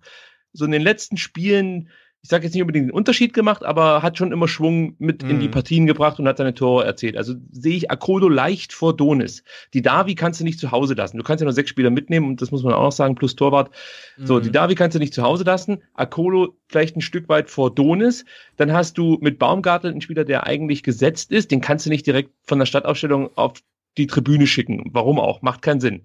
so 0.53 0.65
in 0.65 0.71
den 0.71 0.81
letzten 0.81 1.17
Spielen 1.17 1.89
ich 2.23 2.29
sage 2.29 2.43
jetzt 2.43 2.53
nicht 2.53 2.61
unbedingt 2.61 2.87
den 2.87 2.91
Unterschied 2.91 3.33
gemacht, 3.33 3.63
aber 3.63 4.03
hat 4.03 4.17
schon 4.17 4.31
immer 4.31 4.47
Schwung 4.47 4.95
mit 4.99 5.23
mm. 5.23 5.29
in 5.29 5.39
die 5.39 5.47
mhm. 5.47 5.51
Partien 5.51 5.87
gebracht 5.87 6.19
und 6.19 6.27
hat 6.27 6.37
seine 6.37 6.53
Tore 6.53 6.85
erzählt. 6.85 7.17
Also 7.17 7.33
sehe 7.51 7.75
ich 7.75 7.89
Akodo 7.89 8.29
leicht 8.29 8.73
vor 8.73 8.95
Donis. 8.95 9.43
Die 9.73 9.81
Davi 9.81 10.13
kannst 10.13 10.39
du 10.39 10.43
nicht 10.43 10.59
zu 10.59 10.71
Hause 10.71 10.93
lassen. 10.93 11.17
Du 11.17 11.23
kannst 11.23 11.41
ja 11.41 11.45
nur 11.45 11.53
sechs 11.53 11.71
Spieler 11.71 11.89
mitnehmen 11.89 12.27
und 12.27 12.41
das 12.41 12.51
muss 12.51 12.63
man 12.63 12.73
auch 12.73 12.83
noch 12.83 12.91
sagen, 12.91 13.15
plus 13.15 13.35
Torwart. 13.35 13.71
Mm. 14.17 14.25
So, 14.27 14.39
die 14.39 14.49
mhm. 14.49 14.53
Davi 14.53 14.75
kannst 14.75 14.93
du 14.93 14.99
nicht 14.99 15.15
zu 15.15 15.23
Hause 15.23 15.43
lassen. 15.45 15.81
Akolo 15.95 16.55
vielleicht 16.67 16.95
ein 16.95 17.01
Stück 17.01 17.27
weit 17.27 17.49
vor 17.49 17.73
Donis. 17.73 18.23
Dann 18.55 18.71
hast 18.71 18.99
du 18.99 19.17
mit 19.21 19.39
Baumgartel 19.39 19.89
einen 19.89 20.01
Spieler, 20.01 20.23
der 20.23 20.45
eigentlich 20.45 20.83
gesetzt 20.83 21.31
ist. 21.31 21.49
Den 21.49 21.61
kannst 21.61 21.87
du 21.87 21.89
nicht 21.89 22.05
direkt 22.05 22.29
von 22.43 22.59
der 22.59 22.67
Stadtaufstellung 22.67 23.35
auf 23.35 23.53
die 23.97 24.05
Tribüne 24.05 24.45
schicken. 24.45 24.91
Warum 24.93 25.19
auch? 25.19 25.41
Macht 25.41 25.63
keinen 25.63 25.79
Sinn. 25.79 26.03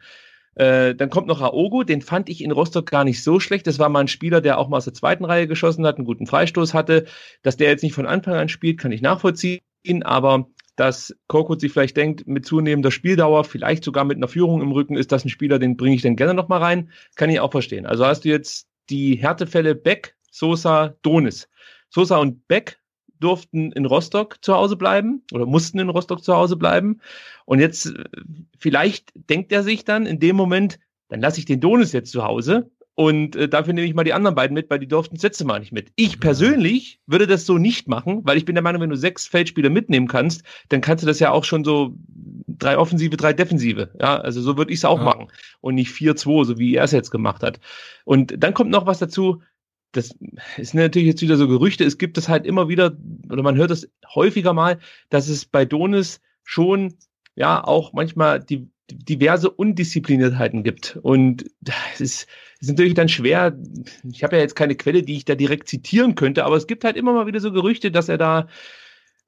Äh, 0.57 0.94
dann 0.94 1.11
kommt 1.11 1.26
noch 1.26 1.42
Aogo, 1.42 1.84
den 1.84 2.00
fand 2.00 2.28
ich 2.30 2.42
in 2.42 2.50
Rostock 2.50 2.90
gar 2.90 3.04
nicht 3.04 3.22
so 3.22 3.40
schlecht. 3.40 3.66
Das 3.66 3.78
war 3.78 3.88
mal 3.90 4.00
ein 4.00 4.09
Spieler, 4.09 4.40
der 4.40 4.59
auch 4.59 4.68
mal 4.68 4.78
aus 4.78 4.84
der 4.84 4.94
zweiten 4.94 5.24
Reihe 5.24 5.46
geschossen 5.46 5.86
hat, 5.86 5.96
einen 5.96 6.07
guten 6.07 6.26
Freistoß 6.26 6.72
hatte. 6.72 7.04
Dass 7.42 7.57
der 7.57 7.68
jetzt 7.68 7.82
nicht 7.82 7.92
von 7.92 8.07
Anfang 8.07 8.34
an 8.34 8.48
spielt, 8.48 8.80
kann 8.80 8.90
ich 8.90 9.02
nachvollziehen, 9.02 9.61
aber 10.02 10.48
dass 10.74 11.14
Korkut 11.26 11.61
sich 11.61 11.72
vielleicht 11.72 11.96
denkt, 11.96 12.26
mit 12.26 12.46
zunehmender 12.46 12.90
Spieldauer, 12.90 13.44
vielleicht 13.44 13.84
sogar 13.84 14.04
mit 14.04 14.16
einer 14.16 14.28
Führung 14.28 14.62
im 14.62 14.72
Rücken, 14.72 14.96
ist 14.96 15.12
das 15.12 15.24
ein 15.24 15.30
Spieler, 15.30 15.59
den 15.59 15.76
bringe 15.76 15.94
ich 15.94 16.02
dann 16.02 16.16
gerne 16.16 16.34
nochmal 16.34 16.62
rein, 16.62 16.90
kann 17.16 17.30
ich 17.30 17.40
auch 17.40 17.50
verstehen. 17.50 17.86
Also 17.86 18.07
hast 18.07 18.24
du 18.24 18.28
jetzt 18.28 18.68
die 18.88 19.16
Härtefälle 19.16 19.74
Beck, 19.74 20.16
Sosa, 20.30 20.94
Donis. 21.02 21.48
Sosa 21.88 22.18
und 22.18 22.46
Beck 22.48 22.78
durften 23.20 23.72
in 23.72 23.86
Rostock 23.86 24.38
zu 24.42 24.54
Hause 24.54 24.76
bleiben 24.76 25.22
oder 25.32 25.46
mussten 25.46 25.78
in 25.78 25.88
Rostock 25.88 26.22
zu 26.22 26.34
Hause 26.34 26.56
bleiben. 26.56 27.00
Und 27.44 27.60
jetzt, 27.60 27.86
äh, 27.86 28.04
vielleicht 28.58 29.12
denkt 29.14 29.52
er 29.52 29.62
sich 29.62 29.84
dann 29.84 30.06
in 30.06 30.20
dem 30.20 30.36
Moment, 30.36 30.78
dann 31.08 31.20
lasse 31.20 31.38
ich 31.38 31.44
den 31.44 31.60
Donis 31.60 31.92
jetzt 31.92 32.10
zu 32.10 32.24
Hause 32.24 32.70
und 32.96 33.36
äh, 33.36 33.46
dafür 33.46 33.74
nehme 33.74 33.86
ich 33.86 33.94
mal 33.94 34.04
die 34.04 34.14
anderen 34.14 34.34
beiden 34.34 34.54
mit, 34.54 34.70
weil 34.70 34.78
die 34.78 34.88
durften 34.88 35.16
das 35.16 35.22
letzte 35.22 35.44
Mal 35.44 35.60
nicht 35.60 35.70
mit. 35.70 35.92
Ich 35.96 36.18
persönlich 36.18 36.98
würde 37.06 37.26
das 37.26 37.44
so 37.44 37.58
nicht 37.58 37.88
machen, 37.88 38.22
weil 38.24 38.38
ich 38.38 38.46
bin 38.46 38.54
der 38.54 38.62
Meinung, 38.62 38.80
wenn 38.80 38.90
du 38.90 38.96
sechs 38.96 39.26
Feldspieler 39.26 39.68
mitnehmen 39.68 40.08
kannst, 40.08 40.42
dann 40.70 40.80
kannst 40.80 41.04
du 41.04 41.06
das 41.06 41.20
ja 41.20 41.30
auch 41.30 41.44
schon 41.44 41.62
so 41.62 41.94
drei 42.48 42.78
Offensive, 42.78 43.18
drei 43.18 43.34
Defensive. 43.34 43.90
Ja, 44.00 44.16
also 44.16 44.40
so 44.40 44.56
würde 44.56 44.72
ich 44.72 44.78
es 44.78 44.86
auch 44.86 44.98
ja. 44.98 45.04
machen. 45.04 45.28
Und 45.60 45.74
nicht 45.74 45.90
4-2, 45.90 46.46
so 46.46 46.58
wie 46.58 46.74
er 46.74 46.84
es 46.84 46.92
jetzt 46.92 47.10
gemacht 47.10 47.42
hat. 47.42 47.60
Und 48.06 48.34
dann 48.38 48.54
kommt 48.54 48.70
noch 48.70 48.86
was 48.86 48.98
dazu, 48.98 49.42
das 49.93 50.14
ist 50.57 50.74
natürlich 50.74 51.09
jetzt 51.09 51.22
wieder 51.22 51.37
so 51.37 51.49
Gerüchte. 51.49 51.84
Es 51.84 51.99
gibt 51.99 52.18
es 52.18 52.28
halt 52.28 52.47
immer 52.47 52.68
wieder, 52.68 52.97
oder 53.30 53.43
man 53.43 53.57
hört 53.57 53.70
es 53.70 53.89
häufiger 54.14 54.53
mal, 54.53 54.78
dass 55.09 55.28
es 55.28 55.45
bei 55.45 55.64
Donis 55.64 56.20
schon 56.45 56.95
ja 57.34 57.62
auch 57.62 57.93
manchmal 57.93 58.41
die 58.41 58.68
diverse 58.91 59.51
Undiszipliniertheiten 59.51 60.62
gibt. 60.62 60.99
Und 61.03 61.47
es 61.95 62.01
ist, 62.01 62.28
ist 62.61 62.68
natürlich 62.68 62.95
dann 62.95 63.09
schwer. 63.09 63.59
Ich 64.11 64.22
habe 64.22 64.37
ja 64.37 64.43
jetzt 64.43 64.55
keine 64.55 64.76
Quelle, 64.76 65.03
die 65.03 65.16
ich 65.16 65.24
da 65.24 65.34
direkt 65.34 65.68
zitieren 65.68 66.14
könnte, 66.14 66.45
aber 66.45 66.57
es 66.57 66.66
gibt 66.66 66.84
halt 66.84 66.97
immer 66.97 67.12
mal 67.12 67.26
wieder 67.26 67.41
so 67.41 67.53
Gerüchte, 67.53 67.91
dass 67.91 68.09
er 68.09 68.18
da 68.18 68.49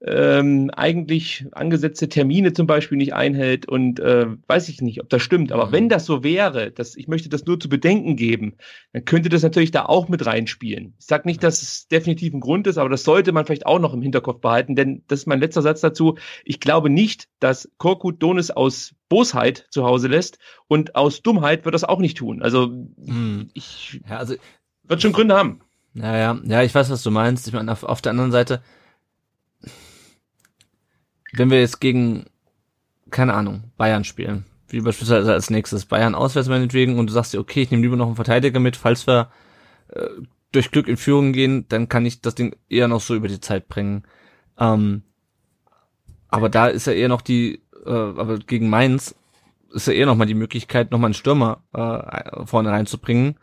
ähm, 0.01 0.71
eigentlich 0.77 1.47
angesetzte 1.53 2.09
Termine 2.09 2.53
zum 2.53 2.67
Beispiel 2.69 2.99
nicht 2.99 3.15
einhält 3.15 3.67
und 3.67 3.99
äh, 3.99 4.27
weiß 4.47 4.69
ich 4.69 4.81
nicht, 4.81 5.01
ob 5.01 5.09
das 5.09 5.23
stimmt. 5.23 5.51
Aber 5.51 5.67
mhm. 5.67 5.73
wenn 5.73 5.89
das 5.89 6.07
so 6.07 6.23
wäre, 6.23 6.71
dass 6.71 6.97
ich 6.97 7.09
möchte 7.09 7.29
das 7.29 7.47
nur 7.47 7.59
zu 7.59 7.69
bedenken 7.69 8.15
geben, 8.15 8.57
dann 8.93 9.05
könnte 9.05 9.29
das 9.29 9.43
natürlich 9.43 9.73
da 9.73 9.87
auch 9.87 10.09
mit 10.09 10.25
reinspielen. 10.25 10.95
Ich 11.01 11.07
sage 11.07 11.27
nicht, 11.27 11.43
dass 11.43 11.63
es 11.63 11.89
definitiv 11.89 12.33
ein 12.33 12.41
Grund 12.41 12.69
ist, 12.69 12.79
aber 12.79 12.89
das 12.89 13.03
sollte 13.03 13.33
man 13.33 13.45
vielleicht 13.45 13.67
auch 13.67 13.81
noch 13.81 13.93
im 13.93 14.03
Hinterkopf 14.03 14.41
behalten, 14.41 14.77
denn 14.77 15.03
das 15.09 15.21
ist 15.21 15.27
mein 15.27 15.41
letzter 15.41 15.63
Satz 15.63 15.81
dazu. 15.81 16.17
Ich 16.45 16.61
glaube 16.61 16.91
nicht, 16.91 17.29
dass 17.41 17.69
Korkut 17.79 18.23
Donis 18.23 18.51
aus 18.51 18.95
Bosheit 19.09 19.67
zu 19.71 19.85
Hause 19.85 20.07
lässt 20.07 20.39
und 20.69 20.95
aus 20.95 21.23
Dummheit 21.23 21.65
wird 21.65 21.75
das 21.75 21.85
auch 21.85 21.99
nicht 21.99 22.19
tun. 22.19 22.41
Also 22.41 22.69
mhm. 22.69 23.51
ich 23.55 24.01
ja, 24.09 24.19
also, 24.19 24.35
wird 24.85 25.03
schon 25.03 25.13
Gründe 25.13 25.35
haben. 25.35 25.61
Naja, 25.95 26.39
ja, 26.45 26.63
ich 26.63 26.75
weiß, 26.75 26.91
was 26.91 27.03
du 27.03 27.11
meinst. 27.11 27.49
Ich 27.49 27.55
meine, 27.55 27.73
auf, 27.73 27.83
auf 27.83 28.01
der 28.01 28.11
anderen 28.11 28.31
Seite, 28.31 28.63
wenn 31.33 31.51
wir 31.51 31.61
jetzt 31.61 31.81
gegen, 31.81 32.26
keine 33.11 33.35
Ahnung, 33.35 33.72
Bayern 33.76 34.05
spielen, 34.05 34.45
wie 34.68 34.81
beispielsweise 34.81 35.33
als 35.33 35.51
nächstes 35.51 35.87
Bayern 35.87 36.14
auswärts 36.14 36.49
meinetwegen 36.49 36.99
und 36.99 37.09
du 37.09 37.12
sagst 37.12 37.33
dir, 37.33 37.41
okay, 37.41 37.62
ich 37.62 37.70
nehme 37.70 37.83
lieber 37.83 37.97
noch 37.97 38.07
einen 38.07 38.16
Verteidiger 38.16 38.61
mit, 38.61 38.76
falls 38.76 39.07
wir 39.07 39.31
äh, 39.89 40.07
durch 40.53 40.70
Glück 40.70 40.89
in 40.89 40.97
Führung 40.97 41.33
gehen, 41.33 41.66
dann 41.68 41.89
kann 41.89 42.07
ich 42.07 42.20
das 42.20 42.35
Ding 42.35 42.57
eher 42.68 42.89
noch 42.89 43.01
so 43.01 43.14
über 43.14 43.29
die 43.29 43.41
Zeit 43.41 43.68
bringen. 43.68 44.05
Ähm, 44.59 45.03
aber 46.29 46.49
da 46.49 46.68
ist 46.68 46.87
ja 46.87 46.93
eher 46.93 47.09
noch 47.09 47.22
die, 47.22 47.62
äh, 47.87 47.91
aber 47.91 48.39
gegen 48.39 48.68
Mainz 48.68 49.14
ist 49.72 49.87
ja 49.87 49.93
eher 49.93 50.07
noch 50.07 50.16
mal 50.16 50.26
die 50.26 50.35
Möglichkeit, 50.35 50.91
noch 50.91 50.99
mal 50.99 51.09
einen 51.09 51.14
Stürmer 51.14 51.62
äh, 51.72 52.47
vorne 52.47 52.70
reinzubringen. 52.70 53.37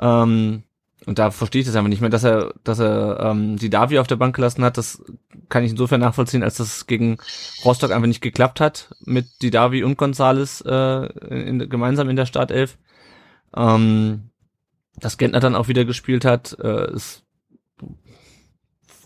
Ähm, 0.00 0.62
und 1.06 1.20
da 1.20 1.30
verstehe 1.30 1.60
ich 1.60 1.66
das 1.66 1.76
einfach 1.76 1.88
nicht 1.88 2.00
mehr, 2.00 2.10
dass 2.10 2.24
er, 2.24 2.52
dass 2.64 2.80
er 2.80 3.20
ähm, 3.20 3.56
die 3.56 3.70
Davi 3.70 4.00
auf 4.00 4.08
der 4.08 4.16
Bank 4.16 4.34
gelassen 4.34 4.64
hat. 4.64 4.76
Das 4.76 5.02
kann 5.48 5.62
ich 5.62 5.70
insofern 5.70 6.00
nachvollziehen, 6.00 6.42
als 6.42 6.56
das 6.56 6.88
gegen 6.88 7.18
Rostock 7.64 7.92
einfach 7.92 8.08
nicht 8.08 8.20
geklappt 8.20 8.60
hat 8.60 8.92
mit 9.04 9.26
die 9.40 9.50
Davi 9.50 9.84
und 9.84 9.96
Gonzales 9.96 10.62
äh, 10.66 11.06
in, 11.30 11.70
gemeinsam 11.70 12.08
in 12.08 12.16
der 12.16 12.26
Startelf. 12.26 12.76
Ähm, 13.56 14.30
dass 14.96 15.16
Gentner 15.16 15.38
dann 15.38 15.54
auch 15.54 15.68
wieder 15.68 15.84
gespielt 15.84 16.24
hat, 16.24 16.58
äh, 16.60 16.92
ist 16.92 17.22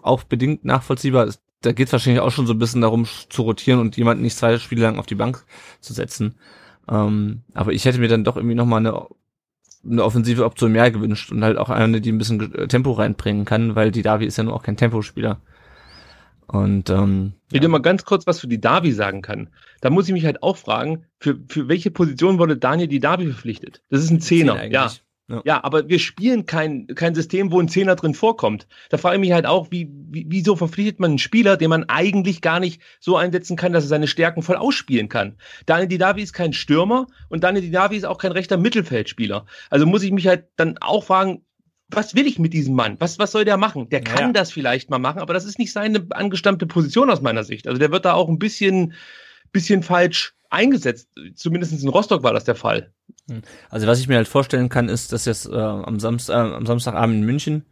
auch 0.03 0.23
bedingt 0.23 0.65
nachvollziehbar. 0.65 1.29
Da 1.61 1.73
geht 1.73 1.89
es 1.89 1.93
wahrscheinlich 1.93 2.23
auch 2.23 2.31
schon 2.31 2.47
so 2.47 2.55
ein 2.55 2.59
bisschen 2.59 2.81
darum 2.81 3.07
zu 3.29 3.43
rotieren 3.43 3.79
und 3.79 3.99
jemanden 3.99 4.23
nicht 4.23 4.39
zwei 4.39 4.57
Spiele 4.59 4.83
lang 4.83 4.99
auf 4.99 5.07
die 5.07 5.17
Bank 5.17 5.45
zu 5.81 5.93
setzen. 5.93 6.37
Ähm, 6.89 7.43
aber 7.53 7.75
ich 7.75 7.85
hätte 7.85 7.99
mir 7.99 8.09
dann 8.09 8.25
doch 8.25 8.37
irgendwie 8.37 8.55
noch 8.55 8.65
mal 8.65 8.79
eine 8.79 9.07
eine 9.85 10.05
offensive 10.05 10.45
Option 10.45 10.73
mehr 10.73 10.91
gewünscht 10.91 11.33
und 11.33 11.43
halt 11.43 11.57
auch 11.57 11.71
eine, 11.71 12.01
die 12.01 12.13
ein 12.13 12.19
bisschen 12.19 12.69
Tempo 12.69 12.93
reinbringen 12.93 13.45
kann, 13.45 13.75
weil 13.75 13.91
die 13.91 14.03
Davi 14.03 14.27
ist 14.27 14.37
ja 14.37 14.45
nur 14.45 14.55
auch 14.55 14.63
kein 14.63 14.77
Tempospieler. 14.77 15.41
Und 16.47 16.91
ähm, 16.91 17.35
ich 17.49 17.55
ja. 17.55 17.61
dir 17.61 17.69
mal 17.69 17.81
ganz 17.81 18.05
kurz 18.05 18.27
was 18.27 18.41
für 18.41 18.49
die 18.49 18.61
Davi 18.61 18.93
sagen 18.93 19.23
kann. 19.23 19.51
Da 19.81 19.89
muss 19.89 20.09
ich 20.09 20.13
mich 20.13 20.25
halt 20.25 20.43
auch 20.43 20.57
fragen, 20.57 21.05
für, 21.19 21.39
für 21.49 21.69
welche 21.69 21.91
Position 21.93 22.39
wurde 22.39 22.57
Daniel 22.57 22.89
die 22.89 22.99
Davi 22.99 23.27
verpflichtet? 23.27 23.83
Das 23.89 24.03
ist 24.03 24.11
ein 24.11 24.21
Zehner, 24.21 24.57
Zehner 24.57 24.73
ja. 24.73 24.91
Ja. 25.31 25.43
ja, 25.45 25.65
aber 25.65 25.89
wir 25.89 26.01
spielen 26.01 26.45
kein, 26.45 26.89
kein 26.89 27.15
System, 27.15 27.53
wo 27.53 27.61
ein 27.61 27.69
Zehner 27.69 27.95
drin 27.95 28.15
vorkommt. 28.15 28.67
Da 28.89 28.99
frage 28.99 29.15
ich 29.15 29.21
mich 29.21 29.33
halt 29.33 29.47
auch, 29.47 29.71
wie, 29.71 29.89
wie, 30.11 30.27
wieso 30.29 30.57
verpflichtet 30.57 30.99
man 30.99 31.13
einen 31.13 31.19
Spieler, 31.19 31.57
den 31.57 31.71
man 31.71 31.85
eigentlich 31.85 32.41
gar 32.41 32.59
nicht 32.59 32.83
so 32.99 33.17
einsetzen 33.17 33.57
kann, 33.57 33.73
dass 33.73 33.85
er 33.85 33.89
seine 33.89 34.09
Stärken 34.09 34.43
voll 34.43 34.57
ausspielen 34.57 35.09
kann. 35.09 35.37
Daniel 35.67 35.87
Didavi 35.87 36.23
ist 36.23 36.33
kein 36.33 36.53
Stürmer 36.53 37.07
und 37.29 37.45
Daniel 37.45 37.63
Didavi 37.63 37.97
ist 37.97 38.07
auch 38.07 38.19
kein 38.19 38.33
rechter 38.33 38.57
Mittelfeldspieler. 38.57 39.47
Also 39.71 39.87
muss 39.87 40.03
ich 40.03 40.11
mich 40.11 40.27
halt 40.27 40.47
dann 40.57 40.79
auch 40.79 41.05
fragen, 41.05 41.45
was 41.87 42.17
will 42.17 42.27
ich 42.27 42.41
mit 42.41 42.53
diesem 42.53 42.75
Mann? 42.75 42.97
Was, 42.99 43.21
was 43.21 43.31
soll 43.31 43.45
der 43.45 43.57
machen? 43.57 43.89
Der 43.89 44.01
kann 44.01 44.27
ja. 44.27 44.33
das 44.33 44.51
vielleicht 44.51 44.91
mal 44.91 44.99
machen, 44.99 45.21
aber 45.21 45.35
das 45.35 45.45
ist 45.45 45.59
nicht 45.59 45.73
seine 45.73 46.07
angestammte 46.11 46.67
Position 46.67 47.09
aus 47.09 47.21
meiner 47.21 47.45
Sicht. 47.45 47.69
Also 47.69 47.79
der 47.79 47.93
wird 47.93 48.05
da 48.05 48.15
auch 48.15 48.29
ein 48.29 48.39
bisschen, 48.39 48.95
bisschen 49.53 49.83
falsch 49.83 50.35
eingesetzt. 50.51 51.09
Zumindest 51.35 51.81
in 51.83 51.89
Rostock 51.89 52.23
war 52.23 52.33
das 52.33 52.45
der 52.45 52.55
Fall. 52.55 52.93
Hm. 53.29 53.43
Also 53.71 53.87
was 53.87 54.01
ich 54.01 54.09
mir 54.09 54.17
halt 54.17 54.29
vorstellen 54.29 54.69
kann, 54.69 54.89
ist, 54.89 55.13
dass 55.13 55.25
jetzt 55.25 55.47
äh, 55.47 55.55
am, 55.55 56.01
Samstag, 56.01 56.35
äh, 56.35 56.55
am 56.55 56.67
Samstagabend 56.67 57.17
in 57.17 57.25
München, 57.25 57.65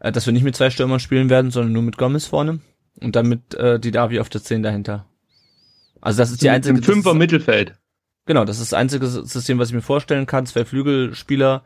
äh, 0.00 0.12
dass 0.12 0.26
wir 0.26 0.32
nicht 0.32 0.42
mit 0.42 0.56
zwei 0.56 0.70
Stürmern 0.70 1.00
spielen 1.00 1.30
werden, 1.30 1.50
sondern 1.50 1.72
nur 1.72 1.82
mit 1.82 1.96
Gomez 1.96 2.26
vorne 2.26 2.60
und 3.00 3.16
dann 3.16 3.28
mit 3.28 3.54
äh, 3.54 3.78
die 3.78 3.90
Davi 3.90 4.20
auf 4.20 4.28
der 4.28 4.42
10 4.42 4.62
dahinter. 4.62 5.06
Also 6.00 6.18
das 6.18 6.30
ist 6.30 6.42
die 6.42 6.50
einzige. 6.50 6.76
Im 6.76 6.82
Fünfer 6.82 7.12
ist, 7.12 7.16
Mittelfeld. 7.16 7.74
Genau, 8.26 8.44
das 8.44 8.60
ist 8.60 8.72
das 8.72 8.78
einzige 8.78 9.06
System, 9.06 9.58
was 9.58 9.68
ich 9.68 9.74
mir 9.74 9.82
vorstellen 9.82 10.26
kann. 10.26 10.46
Zwei 10.46 10.64
Flügelspieler, 10.64 11.62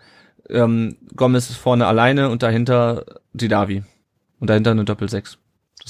ähm, 0.49 0.97
Gomez 1.15 1.47
vorne 1.55 1.87
alleine 1.87 2.31
und 2.31 2.43
dahinter 2.43 3.05
die 3.33 3.49
Davi. 3.49 3.83
Und 4.41 4.51
dahinter 4.51 4.71
eine 4.71 4.85
Doppel-6. 4.85 5.39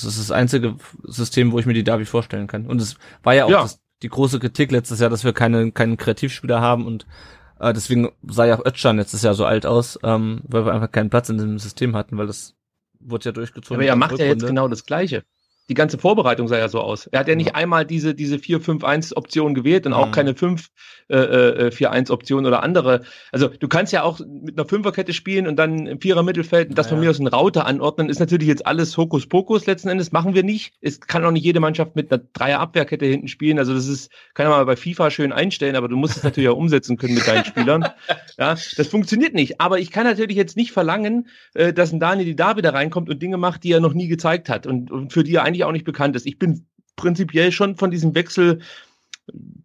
Das 0.05 0.16
ist 0.16 0.30
das 0.30 0.30
einzige 0.30 0.76
System, 1.05 1.53
wo 1.53 1.59
ich 1.59 1.66
mir 1.66 1.74
die 1.74 1.84
Davi 1.84 2.05
vorstellen 2.05 2.46
kann. 2.46 2.66
Und 2.66 2.80
es 2.80 2.96
war 3.22 3.34
ja 3.34 3.44
auch 3.44 3.51
ja. 3.51 3.62
Das, 3.62 3.80
die 4.03 4.09
große 4.09 4.38
Kritik 4.38 4.70
letztes 4.72 5.01
Jahr, 5.01 5.11
dass 5.11 5.24
wir 5.24 5.32
keine, 5.32 5.72
keinen 5.72 5.96
Kreativspieler 5.96 6.61
haben 6.61 6.86
und 6.86 7.07
Äh, 7.61 7.72
deswegen 7.72 8.12
sah 8.22 8.44
ja 8.46 8.57
auch 8.57 8.64
Özcan 8.64 8.99
letztes 8.99 9.22
Jahr 9.22 9.34
so 9.34 9.44
alt 9.44 9.66
aus, 9.66 9.99
ähm, 10.05 10.42
weil 10.44 10.64
wir 10.64 10.72
einfach 10.72 10.92
keinen 10.92 11.11
Platz 11.11 11.28
in 11.28 11.38
dem 11.38 11.59
System 11.59 11.96
hatten, 11.96 12.16
weil 12.16 12.28
das 12.28 12.55
wurde 13.01 13.24
ja 13.24 13.32
durchgezogen. 13.32 13.78
Aber 13.78 13.84
er 13.84 13.96
macht 13.96 14.16
ja 14.20 14.26
jetzt 14.26 14.46
genau 14.46 14.68
das 14.68 14.84
Gleiche 14.84 15.24
die 15.69 15.75
ganze 15.75 15.99
Vorbereitung 15.99 16.49
sah 16.49 16.57
ja 16.57 16.69
so 16.69 16.81
aus. 16.81 17.09
Er 17.09 17.21
hat 17.21 17.29
ja 17.29 17.35
nicht 17.35 17.49
ja. 17.49 17.55
einmal 17.55 17.85
diese, 17.85 18.14
diese 18.14 18.37
4-5-1-Option 18.37 19.55
gewählt 19.55 19.87
und 19.87 19.93
auch 19.93 20.07
mhm. 20.07 20.12
keine 20.12 20.33
5-4-1-Option 20.33 22.45
äh, 22.45 22.47
äh, 22.47 22.49
oder 22.49 22.62
andere. 22.62 23.03
Also 23.33 23.49
du 23.49 23.69
kannst 23.69 23.93
ja 23.93 24.03
auch 24.03 24.21
mit 24.21 24.59
einer 24.59 24.66
Fünferkette 24.66 25.12
spielen 25.12 25.47
und 25.47 25.57
dann 25.57 25.87
im 25.87 26.01
Vierer-Mittelfeld 26.01 26.77
das 26.77 26.87
ja, 26.87 26.91
von 26.91 27.01
mir 27.01 27.11
aus 27.11 27.19
ein 27.19 27.27
Router 27.27 27.66
anordnen. 27.66 28.09
Ist 28.09 28.19
natürlich 28.19 28.49
jetzt 28.49 28.66
alles 28.66 28.97
Hokuspokus 28.97 29.66
letzten 29.66 29.91
Endes, 29.91 30.11
machen 30.11 30.35
wir 30.35 30.43
nicht. 30.43 30.73
Es 30.81 31.01
kann 31.01 31.25
auch 31.25 31.33
nicht 31.33 31.45
jede 31.45 31.61
Mannschaft 31.61 31.97
mit 31.97 32.11
einer 32.11 32.23
Dreier-Abwehrkette 32.33 33.05
hinten 33.05 33.29
spielen. 33.29 33.59
Also 33.59 33.75
das 33.75 33.89
ist, 33.89 34.11
kann 34.33 34.49
man 34.49 34.64
bei 34.64 34.77
FIFA 34.77 35.11
schön 35.11 35.33
einstellen, 35.33 35.77
aber 35.77 35.89
du 35.89 35.97
musst 35.97 36.16
es 36.16 36.23
natürlich 36.23 36.49
auch 36.49 36.57
umsetzen 36.57 36.97
können 36.97 37.14
mit 37.14 37.27
deinen 37.27 37.45
Spielern. 37.45 37.89
Ja, 38.39 38.55
das 38.77 38.87
funktioniert 38.87 39.35
nicht. 39.35 39.61
Aber 39.61 39.81
ich 39.81 39.91
kann 39.91 40.05
natürlich 40.05 40.37
jetzt 40.37 40.57
nicht 40.57 40.71
verlangen, 40.71 41.27
äh, 41.55 41.73
dass 41.73 41.93
ein 41.93 41.99
Daniel 41.99 42.25
die 42.25 42.37
da 42.37 42.57
wieder 42.57 42.73
reinkommt 42.73 43.09
und 43.09 43.21
Dinge 43.21 43.37
macht, 43.37 43.64
die 43.64 43.73
er 43.73 43.81
noch 43.81 43.95
nie 43.95 44.07
gezeigt 44.07 44.49
hat 44.49 44.64
und, 44.64 44.93
und 44.93 45.12
für 45.12 45.25
die 45.25 45.35
er 45.35 45.43
eigentlich 45.43 45.57
eigentlich 45.59 45.64
auch 45.64 45.72
nicht 45.72 45.84
bekannt 45.84 46.16
ist. 46.16 46.26
Ich 46.26 46.38
bin 46.38 46.66
prinzipiell 46.96 47.52
schon 47.52 47.76
von 47.76 47.90
diesem 47.90 48.14
Wechsel 48.14 48.61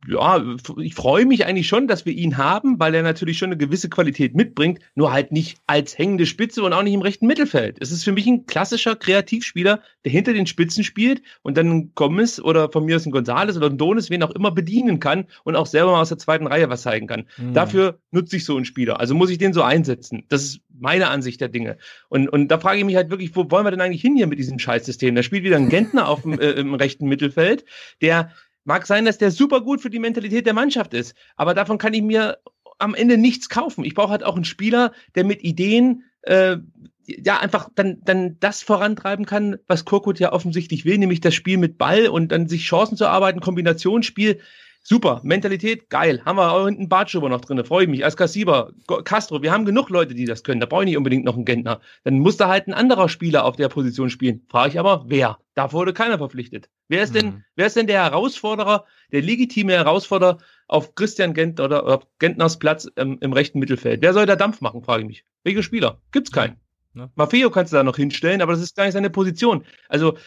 ja, 0.08 0.44
ich 0.78 0.96
freue 0.96 1.26
mich 1.26 1.46
eigentlich 1.46 1.68
schon, 1.68 1.88
dass 1.88 2.06
wir 2.06 2.14
ihn 2.14 2.38
haben, 2.38 2.80
weil 2.80 2.94
er 2.94 3.04
natürlich 3.04 3.38
schon 3.38 3.50
eine 3.50 3.58
gewisse 3.58 3.90
Qualität 3.90 4.36
mitbringt, 4.36 4.80
nur 4.96 5.14
halt 5.14 5.32
nicht 5.32 5.60
als 5.66 5.98
hängende 5.98 6.26
Spitze 6.26 6.64
und 6.64 6.74
auch 6.74 6.84
nicht 6.84 6.94
im 6.94 7.02
rechten 7.02 7.28
Mittelfeld. 7.28 7.78
Es 7.80 7.92
ist 7.92 8.04
für 8.04 8.12
mich 8.12 8.28
ein 8.28 8.46
klassischer 8.46 8.96
Kreativspieler, 8.96 9.82
der 10.04 10.12
hinter 10.12 10.34
den 10.34 10.48
Spitzen 10.48 10.84
spielt 10.84 11.22
und 11.42 11.58
dann 11.58 11.70
ein 11.70 11.92
Gomez 11.96 12.40
oder 12.40 12.70
von 12.72 12.86
mir 12.86 12.98
aus 12.98 13.06
ein 13.06 13.12
Gonzales 13.12 13.56
oder 13.56 13.70
ein 13.70 13.78
Donis, 13.78 14.10
wen 14.10 14.24
auch 14.24 14.32
immer 14.32 14.52
bedienen 14.52 15.00
kann 15.00 15.26
und 15.44 15.56
auch 15.56 15.68
selber 15.68 15.94
mal 15.94 16.02
aus 16.02 16.10
der 16.10 16.18
zweiten 16.18 16.48
Reihe 16.48 16.70
was 16.70 16.82
zeigen 16.82 17.08
kann. 17.08 17.26
Mhm. 17.38 17.54
Dafür 17.54 18.00
nutze 18.12 18.38
ich 18.38 18.46
so 18.46 18.56
einen 18.56 18.66
Spieler. 18.66 19.00
Also 19.00 19.16
muss 19.16 19.30
ich 19.30 19.38
den 19.38 19.54
so 19.54 19.62
einsetzen. 19.62 20.26
Das 20.28 20.44
ist 20.44 20.62
meine 20.70 21.08
Ansicht 21.08 21.40
der 21.40 21.50
Dinge. 21.50 21.78
Und, 22.10 22.28
und 22.28 22.50
da 22.50 22.60
frage 22.60 22.80
ich 22.80 22.86
mich 22.86 22.96
halt 22.96 23.10
wirklich, 23.10 23.36
wo 23.36 23.50
wollen 23.50 23.66
wir 23.66 23.72
denn 23.72 23.82
eigentlich 23.82 24.02
hin 24.02 24.16
hier 24.16 24.28
mit 24.28 24.40
diesem 24.40 24.60
Scheißsystem? 24.60 25.16
Da 25.16 25.24
spielt 25.24 25.44
wieder 25.44 25.58
ein 25.58 25.70
Gentner 25.70 26.10
auf 26.10 26.24
dem, 26.24 26.40
äh, 26.40 26.52
im 26.52 26.74
rechten 26.74 27.08
Mittelfeld, 27.08 27.64
der 28.02 28.32
mag 28.64 28.88
sein, 28.88 29.06
dass 29.06 29.18
der 29.18 29.32
super 29.32 29.62
gut 29.62 29.82
für 29.82 29.90
die 29.90 30.00
Mentalität 30.00 30.46
der 30.46 30.54
Mannschaft 30.54 30.94
ist, 30.94 31.16
aber 31.36 31.54
davon 31.54 31.78
kann 31.78 31.94
ich 31.94 32.02
mir 32.02 32.38
am 32.80 32.96
Ende 32.96 33.18
nichts 33.18 33.50
kaufen. 33.50 33.86
Ich 33.86 33.94
brauche 33.94 34.12
halt 34.12 34.24
auch 34.24 34.36
einen 34.36 34.46
Spieler, 34.46 34.92
der 35.16 35.24
mit 35.24 35.44
Ideen 35.44 36.04
äh, 36.24 36.58
ja 37.06 37.40
einfach 37.40 37.70
dann 37.76 38.02
dann 38.04 38.38
das 38.40 38.62
vorantreiben 38.62 39.26
kann, 39.26 39.58
was 39.68 39.86
Korkut 39.86 40.20
ja 40.20 40.32
offensichtlich 40.32 40.86
will, 40.86 40.98
nämlich 40.98 41.22
das 41.22 41.34
Spiel 41.34 41.58
mit 41.58 41.78
Ball 41.78 42.08
und 42.08 42.32
dann 42.32 42.48
sich 42.48 42.66
Chancen 42.66 42.98
zu 42.98 43.08
arbeiten, 43.08 43.42
Kombinationsspiel. 43.42 44.40
Super, 44.86 45.22
Mentalität, 45.24 45.90
geil. 45.90 46.22
Haben 46.26 46.36
wir 46.38 46.52
auch 46.52 46.66
hinten 46.66 46.90
Bartschuber 46.90 47.30
noch 47.30 47.40
drin, 47.40 47.64
freue 47.64 47.86
ich 47.86 47.90
mich. 47.90 48.04
Als 48.04 48.18
Kassiber, 48.18 48.74
Castro, 49.06 49.42
wir 49.42 49.54
haben 49.54 49.64
genug 49.64 49.90
Leute, 49.90 50.14
die 50.14 50.26
das 50.26 50.44
können. 50.44 50.60
Da 50.60 50.66
brauche 50.66 50.84
ich 50.84 50.88
nicht 50.88 50.98
unbedingt 50.98 51.24
noch 51.24 51.36
einen 51.36 51.46
Gentner. 51.46 51.80
Dann 52.04 52.20
muss 52.20 52.36
da 52.36 52.50
halt 52.50 52.68
ein 52.68 52.74
anderer 52.74 53.08
Spieler 53.08 53.46
auf 53.46 53.56
der 53.56 53.70
Position 53.70 54.10
spielen. 54.10 54.46
Frage 54.50 54.72
ich 54.72 54.80
aber, 54.80 55.06
wer? 55.08 55.38
Da 55.54 55.72
wurde 55.72 55.94
keiner 55.94 56.18
verpflichtet. 56.18 56.70
Wer 56.90 57.02
ist 57.02 57.16
denn, 57.16 57.28
mhm. 57.28 57.44
wer 57.56 57.68
ist 57.68 57.78
denn 57.78 57.88
der 57.88 58.04
Herausforderer, 58.04 58.84
der 59.14 59.22
legitime 59.22 59.72
Herausforderer 59.72 60.40
auf 60.68 60.96
Christian 60.96 61.34
Gentner 61.34 61.64
oder 61.64 61.86
auf 61.86 62.08
Gentners 62.20 62.60
Platz 62.60 62.90
ähm, 62.98 63.20
im 63.22 63.32
rechten 63.32 63.60
Mittelfeld? 63.60 64.02
Wer 64.02 64.12
soll 64.12 64.26
da 64.26 64.36
Dampf 64.36 64.60
machen, 64.60 64.84
frage 64.84 65.04
ich 65.04 65.08
mich. 65.08 65.26
Welche 65.46 65.64
Spieler? 65.64 66.02
Gibt's 66.12 66.32
keinen. 66.34 66.58
Ja. 66.94 67.10
Maffeo 67.16 67.50
kannst 67.50 67.72
du 67.72 67.78
da 67.78 67.84
noch 67.84 67.96
hinstellen, 67.96 68.42
aber 68.42 68.52
das 68.52 68.62
ist 68.62 68.76
gar 68.76 68.84
nicht 68.84 68.94
seine 68.94 69.10
Position. 69.10 69.64
Also 69.88 70.18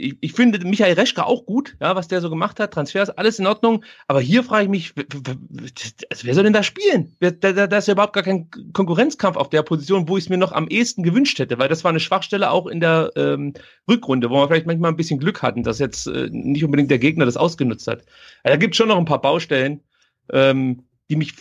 ich, 0.00 0.16
ich 0.20 0.32
finde 0.32 0.66
Michael 0.66 0.94
Reschke 0.94 1.26
auch 1.26 1.46
gut, 1.46 1.76
ja, 1.80 1.94
was 1.94 2.08
der 2.08 2.20
so 2.20 2.30
gemacht 2.30 2.58
hat, 2.58 2.72
Transfers, 2.72 3.10
alles 3.10 3.38
in 3.38 3.46
Ordnung. 3.46 3.84
Aber 4.08 4.20
hier 4.20 4.42
frage 4.42 4.64
ich 4.64 4.70
mich, 4.70 4.94
also 6.10 6.26
wer 6.26 6.34
soll 6.34 6.44
denn 6.44 6.52
da 6.52 6.62
spielen? 6.62 7.14
Da, 7.20 7.30
da, 7.30 7.66
da 7.66 7.78
ist 7.78 7.88
ja 7.88 7.92
überhaupt 7.92 8.14
gar 8.14 8.22
kein 8.22 8.50
Konkurrenzkampf 8.72 9.36
auf 9.36 9.50
der 9.50 9.62
Position, 9.62 10.08
wo 10.08 10.16
ich 10.16 10.24
es 10.24 10.30
mir 10.30 10.38
noch 10.38 10.52
am 10.52 10.68
ehesten 10.68 11.02
gewünscht 11.02 11.38
hätte, 11.38 11.58
weil 11.58 11.68
das 11.68 11.84
war 11.84 11.90
eine 11.90 12.00
Schwachstelle 12.00 12.50
auch 12.50 12.66
in 12.66 12.80
der 12.80 13.12
ähm, 13.16 13.52
Rückrunde, 13.88 14.30
wo 14.30 14.36
wir 14.36 14.48
vielleicht 14.48 14.66
manchmal 14.66 14.90
ein 14.90 14.96
bisschen 14.96 15.20
Glück 15.20 15.42
hatten, 15.42 15.62
dass 15.62 15.78
jetzt 15.78 16.06
äh, 16.06 16.28
nicht 16.30 16.64
unbedingt 16.64 16.90
der 16.90 16.98
Gegner 16.98 17.26
das 17.26 17.36
ausgenutzt 17.36 17.86
hat. 17.86 18.04
Also 18.42 18.54
da 18.54 18.56
gibt 18.56 18.74
es 18.74 18.78
schon 18.78 18.88
noch 18.88 18.98
ein 18.98 19.04
paar 19.04 19.20
Baustellen, 19.20 19.82
ähm, 20.32 20.84
die 21.10 21.16
mich, 21.16 21.34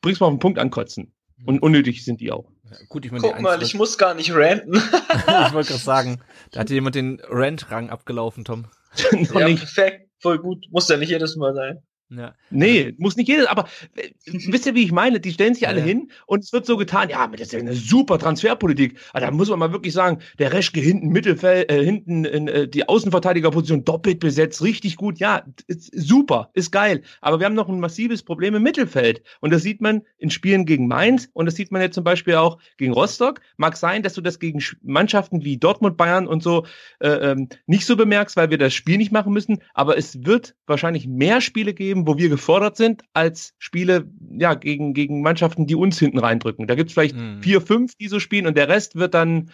bringst 0.00 0.20
mal 0.20 0.28
auf 0.28 0.34
den 0.34 0.40
Punkt 0.40 0.58
ankotzen. 0.58 1.12
Und 1.44 1.60
unnötig 1.60 2.04
sind 2.04 2.20
die 2.20 2.32
auch. 2.32 2.50
Gut, 2.88 3.04
ich 3.04 3.12
meine, 3.12 3.22
Guck 3.22 3.40
mal, 3.40 3.62
ich 3.62 3.74
muss 3.74 3.98
gar 3.98 4.14
nicht 4.14 4.32
ranten. 4.34 4.74
ich 5.46 5.52
wollte 5.52 5.68
gerade 5.68 5.82
sagen, 5.82 6.20
da 6.50 6.60
hat 6.60 6.70
jemand 6.70 6.94
den 6.94 7.20
Rant-Rang 7.28 7.90
abgelaufen, 7.90 8.44
Tom. 8.44 8.66
ja, 9.12 9.46
perfekt, 9.46 10.10
voll 10.20 10.38
gut. 10.38 10.66
Muss 10.70 10.88
ja 10.88 10.96
nicht 10.96 11.10
jedes 11.10 11.36
Mal 11.36 11.54
sein. 11.54 11.82
Ja. 12.10 12.34
Nee, 12.50 12.94
muss 12.96 13.16
nicht 13.16 13.28
jedes, 13.28 13.46
aber 13.46 13.68
äh, 13.96 14.08
wisst 14.24 14.64
ihr, 14.66 14.74
wie 14.74 14.82
ich 14.82 14.92
meine? 14.92 15.20
Die 15.20 15.32
stellen 15.32 15.54
sich 15.54 15.68
alle 15.68 15.80
ja. 15.80 15.84
hin 15.86 16.10
und 16.26 16.42
es 16.42 16.52
wird 16.54 16.64
so 16.64 16.78
getan, 16.78 17.10
ja, 17.10 17.26
das 17.26 17.40
ist 17.42 17.52
ja 17.52 17.58
eine 17.58 17.74
super 17.74 18.18
Transferpolitik. 18.18 18.98
Also, 19.12 19.26
da 19.26 19.30
muss 19.30 19.50
man 19.50 19.58
mal 19.58 19.72
wirklich 19.72 19.92
sagen, 19.92 20.18
der 20.38 20.52
Reschke 20.52 20.80
hinten 20.80 21.08
Mittelfeld, 21.08 21.70
äh, 21.70 21.84
hinten 21.84 22.24
in 22.24 22.48
äh, 22.48 22.66
die 22.66 22.88
Außenverteidigerposition 22.88 23.84
doppelt 23.84 24.20
besetzt, 24.20 24.62
richtig 24.62 24.96
gut. 24.96 25.18
Ja, 25.18 25.44
ist 25.66 25.90
super, 25.94 26.50
ist 26.54 26.70
geil. 26.70 27.02
Aber 27.20 27.40
wir 27.40 27.46
haben 27.46 27.54
noch 27.54 27.68
ein 27.68 27.80
massives 27.80 28.22
Problem 28.22 28.54
im 28.54 28.62
Mittelfeld. 28.62 29.22
Und 29.40 29.52
das 29.52 29.62
sieht 29.62 29.82
man 29.82 30.02
in 30.16 30.30
Spielen 30.30 30.64
gegen 30.64 30.88
Mainz 30.88 31.28
und 31.34 31.44
das 31.44 31.56
sieht 31.56 31.70
man 31.72 31.82
jetzt 31.82 31.94
zum 31.94 32.04
Beispiel 32.04 32.36
auch 32.36 32.58
gegen 32.78 32.92
Rostock. 32.94 33.40
Mag 33.58 33.76
sein, 33.76 34.02
dass 34.02 34.14
du 34.14 34.22
das 34.22 34.38
gegen 34.38 34.62
Mannschaften 34.82 35.44
wie 35.44 35.58
Dortmund, 35.58 35.98
Bayern 35.98 36.26
und 36.26 36.42
so 36.42 36.64
äh, 37.00 37.08
ähm, 37.08 37.48
nicht 37.66 37.84
so 37.84 37.96
bemerkst, 37.96 38.36
weil 38.36 38.50
wir 38.50 38.58
das 38.58 38.72
Spiel 38.72 38.96
nicht 38.96 39.12
machen 39.12 39.34
müssen. 39.34 39.58
Aber 39.74 39.98
es 39.98 40.24
wird 40.24 40.54
wahrscheinlich 40.66 41.06
mehr 41.06 41.40
Spiele 41.40 41.74
geben, 41.74 41.97
geben, 41.98 42.06
wo 42.06 42.18
wir 42.18 42.28
gefordert 42.28 42.76
sind, 42.76 43.02
als 43.12 43.54
Spiele 43.58 44.10
ja, 44.38 44.54
gegen, 44.54 44.94
gegen 44.94 45.22
Mannschaften, 45.22 45.66
die 45.66 45.74
uns 45.74 45.98
hinten 45.98 46.18
reindrücken. 46.18 46.66
Da 46.66 46.74
gibt 46.74 46.90
es 46.90 46.94
vielleicht 46.94 47.16
mhm. 47.16 47.42
vier, 47.42 47.60
fünf, 47.60 47.94
die 47.96 48.08
so 48.08 48.20
spielen 48.20 48.46
und 48.46 48.56
der 48.56 48.68
Rest 48.68 48.96
wird 48.96 49.14
dann, 49.14 49.50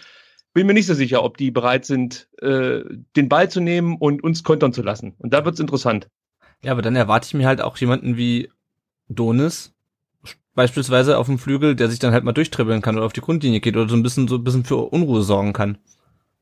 bin 0.53 0.67
mir 0.67 0.75
nicht 0.75 0.87
so 0.87 0.95
sicher, 0.95 1.23
ob 1.23 1.37
die 1.37 1.51
bereit 1.51 1.85
sind, 1.85 2.29
äh, 2.41 2.81
den 3.17 3.29
Ball 3.29 3.51
zu 3.51 3.61
nehmen 3.61 3.97
und 3.97 4.23
uns 4.23 4.43
kontern 4.43 4.73
zu 4.73 4.83
lassen. 4.83 5.15
Und 5.19 5.33
da 5.33 5.45
wird 5.45 5.55
es 5.55 5.61
interessant. 5.61 6.09
Ja, 6.63 6.73
aber 6.73 6.83
dann 6.83 6.97
erwarte 6.97 7.27
ich 7.27 7.35
mir 7.35 7.47
halt 7.47 7.61
auch 7.61 7.77
jemanden 7.77 8.17
wie 8.17 8.51
Donis, 9.09 9.73
beispielsweise 10.55 11.19
auf 11.19 11.27
dem 11.27 11.39
Flügel, 11.39 11.75
der 11.75 11.89
sich 11.89 11.99
dann 11.99 12.13
halt 12.13 12.25
mal 12.25 12.33
durchtribbeln 12.33 12.81
kann 12.81 12.97
oder 12.97 13.07
auf 13.07 13.13
die 13.13 13.21
Grundlinie 13.21 13.61
geht 13.61 13.77
oder 13.77 13.89
so 13.89 13.97
ein 13.97 14.03
bisschen 14.03 14.29
so 14.29 14.37
ein 14.37 14.45
bisschen 14.45 14.65
für 14.65 14.77
Unruhe 14.77 15.23
sorgen 15.23 15.53
kann. 15.53 15.79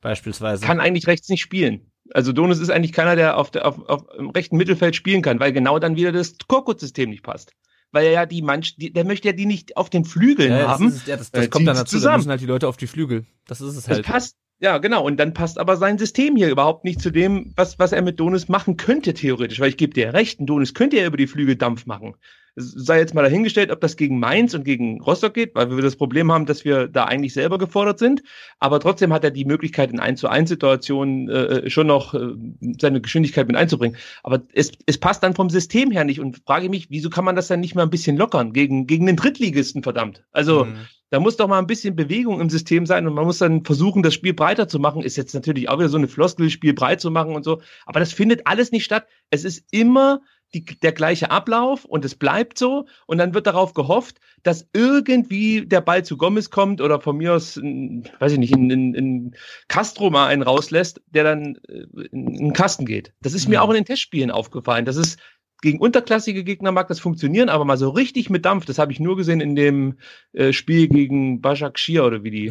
Beispielsweise. 0.00 0.66
Kann 0.66 0.80
eigentlich 0.80 1.06
rechts 1.06 1.28
nicht 1.28 1.40
spielen. 1.40 1.91
Also 2.14 2.32
Donis 2.32 2.58
ist 2.58 2.70
eigentlich 2.70 2.92
keiner, 2.92 3.16
der 3.16 3.36
auf, 3.36 3.50
der, 3.50 3.66
auf, 3.66 3.88
auf 3.88 4.04
im 4.16 4.30
rechten 4.30 4.56
Mittelfeld 4.56 4.96
spielen 4.96 5.22
kann, 5.22 5.40
weil 5.40 5.52
genau 5.52 5.78
dann 5.78 5.96
wieder 5.96 6.12
das 6.12 6.36
Korkut-System 6.46 7.10
nicht 7.10 7.22
passt. 7.22 7.52
Weil 7.90 8.06
er 8.06 8.12
ja 8.12 8.26
die 8.26 8.42
Manch, 8.42 8.76
die, 8.76 8.92
der 8.92 9.04
möchte 9.04 9.28
ja 9.28 9.32
die 9.32 9.46
nicht 9.46 9.76
auf 9.76 9.90
den 9.90 10.04
Flügeln 10.04 10.52
ja, 10.52 10.68
haben. 10.68 10.86
Das, 10.86 10.94
ist, 10.96 11.06
ja, 11.06 11.16
das, 11.16 11.30
das 11.30 11.46
äh, 11.46 11.48
kommt 11.48 11.66
dann 11.66 11.76
dazu, 11.76 11.96
zusammen. 11.96 12.12
da 12.12 12.16
müssen 12.18 12.30
halt 12.30 12.40
die 12.40 12.46
Leute 12.46 12.68
auf 12.68 12.76
die 12.76 12.86
Flügel. 12.86 13.26
Das 13.46 13.60
ist 13.60 13.76
es 13.76 13.88
halt. 13.88 14.00
Das 14.00 14.06
passt, 14.06 14.36
ja, 14.60 14.78
genau. 14.78 15.04
Und 15.04 15.18
dann 15.18 15.34
passt 15.34 15.58
aber 15.58 15.76
sein 15.76 15.98
System 15.98 16.36
hier 16.36 16.48
überhaupt 16.48 16.84
nicht 16.84 17.00
zu 17.00 17.10
dem, 17.10 17.52
was, 17.56 17.78
was 17.78 17.92
er 17.92 18.02
mit 18.02 18.18
Donis 18.18 18.48
machen 18.48 18.76
könnte, 18.76 19.12
theoretisch. 19.12 19.60
Weil 19.60 19.68
ich 19.68 19.76
gebe 19.76 19.92
dir 19.92 20.14
recht, 20.14 20.40
ein 20.40 20.46
Donis 20.46 20.72
könnte 20.72 20.96
ja 20.96 21.06
über 21.06 21.16
die 21.16 21.26
Flügel 21.26 21.56
Dampf 21.56 21.84
machen 21.84 22.14
sei 22.56 22.98
jetzt 22.98 23.14
mal 23.14 23.22
dahingestellt, 23.22 23.70
ob 23.70 23.80
das 23.80 23.96
gegen 23.96 24.18
Mainz 24.18 24.54
und 24.54 24.64
gegen 24.64 25.00
Rostock 25.00 25.34
geht, 25.34 25.54
weil 25.54 25.74
wir 25.74 25.82
das 25.82 25.96
Problem 25.96 26.30
haben, 26.30 26.46
dass 26.46 26.64
wir 26.64 26.88
da 26.88 27.04
eigentlich 27.04 27.32
selber 27.32 27.58
gefordert 27.58 27.98
sind. 27.98 28.22
Aber 28.58 28.78
trotzdem 28.80 29.12
hat 29.12 29.24
er 29.24 29.30
die 29.30 29.44
Möglichkeit, 29.44 29.90
in 29.90 30.00
1 30.00 30.20
zu 30.20 30.28
1 30.28 30.48
Situationen 30.48 31.28
äh, 31.28 31.70
schon 31.70 31.86
noch 31.86 32.14
äh, 32.14 32.34
seine 32.80 33.00
Geschwindigkeit 33.00 33.46
mit 33.46 33.56
einzubringen. 33.56 33.96
Aber 34.22 34.42
es, 34.52 34.72
es 34.86 34.98
passt 34.98 35.22
dann 35.22 35.34
vom 35.34 35.48
System 35.48 35.90
her 35.90 36.04
nicht 36.04 36.20
und 36.20 36.42
frage 36.46 36.68
mich, 36.68 36.90
wieso 36.90 37.08
kann 37.08 37.24
man 37.24 37.36
das 37.36 37.48
dann 37.48 37.60
nicht 37.60 37.74
mal 37.74 37.82
ein 37.82 37.90
bisschen 37.90 38.16
lockern 38.16 38.52
gegen, 38.52 38.86
gegen 38.86 39.06
den 39.06 39.16
Drittligisten, 39.16 39.82
verdammt? 39.82 40.24
Also, 40.32 40.66
mhm. 40.66 40.76
Da 41.12 41.20
muss 41.20 41.36
doch 41.36 41.46
mal 41.46 41.58
ein 41.58 41.66
bisschen 41.66 41.94
Bewegung 41.94 42.40
im 42.40 42.48
System 42.48 42.86
sein 42.86 43.06
und 43.06 43.12
man 43.12 43.26
muss 43.26 43.36
dann 43.36 43.66
versuchen, 43.66 44.02
das 44.02 44.14
Spiel 44.14 44.32
breiter 44.32 44.66
zu 44.66 44.78
machen. 44.78 45.02
Ist 45.02 45.18
jetzt 45.18 45.34
natürlich 45.34 45.68
auch 45.68 45.78
wieder 45.78 45.90
so 45.90 45.98
eine 45.98 46.08
Floskel, 46.08 46.48
Spiel 46.48 46.72
breit 46.72 47.02
zu 47.02 47.10
machen 47.10 47.36
und 47.36 47.44
so. 47.44 47.60
Aber 47.84 48.00
das 48.00 48.14
findet 48.14 48.46
alles 48.46 48.72
nicht 48.72 48.86
statt. 48.86 49.06
Es 49.28 49.44
ist 49.44 49.66
immer 49.70 50.22
die, 50.54 50.64
der 50.64 50.92
gleiche 50.92 51.30
Ablauf 51.30 51.84
und 51.84 52.04
es 52.04 52.14
bleibt 52.14 52.58
so 52.58 52.86
und 53.06 53.18
dann 53.18 53.34
wird 53.34 53.46
darauf 53.46 53.74
gehofft, 53.74 54.18
dass 54.42 54.68
irgendwie 54.72 55.66
der 55.66 55.80
Ball 55.80 56.04
zu 56.04 56.16
Gomez 56.16 56.50
kommt 56.50 56.80
oder 56.80 57.00
von 57.00 57.16
mir 57.16 57.34
aus, 57.34 57.56
in, 57.56 58.04
weiß 58.18 58.32
ich 58.32 58.38
nicht, 58.38 58.52
in, 58.52 58.70
in, 58.70 58.94
in 58.94 59.36
Castro 59.68 60.10
mal 60.10 60.26
einen 60.26 60.42
rauslässt, 60.42 61.00
der 61.06 61.24
dann 61.24 61.56
äh, 61.68 62.06
in, 62.10 62.34
den 62.34 62.52
Kasten 62.52 62.86
geht. 62.86 63.12
Das 63.22 63.34
ist 63.34 63.46
mhm. 63.46 63.52
mir 63.52 63.62
auch 63.62 63.70
in 63.70 63.76
den 63.76 63.84
Testspielen 63.84 64.30
aufgefallen. 64.30 64.84
Das 64.84 64.96
ist 64.96 65.18
gegen 65.62 65.78
unterklassige 65.78 66.42
Gegner 66.44 66.72
mag 66.72 66.88
das 66.88 66.98
funktionieren, 66.98 67.48
aber 67.48 67.64
mal 67.64 67.76
so 67.76 67.90
richtig 67.90 68.28
mit 68.28 68.44
Dampf, 68.44 68.64
das 68.66 68.78
habe 68.78 68.92
ich 68.92 68.98
nur 68.98 69.16
gesehen 69.16 69.40
in 69.40 69.54
dem 69.54 69.98
äh, 70.32 70.52
Spiel 70.52 70.88
gegen 70.88 71.40
Bajak 71.40 71.78
Shir 71.78 72.04
oder 72.04 72.24
wie 72.24 72.30
die 72.30 72.46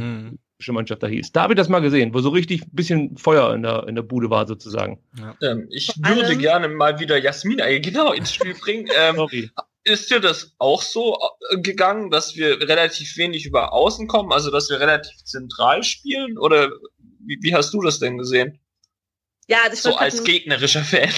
mhm. 0.68 0.76
Mannschaft 0.76 1.04
da 1.04 1.08
hieß. 1.08 1.32
Da 1.32 1.44
habe 1.44 1.54
ich 1.54 1.58
das 1.58 1.70
mal 1.70 1.80
gesehen, 1.80 2.14
wo 2.14 2.20
so 2.20 2.30
richtig 2.30 2.64
ein 2.64 2.72
bisschen 2.72 3.18
Feuer 3.18 3.54
in 3.54 3.64
der, 3.64 3.88
in 3.88 3.96
der 3.96 4.02
Bude 4.02 4.30
war 4.30 4.48
sozusagen. 4.48 5.00
Ja. 5.18 5.36
Ähm, 5.42 5.68
ich 5.72 5.94
würde 5.98 6.38
gerne 6.38 6.68
mal 6.68 7.00
wieder 7.00 7.18
Jasmin 7.18 7.60
äh, 7.60 7.80
genau 7.80 8.14
ins 8.14 8.34
Spiel 8.34 8.54
bringen. 8.54 8.88
Ähm, 8.98 9.16
Sorry. 9.16 9.50
Ist 9.84 10.12
dir 10.12 10.20
das 10.20 10.54
auch 10.60 10.82
so 10.82 11.18
äh, 11.50 11.60
gegangen, 11.62 12.12
dass 12.12 12.36
wir 12.36 12.60
relativ 12.60 13.18
wenig 13.18 13.46
über 13.46 13.74
Außen 13.74 14.08
kommen, 14.08 14.32
also 14.32 14.52
dass 14.52 14.70
wir 14.70 14.80
relativ 14.80 15.24
zentral 15.24 15.84
spielen? 15.84 16.38
Oder 16.38 16.70
wie, 17.20 17.40
wie 17.42 17.56
hast 17.56 17.74
du 17.74 17.82
das 17.82 18.00
denn 18.00 18.18
gesehen? 18.18 18.60
Ja, 19.48 19.60
das 19.70 19.84
so 19.84 19.96
als 19.96 20.24
gegnerischer 20.24 20.84
Fan. 20.84 21.10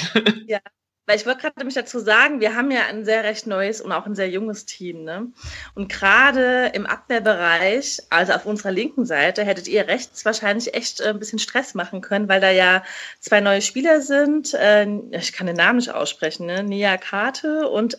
Ja, 0.48 0.60
weil 1.06 1.18
ich 1.18 1.26
wollte 1.26 1.42
gerade 1.42 1.60
nämlich 1.60 1.76
dazu 1.76 2.00
sagen, 2.00 2.40
wir 2.40 2.56
haben 2.56 2.72
ja 2.72 2.86
ein 2.86 3.04
sehr 3.04 3.24
recht 3.24 3.46
neues 3.46 3.82
und 3.82 3.92
auch 3.92 4.06
ein 4.06 4.16
sehr 4.16 4.30
junges 4.30 4.66
Team. 4.66 5.04
Ne? 5.04 5.32
Und 5.76 5.90
gerade 5.90 6.72
im 6.74 6.86
Abwehrbereich, 6.86 8.02
also 8.10 8.34
auf 8.34 8.46
unserer 8.46 8.72
linken 8.72 9.06
Seite, 9.06 9.44
hättet 9.44 9.68
ihr 9.68 9.88
rechts 9.88 10.24
wahrscheinlich 10.26 10.74
echt 10.74 11.02
äh, 11.02 11.10
ein 11.10 11.20
bisschen 11.20 11.40
Stress 11.40 11.74
machen 11.74 12.02
können, 12.02 12.30
weil 12.30 12.42
da 12.42 12.52
ja 12.52 12.84
zwei 13.20 13.42
neue 13.42 13.62
Spieler 13.62 14.02
sind. 14.02 14.54
Äh, 14.54 14.88
ich 15.12 15.34
kann 15.34 15.48
den 15.48 15.58
Namen 15.58 15.78
nicht 15.78 15.92
aussprechen, 15.92 16.46
ne? 16.46 16.64
Nia 16.64 16.98
Karte 16.98 17.68
und 17.68 17.98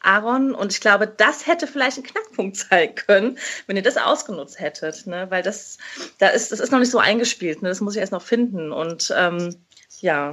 Aaron. 0.00 0.54
Und 0.54 0.72
ich 0.72 0.80
glaube, 0.80 1.06
das 1.06 1.46
hätte 1.46 1.66
vielleicht 1.66 1.98
ein 1.98 2.04
Knackpunkt 2.04 2.56
sein 2.70 2.94
können, 2.94 3.38
wenn 3.66 3.76
ihr 3.76 3.82
das 3.82 3.96
ausgenutzt 3.96 4.60
hättet. 4.60 5.06
Ne? 5.06 5.26
Weil 5.30 5.42
das, 5.42 5.78
da 6.18 6.28
ist, 6.28 6.52
das 6.52 6.60
ist 6.60 6.72
noch 6.72 6.78
nicht 6.78 6.90
so 6.90 6.98
eingespielt. 6.98 7.62
Ne? 7.62 7.68
Das 7.68 7.80
muss 7.80 7.94
ich 7.94 8.00
erst 8.00 8.12
noch 8.12 8.22
finden. 8.22 8.72
Und 8.72 9.12
ähm, 9.16 9.56
ja, 10.04 10.32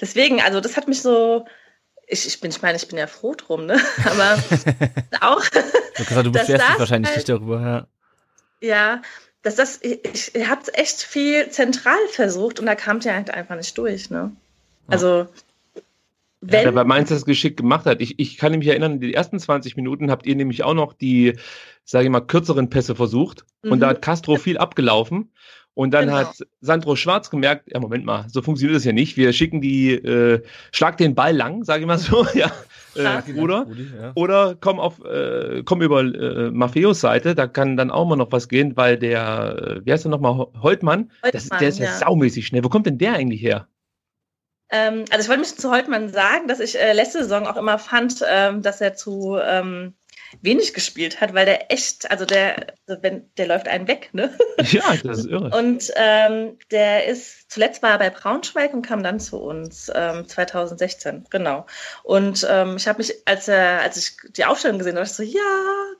deswegen, 0.00 0.40
also 0.40 0.60
das 0.60 0.76
hat 0.76 0.88
mich 0.88 1.00
so, 1.00 1.46
ich, 2.08 2.26
ich 2.26 2.40
bin, 2.40 2.50
ich 2.50 2.60
meine, 2.60 2.76
ich 2.76 2.88
bin 2.88 2.98
ja 2.98 3.06
froh 3.06 3.36
drum, 3.36 3.66
ne? 3.66 3.80
Aber 4.04 4.36
auch. 5.20 5.44
du 5.48 6.32
beschwerst 6.32 6.68
dich 6.68 6.78
wahrscheinlich 6.78 7.10
halt, 7.10 7.16
nicht 7.18 7.28
darüber, 7.28 7.60
ja. 7.60 7.86
Ja, 8.60 9.02
dass 9.42 9.54
das, 9.54 9.80
ich, 9.80 10.34
ich 10.34 10.48
habe 10.48 10.74
echt 10.74 11.04
viel 11.04 11.48
zentral 11.50 12.00
versucht 12.10 12.58
und 12.58 12.66
da 12.66 12.74
kam 12.74 12.98
ihr 13.04 13.14
halt 13.14 13.30
einfach 13.30 13.54
nicht 13.54 13.78
durch, 13.78 14.10
ne? 14.10 14.32
Also. 14.88 15.28
Wenn, 16.40 16.64
ja, 16.64 16.74
weil 16.74 16.84
Mainz 16.84 17.10
das 17.10 17.24
geschickt 17.24 17.58
gemacht 17.58 17.86
hat. 17.86 18.00
Ich, 18.00 18.18
ich 18.18 18.36
kann 18.36 18.50
mich 18.58 18.66
erinnern, 18.66 18.94
in 18.94 19.00
den 19.00 19.14
ersten 19.14 19.38
20 19.38 19.76
Minuten 19.76 20.10
habt 20.10 20.26
ihr 20.26 20.34
nämlich 20.34 20.64
auch 20.64 20.74
noch 20.74 20.92
die, 20.92 21.38
sage 21.84 22.06
ich 22.06 22.10
mal, 22.10 22.22
kürzeren 22.22 22.68
Pässe 22.68 22.96
versucht. 22.96 23.44
Mhm. 23.62 23.70
Und 23.70 23.80
da 23.80 23.86
hat 23.86 24.02
Castro 24.02 24.34
viel 24.34 24.58
abgelaufen. 24.58 25.30
Und 25.74 25.92
dann 25.94 26.06
genau. 26.06 26.18
hat 26.18 26.46
Sandro 26.60 26.96
Schwarz 26.96 27.30
gemerkt, 27.30 27.70
ja, 27.72 27.80
Moment 27.80 28.04
mal, 28.04 28.26
so 28.28 28.42
funktioniert 28.42 28.76
das 28.76 28.84
ja 28.84 28.92
nicht. 28.92 29.16
Wir 29.16 29.32
schicken 29.32 29.62
die, 29.62 29.92
äh, 29.92 30.42
schlag 30.70 30.98
den 30.98 31.14
Ball 31.14 31.34
lang, 31.34 31.64
sage 31.64 31.80
ich 31.80 31.86
mal 31.86 31.98
so, 31.98 32.26
ja. 32.34 32.52
Äh, 32.94 33.32
oder, 33.38 33.66
ja. 33.68 34.12
oder 34.14 34.54
komm 34.60 34.78
auf, 34.78 35.02
äh, 35.02 35.62
komm 35.64 35.80
über 35.80 36.02
äh, 36.02 36.50
Maffeos 36.50 37.00
Seite, 37.00 37.34
da 37.34 37.46
kann 37.46 37.78
dann 37.78 37.90
auch 37.90 38.06
mal 38.06 38.16
noch 38.16 38.30
was 38.32 38.48
gehen, 38.48 38.76
weil 38.76 38.98
der, 38.98 39.80
äh, 39.80 39.86
wie 39.86 39.92
heißt 39.92 40.04
der 40.04 40.10
nochmal, 40.10 40.34
Holtmann, 40.60 41.10
Holtmann 41.22 41.32
das, 41.32 41.48
der 41.48 41.68
ist 41.68 41.78
ja, 41.78 41.86
ja 41.86 41.98
saumäßig 41.98 42.46
schnell. 42.46 42.64
Wo 42.64 42.68
kommt 42.68 42.84
denn 42.84 42.98
der 42.98 43.14
eigentlich 43.14 43.40
her? 43.40 43.66
Ähm, 44.70 45.04
also 45.10 45.22
ich 45.22 45.28
wollte 45.28 45.40
mich 45.40 45.56
zu 45.56 45.70
Holtmann 45.70 46.10
sagen, 46.10 46.48
dass 46.48 46.60
ich 46.60 46.78
äh, 46.78 46.92
letzte 46.92 47.22
Saison 47.22 47.46
auch 47.46 47.56
immer 47.56 47.78
fand, 47.78 48.22
ähm, 48.28 48.60
dass 48.60 48.82
er 48.82 48.94
zu 48.94 49.38
ähm, 49.42 49.94
wenig 50.40 50.74
gespielt 50.74 51.20
hat, 51.20 51.34
weil 51.34 51.46
der 51.46 51.70
echt, 51.70 52.10
also 52.10 52.24
der, 52.24 52.74
also 52.86 53.02
wenn, 53.02 53.30
der 53.36 53.46
läuft 53.46 53.68
einen 53.68 53.88
weg, 53.88 54.10
ne? 54.12 54.36
Ja, 54.62 54.94
das 55.02 55.18
ist 55.18 55.26
irre. 55.26 55.50
Und 55.56 55.92
ähm, 55.96 56.58
der 56.70 57.06
ist, 57.06 57.50
zuletzt 57.50 57.82
war 57.82 57.90
er 57.90 57.98
bei 57.98 58.10
Braunschweig 58.10 58.72
und 58.72 58.82
kam 58.82 59.02
dann 59.02 59.20
zu 59.20 59.38
uns, 59.38 59.90
ähm, 59.94 60.26
2016, 60.26 61.26
genau. 61.30 61.66
Und 62.04 62.46
ähm, 62.48 62.76
ich 62.76 62.88
habe 62.88 62.98
mich, 62.98 63.14
als 63.26 63.48
er, 63.48 63.80
als 63.82 63.96
ich 63.96 64.16
die 64.36 64.44
Aufstellung 64.44 64.78
gesehen 64.78 64.96
habe, 64.96 65.06
so, 65.06 65.22
ja, 65.22 65.40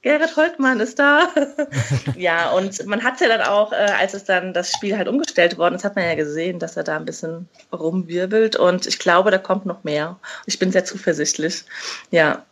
Gerrit 0.03 0.37
Holtmann 0.37 0.81
ist 0.81 0.99
da. 0.99 1.29
ja, 2.17 2.51
und 2.53 2.87
man 2.87 3.05
hat 3.05 3.21
ja 3.21 3.29
dann 3.29 3.43
auch, 3.43 3.73
äh, 3.73 3.77
als 3.77 4.15
es 4.15 4.25
dann 4.25 4.53
das 4.53 4.73
Spiel 4.73 4.97
halt 4.97 5.09
umgestellt 5.09 5.59
worden 5.59 5.75
ist, 5.75 5.85
hat 5.85 5.97
man 5.97 6.05
ja 6.05 6.15
gesehen, 6.15 6.59
dass 6.59 6.77
er 6.77 6.85
da 6.85 6.97
ein 6.97 7.05
bisschen 7.05 7.49
rumwirbelt 7.73 8.57
und 8.57 8.87
ich 8.87 8.99
glaube, 8.99 9.31
da 9.31 9.39
kommt 9.39 9.67
noch 9.67 9.85
mehr. 9.85 10.19
Ich 10.47 10.59
bin 10.59 10.73
sehr 10.73 10.85
zuversichtlich. 10.85 11.65
Ja. 12.11 12.45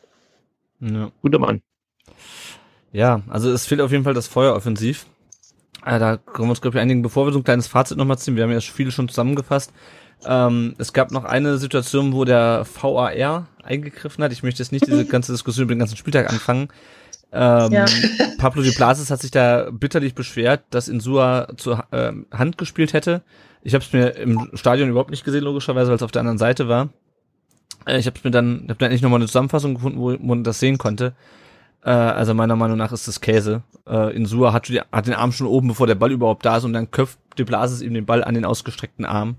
Ja. 0.81 1.11
Guter 1.23 1.39
Mann. 1.39 1.63
Ja, 2.93 3.23
also 3.29 3.51
es 3.53 3.67
fehlt 3.67 3.81
auf 3.81 3.93
jeden 3.93 4.05
Fall 4.05 4.15
das 4.15 4.27
Feuer 4.27 4.55
offensiv. 4.55 5.07
Äh, 5.85 5.99
da 5.99 6.17
können 6.17 6.49
wir 6.49 6.51
uns, 6.51 6.61
glaube 6.61 6.77
ich, 6.77 6.83
einigen, 6.83 7.03
bevor 7.03 7.27
wir 7.27 7.33
so 7.33 7.39
ein 7.39 7.45
kleines 7.45 7.67
Fazit 7.67 7.97
nochmal 7.97 8.19
ziehen. 8.19 8.37
Wir 8.37 8.43
haben 8.43 8.53
ja 8.53 8.61
viele 8.61 8.91
schon 8.91 9.09
zusammengefasst. 9.09 9.73
Ähm, 10.27 10.75
es 10.79 10.93
gab 10.93 11.13
noch 11.13 11.25
eine 11.25 11.57
Situation, 11.57 12.13
wo 12.13 12.25
der 12.25 12.67
VAR 12.81 13.47
eingegriffen 13.63 14.23
hat. 14.23 14.33
Ich 14.33 14.43
möchte 14.43 14.63
jetzt 14.63 14.73
nicht 14.73 14.87
diese 14.87 15.05
ganze 15.07 15.33
Diskussion 15.33 15.65
über 15.65 15.75
den 15.75 15.79
ganzen 15.79 15.97
Spieltag 15.97 16.29
anfangen. 16.29 16.69
Ähm, 17.33 17.73
ja. 17.73 17.87
Pablo 18.39 18.63
Di 18.63 18.73
Blasis 18.73 19.11
hat 19.11 19.21
sich 19.21 19.31
da 19.31 19.71
bitterlich 19.71 20.15
beschwert, 20.15 20.65
dass 20.71 20.89
Insua 20.89 21.49
zur 21.57 21.85
äh, 21.93 22.13
Hand 22.33 22.59
gespielt 22.59 22.93
hätte. 22.93 23.23
Ich 23.63 23.75
habe 23.75 23.85
es 23.85 23.93
mir 23.93 24.17
im 24.17 24.51
Stadion 24.55 24.89
überhaupt 24.89 25.11
nicht 25.11 25.25
gesehen, 25.25 25.45
logischerweise, 25.45 25.89
weil 25.89 25.97
es 25.97 26.03
auf 26.03 26.11
der 26.11 26.21
anderen 26.21 26.39
Seite 26.39 26.69
war. 26.69 26.89
Äh, 27.87 27.99
ich 27.99 28.07
habe 28.07 28.19
mir 28.25 28.31
dann, 28.31 28.67
hab 28.69 28.79
dann 28.79 28.87
endlich 28.87 29.03
nochmal 29.03 29.21
eine 29.21 29.27
Zusammenfassung 29.27 29.75
gefunden, 29.75 30.01
wo 30.01 30.17
man 30.19 30.45
das 30.45 30.59
sehen 30.59 30.77
konnte. 30.77 31.15
Äh, 31.83 31.91
also 31.91 32.35
meiner 32.35 32.57
Meinung 32.57 32.77
nach 32.77 32.93
ist 32.93 33.09
das 33.09 33.21
Käse. 33.21 33.63
Äh, 33.87 34.15
Insua 34.15 34.53
hat, 34.53 34.69
hat 34.69 35.07
den 35.07 35.15
Arm 35.15 35.33
schon 35.33 35.47
oben, 35.47 35.69
bevor 35.69 35.87
der 35.87 35.95
Ball 35.95 36.13
überhaupt 36.13 36.45
da 36.45 36.59
ist 36.59 36.65
und 36.65 36.73
dann 36.73 36.91
köpft 36.91 37.19
De 37.39 37.45
Blasis 37.45 37.81
ihm 37.81 37.95
den 37.95 38.07
Ball 38.07 38.25
an 38.25 38.35
den 38.35 38.45
ausgestreckten 38.45 39.05
Arm. 39.05 39.37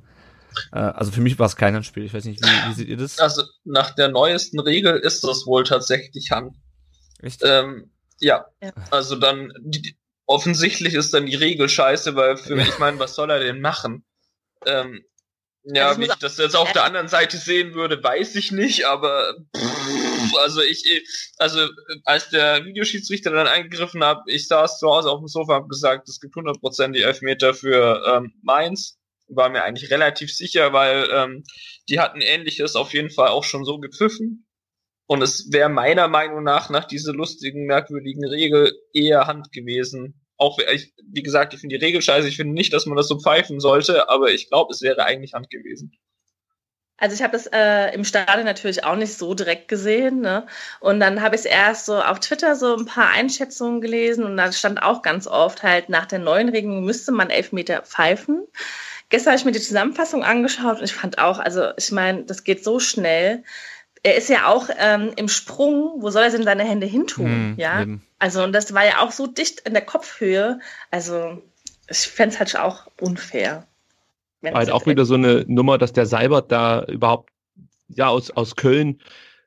Äh, 0.72 0.80
also 0.80 1.12
für 1.12 1.22
mich 1.22 1.38
war 1.39 1.46
es 1.46 1.56
kein 1.56 1.76
Handspiel. 1.76 2.04
Ich 2.04 2.14
weiß 2.14 2.26
nicht, 2.26 2.44
wie, 2.44 2.70
wie 2.70 2.74
seht 2.74 2.88
ihr 2.88 2.98
das? 2.98 3.20
Also 3.20 3.44
nach 3.64 3.92
der 3.96 4.10
neuesten 4.10 4.60
Regel 4.60 4.98
ist 4.98 5.24
das 5.24 5.46
wohl 5.46 5.64
tatsächlich 5.64 6.32
Hand. 6.32 6.56
Echt? 7.22 7.42
Ähm, 7.44 7.92
ja. 8.20 8.46
ja. 8.62 8.72
Also 8.89 9.16
dann 9.16 9.54
die, 9.60 9.96
offensichtlich 10.26 10.94
ist 10.94 11.14
dann 11.14 11.26
die 11.26 11.36
Regel 11.36 11.70
scheiße, 11.70 12.16
weil 12.16 12.38
für 12.38 12.56
mich, 12.56 12.70
ich 12.70 12.80
meine, 12.80 13.00
was 13.00 13.16
soll 13.16 13.30
er 13.30 13.39
denn 13.39 13.62
machen? 13.62 14.04
Ähm, 14.66 15.04
ja, 15.64 15.89
also 15.89 16.01
wie 16.01 16.05
ich 16.05 16.16
das 16.16 16.38
jetzt 16.38 16.55
auf 16.55 16.72
der 16.72 16.84
anderen 16.84 17.07
Seite 17.07 17.38
sehen 17.38 17.74
würde, 17.74 18.03
weiß 18.03 18.36
ich 18.36 18.51
nicht, 18.51 18.86
aber 18.86 19.36
pff, 19.55 20.36
also 20.39 20.62
ich, 20.62 20.84
also 21.38 21.68
als 22.03 22.30
der 22.30 22.66
Videoschiedsrichter 22.66 23.32
dann 23.32 23.47
eingegriffen 23.47 24.03
hat, 24.03 24.24
ich 24.26 24.47
saß 24.47 24.80
zu 24.80 24.89
Hause 24.89 25.09
auf 25.09 25.20
dem 25.20 25.28
Sofa 25.28 25.57
und 25.57 25.70
gesagt, 25.70 26.09
es 26.09 26.20
gibt 26.20 26.36
100% 26.36 26.93
die 26.93 27.03
Elfmeter 27.03 27.53
für 27.53 28.03
ähm, 28.07 28.34
Mainz, 28.41 28.97
war 29.28 29.49
mir 29.49 29.64
eigentlich 29.64 29.91
relativ 29.91 30.34
sicher, 30.34 30.74
weil 30.74 31.07
ähm, 31.12 31.43
die 31.89 31.99
hatten 31.99 32.22
ähnliches 32.22 32.76
auf 32.76 32.93
jeden 32.93 33.12
Fall 33.12 33.30
auch 33.30 33.43
schon 33.43 33.64
so 33.64 33.80
gepfiffen. 33.80 34.47
Und 35.07 35.22
es 35.22 35.51
wäre 35.51 35.70
meiner 35.70 36.07
Meinung 36.07 36.43
nach 36.43 36.70
nach 36.70 36.86
dieser 36.86 37.14
lustigen, 37.14 37.66
merkwürdigen 37.66 38.26
Regel 38.26 38.74
eher 38.93 39.28
Hand 39.28 39.51
gewesen 39.51 40.20
auch, 40.42 40.58
ich, 40.74 40.94
wie 41.06 41.22
gesagt, 41.22 41.54
ich 41.54 41.60
finde 41.60 41.78
die 41.78 41.86
Regel 41.86 42.02
scheiße. 42.02 42.28
Ich 42.28 42.36
finde 42.36 42.54
nicht, 42.54 42.74
dass 42.74 42.88
man 42.88 42.98
das 42.98 43.08
so 43.08 43.20
pfeifen 43.20 43.60
sollte, 43.60 44.10
aber 44.10 44.32
ich 44.32 44.50
glaube, 44.50 44.74
es 44.74 44.82
wäre 44.82 45.06
eigentlich 45.06 45.34
Hand 45.34 45.50
gewesen. 45.52 45.92
Also 46.98 47.16
ich 47.16 47.24
habe 47.24 47.34
das 47.34 47.48
äh, 47.48 47.94
im 47.94 48.04
Stadion 48.04 48.46
natürlich 48.46 48.84
auch 48.84 48.96
nicht 48.96 49.18
so 49.18 49.34
direkt 49.34 49.68
gesehen. 49.68 50.22
Ne? 50.22 50.46
Und 50.80 51.00
dann 51.00 51.22
habe 51.22 51.36
ich 51.36 51.46
erst 51.46 51.86
so 51.86 51.96
auf 52.00 52.20
Twitter 52.20 52.56
so 52.56 52.76
ein 52.76 52.86
paar 52.86 53.10
Einschätzungen 53.10 53.82
gelesen 53.82 54.24
und 54.24 54.38
da 54.38 54.52
stand 54.52 54.84
auch 54.84 55.02
ganz 55.02 55.28
oft 55.28 55.64
halt, 55.64 55.89
nach 55.89 56.06
der 56.06 56.20
neuen 56.20 56.50
Regelung 56.50 56.84
müsste 56.84 57.12
man 57.12 57.30
Elfmeter 57.30 57.82
pfeifen. 57.84 58.46
Gestern 59.10 59.32
habe 59.32 59.39
ich 59.39 59.46
mir 59.46 59.52
die 59.52 59.60
Zusammenfassung 59.60 60.24
angeschaut 60.24 60.78
und 60.78 60.84
ich 60.84 60.94
fand 60.94 61.18
auch, 61.20 61.39
also 61.39 61.70
ich 61.76 61.92
meine, 61.92 62.24
das 62.24 62.44
geht 62.44 62.64
so 62.64 62.80
schnell 62.80 63.44
er 64.04 64.16
ist 64.16 64.30
ja 64.30 64.47
auch 64.47 64.70
ähm, 64.80 65.12
im 65.16 65.28
Sprung, 65.28 66.02
wo 66.02 66.10
soll 66.10 66.24
er 66.24 66.32
denn 66.32 66.43
seine 66.43 66.64
Hände 66.64 66.88
hintun? 66.88 67.54
Mm, 67.54 67.60
ja. 67.60 67.82
Eben. 67.82 68.02
Also, 68.20 68.43
und 68.43 68.54
das 68.54 68.74
war 68.74 68.86
ja 68.86 68.99
auch 68.99 69.12
so 69.12 69.28
dicht 69.28 69.62
in 69.62 69.74
der 69.74 69.86
Kopfhöhe. 69.86 70.60
Also, 70.89 71.41
ich 71.88 71.99
fände 71.99 72.34
es 72.34 72.39
halt 72.39 72.58
auch 72.58 72.88
unfair. 72.99 73.68
War 74.41 74.54
halt 74.54 74.72
auch 74.72 74.88
wieder 74.88 75.06
so 75.06 75.14
eine 75.14 75.45
Nummer, 75.47 75.78
dass 75.78 75.93
der 75.93 76.08
Seibert 76.08 76.52
da 76.52 76.84
überhaupt 76.86 77.30
ja 77.89 78.08
aus, 78.08 78.32
aus 78.32 78.56
Köln 78.56 78.99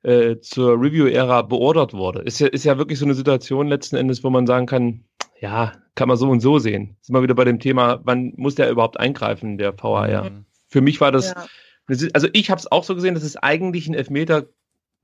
äh, 0.03 0.39
zur 0.39 0.81
Review-Ära 0.81 1.43
beordert 1.43 1.95
wurde. 1.95 2.21
Ist 2.21 2.39
ja, 2.39 2.47
ist 2.47 2.65
ja 2.65 2.79
wirklich 2.79 3.01
so 3.01 3.05
eine 3.05 3.15
Situation 3.15 3.67
letzten 3.67 3.97
Endes, 3.97 4.23
wo 4.23 4.31
man 4.31 4.47
sagen 4.47 4.67
kann, 4.67 5.05
ja, 5.41 5.73
kann 5.97 6.07
man 6.07 6.17
so 6.17 6.31
und 6.31 6.41
so 6.41 6.61
sehen. 6.61 6.97
Sind 7.01 7.15
wir 7.15 7.23
wieder 7.23 7.35
bei 7.35 7.45
dem 7.45 7.59
Thema, 7.59 8.01
wann 8.05 8.35
muss 8.37 8.55
der 8.55 8.71
überhaupt 8.71 9.01
eingreifen, 9.01 9.59
der 9.59 9.77
VAR? 9.77 10.31
Mhm. 10.31 10.45
Für 10.69 10.81
mich 10.81 11.01
war 11.01 11.11
das 11.11 11.31
ja 11.31 11.47
also 11.87 12.29
ich 12.33 12.51
habe 12.51 12.59
es 12.59 12.71
auch 12.71 12.85
so 12.85 12.95
gesehen, 12.95 13.15
dass 13.15 13.23
es 13.23 13.37
eigentlich 13.37 13.89
ein 13.89 13.95
Elfmeter 13.95 14.47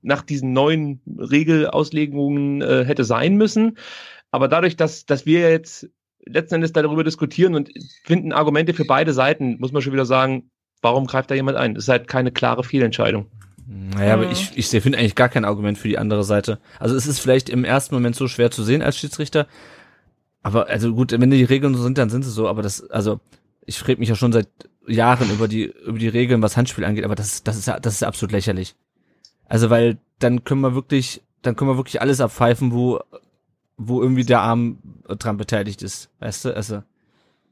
nach 0.01 0.23
diesen 0.23 0.53
neuen 0.53 1.01
Regelauslegungen 1.17 2.61
äh, 2.61 2.85
hätte 2.85 3.03
sein 3.03 3.35
müssen. 3.35 3.77
Aber 4.31 4.47
dadurch, 4.47 4.75
dass, 4.75 5.05
dass 5.05 5.25
wir 5.25 5.51
jetzt 5.51 5.89
letzten 6.25 6.55
Endes 6.55 6.73
darüber 6.73 7.03
diskutieren 7.03 7.55
und 7.55 7.69
finden 8.03 8.31
Argumente 8.31 8.73
für 8.73 8.85
beide 8.85 9.13
Seiten, 9.13 9.57
muss 9.59 9.71
man 9.71 9.81
schon 9.81 9.93
wieder 9.93 10.05
sagen, 10.05 10.49
warum 10.81 11.05
greift 11.05 11.29
da 11.29 11.35
jemand 11.35 11.57
ein? 11.57 11.75
Das 11.75 11.85
ist 11.85 11.89
halt 11.89 12.07
keine 12.07 12.31
klare 12.31 12.63
Fehlentscheidung. 12.63 13.27
Naja, 13.67 14.15
aber 14.15 14.29
ich, 14.29 14.51
ich 14.55 14.67
finde 14.67 14.97
eigentlich 14.97 15.15
gar 15.15 15.29
kein 15.29 15.45
Argument 15.45 15.77
für 15.77 15.87
die 15.87 15.97
andere 15.97 16.23
Seite. 16.23 16.59
Also 16.79 16.95
es 16.95 17.07
ist 17.07 17.19
vielleicht 17.19 17.49
im 17.49 17.63
ersten 17.63 17.95
Moment 17.95 18.15
so 18.15 18.27
schwer 18.27 18.51
zu 18.51 18.63
sehen 18.63 18.81
als 18.81 18.97
Schiedsrichter. 18.97 19.47
Aber 20.43 20.67
also 20.67 20.93
gut, 20.93 21.11
wenn 21.11 21.29
die 21.29 21.43
Regeln 21.43 21.75
so 21.75 21.83
sind, 21.83 21.97
dann 21.97 22.09
sind 22.09 22.23
sie 22.23 22.31
so. 22.31 22.47
Aber 22.47 22.63
das, 22.63 22.89
also 22.89 23.19
ich 23.65 23.87
rede 23.87 23.99
mich 23.99 24.09
ja 24.09 24.15
schon 24.15 24.33
seit 24.33 24.47
Jahren 24.87 25.29
über 25.31 25.47
die, 25.47 25.65
über 25.85 25.99
die 25.99 26.07
Regeln, 26.07 26.41
was 26.41 26.57
Handspiel 26.57 26.85
angeht, 26.85 27.05
aber 27.05 27.15
das, 27.15 27.43
das 27.43 27.57
ist 27.57 27.67
das 27.67 27.93
ist 27.93 28.03
absolut 28.03 28.31
lächerlich. 28.31 28.75
Also, 29.45 29.69
weil 29.69 29.97
dann 30.19 30.43
können 30.43 30.61
wir 30.61 30.75
wirklich, 30.75 31.21
dann 31.41 31.55
können 31.55 31.71
wir 31.71 31.77
wirklich 31.77 32.01
alles 32.01 32.21
abpfeifen, 32.21 32.71
wo, 32.71 32.99
wo 33.77 34.01
irgendwie 34.01 34.23
der 34.23 34.41
Arm 34.41 34.77
dran 35.07 35.37
beteiligt 35.37 35.81
ist. 35.81 36.09
Weißt 36.19 36.45
du? 36.45 36.55
Also. 36.55 36.83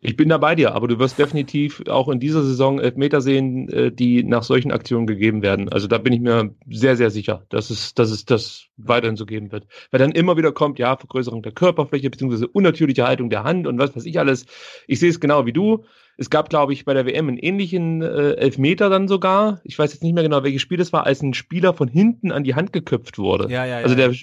Ich 0.02 0.16
bin 0.16 0.30
da 0.30 0.38
bei 0.38 0.56
dir, 0.56 0.76
aber 0.76 0.88
du 0.88 0.98
wirst 0.98 1.20
definitiv 1.20 1.84
auch 1.90 2.08
in 2.08 2.22
dieser 2.22 2.42
Saison 2.42 2.80
Elfmeter 2.80 3.20
sehen, 3.20 3.68
äh, 3.68 3.92
die 3.92 4.24
nach 4.24 4.44
solchen 4.44 4.72
Aktionen 4.72 5.08
gegeben 5.08 5.42
werden. 5.42 5.68
Also 5.68 5.88
da 5.88 5.98
bin 5.98 6.14
ich 6.14 6.22
mir 6.22 6.56
sehr, 6.70 6.96
sehr 6.96 7.10
sicher, 7.10 7.44
dass 7.50 7.70
es, 7.70 7.96
dass 7.96 8.10
es 8.10 8.24
das 8.24 8.68
weiterhin 8.78 9.18
so 9.18 9.26
geben 9.26 9.52
wird. 9.52 9.68
Weil 9.92 10.00
dann 10.00 10.12
immer 10.12 10.38
wieder 10.38 10.54
kommt, 10.54 10.80
ja, 10.80 10.96
Vergrößerung 10.96 11.42
der 11.42 11.52
Körperfläche, 11.52 12.10
beziehungsweise 12.10 12.48
unnatürliche 12.48 13.06
Haltung 13.06 13.30
der 13.30 13.44
Hand 13.44 13.68
und 13.68 13.78
was 13.78 13.94
weiß 13.94 14.06
ich 14.06 14.20
alles. 14.20 14.46
Ich 14.88 15.00
sehe 15.00 15.10
es 15.10 15.20
genau 15.20 15.46
wie 15.46 15.54
du 15.54 15.84
Es 16.20 16.30
gab, 16.30 16.50
glaube 16.50 16.74
ich, 16.74 16.84
bei 16.84 16.94
der 16.94 17.06
WM 17.06 17.30
einen 17.30 17.38
ähnlichen 17.38 18.02
äh, 18.02 18.34
Elfmeter 18.34 18.90
dann 18.90 19.08
sogar. 19.08 19.62
Ich 19.64 19.80
weiß 19.80 19.94
jetzt 19.94 20.04
nicht 20.04 20.14
mehr 20.14 20.24
genau, 20.24 20.44
welches 20.44 20.62
Spiel 20.62 20.78
das 20.78 20.92
war, 20.92 21.06
als 21.06 21.22
ein 21.22 21.34
Spieler 21.34 21.74
von 21.74 21.88
hinten 21.88 22.34
an 22.34 22.44
die 22.44 22.56
Hand 22.56 22.74
geköpft 22.74 23.18
wurde. 23.18 23.50
Ja, 23.50 23.64
ja, 23.66 23.78
Also 23.78 23.96
ja. 23.96 24.10
der, 24.10 24.18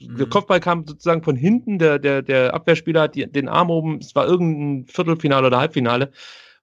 der 0.00 0.26
Kopfball 0.26 0.58
kam 0.58 0.84
sozusagen 0.86 1.22
von 1.22 1.36
hinten, 1.36 1.78
der, 1.78 2.00
der, 2.00 2.22
der 2.22 2.52
Abwehrspieler 2.52 3.02
hat 3.02 3.14
die, 3.14 3.30
den 3.30 3.48
Arm 3.48 3.70
oben, 3.70 3.98
es 4.00 4.14
war 4.16 4.26
irgendein 4.26 4.86
Viertelfinale 4.88 5.46
oder 5.46 5.58
Halbfinale. 5.60 6.10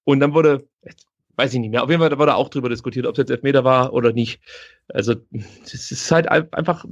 Und 0.03 0.19
dann 0.19 0.33
wurde, 0.33 0.67
weiß 1.37 1.53
ich 1.53 1.59
nicht 1.61 1.71
mehr, 1.71 1.83
auf 1.83 1.89
jeden 1.89 2.01
Fall 2.01 2.19
wurde 2.19 2.35
auch 2.35 2.49
drüber 2.49 2.67
diskutiert, 2.67 3.05
ob 3.05 3.13
es 3.13 3.19
jetzt 3.19 3.31
Elfmeter 3.31 3.63
war 3.63 3.93
oder 3.93 4.11
nicht. 4.11 4.41
Also 4.89 5.15
es 5.63 5.91
ist 5.91 6.11
halt 6.11 6.27
ein- 6.27 6.51
einfach, 6.51 6.83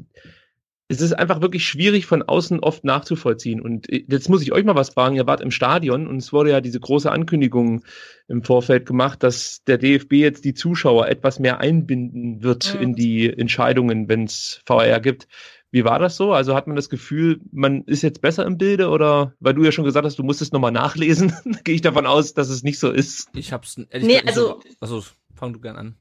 es 0.91 1.01
ist 1.01 1.13
einfach 1.13 1.41
wirklich 1.41 1.65
schwierig 1.65 2.05
von 2.05 2.21
außen 2.23 2.59
oft 2.59 2.83
nachzuvollziehen. 2.83 3.61
Und 3.61 3.87
jetzt 3.89 4.29
muss 4.29 4.41
ich 4.41 4.51
euch 4.51 4.63
mal 4.65 4.75
was 4.75 4.89
fragen, 4.89 5.15
ihr 5.15 5.25
wart 5.27 5.41
im 5.41 5.51
Stadion 5.51 6.07
und 6.07 6.17
es 6.17 6.31
wurde 6.33 6.51
ja 6.51 6.61
diese 6.61 6.79
große 6.79 7.11
Ankündigung 7.11 7.83
im 8.27 8.43
Vorfeld 8.43 8.85
gemacht, 8.85 9.23
dass 9.23 9.63
der 9.65 9.77
DFB 9.77 10.13
jetzt 10.13 10.45
die 10.45 10.53
Zuschauer 10.53 11.07
etwas 11.07 11.39
mehr 11.39 11.59
einbinden 11.59 12.43
wird 12.43 12.75
Mhm. 12.75 12.81
in 12.81 12.93
die 12.95 13.29
Entscheidungen, 13.31 14.07
wenn 14.09 14.25
es 14.25 14.61
VR 14.65 14.99
gibt. 14.99 15.27
Wie 15.73 15.85
war 15.85 15.99
das 15.99 16.17
so? 16.17 16.33
Also 16.33 16.53
hat 16.53 16.67
man 16.67 16.75
das 16.75 16.89
Gefühl, 16.89 17.39
man 17.53 17.83
ist 17.85 18.01
jetzt 18.01 18.21
besser 18.21 18.45
im 18.45 18.57
Bilde 18.57 18.89
oder 18.89 19.33
weil 19.39 19.53
du 19.53 19.63
ja 19.63 19.71
schon 19.71 19.85
gesagt 19.85 20.05
hast, 20.05 20.19
du 20.19 20.23
musst 20.23 20.41
es 20.41 20.51
nochmal 20.51 20.73
nachlesen, 20.73 21.31
gehe 21.63 21.75
ich 21.75 21.81
davon 21.81 22.05
aus, 22.05 22.33
dass 22.33 22.49
es 22.49 22.61
nicht 22.63 22.77
so 22.79 22.91
ist. 22.91 23.29
Ich 23.33 23.53
hab's 23.53 23.77
ehrlich 23.89 24.07
Nee, 24.07 24.19
gesagt 24.19 24.35
so, 24.35 24.59
also- 24.81 24.95
also 24.97 25.03
fang 25.33 25.53
du 25.53 25.61
gern 25.61 25.77
an. 25.77 25.95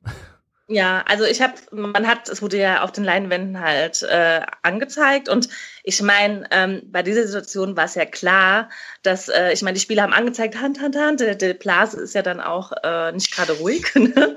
Ja, 0.73 1.03
also 1.09 1.25
ich 1.25 1.43
habe, 1.43 1.55
man 1.73 2.07
hat, 2.07 2.29
es 2.29 2.43
wurde 2.43 2.57
ja 2.57 2.83
auf 2.83 2.93
den 2.93 3.03
Leinwänden 3.03 3.59
halt 3.59 4.05
äh, 4.05 4.43
angezeigt 4.62 5.29
und 5.29 5.49
ich 5.83 6.01
meine, 6.01 6.47
ähm, 6.53 6.83
bei 6.85 7.03
dieser 7.03 7.27
Situation 7.27 7.77
war 7.77 7.87
es 7.87 7.97
ja 7.97 8.05
klar, 8.05 8.68
dass, 9.03 9.29
äh, 9.29 9.53
ich 9.53 9.62
meine, 9.62 9.75
die 9.75 9.81
Spieler 9.81 10.05
haben 10.05 10.12
angezeigt, 10.12 10.61
Hand, 10.61 10.81
Hand, 10.81 10.97
Hand, 10.97 11.18
der, 11.18 11.35
der 11.35 11.55
Blase 11.55 12.01
ist 12.01 12.14
ja 12.14 12.23
dann 12.23 12.41
auch 12.41 12.71
äh, 12.85 13.11
nicht 13.11 13.35
gerade 13.35 13.55
ruhig. 13.55 13.85
Ne? 13.97 14.37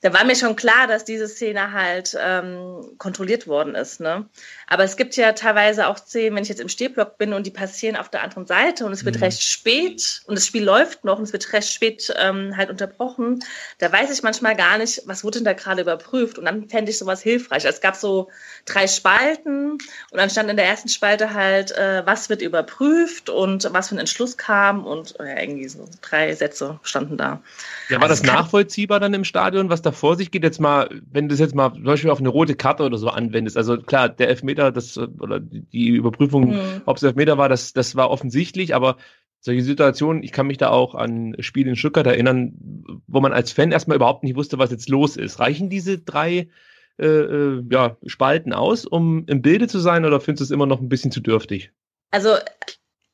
Da 0.00 0.12
war 0.12 0.24
mir 0.24 0.36
schon 0.36 0.54
klar, 0.54 0.86
dass 0.86 1.04
diese 1.04 1.26
Szene 1.26 1.72
halt 1.72 2.16
ähm, 2.20 2.92
kontrolliert 2.98 3.48
worden 3.48 3.74
ist. 3.74 3.98
Ne? 4.00 4.26
Aber 4.68 4.84
es 4.84 4.96
gibt 4.96 5.16
ja 5.16 5.32
teilweise 5.32 5.88
auch 5.88 5.98
Szenen, 5.98 6.36
wenn 6.36 6.44
ich 6.44 6.48
jetzt 6.48 6.60
im 6.60 6.68
Stehblock 6.68 7.18
bin 7.18 7.32
und 7.32 7.46
die 7.46 7.50
passieren 7.50 7.96
auf 7.96 8.08
der 8.08 8.22
anderen 8.22 8.46
Seite 8.46 8.86
und 8.86 8.92
es 8.92 9.04
wird 9.04 9.16
Mhm. 9.16 9.22
recht 9.24 9.42
spät 9.42 10.22
und 10.26 10.36
das 10.36 10.46
Spiel 10.46 10.62
läuft 10.62 11.04
noch 11.04 11.18
und 11.18 11.24
es 11.24 11.32
wird 11.32 11.52
recht 11.52 11.72
spät 11.72 12.14
ähm, 12.16 12.56
halt 12.56 12.70
unterbrochen. 12.70 13.40
Da 13.78 13.90
weiß 13.90 14.12
ich 14.12 14.22
manchmal 14.22 14.54
gar 14.54 14.78
nicht, 14.78 15.02
was 15.06 15.24
wurde 15.24 15.38
denn 15.38 15.44
da 15.44 15.52
gerade 15.54 15.82
überprüft 15.82 16.38
und 16.38 16.44
dann 16.44 16.68
fände 16.68 16.92
ich 16.92 16.98
sowas 16.98 17.20
hilfreich. 17.20 17.64
Es 17.64 17.80
gab 17.80 17.96
so 17.96 18.28
drei 18.66 18.86
Spalten 18.86 19.72
und 19.72 19.80
dann 20.12 20.30
stand 20.30 20.48
in 20.48 20.56
der 20.56 20.66
ersten 20.66 20.88
Spalte 20.88 21.34
halt, 21.34 21.72
äh, 21.72 22.06
was 22.06 22.28
wird 22.28 22.42
überprüft 22.42 23.30
und 23.30 23.66
was 23.72 23.88
für 23.88 23.96
ein 23.96 23.98
Entschluss 23.98 24.36
kam 24.36 24.86
und 24.86 25.18
äh, 25.18 25.42
irgendwie 25.42 25.68
so 25.68 25.88
drei 26.02 26.34
Sätze 26.36 26.78
standen 26.84 27.16
da. 27.16 27.42
Ja, 27.88 27.96
war 28.00 28.08
Also 28.08 28.22
das 28.22 28.22
nachvollziehbar 28.22 29.00
dann 29.00 29.14
im 29.14 29.24
Stadion, 29.24 29.70
was 29.70 29.82
da 29.82 29.87
vor 29.92 30.16
sich 30.16 30.30
geht? 30.30 30.42
Jetzt 30.44 30.60
mal, 30.60 30.88
wenn 31.10 31.28
du 31.28 31.32
das 31.32 31.40
jetzt 31.40 31.54
mal 31.54 31.72
zum 31.72 31.84
Beispiel 31.84 32.10
auf 32.10 32.20
eine 32.20 32.28
rote 32.28 32.54
Karte 32.54 32.84
oder 32.84 32.98
so 32.98 33.08
anwendest. 33.08 33.56
Also 33.56 33.78
klar, 33.78 34.08
der 34.08 34.28
Elfmeter, 34.28 34.72
das 34.72 34.98
oder 34.98 35.40
die 35.40 35.62
die 35.62 35.88
Überprüfung, 35.88 36.50
Mhm. 36.50 36.82
ob 36.86 36.96
es 36.96 37.02
Elfmeter 37.02 37.38
war, 37.38 37.48
das, 37.48 37.72
das 37.72 37.96
war 37.96 38.10
offensichtlich, 38.10 38.74
aber 38.74 38.96
solche 39.40 39.62
Situationen, 39.62 40.22
ich 40.22 40.32
kann 40.32 40.48
mich 40.48 40.58
da 40.58 40.70
auch 40.70 40.94
an 40.94 41.36
Spiele 41.38 41.70
in 41.70 41.76
Stuttgart 41.76 42.06
erinnern, 42.06 42.54
wo 43.06 43.20
man 43.20 43.32
als 43.32 43.52
Fan 43.52 43.70
erstmal 43.70 43.96
überhaupt 43.96 44.24
nicht 44.24 44.36
wusste, 44.36 44.58
was 44.58 44.70
jetzt 44.70 44.88
los 44.88 45.16
ist. 45.16 45.38
Reichen 45.38 45.70
diese 45.70 45.98
drei 45.98 46.48
äh, 46.98 47.06
äh, 47.06 47.62
ja, 47.70 47.96
Spalten 48.06 48.52
aus, 48.52 48.84
um 48.84 49.24
im 49.26 49.40
Bilde 49.40 49.68
zu 49.68 49.78
sein, 49.78 50.04
oder 50.04 50.20
findest 50.20 50.40
du 50.40 50.44
es 50.44 50.50
immer 50.50 50.66
noch 50.66 50.80
ein 50.80 50.88
bisschen 50.88 51.12
zu 51.12 51.20
dürftig? 51.20 51.70
Also 52.10 52.30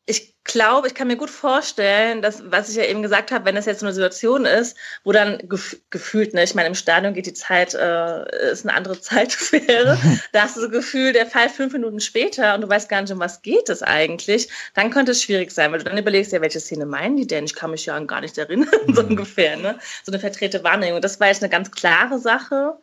ich 0.07 0.35
glaube, 0.45 0.87
ich 0.87 0.95
kann 0.95 1.07
mir 1.09 1.17
gut 1.17 1.31
vorstellen, 1.31 2.21
dass, 2.21 2.43
was 2.51 2.69
ich 2.69 2.77
ja 2.77 2.85
eben 2.85 3.01
gesagt 3.01 3.33
habe, 3.33 3.47
wenn 3.47 3.57
es 3.57 3.65
jetzt 3.65 3.81
so 3.81 3.87
eine 3.87 3.95
Situation 3.95 4.45
ist, 4.45 4.77
wo 5.03 5.13
dann 5.13 5.39
gef 5.49 5.79
gefühlt, 5.89 6.35
ne, 6.35 6.45
ich 6.45 6.55
meine, 6.55 6.69
im 6.69 6.75
Stadion 6.75 7.15
geht 7.15 7.25
die 7.25 7.33
Zeit, 7.33 7.73
äh, 7.73 8.51
ist 8.51 8.67
eine 8.67 8.77
andere 8.77 9.01
Zeitsphäre, 9.01 9.97
da 10.33 10.43
hast 10.43 10.57
du 10.57 10.61
so 10.61 10.69
Gefühl, 10.69 11.15
der 11.15 11.25
Fall 11.27 11.49
fünf 11.49 11.73
Minuten 11.73 12.01
später 12.01 12.55
und 12.55 12.61
du 12.61 12.69
weißt 12.69 12.91
gar 12.91 13.01
nicht, 13.01 13.13
um 13.13 13.19
was 13.19 13.41
geht 13.41 13.71
es 13.71 13.83
eigentlich, 13.83 14.51
dann 14.75 14.91
könnte 14.91 15.13
es 15.13 15.23
schwierig 15.23 15.51
sein, 15.51 15.73
weil 15.73 15.79
du 15.79 15.87
dann 15.87 15.97
überlegst, 15.97 16.33
ja, 16.33 16.43
welche 16.43 16.61
Szene 16.61 16.85
meinen 16.85 17.17
die 17.17 17.27
denn? 17.27 17.45
Ich 17.47 17.55
kann 17.55 17.71
mich 17.71 17.87
ja 17.87 17.99
gar 18.01 18.21
nicht 18.21 18.37
erinnern, 18.37 18.69
so 18.95 19.03
Mhm. 19.03 19.09
ungefähr, 19.11 19.57
ne? 19.57 19.79
So 20.03 20.13
eine 20.13 20.21
verdrehte 20.21 20.63
Wahrnehmung. 20.65 21.01
Das 21.01 21.19
war 21.21 21.29
jetzt 21.29 21.43
eine 21.43 21.51
ganz 21.51 21.71
klare 21.71 22.19
Sache. 22.19 22.75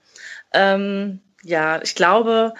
Ähm, 0.53 1.21
ja, 1.43 1.79
ich 1.83 1.93
glaube, 1.93 2.55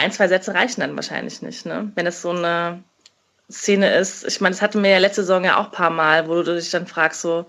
ein, 0.00 0.12
zwei 0.12 0.28
Sätze 0.28 0.54
reichen 0.54 0.80
dann 0.80 0.94
wahrscheinlich 0.96 1.42
nicht, 1.42 1.66
ne? 1.66 1.90
Wenn 1.96 2.06
es 2.06 2.22
so 2.22 2.30
eine 2.30 2.82
Szene 3.52 3.94
ist. 3.94 4.24
Ich 4.24 4.40
meine, 4.40 4.54
das 4.54 4.62
hatten 4.62 4.82
wir 4.82 4.90
ja 4.90 4.98
letzte 4.98 5.22
Saison 5.22 5.44
ja 5.44 5.58
auch 5.58 5.66
ein 5.66 5.70
paar 5.72 5.90
Mal, 5.90 6.28
wo 6.28 6.42
du 6.42 6.54
dich 6.54 6.70
dann 6.70 6.86
fragst, 6.86 7.20
so, 7.20 7.46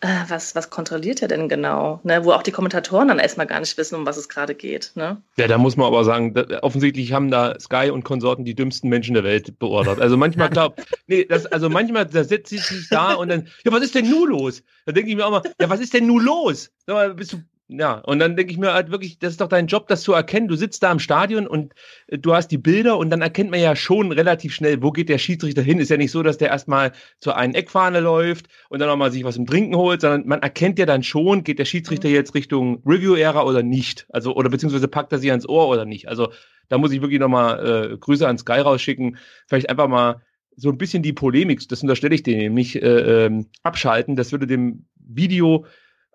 äh, 0.00 0.08
was, 0.28 0.54
was 0.54 0.68
kontrolliert 0.68 1.22
er 1.22 1.28
denn 1.28 1.48
genau? 1.48 2.00
Ne? 2.02 2.24
Wo 2.24 2.32
auch 2.32 2.42
die 2.42 2.52
Kommentatoren 2.52 3.08
dann 3.08 3.18
erstmal 3.18 3.46
gar 3.46 3.60
nicht 3.60 3.78
wissen, 3.78 3.94
um 3.94 4.04
was 4.04 4.18
es 4.18 4.28
gerade 4.28 4.54
geht. 4.54 4.92
Ne? 4.94 5.22
Ja, 5.38 5.48
da 5.48 5.56
muss 5.56 5.76
man 5.76 5.86
aber 5.86 6.04
sagen, 6.04 6.34
da, 6.34 6.62
offensichtlich 6.62 7.12
haben 7.12 7.30
da 7.30 7.58
Sky 7.58 7.90
und 7.90 8.04
Konsorten 8.04 8.44
die 8.44 8.54
dümmsten 8.54 8.90
Menschen 8.90 9.14
der 9.14 9.24
Welt 9.24 9.58
beordert. 9.58 10.00
Also 10.00 10.16
manchmal 10.16 10.50
glaubt, 10.50 10.82
nee, 11.06 11.24
das, 11.24 11.46
also 11.46 11.70
manchmal 11.70 12.06
da 12.06 12.24
setzt 12.24 12.50
sie 12.50 12.58
sich 12.58 12.88
da 12.90 13.14
und 13.14 13.28
dann, 13.28 13.48
ja, 13.64 13.72
was 13.72 13.82
ist 13.82 13.94
denn 13.94 14.10
nun 14.10 14.28
los? 14.28 14.62
Da 14.84 14.92
denke 14.92 15.10
ich 15.10 15.16
mir 15.16 15.26
auch 15.26 15.30
mal, 15.30 15.42
ja, 15.58 15.70
was 15.70 15.80
ist 15.80 15.94
denn 15.94 16.06
nun 16.06 16.22
los? 16.22 16.70
Mal, 16.86 17.14
bist 17.14 17.32
du, 17.32 17.42
ja, 17.68 17.94
und 17.94 18.20
dann 18.20 18.36
denke 18.36 18.52
ich 18.52 18.58
mir 18.58 18.72
halt 18.72 18.92
wirklich, 18.92 19.18
das 19.18 19.32
ist 19.32 19.40
doch 19.40 19.48
dein 19.48 19.66
Job, 19.66 19.88
das 19.88 20.02
zu 20.02 20.12
erkennen. 20.12 20.46
Du 20.46 20.54
sitzt 20.54 20.84
da 20.84 20.92
im 20.92 21.00
Stadion 21.00 21.48
und 21.48 21.74
äh, 22.06 22.16
du 22.16 22.32
hast 22.32 22.48
die 22.48 22.58
Bilder 22.58 22.96
und 22.96 23.10
dann 23.10 23.22
erkennt 23.22 23.50
man 23.50 23.60
ja 23.60 23.74
schon 23.74 24.12
relativ 24.12 24.54
schnell, 24.54 24.82
wo 24.82 24.92
geht 24.92 25.08
der 25.08 25.18
Schiedsrichter 25.18 25.62
hin. 25.62 25.80
Ist 25.80 25.90
ja 25.90 25.96
nicht 25.96 26.12
so, 26.12 26.22
dass 26.22 26.38
der 26.38 26.50
erstmal 26.50 26.92
zur 27.18 27.36
einen 27.36 27.54
Eckfahne 27.54 27.98
läuft 27.98 28.46
und 28.68 28.78
dann 28.78 28.88
nochmal 28.88 29.10
sich 29.10 29.24
was 29.24 29.36
im 29.36 29.46
Trinken 29.46 29.74
holt, 29.74 30.00
sondern 30.00 30.28
man 30.28 30.42
erkennt 30.42 30.78
ja 30.78 30.86
dann 30.86 31.02
schon, 31.02 31.42
geht 31.42 31.58
der 31.58 31.64
Schiedsrichter 31.64 32.08
jetzt 32.08 32.34
Richtung 32.34 32.82
Review-Ära 32.86 33.42
oder 33.42 33.64
nicht. 33.64 34.06
Also, 34.10 34.34
oder 34.36 34.48
beziehungsweise 34.48 34.86
packt 34.86 35.12
er 35.12 35.18
sie 35.18 35.30
ans 35.30 35.48
Ohr 35.48 35.66
oder 35.66 35.84
nicht. 35.84 36.08
Also, 36.08 36.30
da 36.68 36.78
muss 36.78 36.92
ich 36.92 37.00
wirklich 37.00 37.20
nochmal 37.20 37.92
äh, 37.92 37.96
Grüße 37.98 38.26
an 38.26 38.38
Sky 38.38 38.60
rausschicken. 38.60 39.16
Vielleicht 39.48 39.70
einfach 39.70 39.88
mal 39.88 40.22
so 40.54 40.70
ein 40.70 40.78
bisschen 40.78 41.02
die 41.02 41.12
Polemik, 41.12 41.68
das 41.68 41.82
unterstelle 41.82 42.14
ich 42.14 42.22
denen 42.22 42.38
nämlich, 42.38 42.80
äh, 42.80 43.26
ähm, 43.26 43.46
abschalten. 43.62 44.14
Das 44.14 44.30
würde 44.30 44.46
dem 44.46 44.86
Video 44.96 45.66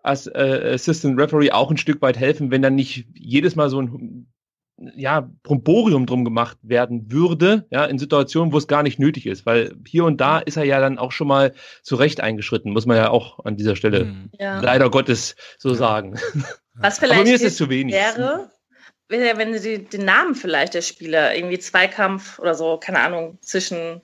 als 0.04 0.28
äh, 0.28 0.72
Assistant 0.74 1.20
Referee 1.20 1.52
auch 1.52 1.70
ein 1.72 1.78
Stück 1.78 2.02
weit 2.02 2.18
helfen, 2.18 2.52
wenn 2.52 2.62
dann 2.62 2.76
nicht 2.76 3.06
jedes 3.14 3.56
Mal 3.56 3.70
so 3.70 3.82
ein 3.82 4.28
ja, 4.96 5.30
Bromborium 5.44 6.06
drum 6.08 6.26
gemacht 6.26 6.58
werden 6.64 7.12
würde, 7.12 7.68
ja, 7.70 7.86
in 7.86 8.00
Situationen, 8.00 8.52
wo 8.52 8.58
es 8.58 8.68
gar 8.68 8.82
nicht 8.82 8.98
nötig 9.00 9.28
ist, 9.28 9.46
weil 9.46 9.76
hier 9.86 10.06
und 10.06 10.20
da 10.20 10.40
ist 10.40 10.58
er 10.58 10.64
ja 10.64 10.80
dann 10.80 10.98
auch 10.98 11.12
schon 11.12 11.28
mal 11.28 11.54
zu 11.84 11.96
Recht 11.96 12.22
eingeschritten, 12.22 12.72
muss 12.74 12.88
man 12.88 12.98
ja 12.98 13.10
auch 13.10 13.46
an 13.46 13.58
dieser 13.58 13.76
Stelle 13.76 14.06
Mhm. 14.06 14.30
Ja. 14.40 14.60
leider 14.60 14.90
Gottes 14.90 15.36
so 15.60 15.74
sagen. 15.74 16.20
Was 16.76 16.98
vielleicht 16.98 17.14
Aber 17.20 17.24
mir 17.30 17.36
ist 17.36 17.44
es 17.44 17.58
zu 17.58 17.70
wenig. 17.70 17.94
wäre, 17.94 18.50
wäre, 19.08 19.38
wenn 19.38 19.58
sie 19.60 19.84
den 19.84 20.06
Namen 20.06 20.34
vielleicht 20.34 20.74
der 20.74 20.82
Spieler, 20.82 21.36
irgendwie 21.36 21.60
Zweikampf 21.60 22.40
oder 22.40 22.56
so, 22.56 22.78
keine 22.78 23.02
Ahnung, 23.02 23.38
zwischen 23.42 24.02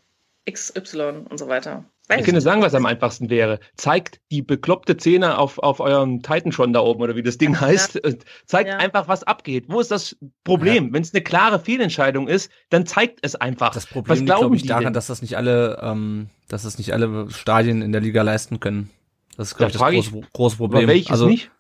XY 0.50 1.26
und 1.30 1.40
so 1.40 1.48
weiter. 1.48 1.86
Weiß 2.10 2.26
Ich 2.26 2.32
nicht. 2.32 2.42
sagen, 2.44 2.62
was 2.62 2.74
am 2.74 2.86
einfachsten 2.86 3.30
wäre. 3.30 3.60
Zeigt 3.76 4.22
die 4.32 4.42
bekloppte 4.42 4.96
Zähne 4.96 5.38
auf, 5.38 5.60
auf 5.60 5.82
eurem 5.82 6.22
Titan 6.22 6.72
da 6.72 6.80
oben 6.80 7.02
oder 7.02 7.18
wie 7.18 7.24
das 7.24 7.38
Ding 7.38 7.60
heißt. 7.60 8.04
Und 8.06 8.24
Zeigt 8.46 8.70
Ja. 8.70 8.78
einfach, 8.78 9.10
was 9.10 9.24
abgeht. 9.24 9.66
Wo 9.68 9.82
ist 9.82 9.92
das 9.92 10.16
Problem? 10.46 10.94
Wenn 10.94 11.02
es 11.02 11.14
eine 11.14 11.22
klare 11.22 11.60
Fehlentscheidung 11.60 12.30
ist, 12.30 12.50
dann 12.70 12.86
zeigt 12.86 13.20
es 13.24 13.36
einfach. 13.36 13.74
Das 13.74 13.84
was 13.84 13.92
Problem 13.92 14.18
liegt, 14.20 14.28
glaube 14.38 14.56
ich, 14.56 14.66
daran, 14.66 14.86
denn? 14.86 14.94
dass 14.94 15.08
das 15.08 15.22
nicht 15.22 15.36
alle, 15.36 15.80
ähm, 15.82 16.30
dass 16.48 16.64
das 16.64 16.78
nicht 16.78 16.94
alle 16.94 17.30
Stadien 17.30 17.82
in 17.82 17.92
der 17.92 18.00
Liga 18.00 18.22
leisten 18.22 18.62
können. 18.62 18.90
Das 19.36 19.50
ist, 19.50 19.58
glaube 19.58 19.74
Da 19.74 19.90
ich, 19.90 20.06
das 20.06 20.12
große, 20.14 20.28
große 20.34 20.56
Aber 20.56 20.68
Problem. 20.70 20.88
welches 20.88 21.12
also 21.12 21.28
nicht? 21.28 21.52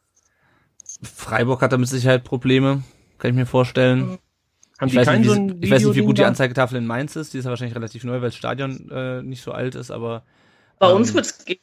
Freiburg 1.04 1.62
hat 1.62 1.74
da 1.74 1.78
mit 1.78 1.90
Sicherheit 1.90 2.24
Probleme, 2.24 2.84
kann 3.18 3.32
ich 3.32 3.36
mir 3.36 3.46
vorstellen. 3.46 4.18
Haben 4.80 4.90
ich, 4.90 4.96
weiß 4.96 5.10
nicht, 5.10 5.24
wie, 5.24 5.28
so 5.28 5.34
ein 5.34 5.62
ich 5.62 5.72
weiß 5.72 5.84
nicht, 5.84 5.96
wie 5.96 6.02
gut 6.02 6.18
die? 6.20 6.24
Anzeigetafel 6.24 6.78
in 6.78 6.86
Mainz 6.86 7.16
ist. 7.16 7.34
Die 7.34 7.40
ist 7.40 7.46
ja 7.46 7.50
wahrscheinlich 7.50 7.76
relativ 7.76 8.04
neu, 8.04 8.14
weil 8.14 8.22
das 8.30 8.36
Stadion 8.36 8.90
äh, 8.92 9.22
nicht 9.24 9.42
so 9.42 9.52
alt 9.52 9.76
ist, 9.76 9.92
aber 9.92 10.24
Bei 10.80 10.90
ähm, 10.90 10.98
uns 10.98 11.14
wird 11.14 11.26
es 11.26 11.46
gehen. 11.46 11.60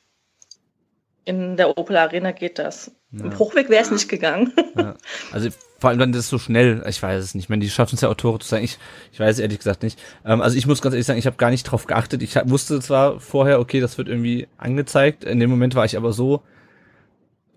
In 1.26 1.56
der 1.56 1.78
Opel 1.78 1.96
Arena 1.96 2.32
geht 2.32 2.58
das. 2.58 2.90
Ja. 3.10 3.24
Im 3.24 3.30
Bruchweg 3.30 3.70
wäre 3.70 3.82
es 3.82 3.90
nicht 3.90 4.08
gegangen. 4.08 4.52
Ja. 4.76 4.94
Also 5.32 5.48
vor 5.78 5.90
allem 5.90 5.98
dann 5.98 6.12
das 6.12 6.28
so 6.28 6.38
schnell, 6.38 6.84
ich 6.88 7.02
weiß 7.02 7.22
es 7.22 7.34
nicht. 7.34 7.44
Ich 7.44 7.48
meine, 7.48 7.62
die 7.62 7.70
schaffen 7.70 7.94
es 7.94 8.00
ja 8.02 8.08
auch 8.08 8.14
Tore 8.14 8.38
zu 8.40 8.48
sagen. 8.48 8.64
Ich, 8.64 8.78
ich 9.12 9.20
weiß 9.20 9.36
es 9.36 9.38
ehrlich 9.38 9.58
gesagt 9.58 9.82
nicht. 9.82 9.98
Ähm, 10.24 10.42
also 10.42 10.56
ich 10.56 10.66
muss 10.66 10.82
ganz 10.82 10.94
ehrlich 10.94 11.06
sagen, 11.06 11.18
ich 11.18 11.26
habe 11.26 11.36
gar 11.36 11.50
nicht 11.50 11.64
drauf 11.64 11.86
geachtet. 11.86 12.22
Ich 12.22 12.36
hab- 12.36 12.50
wusste 12.50 12.80
zwar 12.80 13.20
vorher, 13.20 13.60
okay, 13.60 13.80
das 13.80 13.96
wird 13.96 14.08
irgendwie 14.08 14.48
angezeigt. 14.58 15.24
In 15.24 15.40
dem 15.40 15.48
Moment 15.48 15.74
war 15.74 15.84
ich 15.84 15.96
aber 15.96 16.12
so 16.12 16.42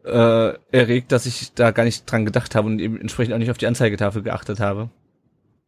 äh, 0.06 0.54
erregt, 0.72 1.12
dass 1.12 1.26
ich 1.26 1.54
da 1.54 1.72
gar 1.72 1.84
nicht 1.84 2.10
dran 2.10 2.26
gedacht 2.26 2.56
habe 2.56 2.68
und 2.68 2.80
eben 2.80 3.00
entsprechend 3.00 3.34
auch 3.34 3.40
nicht 3.40 3.52
auf 3.52 3.58
die 3.58 3.68
Anzeigetafel 3.68 4.24
geachtet 4.24 4.60
habe. 4.62 4.90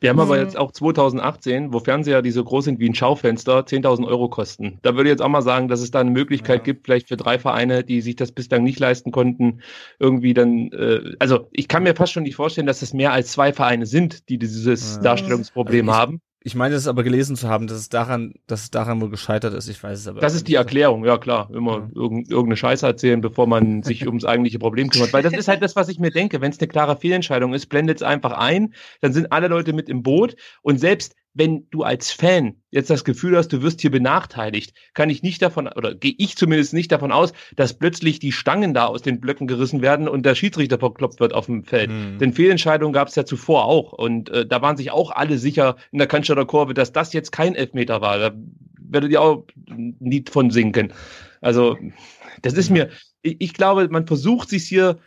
Wir 0.02 0.10
haben 0.12 0.20
aber 0.20 0.36
Mhm. 0.36 0.42
jetzt 0.44 0.58
auch 0.58 0.72
2018, 0.72 1.74
wo 1.74 1.80
Fernseher, 1.80 2.22
die 2.22 2.32
so 2.32 2.44
groß 2.44 2.66
sind 2.66 2.80
wie 2.80 2.88
ein 2.88 2.96
Schaufenster, 2.96 3.66
10.000 3.66 4.08
Euro 4.08 4.30
kosten. 4.30 4.80
Da 4.82 4.96
würde 4.96 5.10
ich 5.10 5.14
jetzt 5.14 5.22
auch 5.22 5.28
mal 5.30 5.42
sagen, 5.42 5.68
dass 5.68 5.82
es 5.82 5.92
da 5.92 6.00
eine 6.00 6.12
Möglichkeit 6.12 6.60
Ja. 6.60 6.64
gibt, 6.64 6.86
vielleicht 6.86 7.10
für 7.10 7.18
drei 7.18 7.38
Vereine, 7.38 7.84
die 7.84 8.00
sich 8.00 8.16
das 8.16 8.32
bislang 8.32 8.64
nicht 8.64 8.80
leisten 8.80 9.12
konnten, 9.12 9.60
irgendwie 10.00 10.34
dann, 10.34 10.72
äh, 10.72 11.02
also 11.20 11.48
ich 11.52 11.68
kann 11.68 11.84
mir 11.84 11.96
fast 11.96 12.14
schon 12.14 12.24
nicht 12.24 12.36
vorstellen, 12.36 12.68
dass 12.68 12.82
es 12.82 12.94
mehr 12.94 13.12
als 13.12 13.32
zwei 13.34 13.52
Vereine 13.52 13.86
sind, 13.86 14.30
die 14.30 14.38
dieses 14.38 14.96
Ja. 14.96 15.02
Darstellungsproblem 15.02 15.90
Also 15.90 15.98
ich- 15.98 16.02
haben. 16.02 16.22
Ich 16.42 16.56
meine 16.56 16.76
es 16.76 16.88
aber 16.88 17.04
gelesen 17.04 17.36
zu 17.36 17.50
haben, 17.50 17.68
dass 17.68 17.78
es 17.78 17.90
daran, 17.90 18.34
dass 18.48 18.62
es 18.62 18.72
daran 18.72 19.02
wohl 19.02 19.10
gescheitert 19.10 19.54
ist. 19.54 19.68
Ich 19.68 19.84
weiß 19.84 20.00
es 20.00 20.08
aber. 20.08 20.22
Das 20.22 20.36
ist 20.36 20.48
die 20.48 20.56
Erklärung, 20.56 21.04
ja 21.04 21.18
klar. 21.18 21.50
Immer 21.54 21.90
ja. 21.94 22.02
irgendeine 22.02 22.56
Scheiße 22.56 22.86
erzählen, 22.86 23.20
bevor 23.20 23.46
man 23.46 23.84
sich 23.84 24.08
ums 24.08 24.24
eigentliche 24.24 24.58
Problem 24.58 24.90
kümmert. 24.90 25.12
Weil 25.12 25.24
das 25.24 25.34
ist 25.34 25.50
halt 25.50 25.62
das, 25.62 25.76
was 25.76 25.90
ich 25.90 26.00
mir 26.00 26.12
denke. 26.12 26.40
Wenn 26.40 26.52
es 26.52 26.60
eine 26.60 26.70
klare 26.70 26.96
Fehlentscheidung 26.96 27.54
ist, 27.54 27.68
blendet 27.68 27.98
es 27.98 28.04
einfach 28.04 28.32
ein, 28.32 28.74
dann 29.02 29.12
sind 29.12 29.34
alle 29.34 29.50
Leute 29.50 29.74
mit 29.74 29.90
im 29.90 30.02
Boot. 30.02 30.38
Und 30.62 30.80
selbst 30.80 31.16
wenn 31.34 31.68
du 31.70 31.84
als 31.84 32.12
Fan 32.12 32.56
jetzt 32.72 32.90
das 32.90 33.04
Gefühl 33.04 33.38
hast, 33.38 33.50
du 33.50 33.62
wirst 33.62 33.82
hier 33.82 33.92
benachteiligt, 33.92 34.74
kann 34.94 35.10
ich 35.10 35.24
nicht 35.24 35.42
davon, 35.42 35.68
oder 35.68 35.94
gehe 35.96 36.16
ich 36.18 36.36
zumindest 36.36 36.74
nicht 36.74 36.92
davon 36.92 37.12
aus, 37.12 37.34
dass 37.56 37.78
plötzlich 37.78 38.20
die 38.20 38.32
Stangen 38.32 38.74
da 38.74 38.88
aus 38.88 39.02
den 39.02 39.20
Blöcken 39.20 39.48
gerissen 39.48 39.82
werden 39.82 40.08
und 40.08 40.26
der 40.26 40.36
Schiedsrichter 40.36 40.80
verkloppt 40.80 41.20
wird 41.20 41.34
auf 41.34 41.46
dem 41.46 41.64
Feld. 41.64 41.92
Mhm. 41.92 42.18
Denn 42.20 42.34
Fehlentscheidungen 42.34 42.94
gab 42.94 43.08
es 43.08 43.16
ja 43.16 43.26
zuvor 43.26 43.66
auch. 43.66 43.94
Und 43.94 44.30
äh, 44.30 44.46
da 44.46 44.62
waren 44.62 44.78
sich 44.78 44.92
auch 44.92 45.12
alle 45.12 45.38
sicher 45.38 45.76
in 45.92 46.00
der 46.00 46.08
Cannstatter 46.08 46.46
Kurve, 46.46 46.74
dass 46.74 46.92
das 46.92 47.14
jetzt 47.14 47.32
kein 47.32 47.56
Elfmeter 47.56 48.02
war. 48.02 48.18
Da 48.18 48.32
werdet 48.78 49.12
ihr 49.12 49.22
auch 49.22 49.46
nie 49.68 50.26
von 50.30 50.52
sinken. 50.52 50.94
Also, 51.42 51.78
das 52.42 52.54
ist 52.54 52.70
mir, 52.70 52.90
ich, 53.22 53.38
ich 53.40 53.54
glaube, 53.54 53.88
man 53.90 54.08
versucht 54.08 54.50
sich 54.50 54.64
hier 54.64 55.00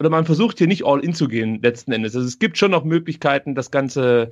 oder 0.00 0.10
man 0.10 0.24
versucht 0.24 0.58
hier 0.58 0.66
nicht 0.66 0.84
all 0.84 1.00
in 1.00 1.14
zu 1.14 1.28
gehen, 1.28 1.62
letzten 1.62 1.92
Endes. 1.92 2.16
Also 2.16 2.26
es 2.26 2.38
gibt 2.38 2.58
schon 2.58 2.72
noch 2.72 2.84
Möglichkeiten, 2.84 3.54
das 3.54 3.70
Ganze 3.70 4.30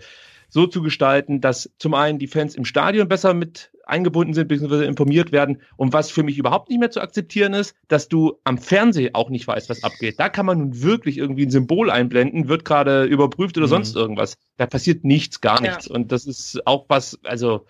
so 0.51 0.66
zu 0.66 0.82
gestalten, 0.82 1.40
dass 1.40 1.70
zum 1.78 1.94
einen 1.94 2.18
die 2.18 2.27
Fans 2.27 2.55
im 2.55 2.64
Stadion 2.64 3.09
besser 3.09 3.32
mit 3.35 3.70
eingebunden 3.86 4.35
sind, 4.35 4.48
bzw. 4.48 4.85
informiert 4.85 5.32
werden. 5.32 5.62
Und 5.77 5.93
was 5.93 6.10
für 6.10 6.22
mich 6.22 6.39
überhaupt 6.39 6.68
nicht 6.68 6.78
mehr 6.78 6.90
zu 6.90 7.01
akzeptieren 7.01 7.55
ist, 7.55 7.74
dass 7.89 8.09
du 8.09 8.39
am 8.44 8.59
Fernsehen 8.59 9.14
auch 9.14 9.31
nicht 9.31 9.47
weißt, 9.47 9.68
was 9.68 9.85
abgeht. 9.85 10.18
Da 10.18 10.28
kann 10.28 10.47
man 10.47 10.59
nun 10.59 10.82
wirklich 10.82 11.18
irgendwie 11.18 11.47
ein 11.47 11.51
Symbol 11.51 11.90
einblenden, 11.90 12.48
wird 12.48 12.64
gerade 12.64 13.05
überprüft 13.05 13.56
oder 13.56 13.66
mhm. 13.66 13.70
sonst 13.70 13.97
irgendwas. 13.97 14.36
Da 14.56 14.66
passiert 14.66 15.05
nichts, 15.05 15.40
gar 15.40 15.60
nichts. 15.60 15.86
Ja. 15.86 15.94
Und 15.94 16.12
das 16.12 16.27
ist 16.27 16.66
auch 16.66 16.86
was, 16.89 17.18
also, 17.24 17.66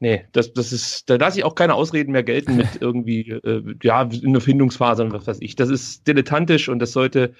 nee, 0.00 0.24
das, 0.32 0.52
das 0.52 0.72
ist, 0.72 1.08
da 1.08 1.16
lasse 1.16 1.38
ich 1.38 1.44
auch 1.44 1.54
keine 1.54 1.74
Ausreden 1.74 2.12
mehr 2.12 2.24
gelten 2.24 2.56
mit 2.56 2.68
irgendwie, 2.80 3.30
äh, 3.30 3.62
ja, 3.82 4.02
in 4.02 4.32
der 4.32 4.42
Findungsphase 4.42 5.04
und 5.04 5.12
was 5.12 5.26
weiß 5.26 5.38
ich. 5.40 5.56
Das 5.56 5.68
ist 5.68 6.06
dilettantisch 6.06 6.68
und 6.68 6.80
das 6.80 6.92
sollte 6.92 7.34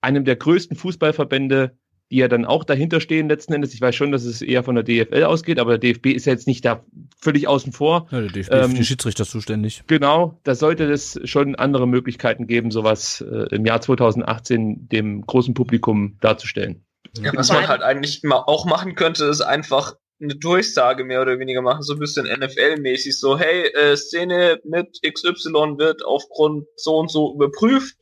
einem 0.00 0.24
der 0.24 0.36
größten 0.36 0.76
Fußballverbände 0.76 1.76
die 2.10 2.16
ja 2.16 2.28
dann 2.28 2.44
auch 2.44 2.64
dahinter 2.64 3.00
stehen 3.00 3.28
letzten 3.28 3.52
Endes. 3.52 3.74
Ich 3.74 3.80
weiß 3.80 3.94
schon, 3.94 4.12
dass 4.12 4.24
es 4.24 4.42
eher 4.42 4.62
von 4.62 4.76
der 4.76 4.84
DFL 4.84 5.24
ausgeht, 5.24 5.58
aber 5.58 5.78
der 5.78 5.92
DFB 5.92 6.06
ist 6.06 6.26
ja 6.26 6.32
jetzt 6.32 6.46
nicht 6.46 6.64
da 6.64 6.84
völlig 7.18 7.48
außen 7.48 7.72
vor. 7.72 8.06
Ja, 8.10 8.20
der 8.20 8.30
DFB 8.30 8.52
ähm, 8.52 8.60
ist 8.60 8.70
für 8.70 8.76
die 8.76 8.84
Schiedsrichter 8.84 9.24
zuständig. 9.24 9.82
Genau, 9.86 10.38
da 10.44 10.54
sollte 10.54 10.84
es 10.84 11.20
schon 11.24 11.54
andere 11.56 11.88
Möglichkeiten 11.88 12.46
geben, 12.46 12.70
sowas 12.70 13.24
äh, 13.28 13.54
im 13.54 13.64
Jahr 13.64 13.80
2018 13.80 14.88
dem 14.88 15.22
großen 15.22 15.54
Publikum 15.54 16.16
darzustellen. 16.20 16.84
Ja, 17.18 17.32
was 17.34 17.50
man 17.50 17.66
halt 17.66 17.82
eigentlich 17.82 18.22
auch 18.30 18.66
machen 18.66 18.94
könnte, 18.94 19.24
ist 19.24 19.40
einfach 19.40 19.94
eine 20.20 20.34
Durchsage 20.34 21.04
mehr 21.04 21.22
oder 21.22 21.38
weniger 21.38 21.62
machen, 21.62 21.82
so 21.82 21.92
ein 21.92 21.98
bisschen 21.98 22.26
NFL-mäßig, 22.26 23.18
so, 23.18 23.38
hey, 23.38 23.66
äh, 23.74 23.96
Szene 23.96 24.60
mit 24.64 25.00
XY 25.02 25.78
wird 25.78 26.04
aufgrund 26.04 26.66
so 26.76 26.96
und 26.96 27.10
so 27.10 27.34
überprüft, 27.34 27.96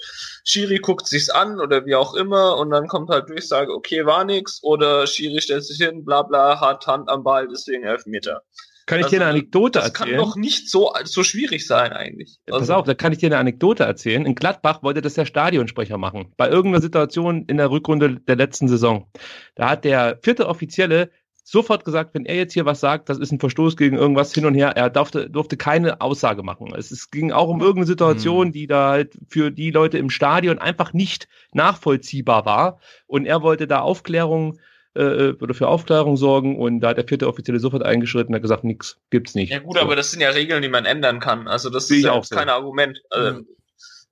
Schiri 0.44 0.78
guckt 0.78 1.06
sich's 1.06 1.30
an 1.30 1.60
oder 1.60 1.86
wie 1.86 1.94
auch 1.94 2.14
immer 2.14 2.56
und 2.58 2.70
dann 2.70 2.86
kommt 2.86 3.10
halt 3.10 3.28
Durchsage, 3.28 3.72
okay, 3.72 4.06
war 4.06 4.24
nix 4.24 4.62
oder 4.62 5.06
Schiri 5.06 5.40
stellt 5.40 5.64
sich 5.64 5.78
hin, 5.78 6.04
bla 6.04 6.22
bla, 6.22 6.60
hat 6.60 6.86
Hand 6.86 7.08
am 7.08 7.24
Ball, 7.24 7.48
deswegen 7.48 7.84
Elfmeter. 7.84 8.42
Kann 8.86 8.98
ich 8.98 9.06
also, 9.06 9.16
dir 9.16 9.22
eine 9.22 9.30
Anekdote 9.30 9.78
das 9.78 9.88
erzählen? 9.88 10.10
Das 10.10 10.18
kann 10.18 10.28
doch 10.28 10.36
nicht 10.36 10.70
so, 10.70 10.92
so 11.04 11.22
schwierig 11.22 11.66
sein 11.66 11.92
eigentlich. 11.92 12.38
Also, 12.46 12.60
Pass 12.60 12.70
auf, 12.70 12.84
da 12.84 12.94
kann 12.94 13.12
ich 13.12 13.18
dir 13.18 13.26
eine 13.26 13.38
Anekdote 13.38 13.84
erzählen. 13.84 14.26
In 14.26 14.34
Gladbach 14.34 14.82
wollte 14.82 15.00
das 15.00 15.14
der 15.14 15.24
Stadionsprecher 15.24 15.96
machen. 15.96 16.32
Bei 16.36 16.50
irgendeiner 16.50 16.82
Situation 16.82 17.46
in 17.46 17.56
der 17.56 17.70
Rückrunde 17.70 18.20
der 18.20 18.36
letzten 18.36 18.68
Saison. 18.68 19.10
Da 19.54 19.70
hat 19.70 19.84
der 19.84 20.18
vierte 20.22 20.46
Offizielle 20.48 21.10
sofort 21.44 21.84
gesagt, 21.84 22.14
wenn 22.14 22.24
er 22.24 22.36
jetzt 22.36 22.54
hier 22.54 22.64
was 22.64 22.80
sagt, 22.80 23.08
das 23.08 23.18
ist 23.18 23.30
ein 23.30 23.38
Verstoß 23.38 23.76
gegen 23.76 23.96
irgendwas 23.96 24.32
hin 24.32 24.46
und 24.46 24.54
her. 24.54 24.70
Er 24.70 24.88
durfte, 24.88 25.28
durfte 25.28 25.56
keine 25.56 26.00
Aussage 26.00 26.42
machen. 26.42 26.74
Es, 26.76 26.90
es 26.90 27.10
ging 27.10 27.32
auch 27.32 27.48
um 27.48 27.60
irgendeine 27.60 27.86
Situation, 27.86 28.48
mhm. 28.48 28.52
die 28.52 28.66
da 28.66 28.90
halt 28.90 29.18
für 29.28 29.50
die 29.50 29.70
Leute 29.70 29.98
im 29.98 30.10
Stadion 30.10 30.58
einfach 30.58 30.94
nicht 30.94 31.28
nachvollziehbar 31.52 32.46
war. 32.46 32.80
Und 33.06 33.26
er 33.26 33.42
wollte 33.42 33.66
da 33.66 33.80
Aufklärung 33.80 34.58
äh, 34.94 35.32
oder 35.32 35.54
für 35.54 35.68
Aufklärung 35.68 36.16
sorgen 36.16 36.58
und 36.58 36.80
da 36.80 36.88
hat 36.88 36.96
der 36.96 37.06
vierte 37.06 37.28
Offizielle 37.28 37.60
sofort 37.60 37.82
eingeschritten 37.82 38.32
und 38.32 38.36
hat 38.36 38.42
gesagt, 38.42 38.64
nix 38.64 38.98
gibt's 39.10 39.34
nicht. 39.34 39.52
Ja 39.52 39.58
gut, 39.58 39.76
so. 39.76 39.82
aber 39.82 39.96
das 39.96 40.10
sind 40.10 40.20
ja 40.20 40.30
Regeln, 40.30 40.62
die 40.62 40.68
man 40.68 40.86
ändern 40.86 41.20
kann. 41.20 41.46
Also 41.46 41.68
das 41.68 41.90
Wie 41.90 41.98
ist 41.98 42.04
ja 42.04 42.12
auch 42.12 42.28
kein 42.28 42.48
so. 42.48 42.54
Argument. 42.54 43.00
Also, 43.10 43.38
mhm. 43.38 43.46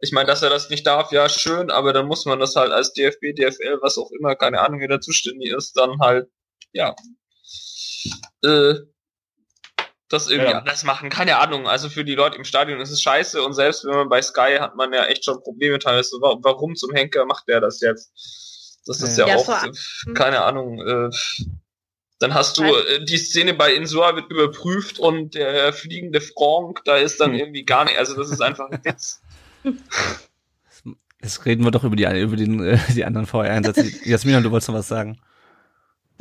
Ich 0.05 0.11
meine, 0.11 0.27
dass 0.27 0.43
er 0.43 0.51
das 0.51 0.69
nicht 0.69 0.85
darf, 0.85 1.13
ja 1.13 1.29
schön, 1.29 1.71
aber 1.71 1.93
dann 1.93 2.09
muss 2.09 2.27
man 2.27 2.41
das 2.41 2.57
halt 2.57 2.73
als 2.73 2.93
DFB, 2.93 3.37
DFL, 3.37 3.79
was 3.83 3.97
auch 3.99 4.11
immer, 4.11 4.35
keine 4.35 4.61
Ahnung, 4.61 4.81
wer 4.81 4.89
da 4.89 5.01
zuständig 5.01 5.53
ist, 5.53 5.77
dann 5.77 6.01
halt 6.01 6.29
ja 6.73 6.97
äh, 8.45 8.75
das 10.09 10.29
irgendwie 10.29 10.51
ja. 10.51 10.59
anders 10.59 10.85
machen. 10.85 11.09
Keine 11.09 11.39
Ahnung. 11.39 11.67
Also 11.67 11.89
für 11.89 12.05
die 12.05 12.15
Leute 12.15 12.37
im 12.37 12.45
Stadion 12.45 12.81
ist 12.81 12.91
es 12.91 13.01
scheiße 13.01 13.43
und 13.43 13.55
selbst 13.55 13.85
wenn 13.85 13.95
man 13.95 14.09
bei 14.09 14.21
Sky 14.21 14.59
hat 14.61 14.77
man 14.77 14.93
ja 14.93 15.07
echt 15.07 15.25
schon 15.25 15.43
Probleme 15.43 15.79
teilweise. 15.79 16.17
Warum 16.21 16.77
zum 16.77 16.93
Henker 16.93 17.25
macht 17.25 17.49
der 17.49 17.61
das 17.61 17.81
jetzt? 17.81 18.13
Das 18.87 19.01
ist 19.01 19.17
ja, 19.17 19.27
ja 19.27 19.37
auch, 19.37 19.65
äh, 19.65 20.13
keine 20.13 20.43
Ahnung. 20.43 20.81
Äh, 20.81 21.11
dann 22.19 22.35
hast 22.35 22.59
du 22.59 22.65
äh, 22.65 23.05
die 23.05 23.17
Szene 23.17 23.55
bei 23.55 23.73
Insua 23.75 24.15
wird 24.15 24.31
überprüft 24.31 24.99
und 24.99 25.35
der 25.35 25.73
fliegende 25.73 26.21
Frank, 26.21 26.83
da 26.85 26.97
ist 26.97 27.21
dann 27.21 27.33
hm. 27.33 27.39
irgendwie 27.39 27.65
gar 27.65 27.85
nicht. 27.85 27.99
Also 27.99 28.15
das 28.17 28.31
ist 28.31 28.43
einfach 28.43 28.71
ein 28.71 28.85
Witz. 28.85 29.23
Jetzt 31.23 31.47
reden 31.47 31.65
wir 31.65 31.71
doch 31.71 31.85
über 31.85 31.95
die, 31.95 32.05
über 32.05 32.37
den, 32.37 32.63
äh, 32.65 32.79
die 32.95 33.05
anderen 33.05 33.27
VR-Einsätze. 33.27 33.87
Jasmina, 34.05 34.41
du 34.41 34.51
wolltest 34.51 34.69
noch 34.69 34.77
was 34.77 34.89
sagen. 34.89 35.21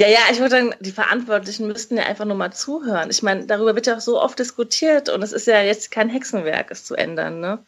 Ja, 0.02 0.08
ja, 0.08 0.20
ich 0.32 0.40
würde 0.40 0.50
sagen, 0.50 0.74
die 0.80 0.92
Verantwortlichen 0.92 1.68
müssten 1.68 1.96
ja 1.96 2.04
einfach 2.04 2.26
nur 2.26 2.36
mal 2.36 2.52
zuhören. 2.52 3.12
Ich 3.12 3.22
meine, 3.22 3.46
darüber 3.46 3.76
wird 3.76 3.86
ja 3.86 3.98
auch 3.98 4.02
so 4.02 4.20
oft 4.20 4.40
diskutiert 4.40 5.10
und 5.10 5.22
es 5.22 5.32
ist 5.32 5.46
ja 5.46 5.62
jetzt 5.62 5.92
kein 5.92 6.10
Hexenwerk, 6.10 6.72
es 6.72 6.86
zu 6.86 6.96
ändern, 6.96 7.40
ne? 7.40 7.60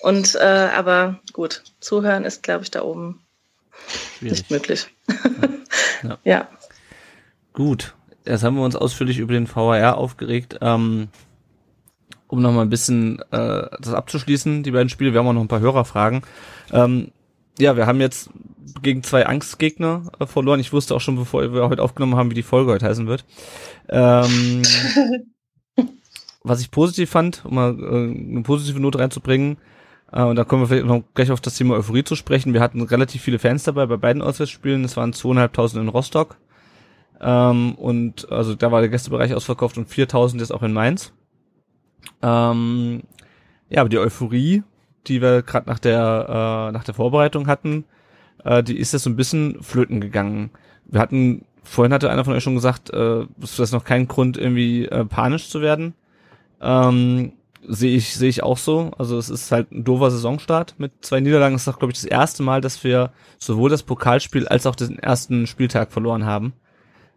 Und, 0.00 0.36
äh, 0.36 0.68
aber 0.74 1.18
gut, 1.32 1.64
zuhören 1.80 2.24
ist, 2.24 2.44
glaube 2.44 2.62
ich, 2.62 2.70
da 2.70 2.82
oben 2.82 3.20
Schwierig. 4.18 4.38
nicht 4.38 4.50
möglich. 4.50 4.86
Ja. 6.02 6.18
ja. 6.24 6.48
Gut, 7.52 7.94
jetzt 8.24 8.42
haben 8.42 8.56
wir 8.56 8.64
uns 8.64 8.74
ausführlich 8.74 9.18
über 9.18 9.34
den 9.34 9.46
VHR 9.46 9.98
aufgeregt. 9.98 10.56
Ähm, 10.62 11.08
um 12.26 12.40
noch 12.40 12.52
mal 12.52 12.62
ein 12.62 12.70
bisschen 12.70 13.18
äh, 13.32 13.68
das 13.80 13.92
abzuschließen, 13.92 14.62
die 14.62 14.70
beiden 14.70 14.88
Spiele, 14.88 15.12
wir 15.12 15.20
haben 15.20 15.26
auch 15.26 15.34
noch 15.34 15.42
ein 15.42 15.48
paar 15.48 15.60
Hörerfragen. 15.60 16.22
Ähm, 16.72 17.12
ja, 17.60 17.76
wir 17.76 17.86
haben 17.86 18.00
jetzt 18.00 18.30
gegen 18.82 19.02
zwei 19.02 19.26
Angstgegner 19.26 20.10
äh, 20.18 20.26
verloren. 20.26 20.60
Ich 20.60 20.72
wusste 20.72 20.94
auch 20.94 21.00
schon, 21.00 21.16
bevor 21.16 21.52
wir 21.52 21.68
heute 21.68 21.82
aufgenommen 21.82 22.16
haben, 22.16 22.30
wie 22.30 22.34
die 22.34 22.42
Folge 22.42 22.72
heute 22.72 22.86
heißen 22.86 23.06
wird. 23.06 23.24
Ähm, 23.88 24.62
was 26.42 26.60
ich 26.60 26.70
positiv 26.70 27.10
fand, 27.10 27.44
um 27.44 27.54
mal 27.54 27.78
äh, 27.78 28.30
eine 28.30 28.42
positive 28.42 28.80
Note 28.80 28.98
reinzubringen, 28.98 29.58
äh, 30.12 30.22
und 30.22 30.36
da 30.36 30.44
kommen 30.44 30.62
wir 30.62 30.68
vielleicht 30.68 30.86
noch 30.86 31.02
gleich 31.14 31.30
auf 31.30 31.40
das 31.40 31.56
Thema 31.56 31.74
Euphorie 31.74 32.04
zu 32.04 32.16
sprechen. 32.16 32.52
Wir 32.52 32.60
hatten 32.60 32.82
relativ 32.82 33.22
viele 33.22 33.38
Fans 33.38 33.64
dabei 33.64 33.86
bei 33.86 33.96
beiden 33.96 34.22
Auswärtsspielen. 34.22 34.84
Es 34.84 34.96
waren 34.96 35.12
zweieinhalbtausend 35.12 35.82
in 35.82 35.88
Rostock. 35.88 36.36
Ähm, 37.20 37.74
und 37.74 38.30
also 38.32 38.54
da 38.54 38.72
war 38.72 38.80
der 38.80 38.90
Gästebereich 38.90 39.34
ausverkauft 39.34 39.78
und 39.78 39.88
4000 39.88 40.40
jetzt 40.40 40.52
auch 40.52 40.62
in 40.62 40.72
Mainz. 40.72 41.12
Ähm, 42.22 43.02
ja, 43.68 43.82
aber 43.82 43.88
die 43.88 43.98
Euphorie 43.98 44.62
die 45.06 45.22
wir 45.22 45.42
gerade 45.42 45.68
nach 45.68 45.78
der 45.78 46.68
äh, 46.68 46.72
nach 46.72 46.84
der 46.84 46.94
Vorbereitung 46.94 47.46
hatten, 47.46 47.84
äh, 48.44 48.62
die 48.62 48.78
ist 48.78 48.92
jetzt 48.92 49.04
so 49.04 49.10
ein 49.10 49.16
bisschen 49.16 49.62
flöten 49.62 50.00
gegangen. 50.00 50.50
Wir 50.86 51.00
hatten 51.00 51.44
vorhin 51.62 51.92
hatte 51.92 52.10
einer 52.10 52.24
von 52.24 52.34
euch 52.34 52.42
schon 52.42 52.54
gesagt, 52.54 52.90
äh, 52.90 53.26
das 53.38 53.58
ist 53.58 53.72
noch 53.72 53.84
kein 53.84 54.08
Grund 54.08 54.36
irgendwie 54.36 54.86
äh, 54.86 55.04
panisch 55.04 55.48
zu 55.48 55.60
werden. 55.60 55.94
Ähm, 56.60 57.32
sehe 57.66 57.96
ich 57.96 58.14
sehe 58.14 58.28
ich 58.28 58.42
auch 58.42 58.58
so. 58.58 58.92
Also 58.98 59.18
es 59.18 59.30
ist 59.30 59.52
halt 59.52 59.70
ein 59.72 59.84
doofer 59.84 60.10
Saisonstart 60.10 60.74
mit 60.78 60.92
zwei 61.02 61.20
Niederlagen. 61.20 61.54
Das 61.54 61.62
ist 61.62 61.68
doch 61.68 61.78
glaube 61.78 61.92
ich 61.92 62.00
das 62.00 62.06
erste 62.06 62.42
Mal, 62.42 62.60
dass 62.60 62.82
wir 62.84 63.12
sowohl 63.38 63.70
das 63.70 63.82
Pokalspiel 63.82 64.48
als 64.48 64.66
auch 64.66 64.74
den 64.74 64.98
ersten 64.98 65.46
Spieltag 65.46 65.92
verloren 65.92 66.24
haben 66.24 66.52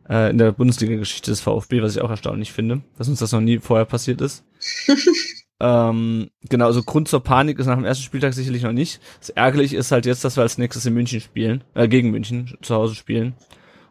äh, 0.10 0.30
in 0.30 0.38
der 0.38 0.52
Bundesliga-Geschichte 0.52 1.32
des 1.32 1.42
VfB, 1.42 1.82
was 1.82 1.96
ich 1.96 2.02
auch 2.02 2.10
erstaunlich 2.10 2.52
finde, 2.52 2.82
dass 2.98 3.08
uns 3.08 3.20
das 3.20 3.32
noch 3.32 3.42
nie 3.42 3.60
vorher 3.60 3.86
passiert 3.86 4.22
ist. 4.22 4.44
Ähm, 5.66 6.30
genau, 6.50 6.66
also 6.66 6.84
Grund 6.84 7.08
zur 7.08 7.24
Panik 7.24 7.58
ist 7.58 7.68
nach 7.68 7.78
dem 7.78 7.86
ersten 7.86 8.04
Spieltag 8.04 8.34
sicherlich 8.34 8.64
noch 8.64 8.74
nicht. 8.74 9.00
Das 9.22 9.30
Ärgerliche 9.30 9.78
ist 9.78 9.94
halt 9.94 10.06
jetzt, 10.06 10.26
dass 10.26 10.36
wir 10.36 10.42
als 10.42 10.58
nächstes 10.58 10.86
in 10.86 10.94
München 10.94 11.22
spielen, 11.22 11.64
äh, 11.74 11.88
gegen 11.88 12.12
München 12.12 12.58
zu 12.62 12.76
Hause 12.76 12.96
spielen. 12.96 13.34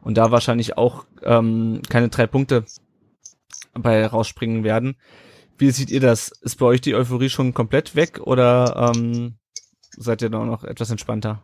Und 0.03 0.19
da 0.19 0.31
wahrscheinlich 0.31 0.77
auch 0.77 1.07
ähm, 1.23 1.81
keine 1.89 2.11
drei 2.11 2.27
Punkte 2.27 2.67
bei 3.73 4.07
rausspringen 4.07 4.65
werden. 4.65 4.97
Wie 5.57 5.71
seht 5.71 5.91
ihr 5.91 6.01
das? 6.01 6.29
Ist 6.43 6.57
bei 6.57 6.67
euch 6.67 6.83
die 6.83 6.95
Euphorie 6.95 7.31
schon 7.31 7.55
komplett 7.55 7.97
weg 7.97 8.21
oder 8.21 8.93
ähm, 8.95 9.39
seid 9.97 10.21
ihr 10.21 10.29
da 10.29 10.45
noch 10.45 10.65
etwas 10.65 10.91
entspannter? 10.91 11.43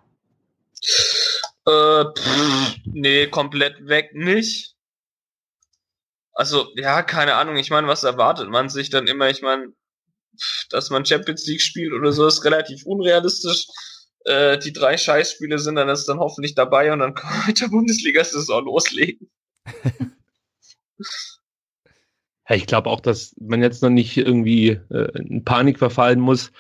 Äh, 1.65 2.05
pff, 2.05 2.77
nee, 2.85 3.29
komplett 3.29 3.89
weg 3.89 4.11
nicht. 4.13 4.75
Also, 6.35 6.67
ja, 6.75 7.03
keine 7.03 7.37
Ahnung. 7.37 7.57
Ich 7.57 7.71
meine, 7.71 7.89
was 7.89 8.05
erwartet 8.05 8.51
man 8.51 8.69
sich 8.69 8.91
dann 8.91 9.07
immer? 9.07 9.31
Ich 9.31 9.41
meine, 9.41 9.73
dass 10.71 10.91
man 10.91 11.05
Champions 11.05 11.47
League 11.47 11.63
spielt 11.63 11.93
oder 11.93 12.13
so, 12.13 12.27
ist 12.27 12.45
relativ 12.45 12.85
unrealistisch. 12.85 13.67
Äh, 14.25 14.59
die 14.59 14.73
drei 14.73 14.97
Scheißspiele 14.97 15.59
sind 15.59 15.77
dann 15.77 15.89
ist 15.89 16.07
dann 16.07 16.19
hoffentlich 16.19 16.55
dabei 16.55 16.93
und 16.93 16.99
dann 17.01 17.15
kann 17.15 17.31
man 17.31 17.47
mit 17.47 17.61
der 17.61 17.69
Bundesliga-Saison 17.69 18.65
loslegen. 18.65 19.31
Ja, 22.49 22.57
ich 22.57 22.67
glaube 22.67 22.89
auch, 22.89 23.01
dass 23.01 23.35
man 23.39 23.63
jetzt 23.63 23.83
noch 23.83 23.91
nicht 23.91 24.17
irgendwie 24.17 24.81
äh, 24.91 25.19
in 25.19 25.45
Panik 25.45 25.79
verfallen 25.79 26.19
muss. 26.19 26.51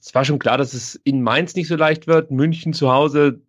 Es 0.00 0.14
war 0.14 0.24
schon 0.24 0.38
klar, 0.38 0.58
dass 0.58 0.74
es 0.74 0.94
in 1.04 1.22
Mainz 1.22 1.54
nicht 1.54 1.68
so 1.68 1.76
leicht 1.76 2.06
wird. 2.06 2.30
München 2.30 2.72
zu 2.72 2.90
Hause, 2.90 3.40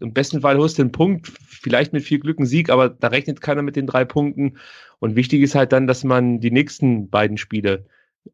im 0.00 0.12
besten 0.12 0.40
Fall 0.40 0.58
holst 0.58 0.78
du 0.78 0.82
den 0.82 0.92
Punkt, 0.92 1.28
vielleicht 1.28 1.92
mit 1.92 2.04
viel 2.04 2.18
Glück 2.18 2.38
einen 2.38 2.46
Sieg, 2.46 2.70
aber 2.70 2.88
da 2.88 3.08
rechnet 3.08 3.40
keiner 3.40 3.62
mit 3.62 3.76
den 3.76 3.86
drei 3.86 4.04
Punkten. 4.04 4.58
Und 4.98 5.16
wichtig 5.16 5.42
ist 5.42 5.54
halt 5.54 5.72
dann, 5.72 5.86
dass 5.86 6.04
man 6.04 6.40
die 6.40 6.50
nächsten 6.50 7.10
beiden 7.10 7.36
Spiele 7.36 7.86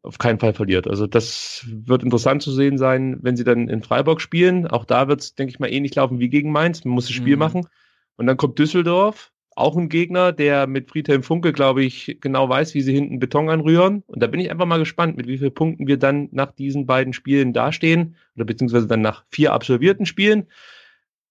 auf 0.03 0.17
keinen 0.17 0.39
Fall 0.39 0.53
verliert. 0.53 0.87
Also 0.87 1.07
das 1.07 1.65
wird 1.67 2.03
interessant 2.03 2.41
zu 2.41 2.51
sehen 2.51 2.77
sein, 2.77 3.19
wenn 3.21 3.35
sie 3.35 3.43
dann 3.43 3.67
in 3.67 3.83
Freiburg 3.83 4.21
spielen. 4.21 4.67
Auch 4.67 4.85
da 4.85 5.07
wird 5.07 5.21
es, 5.21 5.35
denke 5.35 5.51
ich 5.51 5.59
mal, 5.59 5.71
ähnlich 5.71 5.95
laufen 5.95 6.19
wie 6.19 6.29
gegen 6.29 6.51
Mainz. 6.51 6.85
Man 6.85 6.93
muss 6.93 7.07
das 7.07 7.15
Spiel 7.15 7.35
mhm. 7.35 7.39
machen. 7.39 7.67
Und 8.15 8.27
dann 8.27 8.37
kommt 8.37 8.59
Düsseldorf, 8.59 9.31
auch 9.55 9.75
ein 9.75 9.89
Gegner, 9.89 10.31
der 10.31 10.65
mit 10.67 10.89
Friedhelm 10.89 11.23
Funke, 11.23 11.53
glaube 11.53 11.83
ich, 11.83 12.17
genau 12.21 12.47
weiß, 12.47 12.73
wie 12.73 12.81
sie 12.81 12.93
hinten 12.93 13.19
Beton 13.19 13.49
anrühren. 13.49 14.03
Und 14.07 14.21
da 14.21 14.27
bin 14.27 14.39
ich 14.39 14.49
einfach 14.49 14.65
mal 14.65 14.79
gespannt, 14.79 15.17
mit 15.17 15.27
wie 15.27 15.37
vielen 15.37 15.53
Punkten 15.53 15.87
wir 15.87 15.97
dann 15.97 16.29
nach 16.31 16.51
diesen 16.51 16.85
beiden 16.85 17.13
Spielen 17.13 17.53
dastehen 17.53 18.15
oder 18.35 18.45
beziehungsweise 18.45 18.87
dann 18.87 19.01
nach 19.01 19.25
vier 19.29 19.53
absolvierten 19.53 20.05
Spielen. 20.05 20.47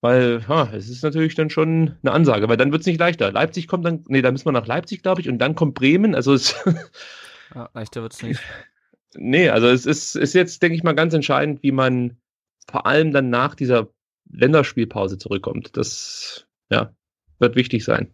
Weil 0.02 0.46
ha, 0.48 0.70
es 0.74 0.88
ist 0.88 1.02
natürlich 1.02 1.34
dann 1.34 1.50
schon 1.50 1.96
eine 2.02 2.12
Ansage, 2.12 2.48
weil 2.48 2.56
dann 2.56 2.72
wird 2.72 2.80
es 2.80 2.86
nicht 2.86 3.00
leichter. 3.00 3.32
Leipzig 3.32 3.68
kommt 3.68 3.84
dann, 3.84 4.04
nee, 4.08 4.22
da 4.22 4.30
müssen 4.30 4.46
wir 4.46 4.52
nach 4.52 4.66
Leipzig, 4.66 5.02
glaube 5.02 5.20
ich, 5.20 5.28
und 5.28 5.38
dann 5.38 5.54
kommt 5.54 5.74
Bremen. 5.74 6.14
Also 6.14 6.32
es 6.32 6.54
ja, 7.54 7.68
leichter 7.74 8.02
wird 8.02 8.14
es 8.14 8.22
nicht. 8.22 8.40
Nee, 9.14 9.48
also 9.48 9.68
es 9.68 9.86
ist, 9.86 10.14
ist 10.14 10.34
jetzt, 10.34 10.62
denke 10.62 10.76
ich 10.76 10.82
mal, 10.82 10.94
ganz 10.94 11.14
entscheidend, 11.14 11.62
wie 11.62 11.72
man 11.72 12.16
vor 12.70 12.86
allem 12.86 13.12
dann 13.12 13.30
nach 13.30 13.54
dieser 13.54 13.88
Länderspielpause 14.30 15.18
zurückkommt. 15.18 15.76
Das 15.76 16.46
ja, 16.70 16.94
wird 17.38 17.56
wichtig 17.56 17.84
sein. 17.84 18.12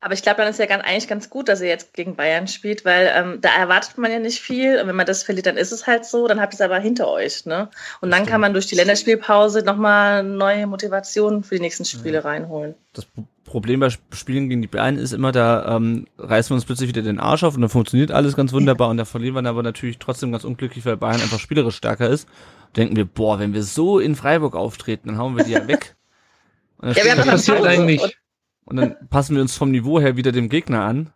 Aber 0.00 0.14
ich 0.14 0.22
glaube, 0.22 0.36
dann 0.38 0.48
ist 0.48 0.60
ja 0.60 0.66
ganz, 0.66 0.84
eigentlich 0.84 1.08
ganz 1.08 1.30
gut, 1.30 1.48
dass 1.48 1.60
er 1.60 1.68
jetzt 1.68 1.94
gegen 1.94 2.14
Bayern 2.14 2.46
spielt, 2.46 2.84
weil 2.84 3.10
ähm, 3.12 3.40
da 3.40 3.48
erwartet 3.56 3.98
man 3.98 4.12
ja 4.12 4.20
nicht 4.20 4.40
viel. 4.40 4.78
Und 4.78 4.86
wenn 4.86 4.94
man 4.94 5.06
das 5.06 5.24
verliert, 5.24 5.46
dann 5.46 5.56
ist 5.56 5.72
es 5.72 5.86
halt 5.86 6.04
so. 6.04 6.28
Dann 6.28 6.40
habt 6.40 6.52
ihr 6.52 6.56
es 6.56 6.60
aber 6.60 6.78
hinter 6.78 7.08
euch. 7.08 7.46
Ne? 7.46 7.70
Und 8.00 8.12
dann 8.12 8.26
kann 8.26 8.40
man 8.40 8.52
durch 8.52 8.66
die 8.66 8.76
Länderspielpause 8.76 9.62
nochmal 9.62 10.22
neue 10.22 10.66
Motivationen 10.66 11.42
für 11.42 11.56
die 11.56 11.62
nächsten 11.62 11.84
Spiele 11.84 12.18
ja. 12.18 12.20
reinholen. 12.20 12.74
Das 12.92 13.06
Problem 13.46 13.80
bei 13.80 13.88
Spielen 14.12 14.48
gegen 14.48 14.60
die 14.60 14.68
Bayern 14.68 14.96
ist 14.96 15.12
immer, 15.12 15.32
da 15.32 15.76
ähm, 15.76 16.06
reißen 16.18 16.50
wir 16.50 16.56
uns 16.56 16.64
plötzlich 16.64 16.88
wieder 16.88 17.02
den 17.02 17.18
Arsch 17.18 17.44
auf 17.44 17.54
und 17.54 17.62
dann 17.62 17.70
funktioniert 17.70 18.10
alles 18.10 18.36
ganz 18.36 18.52
wunderbar 18.52 18.90
und 18.90 18.96
da 18.96 19.04
verlieren 19.04 19.34
wir 19.34 19.42
dann 19.42 19.46
aber 19.46 19.62
natürlich 19.62 19.98
trotzdem 19.98 20.32
ganz 20.32 20.44
unglücklich, 20.44 20.84
weil 20.84 20.96
Bayern 20.96 21.20
einfach 21.20 21.40
spielerisch 21.40 21.76
stärker 21.76 22.08
ist. 22.08 22.28
Denken 22.76 22.96
wir, 22.96 23.06
boah, 23.06 23.38
wenn 23.38 23.54
wir 23.54 23.62
so 23.62 23.98
in 23.98 24.16
Freiburg 24.16 24.54
auftreten, 24.54 25.08
dann 25.08 25.18
hauen 25.18 25.36
wir 25.36 25.44
die 25.44 25.52
ja 25.52 25.66
weg. 25.66 25.96
Und 26.78 26.94
ja, 26.94 27.04
wir 27.04 27.12
haben 27.12 27.18
das 27.18 27.26
passiert 27.26 27.64
eigentlich 27.64 28.18
und 28.66 28.76
dann 28.76 28.96
passen 29.08 29.34
wir 29.34 29.42
uns 29.42 29.56
vom 29.56 29.70
Niveau 29.70 29.98
her 29.98 30.16
wieder 30.16 30.32
dem 30.32 30.50
Gegner 30.50 30.82
an. 30.82 31.12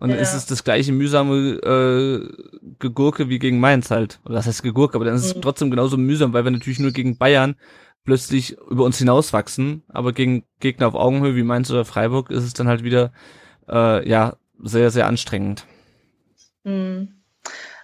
Und 0.00 0.10
dann 0.10 0.18
ja. 0.18 0.22
ist 0.22 0.34
es 0.34 0.46
das 0.46 0.64
gleiche 0.64 0.92
mühsame 0.92 1.36
äh, 1.36 2.28
Gegurke 2.78 3.28
wie 3.28 3.38
gegen 3.38 3.60
Mainz 3.60 3.90
halt. 3.90 4.20
Oder 4.24 4.36
das 4.36 4.46
heißt 4.46 4.62
Gegurke, 4.62 4.96
aber 4.96 5.04
dann 5.04 5.16
ist 5.16 5.24
es 5.24 5.36
mhm. 5.36 5.42
trotzdem 5.42 5.70
genauso 5.70 5.96
mühsam, 5.96 6.32
weil 6.32 6.44
wir 6.44 6.50
natürlich 6.50 6.78
nur 6.78 6.92
gegen 6.92 7.18
Bayern 7.18 7.56
plötzlich 8.08 8.56
über 8.70 8.84
uns 8.84 8.96
hinauswachsen. 8.96 9.82
Aber 9.88 10.14
gegen 10.14 10.44
Gegner 10.60 10.88
auf 10.88 10.94
Augenhöhe 10.94 11.36
wie 11.36 11.42
Mainz 11.42 11.70
oder 11.70 11.84
Freiburg 11.84 12.30
ist 12.30 12.42
es 12.42 12.54
dann 12.54 12.66
halt 12.66 12.82
wieder 12.82 13.12
äh, 13.68 14.08
ja 14.08 14.36
sehr, 14.62 14.90
sehr 14.90 15.06
anstrengend. 15.06 15.66
Mhm. 16.64 17.20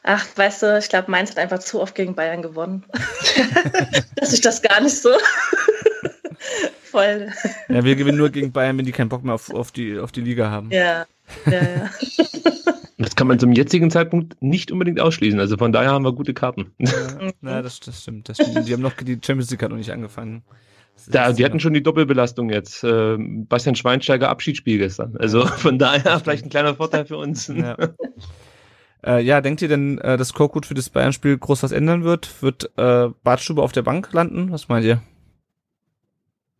Ach, 0.03 0.25
weißt 0.35 0.63
du, 0.63 0.79
ich 0.79 0.89
glaube, 0.89 1.11
Mainz 1.11 1.29
hat 1.29 1.39
einfach 1.39 1.59
zu 1.59 1.79
oft 1.79 1.95
gegen 1.95 2.15
Bayern 2.15 2.41
gewonnen. 2.41 2.87
Dass 4.17 4.33
ich 4.33 4.41
das 4.41 4.63
gar 4.63 4.81
nicht 4.81 4.97
so 4.97 5.11
voll. 6.85 7.31
Ja, 7.69 7.85
wir 7.85 7.95
gewinnen 7.95 8.17
nur 8.17 8.31
gegen 8.31 8.51
Bayern, 8.51 8.79
wenn 8.79 8.87
die 8.87 8.93
keinen 8.93 9.11
Bock 9.11 9.25
mehr 9.25 9.35
auf, 9.35 9.53
auf, 9.53 9.73
die, 9.73 9.99
auf 9.99 10.11
die 10.11 10.23
Liga 10.23 10.51
haben. 10.51 10.71
Ja, 10.71 11.05
ja, 11.45 11.53
ja. 11.53 11.91
Das 12.97 13.17
kann 13.17 13.27
man 13.27 13.39
zum 13.39 13.53
jetzigen 13.53 13.91
Zeitpunkt 13.91 14.41
nicht 14.41 14.71
unbedingt 14.71 15.01
ausschließen. 15.01 15.41
Also 15.41 15.57
von 15.57 15.73
daher 15.73 15.91
haben 15.91 16.05
wir 16.05 16.13
gute 16.13 16.35
Karten. 16.35 16.73
Ja, 16.79 16.93
ja 17.43 17.63
das, 17.63 17.81
das, 17.81 18.03
stimmt, 18.03 18.29
das 18.29 18.37
stimmt. 18.37 18.69
Die 18.69 18.73
haben 18.73 18.83
noch 18.83 18.93
die 18.95 19.19
Champions 19.25 19.51
League 19.51 19.63
hat 19.63 19.71
noch 19.71 19.77
nicht 19.77 19.91
angefangen. 19.91 20.45
Da, 21.09 21.33
die 21.33 21.45
hatten 21.45 21.59
schon 21.59 21.75
die 21.75 21.83
Doppelbelastung 21.83 22.51
jetzt. 22.51 22.85
Äh, 22.85 23.17
Bastian 23.19 23.75
Schweinsteiger 23.75 24.29
Abschiedsspiel 24.29 24.79
gestern. 24.79 25.17
Also 25.19 25.45
von 25.47 25.79
daher 25.79 26.21
vielleicht 26.21 26.45
ein 26.45 26.51
kleiner 26.51 26.77
Vorteil 26.77 27.05
für 27.05 27.17
uns. 27.17 27.49
Ja. 27.49 27.77
Äh, 29.05 29.23
ja, 29.23 29.41
denkt 29.41 29.61
ihr 29.61 29.69
denn, 29.69 29.99
äh, 29.99 30.17
dass 30.17 30.33
Korkut 30.33 30.65
für 30.65 30.75
das 30.75 30.89
Bayern-Spiel 30.89 31.37
groß 31.37 31.63
was 31.63 31.73
ändern 31.73 32.05
wird? 32.05 32.43
Wird 32.43 32.71
äh, 32.79 33.09
Bartstube 33.23 33.63
auf 33.63 33.73
der 33.73 33.83
Bank 33.83 34.13
landen? 34.13 34.51
Was 34.51 34.69
meint 34.69 34.87
ihr? 34.87 35.03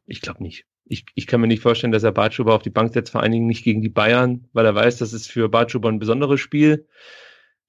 Ich 0.07 0.21
glaube 0.21 0.43
nicht. 0.43 0.67
Ich, 0.87 1.07
ich 1.15 1.27
kann 1.27 1.41
mir 1.41 1.47
nicht 1.47 1.63
vorstellen, 1.63 1.93
dass 1.93 2.03
er 2.03 2.13
Bartschuber 2.13 2.55
auf 2.55 2.63
die 2.63 2.71
Bank 2.71 2.93
setzt, 2.93 3.11
vor 3.11 3.23
allen 3.23 3.33
Dingen 3.33 3.47
nicht 3.47 3.65
gegen 3.65 3.81
die 3.81 3.89
Bayern, 3.89 4.49
weil 4.53 4.67
er 4.67 4.75
weiß, 4.75 4.99
das 4.99 5.13
ist 5.13 5.31
für 5.31 5.49
Bartschuber 5.49 5.89
ein 5.89 5.99
besonderes 5.99 6.41
Spiel. 6.41 6.87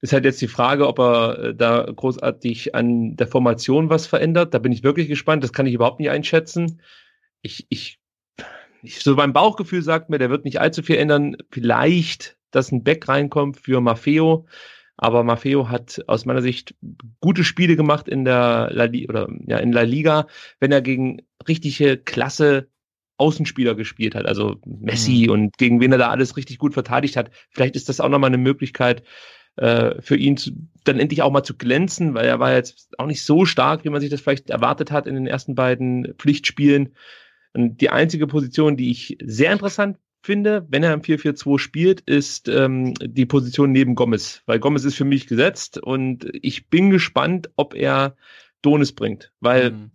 Ist 0.02 0.14
halt 0.14 0.26
jetzt 0.26 0.42
die 0.42 0.48
Frage, 0.48 0.88
ob 0.88 1.00
er 1.00 1.40
äh, 1.40 1.56
da 1.56 1.84
großartig 1.84 2.76
an 2.76 3.16
der 3.16 3.28
Formation 3.28 3.90
was 3.90 4.06
verändert. 4.06 4.54
Da 4.54 4.60
bin 4.60 4.72
ich 4.72 4.84
wirklich 4.84 5.08
gespannt. 5.08 5.44
Das 5.44 5.54
kann 5.54 5.66
ich 5.66 5.74
überhaupt 5.74 6.00
nicht 6.00 6.10
einschätzen. 6.10 6.82
Ich, 7.42 7.66
ich, 7.70 8.00
ich 8.84 9.00
so 9.00 9.16
beim 9.16 9.34
Bauchgefühl 9.34 9.82
sagt 9.82 10.10
mir, 10.10 10.20
der 10.20 10.30
wird 10.30 10.46
nicht 10.46 10.60
allzu 10.60 10.84
viel 10.84 10.98
ändern. 10.98 11.38
Vielleicht, 11.50 12.38
dass 12.52 12.72
ein 12.72 12.84
Back 12.84 13.08
reinkommt 13.08 13.58
für 13.58 13.82
Maffeo. 13.82 14.46
Aber 14.98 15.24
Maffeo 15.24 15.70
hat 15.70 16.04
aus 16.08 16.26
meiner 16.26 16.42
Sicht 16.42 16.76
gute 17.20 17.44
Spiele 17.44 17.76
gemacht 17.76 18.08
in 18.08 18.26
der 18.26 18.70
La, 18.72 18.86
oder, 18.86 19.28
ja, 19.48 19.58
in 19.58 19.72
La 19.72 19.82
Liga, 19.82 20.28
wenn 20.60 20.72
er 20.72 20.82
gegen 20.82 21.22
richtige 21.48 21.98
Klasse 21.98 22.70
Außenspieler 23.18 23.76
gespielt 23.76 24.16
hat, 24.16 24.26
also 24.26 24.58
Messi 24.66 25.26
mhm. 25.26 25.32
und 25.32 25.58
gegen 25.58 25.80
wen 25.80 25.92
er 25.92 25.98
da 25.98 26.10
alles 26.10 26.38
richtig 26.38 26.58
gut 26.58 26.74
verteidigt 26.74 27.16
hat. 27.16 27.32
Vielleicht 27.50 27.76
ist 27.76 27.90
das 27.90 28.00
auch 28.00 28.10
nochmal 28.10 28.30
eine 28.30 28.38
Möglichkeit 28.38 29.04
äh, 29.58 30.02
für 30.02 30.18
ihn 30.18 30.38
zu, 30.38 30.52
dann 30.84 31.00
endlich 31.00 31.22
auch 31.22 31.32
mal 31.32 31.44
zu 31.44 31.56
glänzen, 31.56 32.14
weil 32.14 32.26
er 32.26 32.40
war 32.40 32.54
jetzt 32.54 33.00
auch 33.00 33.08
nicht 33.08 33.24
so 33.24 33.46
stark, 33.46 33.86
wie 33.86 33.90
man 33.90 34.02
sich 34.02 34.10
das 34.10 34.22
vielleicht 34.22 34.50
erwartet 34.50 34.92
hat 34.92 35.08
in 35.08 35.16
den 35.16 35.28
ersten 35.28 35.56
beiden 35.56 36.14
Pflichtspielen. 36.18 36.96
Und 37.54 37.80
die 37.80 37.90
einzige 37.90 38.28
Position, 38.28 38.76
die 38.76 38.92
ich 38.92 39.18
sehr 39.24 39.54
interessant 39.54 39.98
finde, 40.26 40.66
wenn 40.70 40.84
er 40.84 40.94
im 40.94 41.02
4-4-2 41.02 41.60
spielt, 41.60 42.02
ist 42.02 42.50
ähm, 42.50 42.94
die 42.96 43.26
Position 43.26 43.72
neben 43.72 43.96
Gomez, 43.96 44.42
weil 44.46 44.60
Gomez 44.60 44.84
ist 44.84 44.96
für 44.96 45.06
mich 45.06 45.28
gesetzt 45.28 45.78
und 45.78 46.28
ich 46.34 46.70
bin 46.70 46.90
gespannt, 46.90 47.50
ob 47.56 47.76
er 47.76 48.18
Donis 48.62 48.92
bringt, 48.92 49.32
weil 49.40 49.72
mhm. 49.72 49.92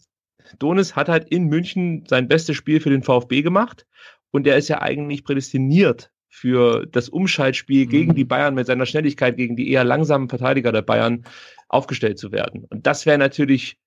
Donis 0.59 0.97
hat 0.97 1.09
halt 1.09 1.28
in 1.28 1.47
München 1.47 2.05
sein 2.09 2.28
bestes 2.28 2.56
Spiel 2.56 2.81
für 2.81 2.90
den 2.90 3.02
VfB 3.02 3.43
gemacht 3.43 3.86
und 4.31 4.47
er 4.47 4.56
ist 4.56 4.68
ja 4.68 4.81
eigentlich 4.81 5.24
prädestiniert 5.24 6.10
für 6.28 6.86
das 6.86 7.09
Umschaltspiel 7.09 7.86
mhm. 7.86 7.90
gegen 7.90 8.14
die 8.14 8.24
Bayern 8.24 8.55
mit 8.55 8.66
seiner 8.66 8.86
Schnelligkeit 8.86 9.36
gegen 9.36 9.56
die 9.56 9.70
eher 9.70 9.85
langsamen 9.85 10.28
Verteidiger 10.28 10.72
der 10.72 10.82
Bayern 10.82 11.24
aufgestellt 11.68 12.18
zu 12.18 12.32
werden. 12.32 12.64
Und 12.70 12.86
das 12.86 13.05
wäre 13.05 13.18
natürlich 13.18 13.78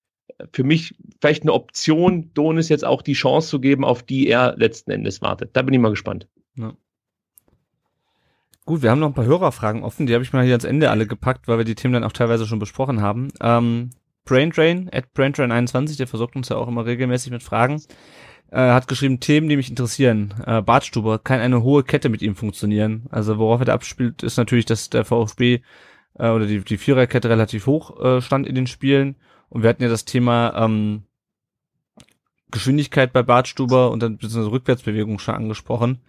für 0.52 0.64
mich 0.64 0.96
vielleicht 1.22 1.44
eine 1.44 1.54
Option, 1.54 2.34
Donis 2.34 2.70
jetzt 2.70 2.86
auch 2.86 3.02
die 3.02 3.14
Chance 3.14 3.50
zu 3.50 3.60
geben, 3.60 3.86
auf 3.86 4.04
die 4.04 4.28
er 4.28 4.56
letzten 4.58 4.92
Endes 4.92 5.22
wartet. 5.22 5.52
Da 5.54 5.62
bin 5.62 5.74
ich 5.74 5.80
mal 5.80 5.90
gespannt. 5.90 6.28
Ja. 6.56 6.74
Gut, 8.66 8.82
wir 8.82 8.92
haben 8.92 9.00
noch 9.00 9.10
ein 9.10 9.14
paar 9.14 9.26
Hörerfragen 9.26 9.84
offen, 9.84 10.06
die 10.06 10.14
habe 10.14 10.24
ich 10.24 10.32
mal 10.32 10.44
hier 10.44 10.54
ans 10.54 10.64
Ende 10.64 10.90
alle 10.90 11.06
gepackt, 11.06 11.48
weil 11.48 11.58
wir 11.58 11.66
die 11.66 11.76
Themen 11.76 11.94
dann 11.94 12.04
auch 12.06 12.14
teilweise 12.14 12.46
schon 12.46 12.60
besprochen 12.60 13.02
haben. 13.02 13.30
Ähm, 13.42 13.90
Braindrain, 14.26 14.90
at 14.92 15.06
Braindrain21, 15.16 15.98
der 15.98 16.08
versorgt 16.08 16.36
uns 16.36 16.50
ja 16.50 16.58
auch 16.58 16.68
immer 16.68 16.86
regelmäßig 16.86 17.32
mit 17.32 17.44
Fragen, 17.44 17.82
äh, 18.52 18.58
hat 18.58 18.88
geschrieben, 18.88 19.20
Themen, 19.20 19.50
die 19.50 19.58
mich 19.58 19.70
interessieren. 19.70 20.34
Äh, 20.46 20.62
Bartstuber, 20.62 21.20
kann 21.20 21.40
eine 21.40 21.64
hohe 21.64 21.84
Kette 21.84 22.10
mit 22.10 22.22
ihm 22.22 22.36
funktionieren? 22.36 23.08
Also 23.10 23.38
worauf 23.38 23.62
er 23.62 23.66
da 23.66 23.74
abspielt, 23.74 24.24
ist 24.24 24.38
natürlich, 24.38 24.66
dass 24.66 24.90
der 24.90 25.06
VfB 25.06 25.62
äh, 26.20 26.30
oder 26.30 26.46
die, 26.46 26.60
die 26.60 26.78
Viererkette 26.78 27.30
relativ 27.30 27.66
hoch 27.66 28.00
äh, 28.00 28.22
stand 28.22 28.48
in 28.48 28.56
den 28.56 28.68
Spielen. 28.68 29.16
Und 29.50 29.64
wir 29.64 29.70
hatten 29.70 29.84
ja 29.84 29.90
das 29.90 30.06
Thema 30.06 30.54
ähm, 30.56 31.04
Geschwindigkeit 32.52 33.12
bei 33.12 33.24
Bartstuber 33.24 33.92
und 33.92 34.02
dann 34.02 34.18
beziehungsweise 34.18 34.52
Rückwärtsbewegung 34.52 35.20
schon 35.20 35.36
angesprochen. 35.36 36.02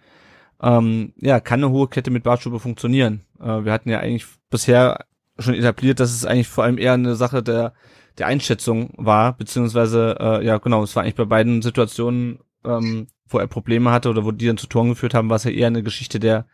Ähm, 0.61 1.13
ja, 1.17 1.39
kann 1.39 1.63
eine 1.63 1.71
hohe 1.71 1.87
Kette 1.87 2.11
mit 2.11 2.23
Bartstuber 2.23 2.59
funktionieren? 2.59 3.25
Äh, 3.39 3.65
wir 3.65 3.71
hatten 3.71 3.89
ja 3.89 3.99
eigentlich 3.99 4.25
bisher 4.49 5.05
schon 5.39 5.55
etabliert, 5.55 5.99
dass 5.99 6.11
es 6.11 6.25
eigentlich 6.25 6.47
vor 6.47 6.63
allem 6.63 6.77
eher 6.77 6.93
eine 6.93 7.15
Sache 7.15 7.43
der 7.43 7.73
der 8.17 8.27
Einschätzung 8.27 8.93
war, 8.97 9.37
beziehungsweise, 9.37 10.17
äh, 10.19 10.45
ja 10.45 10.57
genau, 10.57 10.83
es 10.83 10.95
war 10.95 11.03
eigentlich 11.03 11.15
bei 11.15 11.25
beiden 11.25 11.61
Situationen, 11.61 12.39
ähm, 12.63 13.07
wo 13.27 13.39
er 13.39 13.47
Probleme 13.47 13.91
hatte 13.91 14.09
oder 14.09 14.25
wo 14.25 14.31
die 14.31 14.47
dann 14.47 14.57
zu 14.57 14.67
Toren 14.67 14.89
geführt 14.89 15.13
haben, 15.13 15.29
war 15.29 15.37
es 15.37 15.43
ja 15.43 15.51
eher 15.51 15.67
eine 15.67 15.83
Geschichte 15.83 16.19
der, 16.19 16.45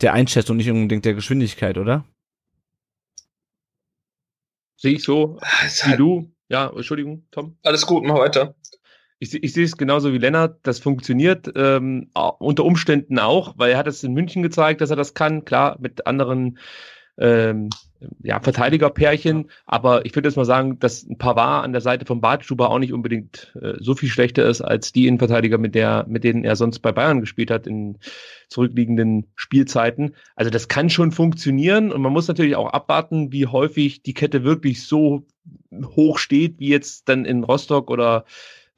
der 0.00 0.12
Einschätzung, 0.12 0.56
nicht 0.56 0.70
unbedingt 0.70 1.04
der 1.04 1.14
Geschwindigkeit, 1.14 1.78
oder? 1.78 2.04
Sehe 4.76 4.94
ich 4.94 5.04
so, 5.04 5.38
wie 5.40 5.90
halt 5.90 6.00
du. 6.00 6.32
Ja, 6.48 6.70
Entschuldigung, 6.74 7.24
Tom. 7.30 7.56
Alles 7.62 7.86
gut, 7.86 8.04
mach 8.04 8.16
weiter. 8.16 8.54
Ich, 9.18 9.32
ich 9.32 9.52
sehe 9.52 9.64
es 9.64 9.76
genauso 9.76 10.12
wie 10.12 10.18
Lennart, 10.18 10.58
das 10.64 10.80
funktioniert 10.80 11.50
ähm, 11.54 12.10
unter 12.14 12.64
Umständen 12.64 13.20
auch, 13.20 13.54
weil 13.56 13.70
er 13.70 13.78
hat 13.78 13.86
es 13.86 14.02
in 14.02 14.12
München 14.12 14.42
gezeigt, 14.42 14.80
dass 14.80 14.90
er 14.90 14.96
das 14.96 15.14
kann, 15.14 15.44
klar, 15.44 15.76
mit 15.80 16.06
anderen 16.06 16.58
ähm, 17.18 17.70
ja, 18.22 18.40
Verteidigerpärchen, 18.40 19.50
aber 19.66 20.04
ich 20.06 20.14
würde 20.14 20.28
jetzt 20.28 20.36
mal 20.36 20.44
sagen, 20.44 20.78
dass 20.78 21.02
ein 21.02 21.18
Pavard 21.18 21.64
an 21.64 21.72
der 21.72 21.80
Seite 21.80 22.04
von 22.04 22.20
Bartstuber 22.20 22.70
auch 22.70 22.78
nicht 22.78 22.92
unbedingt 22.92 23.54
äh, 23.60 23.74
so 23.78 23.94
viel 23.94 24.08
schlechter 24.08 24.44
ist 24.46 24.60
als 24.60 24.92
die 24.92 25.06
Innenverteidiger, 25.06 25.58
mit 25.58 25.74
der, 25.74 26.06
mit 26.08 26.24
denen 26.24 26.44
er 26.44 26.56
sonst 26.56 26.80
bei 26.80 26.92
Bayern 26.92 27.20
gespielt 27.20 27.50
hat 27.50 27.66
in 27.66 27.98
zurückliegenden 28.48 29.26
Spielzeiten. 29.34 30.14
Also 30.36 30.50
das 30.50 30.68
kann 30.68 30.90
schon 30.90 31.12
funktionieren 31.12 31.92
und 31.92 32.02
man 32.02 32.12
muss 32.12 32.28
natürlich 32.28 32.56
auch 32.56 32.72
abwarten, 32.72 33.32
wie 33.32 33.46
häufig 33.46 34.02
die 34.02 34.14
Kette 34.14 34.44
wirklich 34.44 34.86
so 34.86 35.26
hoch 35.96 36.18
steht, 36.18 36.58
wie 36.58 36.68
jetzt 36.68 37.08
dann 37.08 37.24
in 37.24 37.44
Rostock 37.44 37.90
oder 37.90 38.24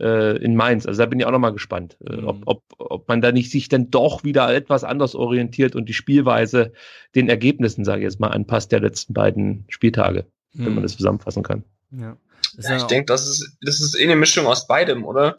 äh, 0.01 0.37
in 0.39 0.57
Mainz. 0.57 0.87
Also 0.87 1.03
da 1.03 1.07
bin 1.07 1.21
ich 1.21 1.27
auch 1.27 1.31
nochmal 1.31 1.53
gespannt, 1.53 1.97
äh, 2.09 2.17
mhm. 2.17 2.29
ob, 2.29 2.43
ob, 2.47 2.63
ob 2.79 3.09
man 3.09 3.21
da 3.21 3.33
nicht 3.33 3.51
sich 3.51 3.69
dann 3.69 3.91
doch 3.91 4.25
wieder 4.25 4.53
etwas 4.53 4.85
anders 4.85 5.15
orientiert 5.15 5.77
und 5.77 5.89
die 5.89 5.95
Spielweise 5.95 6.73
den 7.15 7.29
Ergebnissen, 7.29 7.85
sage 7.85 8.01
ich 8.01 8.05
jetzt 8.05 8.21
mal, 8.21 8.29
anpasst 8.29 8.73
der 8.73 8.81
letzten 8.81 9.15
beiden 9.15 9.65
Spieltage, 9.69 10.27
mhm. 10.53 10.59
wenn 10.59 10.75
man 10.75 10.79
mhm. 10.79 10.83
das 10.83 10.97
zusammenfassen 10.97 11.43
kann. 11.43 11.65
Ja. 11.91 12.17
ja 12.59 12.77
ich 12.77 12.85
denke, 12.85 13.07
das 13.07 13.29
ist, 13.29 13.57
das 13.63 13.81
ist 13.81 13.99
eh 13.99 14.05
eine 14.05 14.17
Mischung 14.17 14.47
aus 14.47 14.67
beidem, 14.67 15.05
oder? 15.05 15.39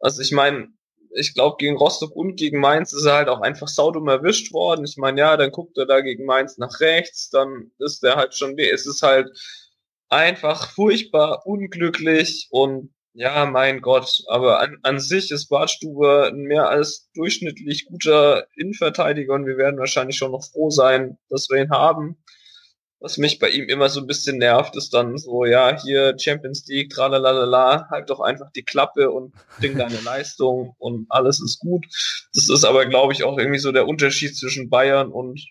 Also 0.00 0.22
ich 0.22 0.32
meine, 0.32 0.68
ich 1.14 1.34
glaube, 1.34 1.56
gegen 1.58 1.76
Rostock 1.76 2.14
und 2.14 2.36
gegen 2.36 2.60
Mainz 2.60 2.92
ist 2.92 3.04
er 3.04 3.14
halt 3.14 3.28
auch 3.28 3.40
einfach 3.40 3.68
saudum 3.68 4.08
erwischt 4.08 4.52
worden. 4.52 4.84
Ich 4.84 4.96
meine, 4.96 5.18
ja, 5.20 5.36
dann 5.36 5.50
guckt 5.50 5.76
er 5.78 5.86
da 5.86 6.00
gegen 6.00 6.26
Mainz 6.26 6.58
nach 6.58 6.80
rechts, 6.80 7.30
dann 7.30 7.70
ist 7.78 8.04
er 8.04 8.16
halt 8.16 8.34
schon, 8.34 8.56
es 8.58 8.86
ist 8.86 9.02
halt 9.02 9.28
einfach 10.08 10.70
furchtbar 10.70 11.46
unglücklich 11.46 12.48
und 12.50 12.92
ja, 13.18 13.46
mein 13.46 13.80
Gott, 13.80 14.22
aber 14.28 14.60
an, 14.60 14.78
an 14.84 15.00
sich 15.00 15.32
ist 15.32 15.48
Bartstube 15.48 16.28
ein 16.32 16.42
mehr 16.42 16.68
als 16.68 17.10
durchschnittlich 17.14 17.86
guter 17.86 18.46
Innenverteidiger 18.54 19.34
und 19.34 19.44
wir 19.44 19.56
werden 19.56 19.80
wahrscheinlich 19.80 20.16
schon 20.16 20.30
noch 20.30 20.44
froh 20.44 20.70
sein, 20.70 21.18
dass 21.28 21.50
wir 21.50 21.60
ihn 21.60 21.70
haben. 21.70 22.16
Was 23.00 23.18
mich 23.18 23.40
bei 23.40 23.48
ihm 23.48 23.68
immer 23.68 23.88
so 23.88 23.98
ein 24.00 24.06
bisschen 24.06 24.38
nervt, 24.38 24.76
ist 24.76 24.94
dann 24.94 25.18
so, 25.18 25.44
ja, 25.44 25.76
hier 25.82 26.16
Champions 26.16 26.64
League, 26.68 26.90
tralalala, 26.90 27.88
halt 27.90 28.08
doch 28.08 28.20
einfach 28.20 28.52
die 28.52 28.62
Klappe 28.62 29.10
und 29.10 29.34
bring 29.58 29.76
deine 29.76 30.00
Leistung 30.04 30.76
und 30.78 31.06
alles 31.08 31.42
ist 31.42 31.58
gut. 31.58 31.86
Das 32.34 32.48
ist 32.48 32.64
aber, 32.64 32.86
glaube 32.86 33.12
ich, 33.14 33.24
auch 33.24 33.36
irgendwie 33.36 33.58
so 33.58 33.72
der 33.72 33.88
Unterschied 33.88 34.36
zwischen 34.36 34.70
Bayern 34.70 35.10
und 35.10 35.44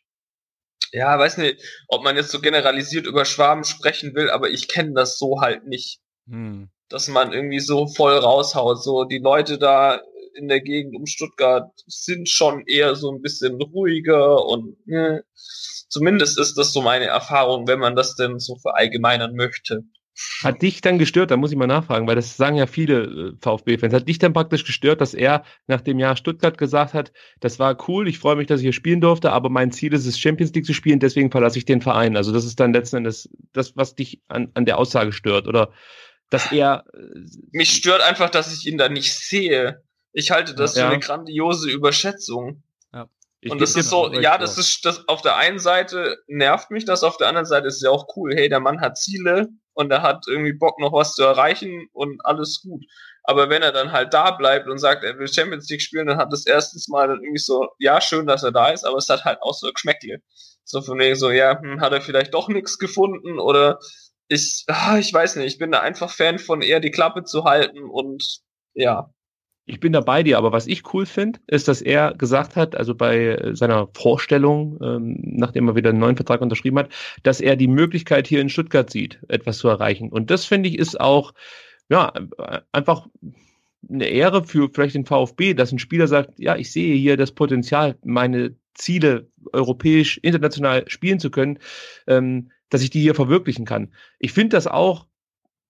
ja, 0.94 1.20
weiß 1.20 1.36
nicht, 1.40 1.62
ob 1.90 2.06
man 2.06 2.16
jetzt 2.16 2.32
so 2.32 2.40
generalisiert 2.40 3.08
über 3.08 3.26
Schwaben 3.26 3.66
sprechen 3.66 4.16
will, 4.16 4.30
aber 4.30 4.50
ich 4.50 4.70
kenne 4.70 4.94
das 4.94 5.18
so 5.18 5.42
halt 5.42 5.68
nicht. 5.68 6.00
Hm 6.30 6.70
dass 6.90 7.08
man 7.08 7.34
irgendwie 7.34 7.60
so 7.60 7.88
voll 7.88 8.14
raushaut. 8.14 8.84
So 8.84 9.04
die 9.04 9.20
Leute 9.20 9.58
da 9.58 10.00
in 10.36 10.48
der 10.48 10.62
Gegend 10.62 10.96
um 10.96 11.06
Stuttgart 11.06 11.72
sind 11.88 12.30
schon 12.30 12.64
eher 12.68 12.96
so 12.96 13.12
ein 13.12 13.22
bisschen 13.22 13.60
ruhiger 13.62 14.46
und 14.46 14.78
äh, 14.88 15.22
zumindest 15.90 16.40
ist 16.40 16.58
das 16.58 16.72
so 16.72 16.82
meine 16.82 17.06
Erfahrung, 17.06 17.68
wenn 17.68 17.80
man 17.80 17.96
das 17.96 18.16
denn 18.16 18.40
so 18.40 18.56
verallgemeinern 18.58 19.36
möchte. 19.36 19.84
Hat 20.42 20.64
dich 20.64 20.82
dann 20.82 20.98
gestört, 20.98 21.30
da 21.30 21.38
muss 21.38 21.52
ich 21.52 21.58
mal 21.58 21.68
nachfragen, 21.68 22.08
weil 22.08 22.16
das 22.16 22.38
sagen 22.38 22.56
ja 22.56 22.66
viele 22.66 23.04
äh, 23.04 23.32
VfB-Fans, 23.40 23.94
hat 23.94 24.08
dich 24.08 24.18
dann 24.18 24.34
praktisch 24.34 24.66
gestört, 24.66 25.00
dass 25.00 25.14
er 25.14 25.44
nach 25.68 25.82
dem 25.82 26.00
Jahr 26.00 26.18
Stuttgart 26.18 26.58
gesagt 26.58 26.96
hat, 26.96 27.12
das 27.40 27.60
war 27.60 27.78
cool, 27.88 28.08
ich 28.08 28.18
freue 28.18 28.36
mich, 28.36 28.48
dass 28.48 28.60
ich 28.60 28.66
hier 28.66 28.74
spielen 28.74 29.00
durfte, 29.00 29.32
aber 29.32 29.50
mein 29.50 29.72
Ziel 29.72 29.94
ist 29.94 30.08
es, 30.08 30.18
Champions 30.18 30.54
League 30.54 30.66
zu 30.66 30.74
spielen, 30.74 31.00
deswegen 31.00 31.30
verlasse 31.30 31.60
ich 31.60 31.66
den 31.66 31.82
Verein. 31.82 32.18
Also 32.18 32.32
das 32.32 32.46
ist 32.46 32.60
dann 32.60 32.74
letzten 32.74 32.98
Endes 32.98 33.30
das, 33.54 33.78
was 33.78 33.94
dich 33.94 34.22
an, 34.28 34.50
an 34.56 34.66
der 34.66 34.80
Aussage 34.80 35.12
stört, 35.12 35.48
oder 35.48 35.72
dass 36.30 36.52
er. 36.52 36.84
Äh, 36.94 37.20
Mich 37.52 37.72
stört 37.72 38.02
einfach, 38.02 38.30
dass 38.30 38.54
ich 38.54 38.68
ihn 38.68 38.78
da 38.78 38.90
nicht 38.90 39.14
sehe. 39.14 39.84
Ich 40.14 40.32
halte 40.32 40.56
das 40.56 40.76
ja. 40.76 40.86
für 40.86 40.94
eine 40.94 41.00
grandiose 41.00 41.70
Überschätzung. 41.70 42.64
Ja. 42.94 43.08
Ich 43.42 43.52
und 43.52 43.62
das 43.62 43.76
ist 43.76 43.90
so, 43.90 44.12
ja, 44.14 44.38
das 44.38 44.58
ist 44.58 44.84
das 44.86 45.08
auf 45.08 45.22
der 45.22 45.36
einen 45.36 45.60
Seite 45.60 46.18
nervt 46.28 46.72
mich 46.72 46.86
das, 46.86 47.04
auf 47.04 47.18
der 47.18 47.28
anderen 47.28 47.46
Seite 47.46 47.68
ist 47.68 47.76
es 47.76 47.82
ja 47.82 47.92
auch 47.92 48.08
cool. 48.16 48.34
Hey, 48.36 48.50
der 48.50 48.60
Mann 48.60 48.82
hat 48.82 48.98
Ziele 48.98 49.50
und 49.74 49.92
er 49.92 50.02
hat 50.02 50.26
irgendwie 50.28 50.54
Bock 50.54 50.80
noch 50.80 50.92
was 50.92 51.14
zu 51.14 51.24
erreichen 51.24 51.88
und 51.94 52.26
alles 52.26 52.62
gut. 52.62 52.84
Aber 53.24 53.50
wenn 53.50 53.62
er 53.62 53.74
dann 53.74 53.92
halt 53.92 54.14
da 54.14 54.32
bleibt 54.32 54.68
und 54.70 54.78
sagt, 54.78 55.04
er 55.04 55.20
will 55.20 55.28
Champions 55.28 55.70
League 55.70 55.82
spielen, 55.82 56.08
dann 56.08 56.18
hat 56.18 56.32
das 56.32 56.48
erstens 56.48 56.88
mal 56.88 57.10
dann 57.10 57.22
irgendwie 57.22 57.38
so, 57.38 57.68
ja, 57.78 58.00
schön, 58.00 58.26
dass 58.26 58.42
er 58.42 58.54
da 58.54 58.70
ist, 58.70 58.86
aber 58.86 58.98
es 58.98 59.10
hat 59.10 59.26
halt 59.26 59.42
auch 59.42 59.54
so 59.54 59.72
Geschmäckle. 59.72 60.22
So 60.64 60.82
von 60.82 60.98
wegen 60.98 61.16
so, 61.16 61.30
ja, 61.30 61.60
hm, 61.62 61.82
hat 61.82 61.92
er 61.92 62.02
vielleicht 62.02 62.34
doch 62.34 62.48
nichts 62.48 62.80
gefunden 62.80 63.38
oder 63.38 63.80
ich, 64.28 64.66
ah, 64.68 64.98
ich 64.98 65.14
weiß 65.14 65.38
nicht, 65.38 65.48
ich 65.48 65.58
bin 65.58 65.72
da 65.72 65.80
einfach 65.80 66.12
Fan 66.12 66.40
von 66.40 66.62
eher 66.62 66.80
die 66.80 66.92
Klappe 66.92 67.24
zu 67.24 67.44
halten 67.44 67.84
und 67.84 68.40
ja. 68.74 69.12
Ich 69.70 69.82
bin 69.82 69.92
da 69.92 70.00
bei 70.00 70.24
dir, 70.24 70.38
aber 70.38 70.54
was 70.54 70.66
ich 70.66 70.94
cool 70.94 71.06
finde, 71.06 71.40
ist, 71.48 71.68
dass 71.68 71.82
er 71.82 72.14
gesagt 72.14 72.56
hat, 72.56 72.78
also 72.78 72.96
bei 72.96 73.52
seiner 73.54 73.90
Vorstellung, 73.94 74.80
ähm, 74.82 75.18
nachdem 75.22 75.68
er 75.68 75.76
wieder 75.76 75.90
einen 75.90 76.00
neuen 76.00 76.16
Vertrag 76.16 76.40
unterschrieben 76.42 76.80
hat, 76.80 76.90
dass 77.24 77.42
er 77.42 77.58
die 77.58 77.68
Möglichkeit 77.68 78.28
hier 78.28 78.40
in 78.40 78.48
Stuttgart 78.48 78.90
sieht, 78.90 79.20
etwas 79.28 79.58
zu 79.58 79.68
erreichen. 79.68 80.10
Und 80.10 80.32
das 80.32 80.46
finde 80.46 80.70
ich 80.70 80.78
ist 80.78 80.98
auch, 81.02 81.34
ja, 81.90 82.14
einfach 82.72 83.08
eine 83.90 84.08
Ehre 84.08 84.46
für 84.46 84.70
vielleicht 84.74 84.96
den 84.96 85.06
VfB, 85.06 85.54
dass 85.54 85.74
ein 85.74 85.80
Spieler 85.80 86.08
sagt, 86.08 86.40
ja, 86.40 86.56
ich 86.56 86.72
sehe 86.72 86.96
hier 86.96 87.18
das 87.18 87.34
Potenzial, 87.34 87.98
meine 88.06 88.56
Ziele 88.74 89.28
europäisch, 89.52 90.18
international 90.20 90.86
spielen 90.88 91.20
zu 91.20 91.30
können. 91.30 91.60
Ähm, 92.08 92.52
dass 92.70 92.82
ich 92.82 92.90
die 92.90 93.02
hier 93.02 93.16
verwirklichen 93.16 93.66
kann. 93.66 93.94
Ich 94.20 94.34
finde 94.34 94.56
das 94.56 94.68
auch 94.68 95.08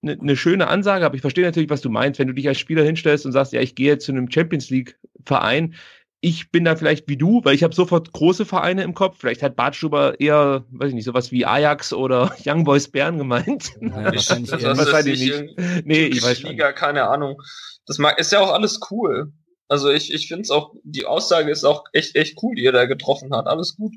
eine 0.02 0.16
ne 0.16 0.36
schöne 0.36 0.68
Ansage, 0.68 1.04
aber 1.04 1.16
ich 1.16 1.20
verstehe 1.20 1.44
natürlich, 1.44 1.70
was 1.70 1.80
du 1.80 1.90
meinst, 1.90 2.18
wenn 2.18 2.28
du 2.28 2.34
dich 2.34 2.48
als 2.48 2.58
Spieler 2.58 2.84
hinstellst 2.84 3.26
und 3.26 3.32
sagst, 3.32 3.52
ja, 3.52 3.60
ich 3.60 3.74
gehe 3.74 3.88
jetzt 3.88 4.04
zu 4.04 4.12
einem 4.12 4.30
Champions 4.30 4.70
League 4.70 4.98
Verein. 5.24 5.74
Ich 6.20 6.50
bin 6.50 6.64
da 6.64 6.74
vielleicht 6.74 7.08
wie 7.08 7.16
du, 7.16 7.44
weil 7.44 7.54
ich 7.54 7.62
habe 7.62 7.74
sofort 7.74 8.12
große 8.12 8.44
Vereine 8.44 8.82
im 8.82 8.94
Kopf. 8.94 9.18
Vielleicht 9.18 9.42
hat 9.42 9.54
Bartschuber 9.54 10.18
eher, 10.18 10.64
weiß 10.70 10.88
ich 10.88 10.94
nicht, 10.94 11.04
sowas 11.04 11.30
wie 11.30 11.46
Ajax 11.46 11.92
oder 11.92 12.34
Young 12.44 12.64
Boys 12.64 12.88
Bern 12.88 13.18
gemeint. 13.18 13.72
Ja, 13.80 14.04
wahrscheinlich 14.04 14.50
das, 14.50 14.62
das 14.62 14.78
wahrscheinlich 14.78 15.20
nicht. 15.20 15.84
Nee, 15.84 16.06
ich 16.06 16.22
weiß 16.22 16.42
Liga, 16.42 16.72
keine 16.72 17.04
Ahnung. 17.04 17.40
Das 17.86 17.98
mag, 17.98 18.18
ist 18.18 18.32
ja 18.32 18.40
auch 18.40 18.52
alles 18.52 18.80
cool. 18.90 19.32
Also 19.68 19.90
ich, 19.90 20.12
ich 20.12 20.28
finde 20.28 20.42
es 20.42 20.50
auch, 20.50 20.74
die 20.82 21.04
Aussage 21.04 21.50
ist 21.50 21.64
auch 21.64 21.84
echt, 21.92 22.16
echt 22.16 22.42
cool, 22.42 22.54
die 22.54 22.64
er 22.64 22.72
da 22.72 22.86
getroffen 22.86 23.34
hat. 23.34 23.46
Alles 23.46 23.76
gut. 23.76 23.92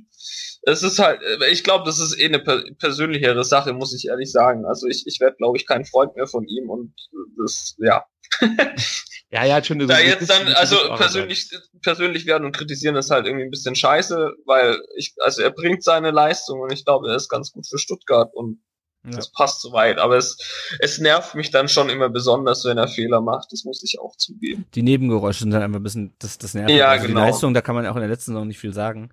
Es 0.63 0.83
ist 0.83 0.99
halt, 0.99 1.21
ich 1.51 1.63
glaube, 1.63 1.85
das 1.85 1.99
ist 1.99 2.19
eh 2.19 2.25
eine 2.25 2.39
persönlichere 2.39 3.43
Sache, 3.43 3.73
muss 3.73 3.95
ich 3.95 4.07
ehrlich 4.07 4.31
sagen. 4.31 4.65
Also 4.65 4.87
ich, 4.87 5.03
ich 5.07 5.19
werde, 5.19 5.37
glaube 5.37 5.57
ich, 5.57 5.65
kein 5.65 5.85
Freund 5.85 6.15
mehr 6.15 6.27
von 6.27 6.45
ihm 6.47 6.69
und 6.69 6.93
das, 7.37 7.75
ja. 7.79 8.05
ja, 9.31 9.45
ja, 9.45 9.63
schon. 9.63 9.79
Da 9.87 9.99
jetzt 9.99 10.29
dann, 10.29 10.47
also 10.53 10.77
persönlich, 10.97 11.49
persönlich 11.81 12.25
werden 12.27 12.45
und 12.45 12.55
kritisieren 12.55 12.95
ist 12.95 13.09
halt 13.09 13.25
irgendwie 13.25 13.45
ein 13.45 13.51
bisschen 13.51 13.75
scheiße, 13.75 14.33
weil 14.45 14.79
ich, 14.95 15.15
also 15.21 15.41
er 15.41 15.51
bringt 15.51 15.83
seine 15.83 16.11
Leistung 16.11 16.59
und 16.59 16.71
ich 16.71 16.85
glaube, 16.85 17.09
er 17.09 17.15
ist 17.15 17.29
ganz 17.29 17.51
gut 17.51 17.67
für 17.67 17.79
Stuttgart 17.79 18.31
und 18.33 18.61
ja. 19.03 19.11
Das 19.11 19.31
passt 19.31 19.61
soweit, 19.61 19.97
aber 19.97 20.17
es, 20.17 20.37
es 20.79 20.99
nervt 20.99 21.33
mich 21.33 21.49
dann 21.49 21.67
schon 21.67 21.89
immer 21.89 22.09
besonders, 22.09 22.65
wenn 22.65 22.77
er 22.77 22.87
Fehler 22.87 23.19
macht. 23.19 23.51
Das 23.51 23.63
muss 23.63 23.81
ich 23.83 23.99
auch 23.99 24.15
zugeben. 24.15 24.65
Die 24.75 24.83
Nebengeräusche 24.83 25.39
sind 25.39 25.51
dann 25.51 25.63
einfach 25.63 25.79
ein 25.79 25.83
bisschen, 25.83 26.13
das, 26.19 26.37
das 26.37 26.53
nervt. 26.53 26.69
Ja, 26.69 26.89
also 26.89 27.07
genau. 27.07 27.21
Die 27.21 27.25
Leistung, 27.25 27.55
da 27.55 27.61
kann 27.61 27.73
man 27.73 27.87
auch 27.87 27.95
in 27.95 28.01
der 28.01 28.09
letzten 28.09 28.33
Saison 28.33 28.47
nicht 28.47 28.59
viel 28.59 28.73
sagen. 28.73 29.09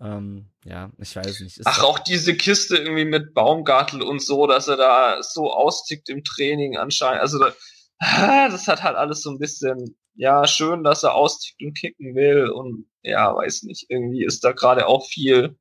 Ähm, 0.00 0.46
ja, 0.64 0.90
ich 0.98 1.14
weiß 1.14 1.40
nicht. 1.40 1.58
Ist 1.58 1.66
Ach, 1.66 1.82
auch 1.82 1.98
diese 1.98 2.34
Kiste 2.34 2.76
irgendwie 2.76 3.04
mit 3.04 3.34
Baumgartel 3.34 4.02
und 4.02 4.22
so, 4.22 4.46
dass 4.46 4.68
er 4.68 4.76
da 4.76 5.22
so 5.22 5.52
austickt 5.52 6.08
im 6.08 6.24
Training 6.24 6.76
anscheinend. 6.76 7.20
Also 7.20 7.38
da, 7.38 7.52
das 8.48 8.66
hat 8.66 8.82
halt 8.82 8.96
alles 8.96 9.22
so 9.22 9.30
ein 9.30 9.38
bisschen, 9.38 9.96
ja, 10.14 10.46
schön, 10.46 10.84
dass 10.84 11.02
er 11.02 11.14
austickt 11.14 11.62
und 11.62 11.74
kicken 11.74 12.14
will 12.14 12.48
und 12.48 12.86
ja, 13.02 13.34
weiß 13.34 13.64
nicht, 13.64 13.86
irgendwie 13.88 14.24
ist 14.24 14.44
da 14.44 14.52
gerade 14.52 14.86
auch 14.86 15.06
viel 15.06 15.58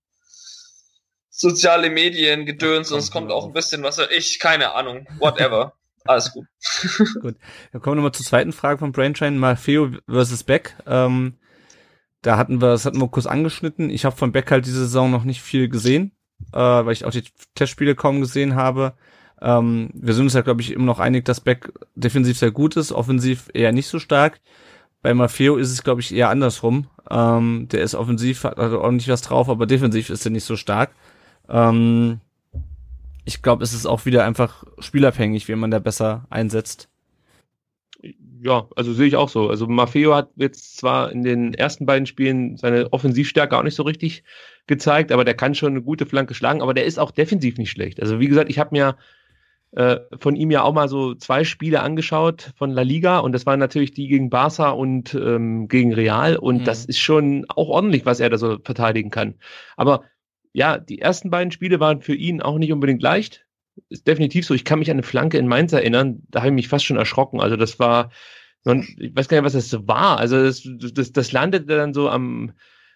soziale 1.30 1.90
Medien 1.90 2.46
gedöns 2.46 2.92
und 2.92 3.00
es 3.00 3.12
kommt 3.12 3.32
auch 3.32 3.46
ein 3.46 3.54
bisschen 3.54 3.82
was, 3.84 3.98
ich, 4.16 4.40
keine 4.40 4.74
Ahnung, 4.74 5.08
whatever. 5.20 5.74
Alles 6.06 6.32
gut. 6.32 6.46
gut. 7.22 7.36
Dann 7.72 7.82
kommen 7.82 7.94
wir 7.94 7.96
nochmal 7.96 8.14
zur 8.14 8.26
zweiten 8.26 8.54
Frage 8.54 8.80
von 8.80 8.92
Braintrain, 8.92 9.38
Maffeo 9.38 9.92
versus 10.08 10.44
Beck. 10.44 10.76
Ähm, 10.88 11.39
da 12.22 12.38
hatten 12.38 12.62
wir, 12.62 12.70
das 12.70 12.86
hatten 12.86 13.00
wir 13.00 13.08
kurz 13.08 13.26
angeschnitten. 13.26 13.90
Ich 13.90 14.06
habe 14.06 14.16
von 14.16 14.32
Beck 14.32 14.52
halt 14.52 14.66
diese 14.66 14.80
Saison 14.80 15.12
noch 15.12 15.24
nicht 15.24 15.42
viel 15.42 15.70
gesehen, 15.70 16.12
äh, 16.54 16.58
weil 16.58 16.94
ich 16.94 17.06
auch 17.06 17.12
die 17.12 17.24
Testspiele 17.56 17.96
kaum 17.96 18.22
gesehen 18.22 18.56
habe. 18.56 18.94
Ähm, 19.42 19.90
wir 19.94 20.14
sind 20.14 20.26
uns 20.26 20.34
ja, 20.34 20.42
glaube 20.42 20.62
ich, 20.62 20.72
immer 20.72 20.86
noch 20.86 21.00
einig, 21.00 21.26
dass 21.26 21.40
Beck 21.40 21.72
defensiv 21.96 22.38
sehr 22.38 22.52
gut 22.52 22.76
ist, 22.76 22.92
offensiv 22.92 23.50
eher 23.54 23.72
nicht 23.72 23.88
so 23.88 24.00
stark. 24.00 24.42
Bei 25.02 25.14
Maffeo 25.14 25.56
ist 25.56 25.72
es, 25.72 25.84
glaube 25.84 26.02
ich, 26.02 26.14
eher 26.14 26.30
andersrum. 26.30 26.88
Ähm, 27.10 27.68
der 27.72 27.82
ist 27.82 27.96
offensiv, 27.96 28.44
hat 28.44 28.58
also 28.60 28.82
ordentlich 28.82 29.08
was 29.08 29.22
drauf, 29.22 29.50
aber 29.50 29.66
defensiv 29.66 30.10
ist 30.10 30.26
er 30.26 30.32
nicht 30.32 30.44
so 30.44 30.58
stark. 30.58 30.92
Ähm, 31.48 32.20
ich 33.24 33.42
glaube, 33.42 33.64
es 33.64 33.74
ist 33.74 33.86
auch 33.86 34.06
wieder 34.06 34.26
einfach 34.26 34.66
spielabhängig, 34.80 35.48
wie 35.48 35.56
man 35.56 35.72
da 35.72 35.80
besser 35.80 36.26
einsetzt. 36.30 36.89
Ja, 38.42 38.68
also 38.76 38.94
sehe 38.94 39.08
ich 39.08 39.16
auch 39.18 39.28
so. 39.28 39.50
Also 39.50 39.68
Maffeo 39.68 40.16
hat 40.16 40.30
jetzt 40.36 40.78
zwar 40.78 41.12
in 41.12 41.24
den 41.24 41.54
ersten 41.54 41.86
beiden 41.86 42.06
Spielen 42.06 42.56
seine 42.56 42.94
Offensivstärke 42.94 43.58
auch 43.58 43.64
nicht 43.64 43.76
so 43.76 43.84
richtig 43.84 44.24
gezeigt, 44.66 45.12
aber 45.12 45.26
der 45.26 45.34
kann 45.34 45.56
schon 45.56 45.74
eine 45.74 45.82
gute 45.82 46.06
Flanke 46.06 46.34
schlagen, 46.34 46.62
aber 46.62 46.74
der 46.74 46.86
ist 46.86 47.00
auch 47.00 47.12
defensiv 47.12 47.58
nicht 47.58 47.72
schlecht. 47.72 48.02
Also 48.02 48.20
wie 48.20 48.28
gesagt, 48.28 48.50
ich 48.50 48.58
habe 48.58 48.70
mir 48.72 48.96
äh, 49.72 49.98
von 50.20 50.36
ihm 50.36 50.52
ja 50.52 50.64
auch 50.64 50.74
mal 50.74 50.88
so 50.88 51.16
zwei 51.16 51.44
Spiele 51.44 51.82
angeschaut 51.82 52.54
von 52.56 52.72
La 52.72 52.82
Liga 52.82 53.20
und 53.20 53.34
das 53.34 53.46
waren 53.46 53.60
natürlich 53.60 53.92
die 53.92 54.08
gegen 54.08 54.30
Barca 54.30 54.70
und 54.70 55.14
ähm, 55.14 55.68
gegen 55.68 55.94
Real 55.94 56.38
und 56.38 56.62
mhm. 56.62 56.64
das 56.64 56.86
ist 56.86 57.00
schon 57.00 57.46
auch 57.50 57.68
ordentlich, 57.68 58.06
was 58.06 58.22
er 58.22 58.30
da 58.30 58.38
so 58.38 58.58
verteidigen 58.64 59.10
kann. 59.10 59.36
Aber 59.76 60.04
ja, 60.54 60.78
die 60.78 61.00
ersten 61.00 61.30
beiden 61.30 61.52
Spiele 61.52 61.80
waren 61.80 62.02
für 62.02 62.16
ihn 62.16 62.42
auch 62.42 62.58
nicht 62.58 62.72
unbedingt 62.72 63.04
leicht. 63.04 63.46
Ist 63.90 64.08
definitiv 64.08 64.46
so. 64.46 64.54
Ich 64.54 64.66
kann 64.66 64.80
mich 64.80 64.90
an 64.90 64.96
eine 64.96 65.04
Flanke 65.04 65.38
in 65.38 65.48
Mainz 65.48 65.74
erinnern, 65.74 66.24
da 66.30 66.40
habe 66.40 66.50
ich 66.50 66.56
mich 66.56 66.68
fast 66.68 66.86
schon 66.86 66.98
erschrocken. 66.98 67.40
Also 67.40 67.56
das 67.56 67.80
war, 67.80 68.12
ich 68.66 69.16
weiß 69.16 69.28
gar 69.28 69.38
nicht, 69.38 69.46
was 69.46 69.54
das 69.54 69.88
war. 69.88 70.18
Also 70.18 70.44
das, 70.44 70.68
das, 70.94 71.12
das 71.12 71.32
landete 71.32 71.66
dann 71.66 71.94
so 71.94 72.10
am, 72.10 72.52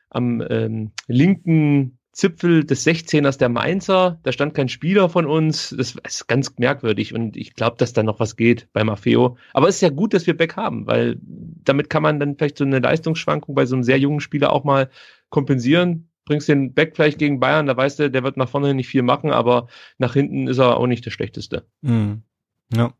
am 0.09 0.43
ähm, 0.49 0.91
linken 1.07 1.97
Zipfel 2.13 2.63
des 2.63 2.85
16ers 2.85 3.39
der 3.39 3.49
Mainzer. 3.49 4.19
Da 4.23 4.31
stand 4.31 4.53
kein 4.53 4.69
Spieler 4.69 5.09
von 5.09 5.25
uns. 5.25 5.75
Das 5.75 5.95
ist 6.05 6.27
ganz 6.27 6.53
merkwürdig 6.57 7.13
und 7.13 7.35
ich 7.35 7.55
glaube, 7.55 7.77
dass 7.77 7.93
da 7.93 8.03
noch 8.03 8.19
was 8.19 8.35
geht 8.35 8.67
bei 8.71 8.83
Maffeo. 8.83 9.37
Aber 9.53 9.67
es 9.67 9.75
ist 9.75 9.81
ja 9.81 9.89
gut, 9.89 10.13
dass 10.13 10.27
wir 10.27 10.37
Beck 10.37 10.55
haben, 10.55 10.85
weil 10.85 11.17
damit 11.19 11.89
kann 11.89 12.03
man 12.03 12.19
dann 12.19 12.37
vielleicht 12.37 12.59
so 12.59 12.63
eine 12.63 12.79
Leistungsschwankung 12.79 13.55
bei 13.55 13.65
so 13.65 13.75
einem 13.75 13.83
sehr 13.83 13.97
jungen 13.97 14.19
Spieler 14.19 14.53
auch 14.53 14.63
mal 14.63 14.89
kompensieren. 15.29 16.09
Bringst 16.25 16.47
den 16.47 16.73
Beck 16.73 16.95
vielleicht 16.95 17.19
gegen 17.19 17.39
Bayern, 17.39 17.65
da 17.65 17.75
weißt 17.75 17.99
du, 17.99 18.11
der 18.11 18.23
wird 18.23 18.37
nach 18.37 18.49
vorne 18.49 18.73
nicht 18.73 18.87
viel 18.87 19.01
machen, 19.01 19.31
aber 19.31 19.67
nach 19.97 20.13
hinten 20.13 20.47
ist 20.47 20.57
er 20.57 20.77
auch 20.77 20.87
nicht 20.87 21.05
der 21.05 21.11
schlechteste. 21.11 21.67
Mhm. 21.81 22.23
Ja. 22.73 22.93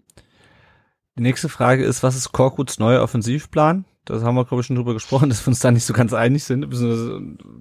Die 1.16 1.22
nächste 1.22 1.48
Frage 1.48 1.84
ist, 1.86 2.04
was 2.04 2.16
ist 2.16 2.32
Korkuts 2.32 2.80
neuer 2.80 3.02
Offensivplan? 3.02 3.86
Das 4.06 4.24
haben 4.24 4.36
wir, 4.36 4.46
glaube 4.46 4.62
ich, 4.62 4.68
schon 4.68 4.76
drüber 4.76 4.94
gesprochen, 4.94 5.30
dass 5.30 5.46
wir 5.46 5.50
uns 5.50 5.60
da 5.60 5.72
nicht 5.72 5.86
so 5.86 5.94
ganz 5.94 6.14
einig 6.14 6.44
sind, 6.44 6.68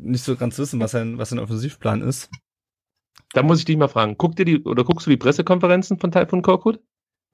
nicht 0.01 0.25
so 0.25 0.37
ganz 0.37 0.59
wissen, 0.59 0.81
was 0.81 0.95
ein, 0.95 1.19
was 1.19 1.33
ein 1.33 1.39
Offensivplan 1.39 2.03
ist. 2.03 2.31
Da 3.33 3.43
muss 3.43 3.61
ich 3.61 3.65
dich 3.65 3.77
mal 3.77 3.89
fragen, 3.89 4.17
guck 4.19 4.37
dir 4.37 4.45
die, 4.45 4.63
oder 4.63 4.85
guckst 4.85 5.07
du 5.07 5.11
die 5.11 5.17
Pressekonferenzen 5.17 5.99
von 5.99 6.11
Taifun 6.11 6.43
Korkut? 6.43 6.81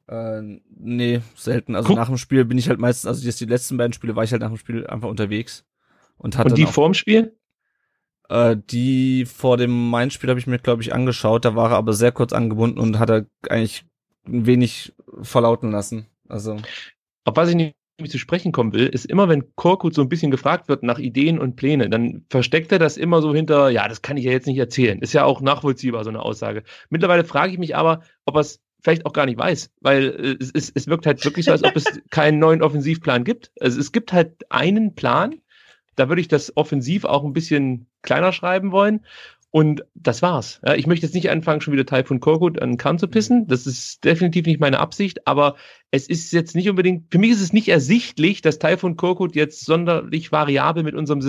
Äh, 0.09 0.61
nee, 0.71 1.21
selten. 1.35 1.75
Also 1.77 1.89
Guck. 1.89 1.97
nach 1.97 2.09
dem 2.09 2.17
Spiel 2.17 2.45
bin 2.45 2.57
ich 2.57 2.69
halt 2.69 2.79
meistens, 2.79 3.07
also 3.07 3.25
jetzt 3.25 3.41
die 3.41 3.47
letzten 3.47 3.77
beiden 3.77 3.93
Spiele 3.93 4.17
war 4.17 4.25
ich 4.25 4.33
halt 4.33 4.41
nach 4.41 4.49
dem 4.49 4.57
Spiel 4.57 4.87
einfach 4.87 5.09
unterwegs. 5.09 5.67
Und, 6.17 6.37
hatte 6.37 6.51
und 6.51 6.59
die 6.59 6.67
vorm 6.67 6.95
Spiel? 6.95 7.37
Äh, 8.29 8.57
die 8.71 9.25
vor 9.25 9.57
dem 9.57 9.91
Main-Spiel 9.91 10.31
habe 10.31 10.41
ich 10.41 10.47
mir, 10.47 10.59
glaube 10.59 10.83
ich, 10.83 10.95
angeschaut. 10.95 11.45
Da 11.45 11.55
war 11.55 11.71
er 11.71 11.77
aber 11.77 11.93
sehr 11.93 12.13
kurz 12.13 12.33
angebunden 12.33 12.79
und 12.79 12.99
hat 12.99 13.11
er 13.11 13.27
eigentlich 13.49 13.85
ein 14.27 14.47
wenig 14.47 14.93
verlauten 15.23 15.71
lassen. 15.71 16.07
Also. 16.29 16.57
Auf 17.25 17.37
was 17.37 17.49
ich 17.49 17.55
nicht 17.55 17.75
zu 18.07 18.19
sprechen 18.19 18.53
kommen 18.53 18.73
will, 18.73 18.87
ist 18.87 19.07
immer, 19.07 19.29
wenn 19.29 19.55
Korkut 19.57 19.95
so 19.95 20.03
ein 20.03 20.09
bisschen 20.09 20.31
gefragt 20.31 20.69
wird 20.69 20.83
nach 20.83 20.99
Ideen 20.99 21.39
und 21.39 21.57
Pläne, 21.57 21.91
dann 21.91 22.25
versteckt 22.31 22.71
er 22.71 22.79
das 22.79 22.97
immer 22.97 23.23
so 23.23 23.35
hinter, 23.35 23.71
ja, 23.71 23.89
das 23.89 24.03
kann 24.03 24.17
ich 24.17 24.25
ja 24.25 24.31
jetzt 24.31 24.47
nicht 24.47 24.59
erzählen. 24.59 25.01
Ist 25.01 25.15
ja 25.15 25.25
auch 25.25 25.41
nachvollziehbar, 25.41 26.05
so 26.05 26.11
eine 26.11 26.23
Aussage. 26.23 26.63
Mittlerweile 26.91 27.25
frage 27.25 27.53
ich 27.53 27.59
mich 27.59 27.75
aber, 27.75 28.03
ob 28.25 28.37
er 28.37 28.41
es 28.41 28.61
vielleicht 28.81 29.07
auch 29.07 29.13
gar 29.13 29.27
nicht 29.27 29.39
weiß, 29.39 29.71
weil 29.81 30.05
äh, 30.05 30.37
es, 30.41 30.53
es, 30.55 30.73
es 30.73 30.87
wirkt 30.87 31.07
halt 31.07 31.25
wirklich 31.25 31.47
so, 31.47 31.53
als 31.53 31.65
ob 31.65 31.75
es 31.75 31.85
keinen 32.11 32.39
neuen 32.39 32.63
Offensivplan 32.63 33.25
gibt. 33.25 33.51
Also 33.61 33.81
es 33.81 33.91
gibt 33.91 34.13
halt 34.13 34.51
einen 34.51 34.95
Plan, 34.95 35.41
da 35.99 36.09
würde 36.09 36.21
ich 36.21 36.29
das 36.29 36.57
offensiv 36.57 37.05
auch 37.05 37.25
ein 37.25 37.33
bisschen 37.33 37.87
kleiner 38.03 38.33
schreiben 38.33 38.73
wollen. 38.73 39.01
Und 39.51 39.85
das 39.95 40.21
war's. 40.21 40.61
Ja, 40.65 40.75
ich 40.75 40.87
möchte 40.87 41.07
jetzt 41.07 41.15
nicht 41.15 41.31
anfangen, 41.31 41.63
schon 41.63 41.73
wieder 41.73 42.05
von 42.05 42.21
Korkut 42.21 42.61
an 42.61 42.73
den 42.73 42.77
Kahn 42.77 42.99
zu 42.99 43.09
pissen. 43.09 43.47
Das 43.47 43.67
ist 43.67 44.05
definitiv 44.05 44.45
nicht 44.45 44.61
meine 44.61 44.79
Absicht, 44.79 45.27
aber 45.27 45.57
es 45.91 46.07
ist 46.07 46.33
jetzt 46.33 46.55
nicht 46.55 46.69
unbedingt, 46.69 47.11
für 47.11 47.19
mich 47.19 47.31
ist 47.31 47.41
es 47.41 47.55
nicht 47.55 47.69
ersichtlich, 47.69 48.43
dass 48.43 48.59
von 48.77 48.97
Korkut 48.97 49.35
jetzt 49.35 49.65
sonderlich 49.65 50.33
variabel 50.33 50.83
mit 50.83 50.95
unserem, 50.95 51.21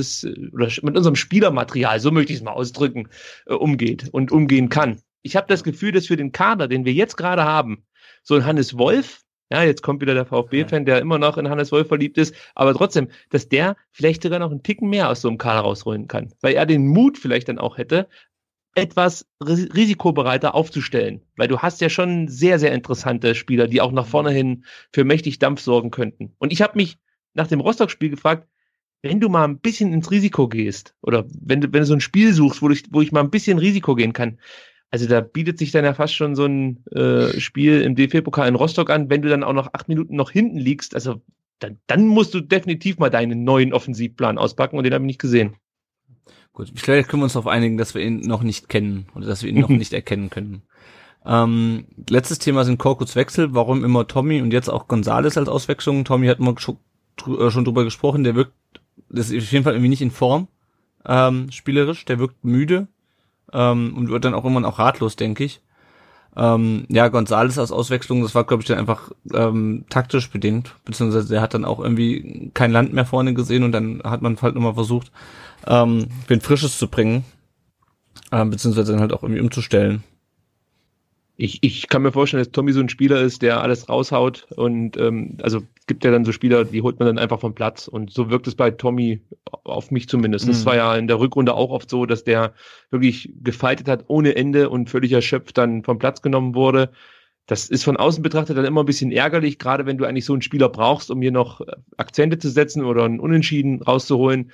oder 0.52 0.68
mit 0.82 0.98
unserem 0.98 1.16
Spielermaterial, 1.16 2.02
so 2.02 2.12
möchte 2.12 2.34
ich 2.34 2.40
es 2.40 2.44
mal 2.44 2.52
ausdrücken, 2.52 3.08
äh, 3.46 3.54
umgeht 3.54 4.10
und 4.12 4.34
umgehen 4.34 4.68
kann. 4.68 5.00
Ich 5.22 5.38
habe 5.38 5.48
das 5.48 5.64
Gefühl, 5.64 5.94
dass 5.94 6.08
für 6.08 6.18
den 6.18 6.34
Kader, 6.34 6.68
den 6.68 6.84
wir 6.84 6.94
jetzt 6.94 7.16
gerade 7.16 7.46
haben, 7.46 7.86
so 8.22 8.36
ein 8.36 8.46
Hannes 8.46 8.78
Wolf, 8.78 9.22
ja, 9.51 9.63
jetzt 9.63 9.81
kommt 9.81 10.01
wieder 10.01 10.13
der 10.13 10.26
VfB-Fan, 10.26 10.85
der 10.85 10.99
immer 10.99 11.17
noch 11.17 11.38
in 11.38 11.49
Hannes 11.49 11.71
Wolf 11.71 11.88
verliebt 11.88 12.17
ist, 12.17 12.35
aber 12.55 12.73
trotzdem, 12.73 13.09
dass 13.30 13.49
der 13.49 13.76
vielleicht 13.91 14.23
sogar 14.23 14.39
noch 14.39 14.51
einen 14.51 14.63
Ticken 14.63 14.89
mehr 14.89 15.09
aus 15.09 15.21
so 15.21 15.27
einem 15.27 15.38
Kader 15.38 15.61
rausholen 15.61 16.07
kann, 16.07 16.34
weil 16.41 16.53
er 16.53 16.65
den 16.65 16.88
Mut 16.88 17.17
vielleicht 17.17 17.49
dann 17.49 17.59
auch 17.59 17.77
hätte, 17.77 18.07
etwas 18.76 19.27
risikobereiter 19.41 20.53
aufzustellen, 20.53 21.21
weil 21.35 21.47
du 21.47 21.59
hast 21.59 21.81
ja 21.81 21.89
schon 21.89 22.27
sehr, 22.27 22.59
sehr 22.59 22.71
interessante 22.71 23.34
Spieler, 23.35 23.67
die 23.67 23.81
auch 23.81 23.91
nach 23.91 24.05
vorne 24.05 24.31
hin 24.31 24.63
für 24.93 25.03
mächtig 25.03 25.39
Dampf 25.39 25.61
sorgen 25.61 25.91
könnten. 25.91 26.35
Und 26.38 26.53
ich 26.53 26.61
habe 26.61 26.77
mich 26.77 26.97
nach 27.34 27.47
dem 27.47 27.59
Rostock-Spiel 27.59 28.09
gefragt, 28.09 28.47
wenn 29.01 29.19
du 29.19 29.30
mal 29.30 29.45
ein 29.45 29.59
bisschen 29.59 29.93
ins 29.93 30.11
Risiko 30.11 30.47
gehst 30.47 30.95
oder 31.01 31.26
wenn 31.41 31.61
du, 31.61 31.73
wenn 31.73 31.81
du 31.81 31.85
so 31.85 31.93
ein 31.93 32.01
Spiel 32.01 32.34
suchst, 32.34 32.61
wo 32.61 32.69
ich, 32.69 32.84
wo 32.91 33.01
ich 33.01 33.11
mal 33.11 33.21
ein 33.21 33.30
bisschen 33.30 33.57
Risiko 33.57 33.95
gehen 33.95 34.13
kann, 34.13 34.39
also 34.91 35.07
da 35.07 35.22
bietet 35.22 35.60
sich 35.60 35.72
dann 35.72 35.86
ja 35.86 35.94
fast 35.94 36.16
schon 36.16 36.36
so 36.36 36.45
ein 36.45 36.84
äh, 36.88 37.40
Spiel 37.40 37.82
im 37.82 37.95
DFB-Pokal 37.95 38.48
in 38.48 38.56
Rostock 38.56 38.90
an, 38.90 39.10
wenn 39.10 39.22
du 39.22 39.30
dann 39.30 39.44
auch 39.44 39.53
noch 39.53 39.74
acht 39.74 39.88
Minuten 39.88 40.16
noch 40.16 40.32
hinten 40.32 40.57
liegst. 40.57 40.95
Also 40.95 41.22
dann, 41.60 41.78
dann 41.88 42.07
musst 42.07 42.34
du 42.34 42.41
definitiv 42.41 42.98
mal 42.98 43.10
deinen 43.10 43.44
neuen 43.44 43.74
Offensivplan 43.74 44.38
auspacken 44.38 44.78
und 44.78 44.84
den 44.84 44.94
habe 44.94 45.03
ich 45.03 45.07
nicht 45.07 45.22
gesehen. 45.22 45.56
Gut, 46.53 46.72
ich 46.74 46.82
glaube, 46.82 47.03
können 47.03 47.22
wir 47.22 47.26
uns 47.26 47.34
darauf 47.34 47.48
einigen, 47.48 47.78
dass 47.78 47.94
wir 47.94 48.02
ihn 48.02 48.22
noch 48.22 48.41
nicht 48.41 48.68
kennen 48.68 49.07
oder 49.14 49.28
dass 49.28 49.44
wir 49.44 49.49
ihn 49.49 49.60
noch 49.60 49.70
nicht 49.70 49.94
erkennen 49.94 50.30
können. 50.30 50.64
Ähm, 51.26 51.86
letztes 52.10 52.40
Thema 52.40 52.66
sind 52.66 52.80
Korkuts 52.80 53.16
Wechsel. 53.16 53.53
Warum 53.53 53.84
immer 53.84 54.07
Tommy 54.07 54.41
und 54.41 54.52
jetzt 54.52 54.70
auch 54.70 54.88
Gonzales 54.88 55.38
als 55.38 55.49
Auswechslung? 55.49 56.06
Tommy 56.06 56.28
hat 56.28 56.40
mal 56.40 56.57
schon, 56.57 56.78
äh, 57.28 57.52
schon 57.52 57.66
drüber 57.66 57.84
gesprochen. 57.84 58.24
Der 58.24 58.36
wirkt, 58.36 58.53
das 59.10 59.30
ist 59.30 59.44
auf 59.44 59.52
jeden 59.52 59.64
Fall 59.64 59.74
irgendwie 59.74 59.90
nicht 59.90 60.02
in 60.02 60.11
Form 60.11 60.48
ähm, 61.06 61.52
spielerisch. 61.52 62.06
Der 62.06 62.18
wirkt 62.20 62.44
müde 62.44 62.88
ähm, 63.53 63.95
und 63.95 64.09
wird 64.09 64.26
dann 64.26 64.34
auch 64.34 64.45
immer 64.45 64.67
auch 64.67 64.80
ratlos, 64.80 65.15
denke 65.15 65.43
ich. 65.43 65.61
Ähm, 66.35 66.85
ja, 66.89 67.07
Gonzales 67.07 67.57
als 67.57 67.71
Auswechslung, 67.71 68.21
das 68.21 68.35
war, 68.35 68.43
glaube 68.43 68.61
ich, 68.61 68.67
dann 68.67 68.77
einfach 68.77 69.11
ähm, 69.34 69.85
taktisch 69.89 70.30
bedingt, 70.30 70.76
beziehungsweise 70.85 71.27
der 71.27 71.41
hat 71.41 71.53
dann 71.53 71.65
auch 71.65 71.80
irgendwie 71.80 72.51
kein 72.53 72.71
Land 72.71 72.93
mehr 72.93 73.05
vorne 73.05 73.34
gesehen 73.34 73.63
und 73.63 73.71
dann 73.71 74.01
hat 74.03 74.21
man 74.21 74.38
halt 74.41 74.55
nochmal 74.55 74.76
versucht, 74.76 75.11
ähm, 75.67 76.07
wen 76.27 76.41
Frisches 76.41 76.77
zu 76.77 76.88
bringen, 76.88 77.26
ähm, 78.31 78.51
beziehungsweise 78.51 78.91
dann 78.91 79.01
halt 79.01 79.13
auch 79.13 79.23
irgendwie 79.23 79.41
umzustellen 79.41 80.03
ich, 81.41 81.60
ich 81.64 81.88
kann 81.88 82.02
mir 82.02 82.11
vorstellen, 82.11 82.44
dass 82.44 82.52
Tommy 82.52 82.74
so 82.74 82.82
ein 82.82 82.90
Spieler 82.90 83.22
ist, 83.22 83.41
der 83.41 83.61
alles 83.61 83.88
raushaut 83.88 84.45
und 84.57 84.98
ähm, 84.98 85.38
also 85.41 85.61
gibt 85.88 86.03
ja 86.03 86.11
dann 86.11 86.26
so 86.26 86.34
Spieler, 86.34 86.66
die 86.66 86.82
holt 86.82 86.99
man 86.99 87.07
dann 87.07 87.18
einfach 87.18 87.40
vom 87.40 87.56
Platz 87.56 87.88
und 87.88 88.11
so 88.11 88.30
wirkt 88.30 88.45
es 88.48 88.56
bei 88.56 88.72
Tommy 88.72 89.22
auf 89.64 89.90
mich 89.90 90.10
zumindest. 90.10 90.45
Mhm. 90.45 90.49
Das 90.49 90.66
war 90.66 90.76
ja 90.76 90.95
in 90.98 91.07
der 91.07 91.18
Rückrunde 91.22 91.53
auch 91.53 91.70
oft 91.70 91.90
so, 91.90 92.06
dass 92.06 92.26
der 92.26 92.53
wirklich 92.91 93.32
gefeitet 93.41 93.88
hat 93.88 94.03
ohne 94.07 94.36
Ende 94.36 94.70
und 94.70 94.90
völlig 94.90 95.14
erschöpft 95.14 95.57
dann 95.57 95.84
vom 95.84 95.98
Platz 95.98 96.22
genommen 96.22 96.56
wurde. 96.56 96.91
Das 97.45 97.70
ist 97.70 97.86
von 97.86 97.95
außen 97.95 98.22
betrachtet 98.22 98.57
dann 98.57 98.66
immer 98.66 98.84
ein 98.84 98.86
bisschen 98.86 99.14
ärgerlich, 99.14 99.60
gerade 99.60 99.86
wenn 99.86 99.98
du 99.98 100.03
eigentlich 100.03 100.26
so 100.26 100.34
einen 100.34 100.41
Spieler 100.41 100.68
brauchst, 100.68 101.10
um 101.10 101.22
hier 101.22 101.32
noch 101.32 101.61
Akzente 101.95 102.38
zu 102.38 102.49
setzen 102.49 102.84
oder 102.84 103.06
einen 103.06 103.22
Unentschieden 103.22 103.82
rauszuholen. 103.82 104.52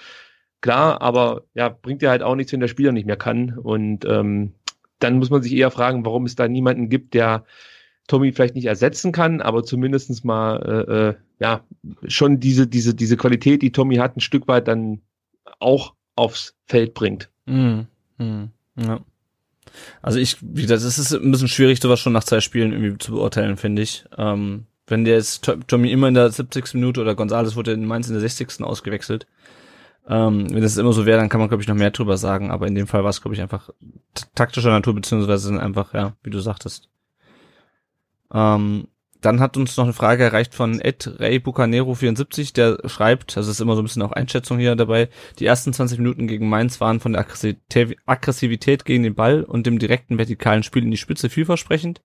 Klar, 0.62 1.02
aber 1.02 1.46
ja, 1.56 1.70
bringt 1.70 2.04
dir 2.04 2.12
halt 2.12 2.22
auch 2.22 2.36
nichts, 2.36 2.54
wenn 2.54 2.60
der 2.60 2.68
Spieler 2.68 2.92
nicht 2.92 3.08
mehr 3.08 3.18
kann. 3.18 3.58
Und 3.58 4.06
ähm, 4.06 4.54
dann 5.00 5.18
muss 5.18 5.30
man 5.30 5.42
sich 5.42 5.54
eher 5.54 5.72
fragen, 5.72 6.06
warum 6.06 6.26
es 6.26 6.36
da 6.36 6.48
niemanden 6.48 6.90
gibt, 6.90 7.14
der 7.14 7.46
Tommy 8.08 8.32
vielleicht 8.32 8.56
nicht 8.56 8.66
ersetzen 8.66 9.12
kann, 9.12 9.42
aber 9.42 9.64
zumindestens 9.64 10.24
mal 10.24 10.86
äh, 10.88 10.94
äh, 11.10 11.14
ja 11.40 11.64
schon 12.08 12.40
diese 12.40 12.68
diese 12.68 12.94
diese 12.94 13.18
Qualität, 13.18 13.62
die 13.62 13.72
Tommy 13.72 13.96
hat, 13.96 14.16
ein 14.16 14.22
Stück 14.22 14.48
weit 14.48 14.68
dann 14.68 15.02
auch 15.60 15.94
aufs 16.16 16.56
Feld 16.66 16.94
bringt. 16.94 17.30
Mm, 17.46 17.82
mm, 18.18 18.44
ja. 18.78 19.00
Also 20.02 20.20
ich, 20.20 20.38
wie 20.42 20.66
das 20.66 20.84
ist 20.84 21.14
ein 21.14 21.32
bisschen 21.32 21.48
schwierig, 21.48 21.82
sowas 21.82 22.00
schon 22.00 22.14
nach 22.14 22.24
zwei 22.24 22.40
Spielen 22.40 22.72
irgendwie 22.72 22.98
zu 22.98 23.12
beurteilen, 23.12 23.58
finde 23.58 23.82
ich. 23.82 24.06
Ähm, 24.18 24.68
wenn 24.88 25.04
der 25.04 25.16
jetzt 25.16 25.50
Tommy 25.68 25.92
immer 25.92 26.08
in 26.08 26.14
der 26.14 26.30
70. 26.30 26.76
Minute 26.76 27.02
oder 27.02 27.16
Gonzales 27.16 27.56
wurde 27.56 27.72
in 27.72 27.86
Mainz 27.86 28.08
in 28.08 28.14
der 28.14 28.22
60. 28.22 28.62
ausgewechselt, 28.62 29.26
ähm, 30.08 30.54
wenn 30.54 30.62
das 30.62 30.78
immer 30.78 30.94
so 30.94 31.06
wäre, 31.06 31.20
dann 31.20 31.30
kann 31.30 31.40
man, 31.40 31.50
glaube 31.50 31.64
ich, 31.64 31.68
noch 31.68 31.76
mehr 31.76 31.92
drüber 31.92 32.18
sagen. 32.18 32.52
Aber 32.52 32.68
in 32.68 32.76
dem 32.76 32.88
Fall 32.88 33.04
war 33.04 33.10
es, 33.10 33.22
glaube 33.22 33.36
ich, 33.36 33.42
einfach 33.42 33.70
taktischer 34.36 34.70
Natur, 34.70 34.94
beziehungsweise 34.94 35.60
einfach, 35.60 35.94
ja, 35.94 36.14
wie 36.24 36.30
du 36.30 36.40
sagtest. 36.40 36.90
Ähm, 38.32 38.88
dann 39.22 39.40
hat 39.40 39.58
uns 39.58 39.76
noch 39.78 39.86
eine 39.86 39.94
Frage 39.94 40.24
erreicht 40.24 40.54
von 40.54 40.80
Ed 40.80 41.20
Ray 41.20 41.40
Bucanero 41.40 41.96
74, 41.96 42.54
der 42.54 42.78
schreibt, 42.86 43.36
also 43.38 43.50
ist 43.50 43.60
immer 43.60 43.76
so 43.76 43.82
ein 43.82 43.86
bisschen 43.86 44.04
auch 44.04 44.12
Einschätzung 44.12 44.60
hier 44.60 44.76
dabei, 44.76 45.10
die 45.40 45.48
ersten 45.48 45.74
20 45.74 45.98
Minuten 45.98 46.28
gegen 46.28 46.48
Mainz 46.48 46.80
waren 46.80 47.00
von 47.00 47.14
der 47.14 47.26
Aggressivität 48.06 48.86
gegen 48.86 49.02
den 49.02 49.16
Ball 49.16 49.42
und 49.44 49.66
dem 49.66 49.80
direkten 49.80 50.20
vertikalen 50.20 50.62
Spiel 50.62 50.84
in 50.84 50.92
die 50.92 50.98
Spitze 50.98 51.30
vielversprechend. 51.30 52.04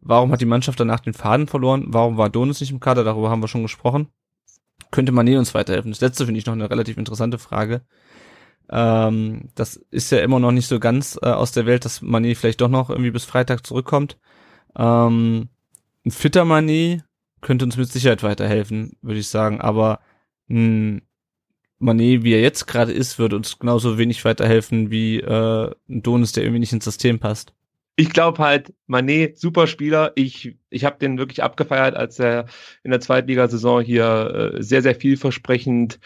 Warum 0.00 0.30
hat 0.30 0.40
die 0.40 0.46
Mannschaft 0.46 0.78
danach 0.78 1.00
den 1.00 1.14
Faden 1.14 1.48
verloren? 1.48 1.86
Warum 1.88 2.18
war 2.18 2.30
Donis 2.30 2.60
nicht 2.60 2.70
im 2.70 2.78
Kader? 2.78 3.02
Darüber 3.02 3.30
haben 3.30 3.42
wir 3.42 3.48
schon 3.48 3.62
gesprochen 3.62 4.08
könnte 4.94 5.10
Mané 5.10 5.36
uns 5.36 5.54
weiterhelfen? 5.54 5.90
Das 5.90 6.00
letzte 6.00 6.24
finde 6.24 6.38
ich 6.38 6.46
noch 6.46 6.52
eine 6.52 6.70
relativ 6.70 6.98
interessante 6.98 7.38
Frage. 7.38 7.82
Ähm, 8.70 9.48
das 9.56 9.74
ist 9.90 10.12
ja 10.12 10.20
immer 10.20 10.38
noch 10.38 10.52
nicht 10.52 10.68
so 10.68 10.78
ganz 10.78 11.18
äh, 11.20 11.30
aus 11.30 11.50
der 11.50 11.66
Welt, 11.66 11.84
dass 11.84 12.00
Mané 12.00 12.36
vielleicht 12.36 12.60
doch 12.60 12.68
noch 12.68 12.90
irgendwie 12.90 13.10
bis 13.10 13.24
Freitag 13.24 13.66
zurückkommt. 13.66 14.18
Ähm, 14.76 15.48
ein 16.06 16.10
fitter 16.12 16.44
Mané 16.44 17.02
könnte 17.40 17.64
uns 17.64 17.76
mit 17.76 17.90
Sicherheit 17.90 18.22
weiterhelfen, 18.22 18.96
würde 19.02 19.18
ich 19.18 19.26
sagen, 19.26 19.60
aber 19.60 19.98
ein 20.48 21.02
Mané, 21.80 22.22
wie 22.22 22.32
er 22.32 22.40
jetzt 22.40 22.66
gerade 22.66 22.92
ist, 22.92 23.18
würde 23.18 23.34
uns 23.34 23.58
genauso 23.58 23.98
wenig 23.98 24.24
weiterhelfen 24.24 24.92
wie 24.92 25.18
äh, 25.18 25.74
ein 25.88 26.02
Donis, 26.04 26.30
der 26.30 26.44
irgendwie 26.44 26.60
nicht 26.60 26.72
ins 26.72 26.84
System 26.84 27.18
passt 27.18 27.52
ich 27.96 28.10
glaube 28.10 28.38
halt, 28.42 28.72
Manet, 28.86 29.38
super 29.38 29.66
Spieler. 29.66 30.12
Ich, 30.16 30.56
ich 30.70 30.84
habe 30.84 30.98
den 30.98 31.18
wirklich 31.18 31.42
abgefeiert, 31.42 31.94
als 31.94 32.18
er 32.18 32.46
in 32.82 32.90
der 32.90 33.00
Zweitligasaison 33.00 33.82
hier 33.82 34.52
äh, 34.56 34.62
sehr, 34.62 34.82
sehr 34.82 34.94
vielversprechend 34.96 36.00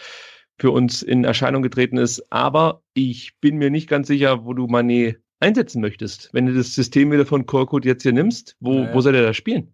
für 0.58 0.70
uns 0.70 1.02
in 1.02 1.24
Erscheinung 1.24 1.62
getreten 1.62 1.96
ist. 1.96 2.30
Aber 2.32 2.82
ich 2.94 3.32
bin 3.40 3.56
mir 3.56 3.70
nicht 3.70 3.88
ganz 3.88 4.08
sicher, 4.08 4.44
wo 4.44 4.52
du 4.52 4.66
Mané 4.66 5.16
einsetzen 5.40 5.80
möchtest. 5.80 6.30
Wenn 6.32 6.46
du 6.46 6.54
das 6.54 6.74
System 6.74 7.10
wieder 7.12 7.24
von 7.24 7.46
Korkut 7.46 7.84
jetzt 7.84 8.02
hier 8.02 8.12
nimmst, 8.12 8.56
wo, 8.60 8.74
Ja, 8.74 8.84
ja. 8.86 8.94
wo 8.94 9.00
soll 9.00 9.12
der 9.12 9.22
da 9.22 9.32
spielen? 9.34 9.72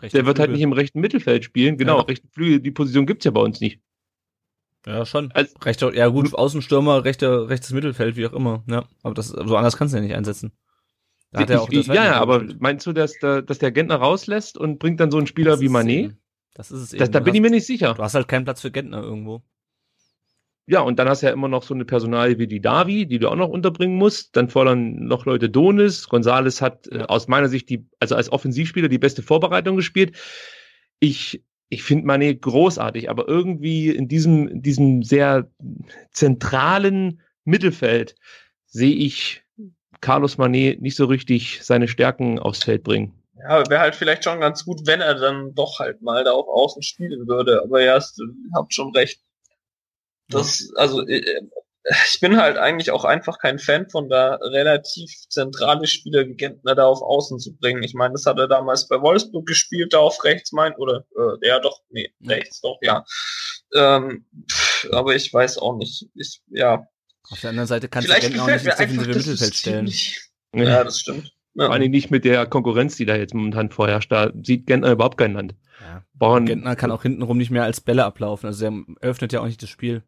Rechter 0.00 0.18
der 0.18 0.26
wird 0.26 0.38
halt 0.38 0.48
Flügel. 0.48 0.56
nicht 0.56 0.64
im 0.64 0.72
rechten 0.72 1.00
Mittelfeld 1.00 1.44
spielen. 1.44 1.76
Genau, 1.76 1.98
Ja. 1.98 2.02
rechten 2.04 2.28
Flügel, 2.30 2.60
die 2.60 2.70
Position 2.72 3.06
gibt's 3.06 3.24
ja 3.24 3.30
bei 3.30 3.40
uns 3.42 3.60
nicht. 3.60 3.80
Ja, 4.86 5.06
schon. 5.06 5.30
Also- 5.32 5.54
rechter, 5.62 5.94
ja 5.94 6.08
gut, 6.08 6.34
Außenstürmer, 6.34 7.04
rechter, 7.04 7.48
rechtes 7.48 7.70
Mittelfeld, 7.72 8.16
wie 8.16 8.26
auch 8.26 8.32
immer. 8.32 8.64
Ja, 8.68 8.84
aber 9.04 9.14
das, 9.14 9.28
so 9.28 9.56
anders 9.56 9.76
kannst 9.76 9.94
du 9.94 9.98
ja 9.98 10.02
nicht 10.02 10.16
einsetzen. 10.16 10.50
Hat 11.34 11.50
er 11.50 11.62
auch 11.62 11.70
ich, 11.70 11.78
ich, 11.80 11.86
ja, 11.86 12.04
ja, 12.04 12.14
aber 12.20 12.44
meinst 12.58 12.86
du, 12.86 12.92
dass 12.92 13.18
der, 13.18 13.42
dass 13.42 13.58
der 13.58 13.72
Gentner 13.72 13.96
rauslässt 13.96 14.58
und 14.58 14.78
bringt 14.78 15.00
dann 15.00 15.10
so 15.10 15.16
einen 15.18 15.26
Spieler 15.26 15.60
wie 15.60 15.66
eben. 15.66 16.18
Das 16.54 16.70
ist 16.70 16.80
es 16.80 16.92
eben. 16.92 16.98
Das, 17.00 17.10
da 17.10 17.20
Du 17.20 17.24
bin 17.24 17.34
ich 17.34 17.40
hast- 17.40 17.42
mir 17.42 17.50
nicht 17.56 17.66
sicher. 17.66 17.94
Du 17.94 18.02
hast 18.02 18.14
halt 18.14 18.28
keinen 18.28 18.44
Platz 18.44 18.60
für 18.60 18.70
Gentner 18.70 19.02
irgendwo. 19.02 19.42
Ja, 20.66 20.80
und 20.80 20.98
dann 20.98 21.08
hast 21.08 21.22
du 21.22 21.26
ja 21.26 21.32
immer 21.32 21.48
noch 21.48 21.64
so 21.64 21.74
eine 21.74 21.84
Personalie 21.84 22.38
wie 22.38 22.46
die 22.46 22.60
Davi, 22.60 23.06
die 23.06 23.18
du 23.18 23.28
auch 23.28 23.36
noch 23.36 23.48
unterbringen 23.48 23.96
musst. 23.96 24.36
Dann 24.36 24.48
fordern 24.48 25.06
noch 25.06 25.26
Leute 25.26 25.50
Donis. 25.50 26.08
Gonzales 26.08 26.62
hat 26.62 26.86
äh, 26.88 27.00
aus 27.08 27.26
meiner 27.28 27.48
Sicht 27.48 27.68
die, 27.68 27.86
also 27.98 28.14
als 28.14 28.30
Offensivspieler 28.30 28.88
die 28.88 28.98
beste 28.98 29.22
Vorbereitung 29.22 29.74
gespielt. 29.76 30.16
Ich, 31.00 31.42
ich 31.68 31.82
finde 31.82 32.06
Mané 32.06 32.38
großartig, 32.38 33.10
aber 33.10 33.26
irgendwie 33.26 33.88
in 33.90 34.06
diesem, 34.06 34.46
in 34.46 34.62
diesem 34.62 35.02
sehr 35.02 35.50
zentralen 36.12 37.20
Mittelfeld 37.44 38.14
sehe 38.66 38.94
ich 38.94 39.41
Carlos 40.02 40.36
Mané 40.36 40.78
nicht 40.80 40.96
so 40.96 41.06
richtig 41.06 41.60
seine 41.62 41.88
Stärken 41.88 42.38
aufs 42.38 42.64
Feld 42.64 42.82
bringen. 42.82 43.14
Ja, 43.38 43.68
wäre 43.70 43.80
halt 43.80 43.96
vielleicht 43.96 44.24
schon 44.24 44.40
ganz 44.40 44.64
gut, 44.64 44.82
wenn 44.84 45.00
er 45.00 45.14
dann 45.14 45.54
doch 45.54 45.78
halt 45.78 46.02
mal 46.02 46.22
da 46.24 46.32
auf 46.32 46.46
Außen 46.48 46.82
spielen 46.82 47.26
würde. 47.26 47.62
Aber 47.62 47.82
ja, 47.82 47.94
hast- 47.94 48.18
ihr 48.20 48.26
habt 48.54 48.74
schon 48.74 48.92
recht. 48.94 49.20
Das, 50.28 50.70
also, 50.76 51.06
äh, 51.06 51.22
ich 52.06 52.20
bin 52.20 52.36
halt 52.40 52.56
eigentlich 52.58 52.90
auch 52.90 53.04
einfach 53.04 53.38
kein 53.38 53.58
Fan 53.58 53.88
von 53.90 54.08
da 54.08 54.36
relativ 54.36 55.10
zentrale 55.28 55.86
Spieler 55.86 56.26
wie 56.26 56.34
Gentner 56.34 56.74
da 56.76 56.86
auf 56.86 57.02
Außen 57.02 57.38
zu 57.40 57.56
bringen. 57.56 57.82
Ich 57.82 57.94
meine, 57.94 58.12
das 58.14 58.26
hat 58.26 58.38
er 58.38 58.46
damals 58.48 58.86
bei 58.88 59.00
Wolfsburg 59.00 59.46
gespielt, 59.46 59.92
da 59.92 59.98
auf 59.98 60.22
rechts 60.24 60.52
mein, 60.52 60.74
oder, 60.76 61.04
äh, 61.16 61.46
ja 61.48 61.58
doch, 61.58 61.80
nee, 61.90 62.12
rechts 62.26 62.60
doch, 62.60 62.78
ja. 62.82 63.04
Ähm, 63.74 64.26
pff, 64.50 64.88
aber 64.92 65.14
ich 65.16 65.32
weiß 65.32 65.58
auch 65.58 65.76
nicht. 65.76 66.06
Ich, 66.14 66.40
ja. 66.48 66.86
Auf 67.30 67.40
der 67.40 67.50
anderen 67.50 67.68
Seite 67.68 67.88
kannst 67.88 68.08
Vielleicht 68.08 68.24
du 68.24 68.28
Gentner 68.28 68.42
auch 68.42 68.46
gefällt 68.46 68.64
nicht 68.64 68.78
mir 68.78 68.84
ins 68.84 68.96
einfach 68.96 69.04
defensive 69.04 69.18
das 69.18 69.26
Mittelfeld 69.26 69.54
stellen. 69.54 69.84
nicht. 69.84 70.30
Ja. 70.54 70.84
Das 70.84 71.00
stimmt. 71.00 71.32
Ja. 71.54 71.66
Vor 71.66 71.74
allem 71.74 71.90
nicht 71.90 72.10
mit 72.10 72.24
der 72.24 72.46
Konkurrenz, 72.46 72.96
die 72.96 73.04
da 73.04 73.16
jetzt 73.16 73.34
momentan 73.34 73.70
vorherrscht. 73.70 74.10
Da 74.10 74.32
sieht 74.42 74.66
Gentner 74.66 74.92
überhaupt 74.92 75.18
kein 75.18 75.34
Land. 75.34 75.54
Ja. 75.80 76.04
Bauern, 76.14 76.46
Gentner 76.46 76.76
kann 76.76 76.90
auch 76.90 77.02
hintenrum 77.02 77.36
nicht 77.36 77.50
mehr 77.50 77.64
als 77.64 77.80
Bälle 77.80 78.04
ablaufen. 78.04 78.46
Also 78.46 78.64
er 78.64 78.84
öffnet 79.00 79.32
ja 79.32 79.40
auch 79.40 79.46
nicht 79.46 79.62
das 79.62 79.68
Spiel. 79.68 80.02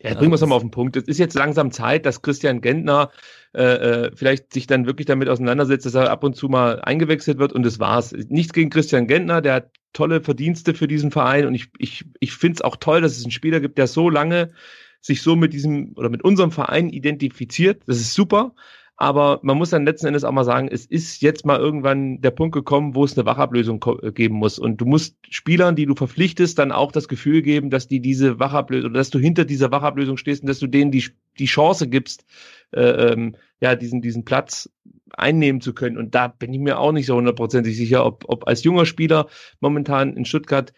Ja, 0.00 0.14
bringen 0.14 0.30
wir 0.30 0.36
es 0.36 0.40
nochmal 0.40 0.56
auf 0.56 0.62
den 0.62 0.70
Punkt. 0.70 0.96
Es 0.96 1.08
ist 1.08 1.18
jetzt 1.18 1.34
langsam 1.34 1.72
Zeit, 1.72 2.06
dass 2.06 2.22
Christian 2.22 2.60
Gentner 2.60 3.10
äh, 3.52 3.62
äh, 3.62 4.10
vielleicht 4.14 4.52
sich 4.52 4.68
dann 4.68 4.86
wirklich 4.86 5.06
damit 5.06 5.28
auseinandersetzt, 5.28 5.86
dass 5.86 5.94
er 5.94 6.10
ab 6.10 6.22
und 6.22 6.36
zu 6.36 6.48
mal 6.48 6.80
eingewechselt 6.80 7.38
wird 7.38 7.52
und 7.52 7.64
das 7.64 7.80
war's. 7.80 8.12
Nichts 8.12 8.52
gegen 8.52 8.70
Christian 8.70 9.08
Gentner, 9.08 9.40
der 9.40 9.54
hat 9.54 9.70
tolle 9.92 10.20
Verdienste 10.20 10.74
für 10.74 10.86
diesen 10.86 11.10
Verein 11.10 11.46
und 11.46 11.54
ich, 11.56 11.70
ich, 11.78 12.04
ich 12.20 12.32
finde 12.34 12.56
es 12.56 12.62
auch 12.62 12.76
toll, 12.76 13.00
dass 13.00 13.16
es 13.16 13.24
einen 13.24 13.32
Spieler 13.32 13.58
gibt, 13.58 13.76
der 13.76 13.88
so 13.88 14.08
lange 14.08 14.52
sich 15.00 15.22
so 15.22 15.36
mit 15.36 15.52
diesem 15.52 15.92
oder 15.96 16.08
mit 16.08 16.24
unserem 16.24 16.50
Verein 16.50 16.90
identifiziert. 16.90 17.82
Das 17.86 18.00
ist 18.00 18.14
super. 18.14 18.54
Aber 19.00 19.38
man 19.42 19.56
muss 19.56 19.70
dann 19.70 19.86
letzten 19.86 20.08
Endes 20.08 20.24
auch 20.24 20.32
mal 20.32 20.42
sagen, 20.42 20.66
es 20.68 20.84
ist 20.84 21.22
jetzt 21.22 21.46
mal 21.46 21.60
irgendwann 21.60 22.20
der 22.20 22.32
Punkt 22.32 22.52
gekommen, 22.52 22.96
wo 22.96 23.04
es 23.04 23.16
eine 23.16 23.26
Wachablösung 23.26 23.84
äh, 24.02 24.10
geben 24.10 24.34
muss. 24.34 24.58
Und 24.58 24.80
du 24.80 24.86
musst 24.86 25.16
Spielern, 25.30 25.76
die 25.76 25.86
du 25.86 25.94
verpflichtest, 25.94 26.58
dann 26.58 26.72
auch 26.72 26.90
das 26.90 27.06
Gefühl 27.06 27.42
geben, 27.42 27.70
dass 27.70 27.86
die 27.86 28.00
diese 28.00 28.40
Wachablösung, 28.40 28.92
dass 28.92 29.10
du 29.10 29.20
hinter 29.20 29.44
dieser 29.44 29.70
Wachablösung 29.70 30.16
stehst 30.16 30.42
und 30.42 30.48
dass 30.48 30.58
du 30.58 30.66
denen 30.66 30.90
die, 30.90 31.04
die 31.38 31.46
Chance 31.46 31.88
gibst, 31.88 32.24
äh, 32.72 33.12
ähm, 33.12 33.36
ja, 33.60 33.76
diesen, 33.76 34.02
diesen 34.02 34.24
Platz 34.24 34.68
einnehmen 35.12 35.60
zu 35.60 35.74
können. 35.74 35.96
Und 35.96 36.16
da 36.16 36.26
bin 36.26 36.52
ich 36.52 36.58
mir 36.58 36.80
auch 36.80 36.90
nicht 36.90 37.06
so 37.06 37.14
hundertprozentig 37.14 37.76
sicher, 37.76 38.04
ob, 38.04 38.24
ob 38.26 38.48
als 38.48 38.64
junger 38.64 38.84
Spieler 38.84 39.28
momentan 39.60 40.16
in 40.16 40.24
Stuttgart 40.24 40.72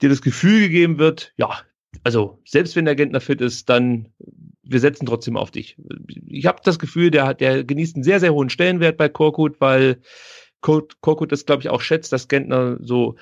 dir 0.00 0.08
das 0.08 0.22
Gefühl 0.22 0.60
gegeben 0.60 0.98
wird, 0.98 1.34
ja, 1.36 1.60
also 2.04 2.40
selbst 2.44 2.76
wenn 2.76 2.84
der 2.84 2.96
Gentner 2.96 3.20
fit 3.20 3.40
ist, 3.40 3.68
dann 3.68 4.08
wir 4.62 4.80
setzen 4.80 5.06
trotzdem 5.06 5.36
auf 5.36 5.50
dich. 5.50 5.76
Ich 6.26 6.46
habe 6.46 6.60
das 6.64 6.78
Gefühl, 6.78 7.10
der 7.10 7.26
hat, 7.26 7.40
der 7.40 7.64
genießt 7.64 7.96
einen 7.96 8.04
sehr, 8.04 8.20
sehr 8.20 8.32
hohen 8.32 8.48
Stellenwert 8.48 8.96
bei 8.96 9.08
Korkut, 9.08 9.60
weil 9.60 9.98
Kor- 10.60 10.86
Korkut 11.00 11.32
das, 11.32 11.44
glaube 11.46 11.62
ich, 11.62 11.68
auch 11.68 11.80
schätzt, 11.80 12.12
dass 12.12 12.28
Gentner 12.28 12.78
so 12.80 13.16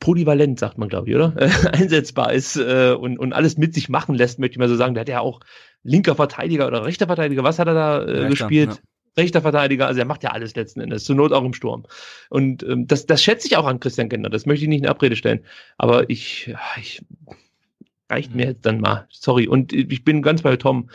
polyvalent, 0.00 0.58
sagt 0.58 0.78
man, 0.78 0.88
glaube 0.88 1.08
ich, 1.08 1.14
oder? 1.14 1.34
Einsetzbar 1.72 2.32
ist 2.32 2.56
äh, 2.56 2.92
und, 2.98 3.18
und 3.18 3.32
alles 3.32 3.56
mit 3.56 3.74
sich 3.74 3.88
machen 3.88 4.14
lässt, 4.14 4.38
möchte 4.38 4.54
ich 4.54 4.58
mal 4.58 4.68
so 4.68 4.76
sagen. 4.76 4.94
Der 4.94 5.02
hat 5.02 5.08
ja 5.08 5.20
auch 5.20 5.40
linker 5.82 6.14
Verteidiger 6.14 6.66
oder 6.66 6.84
rechter 6.84 7.06
Verteidiger, 7.06 7.44
was 7.44 7.58
hat 7.58 7.68
er 7.68 7.74
da 7.74 7.98
äh, 8.02 8.10
Rechter, 8.10 8.28
gespielt? 8.28 8.70
ja. 8.74 8.78
Rechter 9.16 9.42
Verteidiger, 9.42 9.88
also 9.88 9.98
er 9.98 10.06
macht 10.06 10.22
ja 10.22 10.30
alles 10.30 10.54
letzten 10.54 10.80
Endes, 10.80 11.04
zur 11.04 11.16
Not 11.16 11.32
auch 11.32 11.44
im 11.44 11.52
Sturm. 11.52 11.84
Und 12.28 12.62
ähm, 12.62 12.86
das, 12.86 13.06
das 13.06 13.22
schätze 13.22 13.48
ich 13.48 13.56
auch 13.56 13.66
an 13.66 13.80
Christian 13.80 14.08
Gentner, 14.08 14.30
das 14.30 14.46
möchte 14.46 14.64
ich 14.64 14.68
nicht 14.68 14.82
in 14.82 14.88
Abrede 14.88 15.16
stellen. 15.16 15.44
Aber 15.78 16.08
ich, 16.08 16.54
ich 16.80 17.02
reicht 18.10 18.34
mir 18.34 18.46
jetzt 18.46 18.66
dann 18.66 18.80
mal. 18.80 19.06
Sorry. 19.10 19.48
Und 19.48 19.72
ich 19.72 20.04
bin 20.04 20.22
ganz 20.22 20.42
bei 20.42 20.56
Tom. 20.56 20.90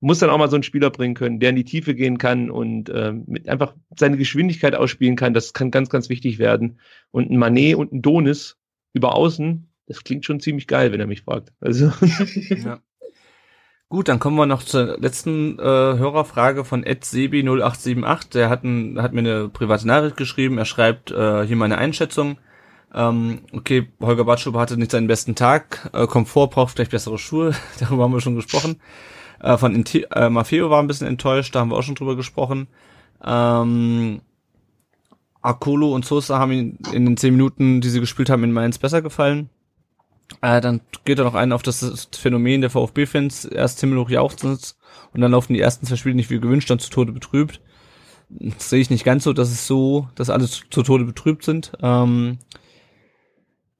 Muss 0.00 0.20
dann 0.20 0.30
auch 0.30 0.38
mal 0.38 0.48
so 0.48 0.54
einen 0.54 0.62
Spieler 0.62 0.90
bringen 0.90 1.14
können, 1.14 1.40
der 1.40 1.50
in 1.50 1.56
die 1.56 1.64
Tiefe 1.64 1.94
gehen 1.94 2.18
kann 2.18 2.50
und 2.50 2.88
ähm, 2.94 3.24
mit 3.26 3.48
einfach 3.48 3.74
seine 3.96 4.16
Geschwindigkeit 4.16 4.76
ausspielen 4.76 5.16
kann. 5.16 5.34
Das 5.34 5.52
kann 5.52 5.72
ganz, 5.72 5.90
ganz 5.90 6.08
wichtig 6.08 6.38
werden. 6.38 6.78
Und 7.10 7.30
ein 7.30 7.36
Manet 7.36 7.74
und 7.74 7.92
ein 7.92 8.00
Donis 8.00 8.56
über 8.92 9.16
außen, 9.16 9.68
das 9.86 10.04
klingt 10.04 10.24
schon 10.24 10.38
ziemlich 10.38 10.68
geil, 10.68 10.92
wenn 10.92 11.00
er 11.00 11.08
mich 11.08 11.22
fragt. 11.22 11.52
Also 11.60 11.90
Ja. 12.50 12.80
Gut, 13.90 14.08
dann 14.08 14.18
kommen 14.18 14.36
wir 14.36 14.44
noch 14.44 14.62
zur 14.62 14.98
letzten 15.00 15.58
äh, 15.58 15.62
Hörerfrage 15.62 16.66
von 16.66 16.84
edsebi0878. 16.84 18.32
Der 18.32 18.50
hat, 18.50 18.62
ein, 18.62 19.00
hat 19.00 19.14
mir 19.14 19.20
eine 19.20 19.48
private 19.48 19.86
Nachricht 19.86 20.18
geschrieben. 20.18 20.58
Er 20.58 20.66
schreibt 20.66 21.10
äh, 21.10 21.46
hier 21.46 21.56
meine 21.56 21.78
Einschätzung. 21.78 22.36
Ähm, 22.94 23.40
okay, 23.52 23.88
Holger 24.00 24.24
Batschuber 24.24 24.60
hatte 24.60 24.76
nicht 24.76 24.90
seinen 24.90 25.06
besten 25.06 25.34
Tag. 25.34 25.90
Äh, 25.92 26.06
Komfort 26.06 26.48
braucht 26.48 26.74
vielleicht 26.74 26.90
bessere 26.90 27.18
Schuhe. 27.18 27.54
Darüber 27.80 28.04
haben 28.04 28.12
wir 28.12 28.20
schon 28.20 28.36
gesprochen. 28.36 28.80
Äh, 29.40 29.56
von 29.58 29.84
äh, 29.84 30.30
Maffeo 30.30 30.70
war 30.70 30.82
ein 30.82 30.86
bisschen 30.86 31.06
enttäuscht. 31.06 31.54
Da 31.54 31.60
haben 31.60 31.70
wir 31.70 31.76
auch 31.76 31.82
schon 31.82 31.94
drüber 31.94 32.16
gesprochen. 32.16 32.68
Ähm, 33.24 34.20
Akolo 35.42 35.94
und 35.94 36.04
Sosa 36.04 36.38
haben 36.38 36.52
ihn 36.52 36.78
in 36.92 37.04
den 37.04 37.16
zehn 37.16 37.34
Minuten, 37.34 37.80
die 37.80 37.88
sie 37.88 38.00
gespielt 38.00 38.30
haben, 38.30 38.44
in 38.44 38.52
Mainz 38.52 38.78
besser 38.78 39.02
gefallen. 39.02 39.50
Äh, 40.42 40.60
dann 40.60 40.80
geht 41.04 41.18
er 41.18 41.24
noch 41.24 41.34
ein 41.34 41.52
auf 41.52 41.62
das 41.62 42.08
Phänomen 42.12 42.60
der 42.60 42.70
VfB-Fans, 42.70 43.46
erst 43.46 43.80
himmelhoch 43.80 44.10
jauchzend 44.10 44.76
und 45.14 45.20
dann 45.20 45.32
laufen 45.32 45.54
die 45.54 45.60
ersten 45.60 45.86
zwei 45.86 45.96
Spiele 45.96 46.16
nicht 46.16 46.30
wie 46.30 46.40
gewünscht, 46.40 46.70
dann 46.70 46.78
zu 46.78 46.90
Tode 46.90 47.12
betrübt. 47.12 47.60
Das 48.28 48.68
sehe 48.68 48.80
ich 48.80 48.90
nicht 48.90 49.04
ganz 49.04 49.24
so, 49.24 49.32
dass 49.32 49.50
es 49.50 49.66
so, 49.66 50.08
dass 50.14 50.28
alle 50.28 50.46
zu, 50.46 50.68
zu 50.68 50.82
Tode 50.82 51.04
betrübt 51.04 51.44
sind. 51.44 51.72
Ähm, 51.80 52.38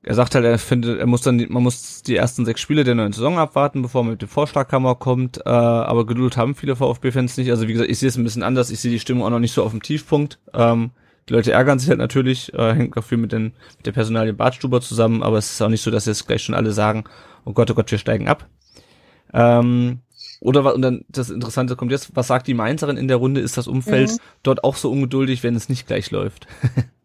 er 0.08 0.14
sagt 0.14 0.34
halt, 0.34 0.44
er 0.46 0.58
findet, 0.58 0.98
er 0.98 1.06
muss 1.06 1.20
dann, 1.20 1.44
man 1.50 1.62
muss 1.62 2.02
die 2.02 2.16
ersten 2.16 2.46
sechs 2.46 2.62
Spiele 2.62 2.82
der 2.82 2.94
neuen 2.94 3.12
Saison 3.12 3.38
abwarten, 3.38 3.82
bevor 3.82 4.02
man 4.04 4.12
mit 4.12 4.22
dem 4.22 4.28
Vorschlaghammer 4.28 4.94
kommt. 4.94 5.36
Äh, 5.44 5.50
aber 5.50 6.06
Geduld 6.06 6.38
haben 6.38 6.54
viele 6.54 6.76
VfB-Fans 6.76 7.36
nicht. 7.36 7.50
Also 7.50 7.68
wie 7.68 7.72
gesagt, 7.74 7.90
ich 7.90 7.98
sehe 7.98 8.08
es 8.08 8.16
ein 8.16 8.24
bisschen 8.24 8.42
anders. 8.42 8.70
Ich 8.70 8.80
sehe 8.80 8.90
die 8.90 9.00
Stimmung 9.00 9.24
auch 9.26 9.30
noch 9.30 9.38
nicht 9.38 9.52
so 9.52 9.62
auf 9.62 9.70
dem 9.72 9.82
Tiefpunkt. 9.82 10.38
Ähm, 10.54 10.92
die 11.28 11.34
Leute 11.34 11.52
ärgern 11.52 11.78
sich 11.78 11.90
halt 11.90 11.98
natürlich, 11.98 12.54
äh, 12.54 12.72
hängt 12.74 12.96
auch 12.96 13.04
viel 13.04 13.18
mit, 13.18 13.32
den, 13.32 13.52
mit 13.76 13.84
der 13.84 13.92
Personalie 13.92 14.32
Bartstuber 14.32 14.80
zusammen, 14.80 15.22
aber 15.22 15.36
es 15.36 15.50
ist 15.52 15.60
auch 15.60 15.68
nicht 15.68 15.82
so, 15.82 15.90
dass 15.90 16.06
jetzt 16.06 16.26
gleich 16.26 16.42
schon 16.42 16.54
alle 16.54 16.72
sagen, 16.72 17.04
oh 17.44 17.52
Gott, 17.52 17.70
oh 17.70 17.74
Gott, 17.74 17.90
wir 17.90 17.98
steigen 17.98 18.28
ab. 18.28 18.46
Ähm, 19.34 19.98
oder 20.40 20.64
wa- 20.64 20.70
und 20.70 20.80
dann 20.80 21.04
das 21.10 21.28
Interessante 21.28 21.76
kommt 21.76 21.90
jetzt, 21.90 22.16
was 22.16 22.28
sagt 22.28 22.46
die 22.46 22.54
Mainzerin 22.54 22.96
in 22.96 23.08
der 23.08 23.18
Runde? 23.18 23.42
Ist 23.42 23.58
das 23.58 23.68
Umfeld 23.68 24.10
Mhm. 24.12 24.16
dort 24.42 24.64
auch 24.64 24.76
so 24.76 24.90
ungeduldig, 24.90 25.42
wenn 25.42 25.54
es 25.54 25.68
nicht 25.68 25.86
gleich 25.86 26.10
läuft? 26.10 26.46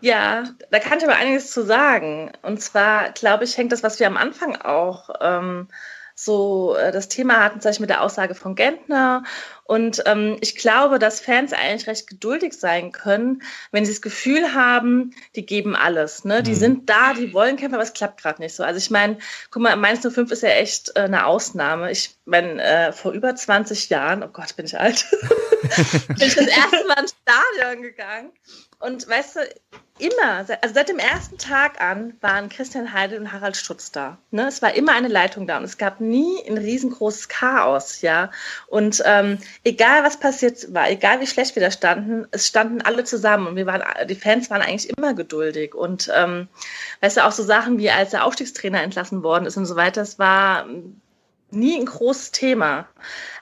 Ja, 0.00 0.44
da 0.70 0.78
kann 0.78 0.98
ich 0.98 1.04
aber 1.04 1.16
einiges 1.16 1.50
zu 1.50 1.64
sagen. 1.64 2.32
Und 2.42 2.60
zwar, 2.62 3.10
glaube 3.12 3.44
ich, 3.44 3.56
hängt 3.56 3.72
das, 3.72 3.82
was 3.82 3.98
wir 4.00 4.06
am 4.06 4.16
Anfang 4.16 4.56
auch 4.60 5.10
ähm, 5.20 5.68
so 6.14 6.76
äh, 6.76 6.92
das 6.92 7.08
Thema 7.08 7.42
hatten, 7.42 7.60
zum 7.60 7.70
Beispiel 7.70 7.84
mit 7.84 7.90
der 7.90 8.02
Aussage 8.02 8.34
von 8.34 8.54
Gentner. 8.54 9.24
Und 9.64 10.02
ähm, 10.06 10.36
ich 10.40 10.56
glaube, 10.56 10.98
dass 10.98 11.20
Fans 11.20 11.52
eigentlich 11.52 11.86
recht 11.86 12.06
geduldig 12.06 12.52
sein 12.52 12.92
können, 12.92 13.42
wenn 13.70 13.84
sie 13.84 13.92
das 13.92 14.02
Gefühl 14.02 14.54
haben, 14.54 15.14
die 15.34 15.46
geben 15.46 15.74
alles. 15.74 16.24
Ne? 16.24 16.42
Die 16.42 16.50
Mhm. 16.50 16.56
sind 16.56 16.90
da, 16.90 17.14
die 17.14 17.32
wollen 17.32 17.56
kämpfen, 17.56 17.74
aber 17.74 17.82
es 17.82 17.92
klappt 17.94 18.20
gerade 18.20 18.40
nicht 18.42 18.54
so. 18.54 18.62
Also 18.62 18.78
ich 18.78 18.90
meine, 18.90 19.18
guck 19.50 19.62
mal, 19.62 19.74
Mainz 19.76 20.02
05 20.06 20.30
ist 20.30 20.42
ja 20.42 20.50
echt 20.50 20.94
äh, 20.96 21.00
eine 21.00 21.26
Ausnahme. 21.26 21.90
Ich 21.90 22.16
meine, 22.24 22.62
äh, 22.62 22.92
vor 22.92 23.12
über 23.12 23.34
20 23.34 23.88
Jahren, 23.88 24.22
oh 24.22 24.28
Gott, 24.28 24.54
bin 24.56 24.66
ich 24.66 24.78
alt, 24.78 25.06
bin 26.08 26.16
ich 26.26 26.34
das 26.34 26.46
erste 26.46 26.86
Mal 26.86 27.00
ins 27.00 27.16
Stadion 27.22 27.82
gegangen. 27.82 28.30
Und 28.82 29.08
weißt 29.08 29.36
du, 29.36 29.40
immer, 30.00 30.38
also 30.38 30.74
seit 30.74 30.88
dem 30.88 30.98
ersten 30.98 31.38
Tag 31.38 31.80
an 31.80 32.14
waren 32.20 32.48
Christian 32.48 32.92
Heidel 32.92 33.20
und 33.20 33.30
Harald 33.30 33.56
Stutz 33.56 33.92
da. 33.92 34.18
Ne? 34.32 34.48
Es 34.48 34.60
war 34.60 34.74
immer 34.74 34.92
eine 34.92 35.06
Leitung 35.06 35.46
da 35.46 35.58
und 35.58 35.62
es 35.62 35.78
gab 35.78 36.00
nie 36.00 36.42
ein 36.48 36.58
riesengroßes 36.58 37.28
Chaos, 37.28 38.00
ja. 38.00 38.32
Und 38.66 39.00
ähm, 39.06 39.38
egal 39.62 40.02
was 40.02 40.18
passiert 40.18 40.74
war, 40.74 40.90
egal 40.90 41.20
wie 41.20 41.28
schlecht 41.28 41.54
wir 41.54 41.62
da 41.62 41.70
standen, 41.70 42.26
es 42.32 42.48
standen 42.48 42.82
alle 42.82 43.04
zusammen 43.04 43.46
und 43.46 43.54
wir 43.54 43.66
waren, 43.66 43.84
die 44.08 44.16
Fans 44.16 44.50
waren 44.50 44.62
eigentlich 44.62 44.90
immer 44.90 45.14
geduldig. 45.14 45.76
Und 45.76 46.10
ähm, 46.12 46.48
weißt 47.02 47.18
du, 47.18 47.24
auch 47.24 47.32
so 47.32 47.44
Sachen 47.44 47.78
wie 47.78 47.90
als 47.90 48.10
der 48.10 48.24
Aufstiegstrainer 48.24 48.82
entlassen 48.82 49.22
worden 49.22 49.46
ist 49.46 49.56
und 49.56 49.66
so 49.66 49.76
weiter, 49.76 50.00
das 50.00 50.18
war 50.18 50.66
nie 51.52 51.78
ein 51.78 51.86
großes 51.86 52.32
Thema. 52.32 52.88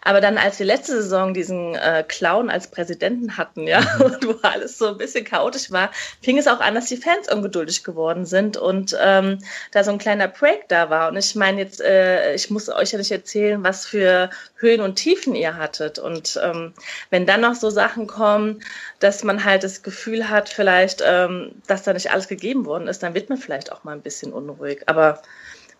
Aber 0.02 0.20
dann, 0.20 0.38
als 0.38 0.58
wir 0.58 0.66
letzte 0.66 1.02
Saison 1.02 1.34
diesen 1.34 1.74
äh, 1.74 2.04
Clown 2.06 2.48
als 2.48 2.70
Präsidenten 2.70 3.36
hatten, 3.36 3.66
ja, 3.66 3.80
mhm. 3.80 4.04
und 4.04 4.26
wo 4.26 4.34
alles 4.42 4.78
so 4.78 4.88
ein 4.88 4.98
bisschen 4.98 5.24
chaotisch 5.24 5.70
war, 5.70 5.90
fing 6.22 6.38
es 6.38 6.46
auch 6.46 6.60
an, 6.60 6.74
dass 6.74 6.86
die 6.86 6.96
Fans 6.96 7.30
ungeduldig 7.30 7.84
geworden 7.84 8.24
sind 8.24 8.56
und 8.56 8.96
ähm, 9.00 9.38
da 9.72 9.84
so 9.84 9.90
ein 9.90 9.98
kleiner 9.98 10.28
Break 10.28 10.68
da 10.68 10.88
war. 10.88 11.10
Und 11.10 11.16
ich 11.16 11.34
meine 11.34 11.60
jetzt, 11.60 11.80
äh, 11.80 12.34
ich 12.34 12.50
muss 12.50 12.68
euch 12.68 12.92
ja 12.92 12.98
nicht 12.98 13.10
erzählen, 13.10 13.62
was 13.62 13.86
für 13.86 14.30
Höhen 14.56 14.80
und 14.80 14.96
Tiefen 14.96 15.34
ihr 15.34 15.56
hattet. 15.56 15.98
Und 15.98 16.40
ähm, 16.42 16.72
wenn 17.10 17.26
dann 17.26 17.42
noch 17.42 17.54
so 17.54 17.68
Sachen 17.70 18.06
kommen, 18.06 18.62
dass 19.00 19.22
man 19.22 19.44
halt 19.44 19.64
das 19.64 19.82
Gefühl 19.82 20.30
hat, 20.30 20.48
vielleicht, 20.48 21.02
ähm, 21.04 21.52
dass 21.66 21.82
da 21.82 21.92
nicht 21.92 22.10
alles 22.10 22.28
gegeben 22.28 22.64
worden 22.64 22.88
ist, 22.88 23.02
dann 23.02 23.14
wird 23.14 23.28
man 23.28 23.38
vielleicht 23.38 23.70
auch 23.70 23.84
mal 23.84 23.92
ein 23.92 24.02
bisschen 24.02 24.32
unruhig. 24.32 24.82
Aber 24.86 25.20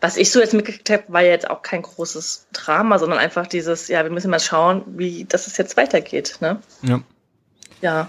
was 0.01 0.17
ich 0.17 0.31
so 0.31 0.41
jetzt 0.41 0.55
mitgekriegt 0.55 0.91
habe, 0.91 1.05
war 1.09 1.23
ja 1.23 1.31
jetzt 1.31 1.51
auch 1.51 1.63
kein 1.63 1.83
großes 1.83 2.49
Drama, 2.53 2.99
sondern 2.99 3.19
einfach 3.19 3.47
dieses, 3.47 3.89
ja, 3.89 4.03
wir 4.03 4.11
müssen 4.11 4.31
mal 4.31 4.41
schauen, 4.41 4.83
wie 4.97 5.27
das 5.27 5.47
es 5.47 5.57
jetzt 5.57 5.77
weitergeht. 5.77 6.39
Ne? 6.41 6.61
Ja. 6.83 7.03
Ja. 7.83 8.09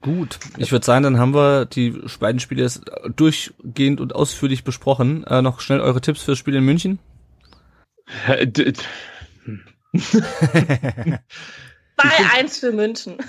Gut, 0.00 0.38
ich 0.56 0.70
würde 0.70 0.86
sagen, 0.86 1.02
dann 1.02 1.18
haben 1.18 1.34
wir 1.34 1.64
die 1.64 1.90
beiden 2.20 2.38
Spiele 2.38 2.62
jetzt 2.62 2.82
durchgehend 3.16 4.00
und 4.00 4.14
ausführlich 4.14 4.62
besprochen. 4.62 5.24
Äh, 5.24 5.42
noch 5.42 5.60
schnell 5.60 5.80
eure 5.80 6.00
Tipps 6.00 6.22
fürs 6.22 6.38
Spiel 6.38 6.54
in 6.54 6.64
München. 6.64 7.00
2-1 8.26 8.80
für 12.60 12.72
München. 12.72 13.18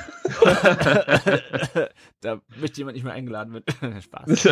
da 2.22 2.42
möchte 2.60 2.78
jemand 2.78 2.96
nicht 2.96 3.04
mehr 3.04 3.14
eingeladen 3.14 3.54
werden. 3.54 4.02
Spaß. 4.02 4.46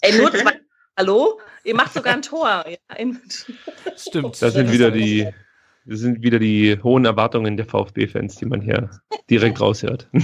Ey, 0.00 0.18
nur 0.18 0.32
zwei 0.32 0.58
Hallo? 0.98 1.38
Ihr 1.64 1.74
macht 1.74 1.92
sogar 1.92 2.14
ein 2.14 2.22
Tor. 2.22 2.64
Ja, 2.66 2.78
Stimmt. 3.98 4.40
Das 4.40 4.54
sind 4.54 4.72
wieder 4.72 4.90
die, 4.90 5.28
das 5.84 6.00
sind 6.00 6.22
wieder 6.22 6.38
die 6.38 6.78
hohen 6.82 7.04
Erwartungen 7.04 7.58
der 7.58 7.66
VfB-Fans, 7.66 8.36
die 8.36 8.46
man 8.46 8.62
hier 8.62 8.88
direkt 9.28 9.60
raushört. 9.60 10.08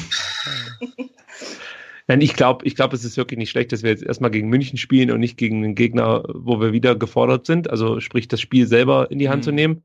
Nein, 2.09 2.23
ich 2.23 2.35
glaube, 2.35 2.65
ich 2.67 2.75
glaube, 2.75 2.97
es 2.97 3.05
ist 3.05 3.19
wirklich 3.19 3.37
nicht 3.39 3.51
schlecht, 3.51 3.71
dass 3.73 3.83
wir 3.83 3.91
jetzt 3.91 4.03
erstmal 4.03 4.31
gegen 4.31 4.49
München 4.49 4.79
spielen 4.79 5.11
und 5.11 5.21
nicht 5.21 5.37
gegen 5.37 5.63
einen 5.63 5.75
Gegner, 5.75 6.25
wo 6.29 6.59
wir 6.59 6.73
wieder 6.73 6.97
gefordert 6.97 7.45
sind. 7.45 7.69
Also 7.69 8.01
sprich, 8.01 8.27
das 8.29 8.41
Spiel 8.41 8.67
selber 8.67 9.11
in 9.11 9.19
die 9.19 9.29
Hand 9.29 9.43
mhm. 9.43 9.45
zu 9.45 9.53
nehmen. 9.53 9.85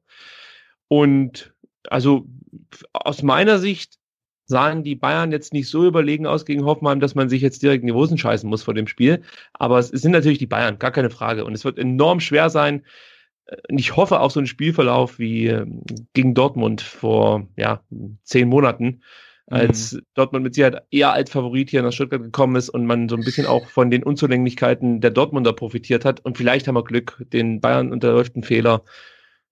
Und 0.88 1.54
also 1.90 2.28
aus 2.94 3.24
meiner 3.24 3.60
Sicht 3.60 3.98
sahen 4.48 4.84
die 4.84 4.96
Bayern 4.96 5.32
jetzt 5.32 5.54
nicht 5.54 5.70
so 5.70 5.86
überlegen 5.86 6.26
aus 6.26 6.46
gegen 6.46 6.66
Hoffenheim, 6.66 7.00
dass 7.00 7.16
man 7.16 7.30
sich 7.30 7.42
jetzt 7.42 7.62
direkt 7.62 7.84
in 7.84 7.88
die 7.88 7.94
Hosen 7.94 8.18
scheißen 8.18 8.50
muss 8.50 8.64
vor 8.64 8.74
dem 8.74 8.88
Spiel. 8.88 9.22
Aber 9.54 9.78
es 9.78 9.90
sind 9.90 10.12
natürlich 10.12 10.40
die 10.40 10.48
Bayern, 10.48 10.80
gar 10.80 10.92
keine 10.92 11.10
Frage. 11.10 11.46
Und 11.46 11.54
es 11.54 11.66
wird 11.66 11.78
enorm 11.78 12.22
schwer 12.22 12.50
sein. 12.50 12.84
Und 13.70 13.78
ich 13.78 13.96
hoffe 13.96 14.20
auf 14.20 14.32
so 14.32 14.40
einen 14.40 14.48
Spielverlauf 14.48 15.20
wie 15.20 15.48
ähm, 15.48 15.82
gegen 16.14 16.34
Dortmund 16.34 16.82
vor 16.82 17.48
ja, 17.58 17.84
zehn 18.24 18.48
Monaten, 18.48 19.02
als 19.48 19.94
mhm. 19.94 20.02
Dortmund 20.16 20.44
mit 20.44 20.56
Sicherheit 20.56 20.84
eher 20.92 21.14
als 21.14 21.30
Favorit 21.32 21.70
hier 21.70 21.82
nach 21.82 21.94
Stuttgart 21.94 22.22
gekommen 22.22 22.56
ist 22.56 22.70
und 22.70 22.86
man 22.86 23.08
so 23.08 23.16
ein 23.16 23.24
bisschen 23.24 23.46
auch 23.46 23.68
von 23.68 23.90
den 23.90 24.04
Unzulänglichkeiten 24.04 25.00
der 25.02 25.12
Dortmunder 25.12 25.54
profitiert 25.54 26.04
hat. 26.04 26.24
Und 26.24 26.38
vielleicht 26.38 26.68
haben 26.68 26.76
wir 26.76 26.84
Glück, 26.84 27.24
den 27.32 27.62
Bayern 27.62 27.92
unterläuft 27.92 28.36
ein 28.36 28.44
Fehler 28.44 28.84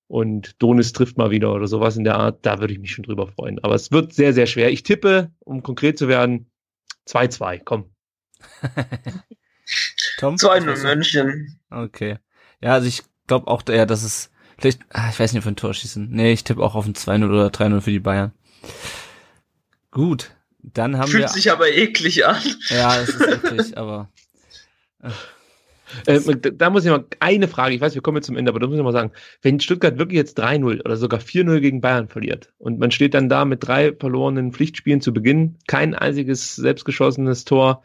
und 0.07 0.61
Donis 0.61 0.93
trifft 0.93 1.17
mal 1.17 1.31
wieder 1.31 1.53
oder 1.53 1.67
sowas 1.67 1.97
in 1.97 2.03
der 2.03 2.15
Art, 2.15 2.45
da 2.45 2.59
würde 2.59 2.73
ich 2.73 2.79
mich 2.79 2.91
schon 2.91 3.03
drüber 3.03 3.27
freuen. 3.27 3.63
Aber 3.63 3.75
es 3.75 3.91
wird 3.91 4.13
sehr, 4.13 4.33
sehr 4.33 4.45
schwer. 4.45 4.71
Ich 4.71 4.83
tippe, 4.83 5.31
um 5.39 5.63
konkret 5.63 5.97
zu 5.97 6.07
werden, 6.07 6.51
2-2, 7.07 7.61
komm. 7.63 7.91
Tom? 10.17 10.35
2-0 10.35 10.83
München. 10.83 11.59
Okay. 11.69 12.17
Ja, 12.61 12.73
also 12.73 12.87
ich 12.87 13.03
glaube 13.27 13.47
auch, 13.47 13.63
ja, 13.67 13.85
dass 13.85 14.03
es 14.03 14.31
vielleicht, 14.57 14.81
ah, 14.89 15.09
ich 15.09 15.19
weiß 15.19 15.33
nicht, 15.33 15.41
ob 15.41 15.45
wir 15.45 15.51
ein 15.51 15.57
Tor 15.57 15.73
schießen. 15.73 16.09
Nee, 16.09 16.33
ich 16.33 16.43
tippe 16.43 16.61
auch 16.61 16.75
auf 16.75 16.85
ein 16.85 16.93
2-0 16.93 17.25
oder 17.25 17.47
3-0 17.47 17.81
für 17.81 17.91
die 17.91 17.99
Bayern. 17.99 18.31
Gut, 19.91 20.35
dann 20.59 20.97
haben 20.97 21.09
Fühlt 21.09 21.23
wir... 21.23 21.29
Fühlt 21.29 21.35
sich 21.35 21.51
aber 21.51 21.69
eklig 21.69 22.25
an. 22.25 22.41
Ja, 22.69 22.99
es 22.99 23.09
ist 23.09 23.27
eklig, 23.27 23.77
aber... 23.77 24.09
Äh. 25.01 25.09
Äh, 26.05 26.19
da 26.53 26.69
muss 26.69 26.85
ich 26.85 26.91
mal 26.91 27.05
eine 27.19 27.47
Frage, 27.47 27.75
ich 27.75 27.81
weiß, 27.81 27.95
wir 27.95 28.01
kommen 28.01 28.17
jetzt 28.17 28.27
zum 28.27 28.37
Ende, 28.37 28.49
aber 28.49 28.59
da 28.59 28.67
muss 28.67 28.77
ich 28.77 28.83
mal 28.83 28.91
sagen, 28.91 29.11
wenn 29.41 29.59
Stuttgart 29.59 29.97
wirklich 29.97 30.17
jetzt 30.17 30.39
3-0 30.39 30.83
oder 30.83 30.97
sogar 30.97 31.19
4-0 31.19 31.59
gegen 31.59 31.81
Bayern 31.81 32.07
verliert 32.07 32.53
und 32.57 32.79
man 32.79 32.91
steht 32.91 33.13
dann 33.13 33.29
da 33.29 33.45
mit 33.45 33.65
drei 33.65 33.93
verlorenen 33.93 34.51
Pflichtspielen 34.51 35.01
zu 35.01 35.13
Beginn, 35.13 35.57
kein 35.67 35.95
einziges 35.95 36.55
selbstgeschossenes 36.55 37.45
Tor, 37.45 37.83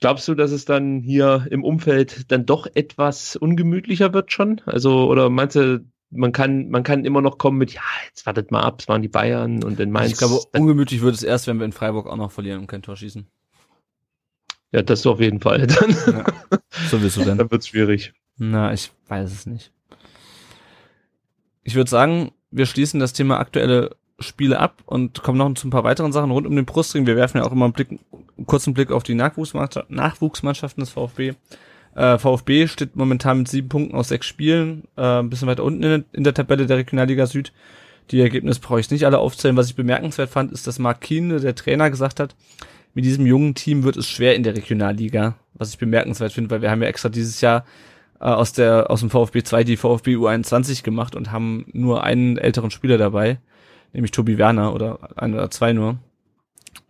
glaubst 0.00 0.28
du, 0.28 0.34
dass 0.34 0.50
es 0.50 0.64
dann 0.64 1.00
hier 1.00 1.46
im 1.50 1.64
Umfeld 1.64 2.30
dann 2.30 2.46
doch 2.46 2.66
etwas 2.74 3.36
ungemütlicher 3.36 4.12
wird 4.14 4.32
schon? 4.32 4.60
Also, 4.66 5.08
oder 5.08 5.30
meinst 5.30 5.56
du, 5.56 5.84
man 6.10 6.32
kann, 6.32 6.68
man 6.70 6.82
kann 6.82 7.04
immer 7.04 7.20
noch 7.20 7.38
kommen 7.38 7.58
mit, 7.58 7.72
ja, 7.72 7.82
jetzt 8.08 8.26
wartet 8.26 8.50
mal 8.50 8.62
ab, 8.62 8.80
es 8.80 8.88
waren 8.88 9.02
die 9.02 9.08
Bayern 9.08 9.62
und 9.62 9.78
dann 9.78 9.90
Mainz. 9.90 10.12
Ich 10.12 10.18
glaube, 10.18 10.40
ungemütlich 10.56 11.02
wird 11.02 11.14
es 11.14 11.22
erst, 11.22 11.46
wenn 11.46 11.58
wir 11.58 11.66
in 11.66 11.72
Freiburg 11.72 12.06
auch 12.06 12.16
noch 12.16 12.32
verlieren 12.32 12.60
und 12.60 12.66
kein 12.66 12.82
Tor 12.82 12.96
schießen. 12.96 13.28
Ja, 14.72 14.82
das 14.82 15.06
auf 15.06 15.20
jeden 15.20 15.40
Fall. 15.40 15.66
Dann, 15.66 15.90
ja, 15.90 16.24
sowieso 16.90 17.24
dann. 17.24 17.38
dann 17.38 17.50
wird's 17.50 17.68
schwierig. 17.68 18.12
Na, 18.36 18.72
ich 18.72 18.90
weiß 19.08 19.32
es 19.32 19.46
nicht. 19.46 19.72
Ich 21.64 21.74
würde 21.74 21.90
sagen, 21.90 22.32
wir 22.50 22.66
schließen 22.66 23.00
das 23.00 23.12
Thema 23.12 23.38
aktuelle 23.38 23.96
Spiele 24.20 24.58
ab 24.58 24.82
und 24.86 25.22
kommen 25.22 25.38
noch 25.38 25.52
zu 25.54 25.68
ein 25.68 25.70
paar 25.70 25.84
weiteren 25.84 26.12
Sachen 26.12 26.30
rund 26.30 26.46
um 26.46 26.56
den 26.56 26.64
Brustring. 26.64 27.06
Wir 27.06 27.16
werfen 27.16 27.38
ja 27.38 27.44
auch 27.44 27.52
immer 27.52 27.66
einen, 27.66 27.72
Blick, 27.72 27.90
einen 27.90 28.46
kurzen 28.46 28.74
Blick 28.74 28.90
auf 28.90 29.02
die 29.02 29.14
Nachwuchsmannschaften 29.14 30.80
des 30.80 30.90
VfB. 30.90 31.34
Äh, 31.94 32.18
VfB 32.18 32.66
steht 32.66 32.96
momentan 32.96 33.38
mit 33.38 33.48
sieben 33.48 33.68
Punkten 33.68 33.96
aus 33.96 34.08
sechs 34.08 34.26
Spielen, 34.26 34.84
äh, 34.96 35.20
ein 35.20 35.30
bisschen 35.30 35.48
weiter 35.48 35.64
unten 35.64 35.82
in, 35.82 36.04
in 36.12 36.24
der 36.24 36.34
Tabelle 36.34 36.66
der 36.66 36.78
Regionalliga 36.78 37.26
Süd. 37.26 37.52
Die 38.10 38.20
Ergebnisse 38.20 38.60
brauche 38.60 38.80
ich 38.80 38.90
nicht 38.90 39.04
alle 39.04 39.18
aufzählen. 39.18 39.56
Was 39.56 39.68
ich 39.68 39.76
bemerkenswert 39.76 40.30
fand, 40.30 40.52
ist, 40.52 40.66
dass 40.66 40.78
Mark 40.78 41.00
Kiene, 41.00 41.40
der 41.40 41.54
Trainer, 41.54 41.90
gesagt 41.90 42.20
hat, 42.20 42.34
mit 42.94 43.04
diesem 43.04 43.26
jungen 43.26 43.54
Team 43.54 43.84
wird 43.84 43.96
es 43.96 44.08
schwer 44.08 44.34
in 44.34 44.42
der 44.42 44.56
Regionalliga, 44.56 45.36
was 45.54 45.70
ich 45.70 45.78
bemerkenswert 45.78 46.32
finde, 46.32 46.50
weil 46.50 46.62
wir 46.62 46.70
haben 46.70 46.82
ja 46.82 46.88
extra 46.88 47.08
dieses 47.08 47.40
Jahr 47.40 47.64
äh, 48.20 48.24
aus 48.24 48.52
der 48.52 48.90
aus 48.90 49.00
dem 49.00 49.10
VfB 49.10 49.42
2 49.42 49.64
die 49.64 49.76
VfB 49.76 50.16
U21 50.16 50.82
gemacht 50.82 51.14
und 51.14 51.30
haben 51.30 51.66
nur 51.72 52.02
einen 52.04 52.38
älteren 52.38 52.70
Spieler 52.70 52.98
dabei, 52.98 53.38
nämlich 53.92 54.10
Tobi 54.10 54.38
Werner 54.38 54.74
oder 54.74 54.98
ein 55.16 55.34
oder 55.34 55.50
zwei 55.50 55.72
nur. 55.72 55.98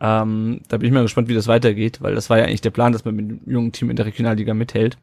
Ähm, 0.00 0.60
da 0.68 0.76
bin 0.76 0.86
ich 0.86 0.92
mal 0.92 1.02
gespannt, 1.02 1.28
wie 1.28 1.34
das 1.34 1.48
weitergeht, 1.48 2.00
weil 2.00 2.14
das 2.14 2.30
war 2.30 2.38
ja 2.38 2.44
eigentlich 2.44 2.60
der 2.60 2.70
Plan, 2.70 2.92
dass 2.92 3.04
man 3.04 3.16
mit 3.16 3.28
dem 3.28 3.40
jungen 3.46 3.72
Team 3.72 3.90
in 3.90 3.96
der 3.96 4.06
Regionalliga 4.06 4.54
mithält. 4.54 4.98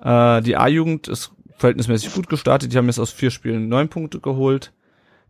Äh, 0.00 0.42
die 0.42 0.56
A-Jugend 0.56 1.08
ist 1.08 1.32
verhältnismäßig 1.56 2.12
gut 2.12 2.28
gestartet. 2.28 2.72
Die 2.72 2.76
haben 2.76 2.86
jetzt 2.86 2.98
aus 2.98 3.12
vier 3.12 3.30
Spielen 3.30 3.68
neun 3.68 3.88
Punkte 3.88 4.20
geholt 4.20 4.72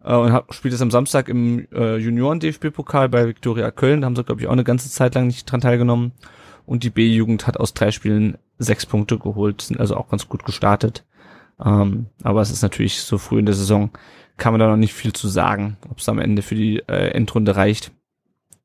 äh, 0.04 0.14
und 0.14 0.32
hab, 0.32 0.52
spielt 0.54 0.72
jetzt 0.72 0.82
am 0.82 0.90
Samstag 0.90 1.28
im 1.28 1.66
äh, 1.72 1.96
Junioren-DFB-Pokal 1.96 3.08
bei 3.08 3.26
Viktoria 3.26 3.70
Köln. 3.70 4.00
Da 4.00 4.06
haben 4.06 4.16
sie, 4.16 4.24
glaube 4.24 4.40
ich, 4.40 4.46
auch 4.46 4.52
eine 4.52 4.64
ganze 4.64 4.90
Zeit 4.90 5.14
lang 5.14 5.26
nicht 5.26 5.50
dran 5.50 5.60
teilgenommen. 5.60 6.12
Und 6.66 6.82
die 6.82 6.90
B-Jugend 6.90 7.46
hat 7.46 7.58
aus 7.58 7.74
drei 7.74 7.90
Spielen 7.90 8.38
sechs 8.58 8.86
Punkte 8.86 9.18
geholt, 9.18 9.62
sind 9.62 9.80
also 9.80 9.96
auch 9.96 10.08
ganz 10.08 10.28
gut 10.28 10.44
gestartet. 10.44 11.04
Ähm, 11.62 12.06
aber 12.22 12.40
es 12.40 12.50
ist 12.50 12.62
natürlich 12.62 13.00
so 13.02 13.18
früh 13.18 13.38
in 13.38 13.46
der 13.46 13.54
Saison, 13.54 13.90
kann 14.36 14.52
man 14.52 14.60
da 14.60 14.68
noch 14.68 14.76
nicht 14.76 14.94
viel 14.94 15.12
zu 15.12 15.28
sagen, 15.28 15.76
ob 15.88 15.98
es 15.98 16.08
am 16.08 16.18
Ende 16.18 16.42
für 16.42 16.54
die 16.54 16.78
äh, 16.88 17.10
Endrunde 17.10 17.56
reicht. 17.56 17.92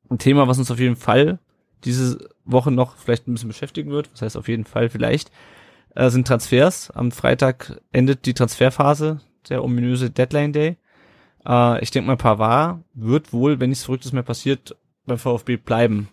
Ein 0.08 0.18
Thema, 0.18 0.48
was 0.48 0.58
uns 0.58 0.70
auf 0.70 0.80
jeden 0.80 0.96
Fall 0.96 1.38
diese 1.84 2.28
Woche 2.44 2.70
noch 2.70 2.96
vielleicht 2.96 3.28
ein 3.28 3.32
bisschen 3.32 3.48
beschäftigen 3.48 3.90
wird, 3.90 4.12
was 4.12 4.22
heißt 4.22 4.36
auf 4.36 4.48
jeden 4.48 4.64
Fall 4.64 4.88
vielleicht, 4.88 5.30
äh, 5.94 6.10
sind 6.10 6.26
Transfers. 6.26 6.90
Am 6.90 7.12
Freitag 7.12 7.80
endet 7.92 8.26
die 8.26 8.34
Transferphase, 8.34 9.20
der 9.48 9.62
ominöse 9.62 10.10
Deadline 10.10 10.52
Day. 10.52 10.76
Äh, 11.46 11.82
ich 11.82 11.90
denke 11.90 12.08
mal, 12.08 12.16
Pavard 12.16 12.82
wird 12.94 13.32
wohl, 13.32 13.60
wenn 13.60 13.70
nichts 13.70 13.84
Verrücktes 13.84 14.12
mehr 14.12 14.22
passiert, 14.22 14.76
beim 15.06 15.18
VfB 15.18 15.56
bleiben. 15.56 16.08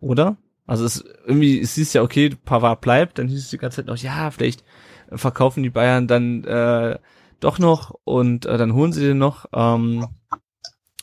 Oder? 0.00 0.36
Also 0.66 0.84
es 0.84 1.04
irgendwie, 1.26 1.60
es 1.60 1.74
hieß 1.74 1.92
ja, 1.94 2.02
okay, 2.02 2.30
Pavard 2.44 2.80
bleibt, 2.80 3.18
dann 3.18 3.28
hieß 3.28 3.38
es 3.38 3.50
die 3.50 3.58
ganze 3.58 3.76
Zeit 3.76 3.86
noch, 3.86 3.96
ja, 3.96 4.30
vielleicht 4.30 4.64
verkaufen 5.10 5.62
die 5.62 5.70
Bayern 5.70 6.06
dann 6.06 6.44
äh, 6.44 6.98
doch 7.40 7.58
noch 7.58 7.98
und 8.04 8.46
äh, 8.46 8.56
dann 8.56 8.74
holen 8.74 8.92
sie 8.92 9.06
den 9.06 9.18
noch. 9.18 9.46
Ähm, 9.52 10.06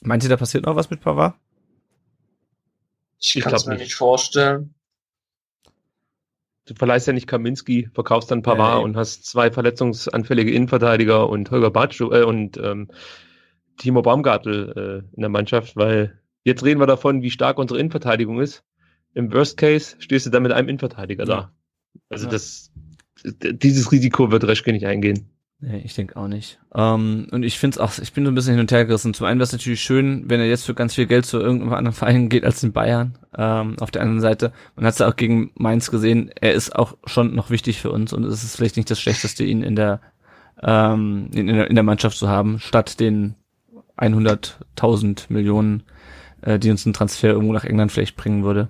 meint 0.02 0.23
ihr, 0.23 0.30
da 0.30 0.38
passiert 0.38 0.65
noch 0.65 0.76
was 0.76 0.89
mit 0.89 1.02
Pavard? 1.02 1.35
Ich, 3.19 3.35
ich 3.35 3.44
kann 3.44 3.53
es 3.53 3.65
mir 3.65 3.76
nicht 3.76 3.95
vorstellen. 3.95 4.73
Du 6.68 6.76
verleihst 6.76 7.07
ja 7.07 7.14
nicht 7.14 7.27
Kaminski, 7.27 7.89
verkaufst 7.94 8.30
dann 8.30 8.41
Pavard 8.44 8.81
äh, 8.81 8.84
und 8.84 8.98
hast 8.98 9.26
zwei 9.26 9.49
verletzungsanfällige 9.52 10.52
Innenverteidiger 10.52 11.30
und 11.30 11.49
Holger 11.49 11.72
Bartschuh 11.72 12.11
äh, 12.11 12.23
und 12.23 12.57
ähm, 12.57 12.89
Timo 13.77 14.02
Baumgartel 14.02 15.03
äh, 15.11 15.15
in 15.15 15.22
der 15.22 15.30
Mannschaft, 15.30 15.76
weil 15.76 16.19
jetzt 16.44 16.64
reden 16.64 16.80
wir 16.81 16.88
davon, 16.88 17.22
wie 17.22 17.31
stark 17.31 17.57
unsere 17.57 17.80
Innenverteidigung 17.80 18.39
ist. 18.41 18.64
im 19.14 19.34
Worst 19.34 19.57
Case 19.57 19.95
stehst 19.99 20.26
du 20.26 20.30
dann 20.30 20.44
mit 20.44 20.52
einem 20.52 20.68
Innenverteidiger 20.69 21.23
Ja. 21.26 21.35
da. 21.35 21.52
Also 22.10 22.26
Ja. 22.26 22.31
das, 22.31 22.72
dieses 23.26 23.91
Risiko 23.91 24.30
wird 24.31 24.44
Reschke 24.45 24.72
nicht 24.73 24.85
eingehen. 24.85 25.30
Nee, 25.59 25.81
ich 25.84 25.95
denke 25.95 26.15
auch 26.17 26.27
nicht. 26.27 26.59
Ähm, 26.75 27.27
und 27.31 27.41
ich 27.41 27.57
finde 27.57 27.84
auch, 27.84 27.97
ich 27.97 28.13
bin 28.13 28.23
so 28.25 28.31
ein 28.31 28.35
bisschen 28.35 28.53
hin 28.53 28.59
und 28.59 28.71
her 28.71 28.85
gerissen. 28.85 29.15
Zum 29.15 29.25
einen 29.25 29.39
wäre 29.39 29.45
es 29.45 29.51
natürlich 29.51 29.81
schön, 29.81 30.29
wenn 30.29 30.39
er 30.39 30.47
jetzt 30.47 30.65
für 30.65 30.75
ganz 30.75 30.93
viel 30.93 31.07
Geld 31.07 31.25
zu 31.25 31.39
irgendeinem 31.39 31.73
anderen 31.73 31.95
Verein 31.95 32.29
geht 32.29 32.45
als 32.45 32.61
in 32.63 32.73
Bayern. 32.73 33.17
Ähm, 33.35 33.75
auf 33.79 33.89
der 33.89 34.03
anderen 34.03 34.21
Seite, 34.21 34.53
man 34.75 34.85
hat 34.85 34.93
es 34.93 34.99
ja 34.99 35.07
auch 35.07 35.15
gegen 35.15 35.51
Mainz 35.55 35.89
gesehen, 35.89 36.29
er 36.39 36.53
ist 36.53 36.75
auch 36.75 36.95
schon 37.05 37.34
noch 37.34 37.49
wichtig 37.49 37.81
für 37.81 37.91
uns 37.91 38.13
und 38.13 38.23
es 38.23 38.43
ist 38.43 38.55
vielleicht 38.55 38.77
nicht 38.77 38.91
das 38.91 39.01
Schlechteste, 39.01 39.43
ihn 39.43 39.63
in 39.63 39.75
der, 39.75 40.01
ähm, 40.61 41.31
in, 41.34 41.47
in, 41.49 41.55
der, 41.55 41.69
in 41.69 41.75
der 41.75 41.84
Mannschaft 41.84 42.17
zu 42.17 42.29
haben, 42.29 42.59
statt 42.59 42.99
den 42.99 43.34
100.000 43.97 45.25
Millionen, 45.29 45.84
äh, 46.41 46.59
die 46.59 46.69
uns 46.69 46.85
ein 46.85 46.93
Transfer 46.93 47.29
irgendwo 47.29 47.53
nach 47.53 47.65
England 47.65 47.91
vielleicht 47.91 48.15
bringen 48.15 48.43
würde. 48.43 48.67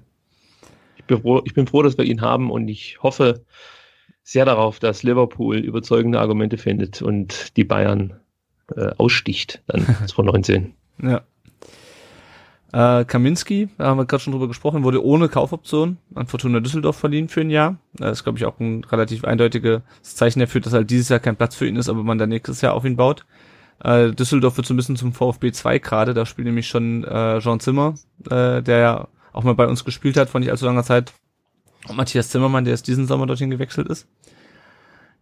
Ich 0.96 1.04
bin, 1.04 1.22
froh, 1.22 1.42
ich 1.44 1.54
bin 1.54 1.68
froh, 1.68 1.84
dass 1.84 1.98
wir 1.98 2.06
ihn 2.06 2.22
haben 2.22 2.50
und 2.50 2.70
ich 2.70 3.00
hoffe 3.04 3.44
sehr 4.28 4.44
darauf, 4.44 4.80
dass 4.80 5.04
Liverpool 5.04 5.56
überzeugende 5.56 6.20
Argumente 6.20 6.58
findet 6.58 7.02
und 7.02 7.56
die 7.56 7.64
Bayern 7.64 8.20
äh, 8.76 8.92
aussticht 8.98 9.64
dann 9.68 9.86
2019. 10.06 10.74
Ja. 11.02 11.22
Äh, 12.74 13.06
Kaminski, 13.06 13.70
da 13.78 13.86
haben 13.86 13.98
wir 13.98 14.06
gerade 14.06 14.22
schon 14.22 14.34
drüber 14.34 14.50
gesprochen, 14.50 14.84
wurde 14.84 15.02
ohne 15.02 15.30
Kaufoption 15.30 15.96
an 16.14 16.28
Fortuna 16.28 16.60
Düsseldorf 16.60 16.98
verliehen 16.98 17.30
für 17.30 17.40
ein 17.40 17.50
Jahr. 17.50 17.78
Das 17.94 18.20
ist, 18.20 18.24
glaube 18.26 18.38
ich, 18.38 18.44
auch 18.44 18.60
ein 18.60 18.84
relativ 18.84 19.24
eindeutiges 19.24 19.82
Zeichen 20.02 20.42
dafür, 20.42 20.60
dass 20.60 20.74
halt 20.74 20.90
dieses 20.90 21.08
Jahr 21.08 21.22
kein 21.22 21.38
Platz 21.38 21.56
für 21.56 21.66
ihn 21.66 21.78
ist, 21.78 21.88
aber 21.88 22.04
man 22.04 22.18
dann 22.18 22.28
nächstes 22.28 22.60
Jahr 22.60 22.74
auf 22.74 22.84
ihn 22.84 22.98
baut. 22.98 23.26
Äh, 23.82 24.12
Düsseldorf 24.12 24.58
wird 24.58 24.68
so 24.68 24.74
ein 24.74 24.78
bisschen 24.78 24.98
zum 24.98 25.14
VfB 25.14 25.54
2 25.54 25.80
gerade, 25.80 26.14
da 26.14 26.26
spielt 26.26 26.48
nämlich 26.48 26.68
schon 26.68 27.06
äh, 27.06 27.40
Jean 27.40 27.62
Zimmer, 27.62 27.96
äh, 28.30 28.62
der 28.62 28.78
ja 28.78 29.08
auch 29.32 29.46
mal 29.46 29.56
bei 29.56 29.68
uns 29.68 29.86
gespielt 29.86 30.18
hat 30.18 30.30
vor 30.30 30.42
nicht 30.42 30.52
allzu 30.52 30.66
langer 30.66 30.84
Zeit. 30.84 31.14
Und 31.88 31.96
Matthias 31.98 32.30
Zimmermann, 32.30 32.66
der 32.66 32.74
jetzt 32.74 32.88
diesen 32.88 33.08
Sommer 33.08 33.28
dorthin 33.28 33.50
gewechselt 33.50 33.88
ist. 33.88 34.08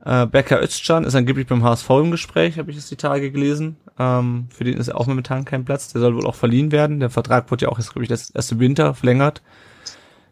Äh, 0.04 0.28
Becker 0.28 0.62
Özcan 0.62 1.04
ist 1.04 1.16
angeblich 1.16 1.48
beim 1.48 1.64
HSV 1.64 1.90
im 1.90 2.12
Gespräch, 2.12 2.58
habe 2.58 2.70
ich 2.70 2.78
jetzt 2.78 2.92
die 2.92 2.96
Tage 2.96 3.32
gelesen. 3.32 3.78
Ähm, 3.98 4.48
für 4.56 4.64
den 4.64 4.78
ist 4.78 4.94
auch 4.94 5.08
momentan 5.08 5.46
kein 5.46 5.66
Platz. 5.66 5.92
Der 5.92 6.02
soll 6.02 6.16
wohl 6.16 6.28
auch 6.28 6.36
verliehen 6.36 6.72
werden. 6.72 7.00
Der 7.00 7.10
Vertrag 7.10 7.50
wurde 7.52 7.66
ja 7.66 7.72
auch 7.72 7.80
jetzt, 7.80 7.92
glaube 7.92 8.04
ich, 8.04 8.10
das 8.10 8.30
erste 8.30 8.60
Winter 8.60 8.94
verlängert 8.94 9.42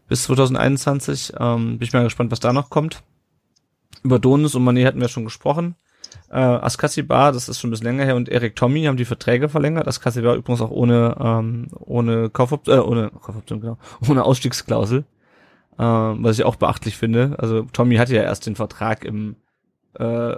bis 0.08 0.24
2021. 0.24 1.34
Ähm, 1.40 1.80
bin 1.80 1.88
ich 1.88 1.94
mal 1.94 2.04
gespannt, 2.04 2.32
was 2.32 2.40
da 2.40 2.54
noch 2.54 2.70
kommt. 2.70 3.04
Über 4.04 4.20
Donis 4.20 4.56
und 4.56 4.64
Mané 4.64 4.86
hatten 4.86 5.02
wir 5.02 5.08
schon 5.08 5.26
gesprochen. 5.26 5.76
Äh, 6.30 6.40
Askasibar, 6.40 7.32
das 7.32 7.50
ist 7.50 7.60
schon 7.60 7.70
ein 7.70 7.72
bisschen 7.72 7.88
länger 7.88 8.06
her, 8.06 8.16
und 8.16 8.30
Erik 8.30 8.56
Tommy 8.56 8.84
haben 8.84 8.98
die 8.98 9.06
Verträge 9.06 9.50
verlängert. 9.50 9.88
Askasibar 9.88 10.36
übrigens 10.36 10.62
auch 10.62 10.70
ohne 10.70 11.16
ähm, 11.20 11.68
ohne 11.80 12.30
Kaufoption, 12.30 12.78
äh, 12.78 12.82
ohne 12.82 13.10
Kaufoption, 13.10 13.62
genau, 13.62 13.78
ohne 14.08 14.24
Ausstiegsklausel. 14.24 15.06
Ähm, 15.80 16.24
was 16.24 16.38
ich 16.38 16.45
auch 16.45 16.56
beachtlich 16.56 16.98
finde. 16.98 17.36
Also 17.40 17.64
Tommy 17.74 17.95
hatte 17.95 18.16
ja 18.16 18.22
erst 18.22 18.45
den 18.45 18.56
Vertrag 18.56 19.06
im 19.06 19.36
äh, 19.95 20.36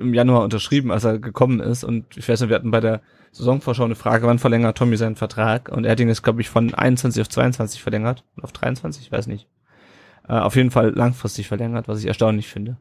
im 0.00 0.14
Januar 0.14 0.42
unterschrieben, 0.42 0.90
als 0.90 1.04
er 1.04 1.18
gekommen 1.18 1.60
ist. 1.60 1.84
Und 1.84 2.16
ich 2.16 2.28
weiß 2.28 2.40
nicht, 2.40 2.48
wir 2.48 2.56
hatten 2.56 2.70
bei 2.70 2.80
der 2.80 3.02
Saisonvorschau 3.32 3.84
eine 3.84 3.94
Frage, 3.94 4.26
wann 4.26 4.38
verlängert 4.38 4.78
Tommy 4.78 4.96
seinen 4.96 5.16
Vertrag? 5.16 5.68
Und 5.68 5.84
er 5.84 5.92
hat 5.92 6.00
ihn 6.00 6.08
jetzt, 6.08 6.22
glaube 6.22 6.40
ich, 6.40 6.48
von 6.48 6.74
21 6.74 7.20
auf 7.20 7.28
22 7.28 7.82
verlängert. 7.82 8.24
Auf 8.40 8.52
23, 8.52 9.04
ich 9.04 9.12
weiß 9.12 9.26
nicht. 9.26 9.46
Äh, 10.26 10.32
auf 10.32 10.56
jeden 10.56 10.70
Fall 10.70 10.90
langfristig 10.90 11.48
verlängert, 11.48 11.86
was 11.86 12.00
ich 12.00 12.06
erstaunlich 12.06 12.48
finde. 12.48 12.78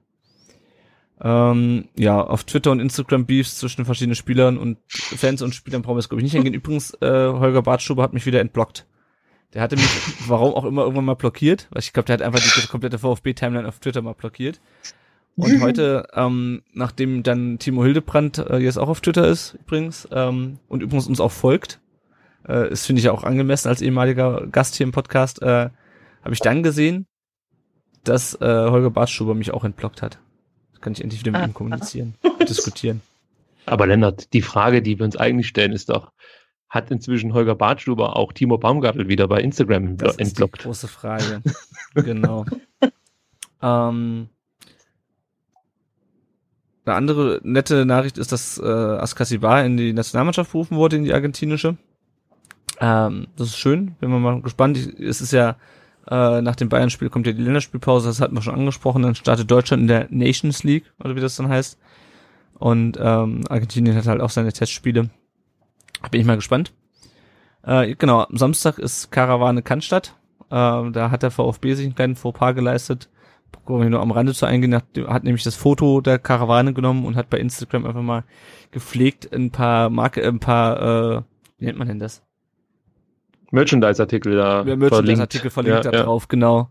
Ähm, 1.21 1.89
ja, 1.97 2.21
auf 2.21 2.45
Twitter 2.45 2.71
und 2.71 2.79
Instagram 2.79 3.25
Beefs 3.25 3.57
zwischen 3.57 3.83
verschiedenen 3.83 4.15
Spielern 4.15 4.57
und 4.57 4.77
Fans 4.87 5.41
und 5.41 5.53
Spielern 5.53 5.81
brauchen 5.81 5.97
wir 5.97 5.99
jetzt, 5.99 6.09
glaube 6.09 6.21
ich, 6.21 6.23
nicht 6.23 6.33
hingehen. 6.33 6.53
Übrigens, 6.53 6.93
äh, 7.01 7.27
Holger 7.27 7.61
Bartschuber 7.61 8.03
hat 8.03 8.13
mich 8.13 8.25
wieder 8.25 8.39
entblockt. 8.39 8.85
Der 9.53 9.61
hatte 9.61 9.75
mich, 9.75 9.89
warum 10.27 10.53
auch 10.53 10.65
immer, 10.65 10.83
irgendwann 10.83 11.05
mal 11.05 11.15
blockiert. 11.15 11.67
Weil 11.71 11.81
ich 11.81 11.93
glaube, 11.93 12.05
der 12.05 12.13
hat 12.13 12.21
einfach 12.21 12.39
die 12.39 12.67
komplette 12.67 12.99
VfB-Timeline 12.99 13.67
auf 13.67 13.79
Twitter 13.79 14.01
mal 14.01 14.13
blockiert. 14.13 14.59
Und 15.35 15.61
heute, 15.61 16.07
ähm, 16.13 16.63
nachdem 16.73 17.23
dann 17.23 17.59
Timo 17.59 17.83
Hildebrand 17.83 18.39
äh, 18.39 18.57
jetzt 18.57 18.77
auch 18.77 18.89
auf 18.89 18.99
Twitter 18.99 19.25
ist, 19.25 19.55
übrigens, 19.65 20.07
ähm, 20.11 20.59
und 20.67 20.83
übrigens 20.83 21.07
uns 21.07 21.21
auch 21.21 21.31
folgt, 21.31 21.79
äh, 22.47 22.69
ist, 22.69 22.85
finde 22.85 22.99
ich, 22.99 23.09
auch 23.09 23.23
angemessen 23.23 23.69
als 23.69 23.81
ehemaliger 23.81 24.47
Gast 24.47 24.75
hier 24.75 24.85
im 24.85 24.91
Podcast, 24.91 25.41
äh, 25.41 25.69
habe 26.23 26.33
ich 26.33 26.41
dann 26.41 26.61
gesehen, 26.61 27.07
dass 28.03 28.33
äh, 28.41 28.45
Holger 28.45 28.89
Bartschuber 28.89 29.33
mich 29.33 29.53
auch 29.53 29.63
entblockt 29.63 30.01
hat. 30.01 30.19
Das 30.73 30.81
kann 30.81 30.93
ich 30.93 31.01
endlich 31.01 31.21
wieder 31.21 31.31
mit 31.31 31.47
ihm 31.47 31.53
kommunizieren 31.53 32.15
und 32.21 32.49
diskutieren. 32.49 33.01
Aber 33.65 33.87
Lennart, 33.87 34.33
die 34.33 34.41
Frage, 34.41 34.81
die 34.81 34.99
wir 34.99 35.05
uns 35.05 35.15
eigentlich 35.15 35.47
stellen, 35.47 35.71
ist 35.71 35.89
doch, 35.89 36.11
hat 36.69 36.91
inzwischen 36.91 37.33
Holger 37.33 37.55
Bartstuber 37.55 38.15
auch 38.15 38.31
Timo 38.31 38.57
Baumgartel 38.57 39.07
wieder 39.07 39.27
bei 39.27 39.41
Instagram 39.41 39.97
Das 39.97 40.11
ist 40.11 40.17
die 40.17 40.23
entblockt? 40.23 40.63
große 40.63 40.87
Frage. 40.87 41.41
genau. 41.95 42.45
ähm, 43.61 44.29
eine 46.85 46.95
andere 46.95 47.41
nette 47.43 47.85
Nachricht 47.85 48.17
ist, 48.17 48.31
dass 48.31 48.57
äh, 48.59 48.63
Askasibar 48.65 49.65
in 49.65 49.77
die 49.77 49.93
Nationalmannschaft 49.93 50.51
berufen 50.51 50.77
wurde, 50.77 50.97
in 50.97 51.03
die 51.03 51.13
argentinische. 51.13 51.77
Ähm, 52.79 53.27
das 53.35 53.49
ist 53.49 53.57
schön, 53.57 53.95
bin 53.99 54.09
mal 54.09 54.41
gespannt. 54.41 54.77
Ich, 54.77 54.99
es 54.99 55.21
ist 55.21 55.33
ja 55.33 55.57
äh, 56.09 56.41
nach 56.41 56.55
dem 56.55 56.69
Bayern-Spiel 56.69 57.09
kommt 57.09 57.27
ja 57.27 57.33
die 57.33 57.43
Länderspielpause, 57.43 58.07
das 58.07 58.21
hatten 58.21 58.35
wir 58.35 58.41
schon 58.41 58.55
angesprochen. 58.55 59.03
Dann 59.03 59.15
startet 59.15 59.49
Deutschland 59.49 59.81
in 59.81 59.87
der 59.87 60.07
Nations 60.09 60.63
League, 60.63 60.85
oder 60.99 61.15
wie 61.15 61.19
das 61.21 61.35
dann 61.35 61.49
heißt. 61.49 61.77
Und 62.57 62.97
ähm, 62.99 63.43
Argentinien 63.49 63.95
hat 63.95 64.07
halt 64.07 64.21
auch 64.21 64.29
seine 64.29 64.51
Testspiele. 64.51 65.09
Bin 66.11 66.21
ich 66.21 66.27
mal 66.27 66.35
gespannt. 66.35 66.73
Äh, 67.63 67.95
genau, 67.95 68.21
am 68.23 68.37
Samstag 68.37 68.79
ist 68.79 69.11
Karawane 69.11 69.61
Cannstatt. 69.61 70.15
Äh, 70.49 70.91
da 70.91 71.11
hat 71.11 71.23
der 71.23 71.31
VfB 71.31 71.73
sich 71.73 71.85
einen 71.85 71.95
kleinen 71.95 72.15
Fauxpas 72.15 72.53
geleistet. 72.53 73.09
Wollen 73.65 73.83
wir 73.83 73.89
nur 73.89 74.01
am 74.01 74.11
Rande 74.11 74.33
zu 74.33 74.45
eingehen, 74.45 74.73
hat, 74.75 74.85
hat 75.07 75.23
nämlich 75.23 75.43
das 75.43 75.55
Foto 75.55 76.01
der 76.01 76.19
Karawane 76.19 76.73
genommen 76.73 77.05
und 77.05 77.15
hat 77.15 77.29
bei 77.29 77.39
Instagram 77.39 77.85
einfach 77.85 78.01
mal 78.01 78.23
gepflegt 78.71 79.31
ein 79.33 79.51
paar 79.51 79.89
Marke, 79.89 80.25
ein 80.25 80.39
paar, 80.39 80.81
äh, 81.17 81.21
wie 81.57 81.65
nennt 81.65 81.77
man 81.77 81.87
denn 81.87 81.99
das? 81.99 82.23
Merchandise-Artikel 83.51 84.35
da 84.35 84.63
Ja, 84.63 84.75
Merchandise-Artikel 84.75 85.49
verlinkt 85.51 85.85
da 85.85 85.91
Ja, 85.91 85.97
ja. 85.99 86.03
drauf, 86.03 86.27
genau. 86.27 86.69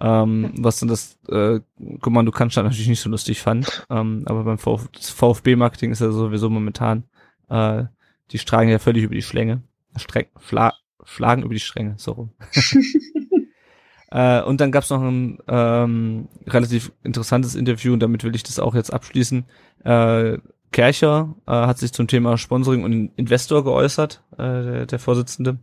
Ähm, 0.00 0.52
was 0.58 0.80
dann 0.80 0.88
das 0.88 1.18
äh, 1.28 1.60
Kommando 2.00 2.32
Cannstatt 2.32 2.64
natürlich 2.64 2.88
nicht 2.88 3.00
so 3.00 3.10
lustig 3.10 3.40
fand. 3.40 3.86
Ähm, 3.90 4.22
aber 4.26 4.44
beim 4.44 4.58
Vf 4.58 4.88
VfB-Marketing 5.00 5.92
ist 5.92 6.00
ja 6.00 6.10
sowieso 6.10 6.50
momentan, 6.50 7.04
äh, 7.50 7.84
die 8.32 8.38
schlagen 8.38 8.70
ja 8.70 8.78
völlig 8.78 9.04
über 9.04 9.14
die 9.14 9.22
Schlänge. 9.22 9.62
Streng, 9.96 10.26
schla 10.40 10.74
schlagen 11.04 11.42
über 11.42 11.54
die 11.54 11.60
Stränge, 11.60 11.94
so 11.98 12.12
rum. 12.12 12.30
äh, 14.10 14.42
und 14.42 14.60
dann 14.60 14.72
gab's 14.72 14.90
noch 14.90 15.02
ein 15.02 15.38
ähm, 15.48 16.28
relativ 16.46 16.92
interessantes 17.02 17.54
Interview 17.54 17.92
und 17.92 18.00
damit 18.00 18.24
will 18.24 18.34
ich 18.34 18.42
das 18.42 18.58
auch 18.58 18.74
jetzt 18.74 18.92
abschließen. 18.92 19.44
Äh, 19.84 20.38
Kercher 20.70 21.34
äh, 21.46 21.52
hat 21.52 21.78
sich 21.78 21.92
zum 21.92 22.06
Thema 22.06 22.38
Sponsoring 22.38 22.84
und 22.84 23.10
Investor 23.16 23.64
geäußert, 23.64 24.22
äh, 24.34 24.36
der, 24.38 24.86
der 24.86 24.98
Vorsitzende 24.98 25.58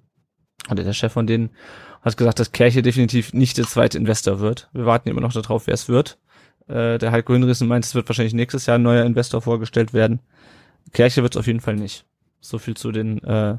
oder 0.69 0.83
der 0.83 0.93
Chef 0.93 1.13
von 1.13 1.25
denen 1.25 1.49
hat 2.01 2.17
gesagt, 2.17 2.39
dass 2.39 2.51
Kerche 2.51 2.81
definitiv 2.81 3.33
nicht 3.33 3.57
der 3.57 3.65
zweite 3.65 3.97
Investor 3.97 4.39
wird. 4.39 4.69
Wir 4.71 4.85
warten 4.85 5.09
immer 5.09 5.21
noch 5.21 5.33
darauf, 5.33 5.67
wer 5.67 5.73
es 5.73 5.89
wird. 5.89 6.17
Äh, 6.67 6.97
der 6.97 7.11
Heiko 7.11 7.33
Hinrichsen 7.33 7.67
meint, 7.67 7.85
es 7.85 7.95
wird 7.95 8.07
wahrscheinlich 8.07 8.33
nächstes 8.33 8.65
Jahr 8.65 8.77
ein 8.77 8.83
neuer 8.83 9.05
Investor 9.05 9.41
vorgestellt 9.41 9.93
werden. 9.93 10.21
Kerche 10.93 11.23
wird 11.23 11.35
es 11.35 11.39
auf 11.39 11.47
jeden 11.47 11.59
Fall 11.59 11.75
nicht. 11.75 12.05
So 12.41 12.57
viel 12.57 12.75
zu 12.75 12.91
den 12.91 13.23
äh, 13.23 13.57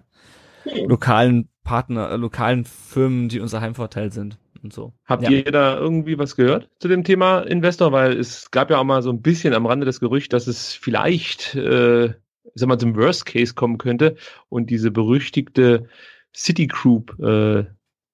lokalen 0.86 1.48
Partner, 1.64 2.10
äh, 2.10 2.16
lokalen 2.16 2.64
Firmen, 2.64 3.28
die 3.28 3.40
unser 3.40 3.60
Heimvorteil 3.60 4.12
sind 4.12 4.38
und 4.62 4.72
so. 4.72 4.92
Habt 5.06 5.22
Ja. 5.24 5.30
ihr 5.30 5.44
da 5.44 5.76
irgendwie 5.78 6.18
was 6.18 6.36
gehört 6.36 6.68
zu 6.80 6.88
dem 6.88 7.04
Thema 7.04 7.40
Investor? 7.40 7.92
Weil 7.92 8.18
es 8.18 8.50
gab 8.50 8.70
ja 8.70 8.78
auch 8.78 8.84
mal 8.84 9.02
so 9.02 9.10
ein 9.10 9.22
bisschen 9.22 9.54
am 9.54 9.66
Rande 9.66 9.86
das 9.86 10.00
Gerücht, 10.00 10.32
dass 10.32 10.46
es 10.46 10.72
vielleicht, 10.74 11.54
äh, 11.54 12.06
ich 12.06 12.12
sag 12.54 12.68
mal, 12.68 12.78
zum 12.78 12.96
Worst 12.96 13.26
Case 13.26 13.54
kommen 13.54 13.78
könnte 13.78 14.16
und 14.48 14.70
diese 14.70 14.90
berüchtigte 14.90 15.88
Citigroup, 16.34 17.18
äh, 17.20 17.64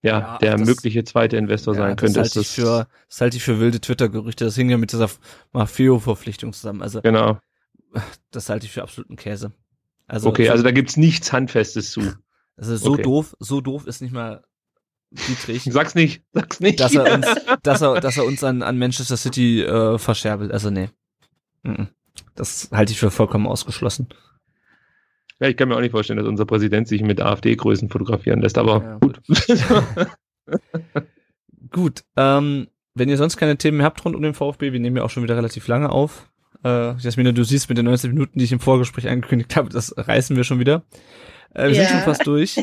ja, 0.03 0.21
Ja, 0.21 0.39
der 0.39 0.57
das- 0.57 0.67
mögliche 0.69 1.05
zweite 1.05 1.37
Investor 1.37 1.75
Ja, 1.75 1.81
sein 1.81 1.97
könnte. 1.97 2.21
Das 2.21 2.29
halte, 2.37 2.41
ich 2.41 2.49
für, 2.49 2.87
das 3.09 3.21
halte 3.21 3.37
ich 3.39 3.43
für 3.43 3.59
wilde 3.61 3.81
Twitter-Gerüchte. 3.81 4.45
Das 4.45 4.55
hing 4.57 4.71
ja 4.71 4.77
mit 4.79 4.93
dieser 4.93 5.11
Maffeo-Verpflichtung 5.53 6.53
zusammen. 6.53 6.83
Also 6.83 7.01
genau. 7.03 7.39
das 8.31 8.49
halte 8.49 8.67
ich 8.67 8.73
für 8.73 8.83
absoluten 8.83 9.17
Käse. 9.17 9.53
Also, 10.07 10.29
Okay, 10.29 10.49
also 10.49 10.63
da 10.63 10.71
gibt's 10.71 10.97
nichts 10.97 11.33
Handfestes 11.33 11.91
zu. 11.91 12.01
also 12.57 12.77
so 12.77 12.93
okay. 12.93 13.03
doof, 13.03 13.37
so 13.41 13.61
doof 13.61 13.87
ist 13.87 14.01
nicht 14.03 14.13
mal 14.13 14.45
Dietrich. 15.11 15.63
Sag's 15.71 15.95
nicht, 15.95 16.23
sag's 16.33 16.61
nicht. 16.61 16.81
dass 16.81 16.95
er 16.95 17.13
uns, 17.15 17.27
dass 17.63 17.83
er, 17.83 18.01
dass 18.01 18.17
er 18.17 18.25
uns 18.25 18.43
an, 18.45 18.63
an 18.63 18.79
Manchester 18.79 19.17
City 19.17 19.63
äh, 19.63 19.99
verscherbelt. 19.99 20.53
Also 20.53 20.71
nee. 20.71 20.91
Mhm. 21.63 21.89
Das 22.35 22.69
halte 22.73 22.93
ich 22.93 22.99
für 22.99 23.11
vollkommen 23.11 23.47
ausgeschlossen. 23.47 24.09
ja, 25.41 25.49
ich 25.49 25.57
kann 25.57 25.69
mir 25.69 25.77
auch 25.77 25.81
nicht 25.81 25.91
vorstellen, 25.93 26.19
dass 26.19 26.27
unser 26.27 26.47
Präsident 26.47 26.89
sich 26.89 27.03
mit 27.03 27.21
AfD-Größen 27.21 27.89
fotografieren 27.89 28.41
lässt, 28.41 28.59
aber 28.59 28.83
Ja, 28.83 28.99
gut. 28.99 29.21
Gut, 31.71 32.05
ähm, 32.17 32.69
wenn 32.95 33.09
ihr 33.09 33.17
sonst 33.17 33.37
keine 33.37 33.57
Themen 33.59 33.79
mehr 33.79 33.87
habt 33.87 34.05
rund 34.05 34.15
um 34.15 34.23
den 34.23 34.35
VfB, 34.35 34.73
wir 34.73 34.81
nehmen 34.81 34.97
ja 34.97 35.03
auch 35.03 35.11
schon 35.11 35.25
wieder 35.25 35.37
relativ 35.37 35.67
lange 35.67 35.91
auf. 35.91 36.31
Äh, 36.67 36.97
Jasmina, 36.99 37.33
du 37.33 37.45
siehst 37.45 37.69
mit 37.69 37.79
den 37.79 37.85
19 37.85 38.11
Minuten, 38.13 38.39
die 38.39 38.45
ich 38.45 38.53
im 38.53 38.61
Vorgespräch 38.61 39.09
angekündigt 39.09 39.55
habe, 39.57 39.69
das 39.69 39.95
reißen 39.97 40.37
wir 40.37 40.45
schon 40.45 40.59
wieder. 40.59 40.83
Äh, 41.55 41.69
wir 41.69 41.75
sind 41.75 41.85
Ja. 41.85 41.91
schon 41.91 42.01
fast 42.01 42.27
durch. 42.27 42.57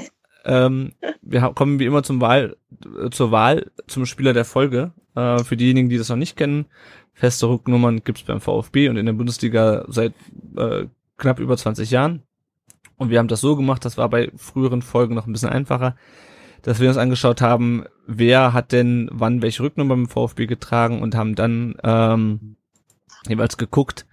ähm, 0.45 0.91
wir 1.21 1.41
kommen 1.55 1.79
wie 1.79 1.85
immer 1.85 2.03
zum 2.03 2.19
Wahl, 2.19 2.57
äh, 3.01 3.09
zur 3.09 3.31
Wahl 3.31 3.71
zum 3.87 4.05
Spieler 4.05 4.33
der 4.33 4.45
Folge. 4.45 4.91
Äh, 5.15 5.43
für 5.43 5.55
diejenigen, 5.55 5.89
die 5.89 5.97
das 5.97 6.09
noch 6.09 6.17
nicht 6.17 6.35
kennen, 6.35 6.65
feste 7.13 7.47
Rücknummern 7.47 8.03
gibt's 8.03 8.23
beim 8.23 8.41
VfB 8.41 8.89
und 8.89 8.97
in 8.97 9.05
der 9.05 9.13
Bundesliga 9.13 9.85
seit 9.87 10.13
äh, 10.57 10.85
knapp 11.17 11.39
über 11.39 11.55
20 11.55 11.91
Jahren. 11.91 12.23
Und 12.97 13.09
wir 13.09 13.19
haben 13.19 13.27
das 13.27 13.41
so 13.41 13.55
gemacht, 13.55 13.85
das 13.85 13.97
war 13.97 14.09
bei 14.09 14.31
früheren 14.35 14.81
Folgen 14.81 15.15
noch 15.15 15.27
ein 15.27 15.33
bisschen 15.33 15.49
einfacher, 15.49 15.95
dass 16.61 16.79
wir 16.79 16.87
uns 16.89 16.97
angeschaut 16.97 17.41
haben, 17.41 17.83
wer 18.07 18.53
hat 18.53 18.71
denn 18.71 19.09
wann 19.11 19.41
welche 19.41 19.63
Rücknummer 19.63 19.95
beim 19.95 20.07
VfB 20.07 20.45
getragen 20.45 21.01
und 21.01 21.15
haben 21.15 21.35
dann 21.35 21.75
ähm, 21.83 22.55
jeweils 23.27 23.57
geguckt, 23.57 24.05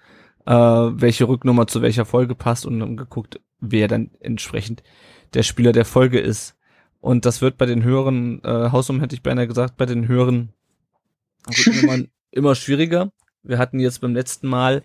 äh, 0.47 0.53
welche 0.53 1.29
Rücknummer 1.29 1.67
zu 1.67 1.83
welcher 1.83 2.05
Folge 2.05 2.35
passt 2.35 2.67
und 2.67 2.81
haben 2.81 2.97
geguckt, 2.97 3.41
wer 3.61 3.89
dann 3.89 4.11
entsprechend 4.21 4.83
der 5.35 5.43
Spieler 5.43 5.73
der 5.73 5.85
Folge 5.85 6.19
ist. 6.19 6.57
Und 7.01 7.25
das 7.25 7.41
wird 7.41 7.57
bei 7.57 7.67
den 7.67 7.83
höheren, 7.83 8.43
äh, 8.45 8.71
Hausum 8.71 9.01
hätte 9.01 9.15
ich 9.15 9.23
beinahe 9.23 9.47
gesagt, 9.47 9.77
bei 9.77 9.87
den 9.87 10.09
höheren 10.09 10.53
Rücknummern 11.49 12.09
immer 12.31 12.55
schwieriger. 12.55 13.13
Wir 13.43 13.59
hatten 13.59 13.81
jetzt 13.81 14.01
beim 14.01 14.15
letzten 14.15 14.49
Mal 14.49 14.83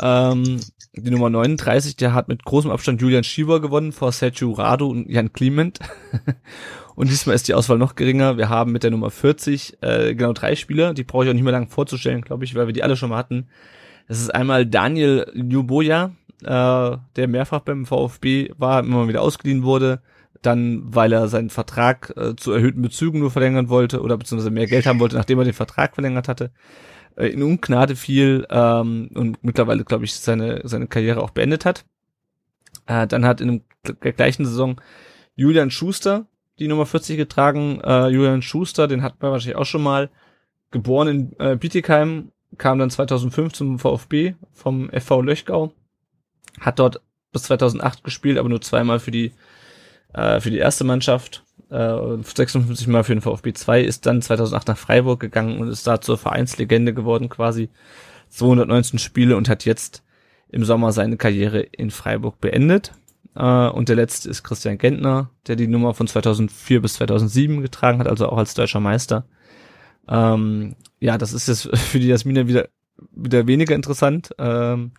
ähm, 0.00 0.60
die 0.92 1.10
Nummer 1.10 1.30
39, 1.30 1.96
der 1.96 2.14
hat 2.14 2.28
mit 2.28 2.44
großem 2.44 2.70
Abstand 2.70 3.00
Julian 3.00 3.24
Schieber 3.24 3.60
gewonnen 3.60 3.92
vor 3.92 4.12
Sergio 4.12 4.52
Rado 4.52 4.88
und 4.88 5.08
Jan 5.08 5.32
Clement. 5.32 5.80
und 6.98 7.08
diesmal 7.10 7.36
ist 7.36 7.46
die 7.46 7.54
Auswahl 7.54 7.78
noch 7.78 7.94
geringer. 7.94 8.38
Wir 8.38 8.48
haben 8.48 8.72
mit 8.72 8.82
der 8.82 8.90
Nummer 8.90 9.12
40 9.12 9.78
äh, 9.82 10.16
genau 10.16 10.32
drei 10.32 10.56
Spieler, 10.56 10.94
die 10.94 11.04
brauche 11.04 11.22
ich 11.22 11.30
auch 11.30 11.34
nicht 11.34 11.44
mehr 11.44 11.52
lang 11.52 11.68
vorzustellen, 11.68 12.22
glaube 12.22 12.44
ich, 12.44 12.56
weil 12.56 12.66
wir 12.66 12.72
die 12.72 12.82
alle 12.82 12.96
schon 12.96 13.10
mal 13.10 13.18
hatten. 13.18 13.46
Das 14.08 14.20
ist 14.20 14.34
einmal 14.34 14.66
Daniel 14.66 15.30
Ljuboja, 15.32 16.10
äh, 16.42 16.96
der 17.14 17.28
mehrfach 17.28 17.60
beim 17.60 17.86
VfB 17.86 18.50
war, 18.58 18.80
immer 18.80 19.06
wieder 19.06 19.22
ausgeliehen 19.22 19.62
wurde, 19.62 20.02
dann 20.42 20.82
weil 20.86 21.12
er 21.12 21.28
seinen 21.28 21.50
Vertrag 21.50 22.12
äh, 22.16 22.34
zu 22.34 22.50
erhöhten 22.50 22.82
Bezügen 22.82 23.20
nur 23.20 23.30
verlängern 23.30 23.68
wollte 23.68 24.02
oder 24.02 24.16
beziehungsweise 24.16 24.50
mehr 24.50 24.66
Geld 24.66 24.86
haben 24.86 24.98
wollte, 24.98 25.14
nachdem 25.14 25.38
er 25.38 25.44
den 25.44 25.54
Vertrag 25.54 25.94
verlängert 25.94 26.26
hatte, 26.26 26.50
äh, 27.14 27.28
in 27.28 27.44
Ungnade 27.44 27.94
fiel 27.94 28.44
ähm, 28.50 29.10
und 29.14 29.44
mittlerweile, 29.44 29.84
glaube 29.84 30.04
ich, 30.04 30.16
seine, 30.16 30.62
seine 30.64 30.88
Karriere 30.88 31.22
auch 31.22 31.30
beendet 31.30 31.64
hat. 31.64 31.84
Äh, 32.86 33.06
dann 33.06 33.24
hat 33.24 33.40
in 33.40 33.62
der 34.02 34.12
gleichen 34.14 34.44
Saison 34.44 34.80
Julian 35.36 35.70
Schuster 35.70 36.26
die 36.58 36.68
Nummer 36.68 36.86
40 36.86 37.16
getragen. 37.16 37.80
Äh, 37.82 38.08
Julian 38.08 38.42
Schuster, 38.42 38.88
den 38.88 39.02
hat 39.02 39.20
man 39.20 39.32
wahrscheinlich 39.32 39.56
auch 39.56 39.66
schon 39.66 39.82
mal, 39.82 40.10
geboren 40.70 41.08
in 41.08 41.32
äh, 41.38 41.56
Bietigheim, 41.56 42.30
kam 42.58 42.78
dann 42.78 42.90
2005 42.90 43.52
zum 43.52 43.78
VfB 43.78 44.34
vom 44.52 44.90
FV 44.90 45.22
Löchgau, 45.22 45.72
hat 46.60 46.78
dort 46.78 47.00
bis 47.32 47.44
2008 47.44 48.04
gespielt, 48.04 48.38
aber 48.38 48.48
nur 48.48 48.60
zweimal 48.60 48.98
für 48.98 49.10
die 49.10 49.32
äh, 50.12 50.40
für 50.40 50.50
die 50.50 50.58
erste 50.58 50.84
Mannschaft, 50.84 51.44
äh, 51.70 52.22
56 52.22 52.86
Mal 52.86 53.04
für 53.04 53.14
den 53.14 53.20
VfB 53.20 53.52
2, 53.52 53.82
ist 53.82 54.06
dann 54.06 54.22
2008 54.22 54.68
nach 54.68 54.78
Freiburg 54.78 55.20
gegangen 55.20 55.58
und 55.58 55.68
ist 55.68 55.86
da 55.86 56.00
zur 56.00 56.18
Vereinslegende 56.18 56.94
geworden 56.94 57.28
quasi. 57.28 57.68
219 58.30 58.98
Spiele 58.98 59.36
und 59.36 59.48
hat 59.48 59.64
jetzt 59.64 60.02
im 60.50 60.64
Sommer 60.64 60.92
seine 60.92 61.16
Karriere 61.16 61.60
in 61.60 61.90
Freiburg 61.90 62.40
beendet. 62.40 62.92
Äh, 63.38 63.68
und 63.68 63.88
der 63.88 63.96
letzte 63.96 64.28
ist 64.28 64.42
Christian 64.42 64.78
Gentner, 64.78 65.30
der 65.46 65.56
die 65.56 65.68
Nummer 65.68 65.94
von 65.94 66.08
2004 66.08 66.82
bis 66.82 66.94
2007 66.94 67.62
getragen 67.62 68.00
hat, 68.00 68.08
also 68.08 68.28
auch 68.28 68.36
als 68.36 68.54
deutscher 68.54 68.80
Meister. 68.80 69.26
Ähm, 70.08 70.74
ja, 70.98 71.16
das 71.18 71.32
ist 71.32 71.46
jetzt 71.46 71.76
für 71.78 72.00
die 72.00 72.08
Jasmina 72.08 72.48
wieder, 72.48 72.68
wieder 73.12 73.46
weniger 73.46 73.76
interessant. 73.76 74.34
Ähm, 74.38 74.92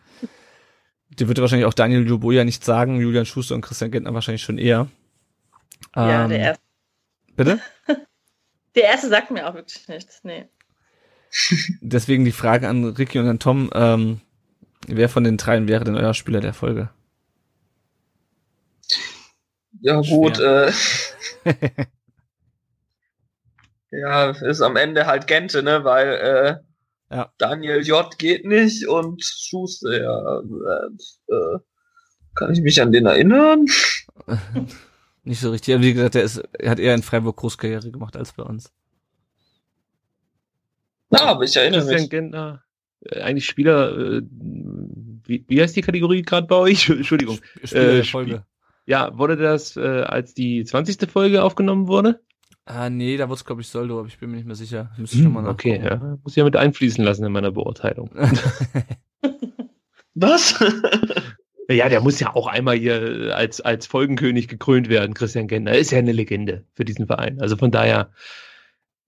die 1.10 1.28
wird 1.28 1.42
wahrscheinlich 1.42 1.66
auch 1.66 1.74
Daniel 1.74 2.02
Luboja 2.02 2.46
nicht 2.46 2.64
sagen, 2.64 3.02
Julian 3.02 3.26
Schuster 3.26 3.56
und 3.56 3.62
Christian 3.62 3.92
Gentner 3.92 4.14
wahrscheinlich 4.14 4.44
schon 4.44 4.58
eher. 4.58 4.88
Ja, 5.96 6.24
ähm, 6.24 6.30
der 6.30 6.40
erste. 6.40 6.64
Bitte? 7.36 7.60
Der 8.76 8.84
erste 8.84 9.10
sagt 9.10 9.32
mir 9.32 9.50
auch 9.50 9.56
wirklich 9.56 9.88
nichts, 9.88 10.24
nee. 10.24 10.46
Deswegen 11.82 12.24
die 12.24 12.32
Frage 12.32 12.70
an 12.70 12.86
Ricky 12.86 13.18
und 13.18 13.28
an 13.28 13.40
Tom, 13.40 13.72
ähm, 13.74 14.22
wer 14.88 15.10
von 15.10 15.24
den 15.24 15.38
dreien 15.38 15.68
wäre 15.68 15.84
denn 15.84 15.98
euer 15.98 16.14
Spieler 16.14 16.40
der 16.40 16.54
Folge? 16.54 16.90
Ja, 19.82 20.02
gut, 20.02 20.40
äh, 20.40 20.72
ja, 23.92 24.30
ist 24.32 24.62
am 24.62 24.76
Ende 24.76 25.06
halt 25.06 25.28
Gente, 25.28 25.64
ne, 25.64 25.84
weil, 25.84 26.08
äh, 27.12 27.16
Ja. 27.16 27.34
Daniel 27.38 27.82
J 27.86 28.18
geht 28.20 28.46
nicht 28.46 28.88
und 28.88 29.24
Schuster, 29.24 30.00
ja, 30.00 30.40
äh, 30.40 31.34
äh, 31.34 31.60
kann 32.36 32.54
ich 32.54 32.62
mich 32.62 32.82
an 32.82 32.92
den 32.92 33.06
erinnern? 33.08 33.66
Nicht 35.24 35.42
so 35.42 35.52
richtig. 35.52 35.74
Aber 35.76 35.84
wie 35.84 35.94
gesagt, 35.94 36.16
er, 36.16 36.24
ist, 36.24 36.38
er 36.54 36.72
hat 36.72 36.80
eher 36.80 36.96
in 36.96 37.04
Freiburg 37.04 37.36
Großkarriere 37.36 37.92
gemacht 37.92 38.16
als 38.16 38.32
bei 38.34 38.44
uns. 38.44 38.72
Na, 41.10 41.22
aber 41.26 41.44
ich 41.44 41.56
erinnere 41.56 41.82
Christian 41.82 42.02
mich. 42.02 42.10
Gentner, 42.10 42.64
äh, 43.02 43.22
eigentlich 43.22 43.46
Spieler, 43.46 43.98
äh, 43.98 44.22
wie, 45.26 45.44
wie 45.48 45.62
heißt 45.62 45.76
die 45.76 45.82
Kategorie 45.82 46.22
gerade 46.22 46.48
bei 46.48 46.56
euch? 46.56 46.90
Entschuldigung. 46.90 47.40
Spieler 47.64 47.82
Äh, 47.82 47.96
der 47.98 48.04
Spiel- 48.04 48.12
Folge. 48.12 48.46
Ja, 48.90 49.16
wurde 49.16 49.38
das, 49.38 49.78
äh, 49.78 50.02
als 50.02 50.34
die 50.34 50.64
20. 50.64 51.12
Folge 51.12 51.44
aufgenommen 51.44 51.88
wurde? 51.88 52.22
Ah, 52.66 52.90
nee, 52.90 53.18
da 53.18 53.30
wurde 53.30 53.36
es, 53.36 53.46
glaube 53.46 53.62
ich, 53.62 53.68
Soldo, 53.68 54.00
aber 54.00 54.08
ich 54.08 54.18
bin 54.18 54.32
mir 54.32 54.38
nicht 54.38 54.48
mehr 54.48 54.56
sicher. 54.56 54.90
Müsste 54.98 55.18
ich 55.18 55.24
nochmal 55.24 55.48
okay, 55.48 55.80
ja. 55.80 55.98
Muss 56.24 56.34
ich 56.34 56.38
ja 56.38 56.44
mit 56.44 56.56
einfließen 56.56 57.04
lassen 57.04 57.24
in 57.24 57.32
meiner 57.32 57.52
Beurteilung. 57.52 58.10
Was? 60.16 60.60
Ja, 61.72 61.88
der 61.88 62.02
muss 62.02 62.20
ja 62.20 62.34
auch 62.34 62.48
einmal 62.48 62.78
hier 62.78 63.36
als, 63.36 63.62
als 63.62 63.86
Folgenkönig 63.86 64.48
gekrönt 64.48 64.90
werden, 64.90 65.14
Christian 65.14 65.48
Gentner. 65.48 65.78
Ist 65.78 65.92
ja 65.92 66.00
eine 66.00 66.14
Legende 66.14 66.66
für 66.74 66.84
diesen 66.84 67.06
Verein. 67.06 67.40
Also 67.40 67.58
von 67.58 67.70
daher, 67.70 68.10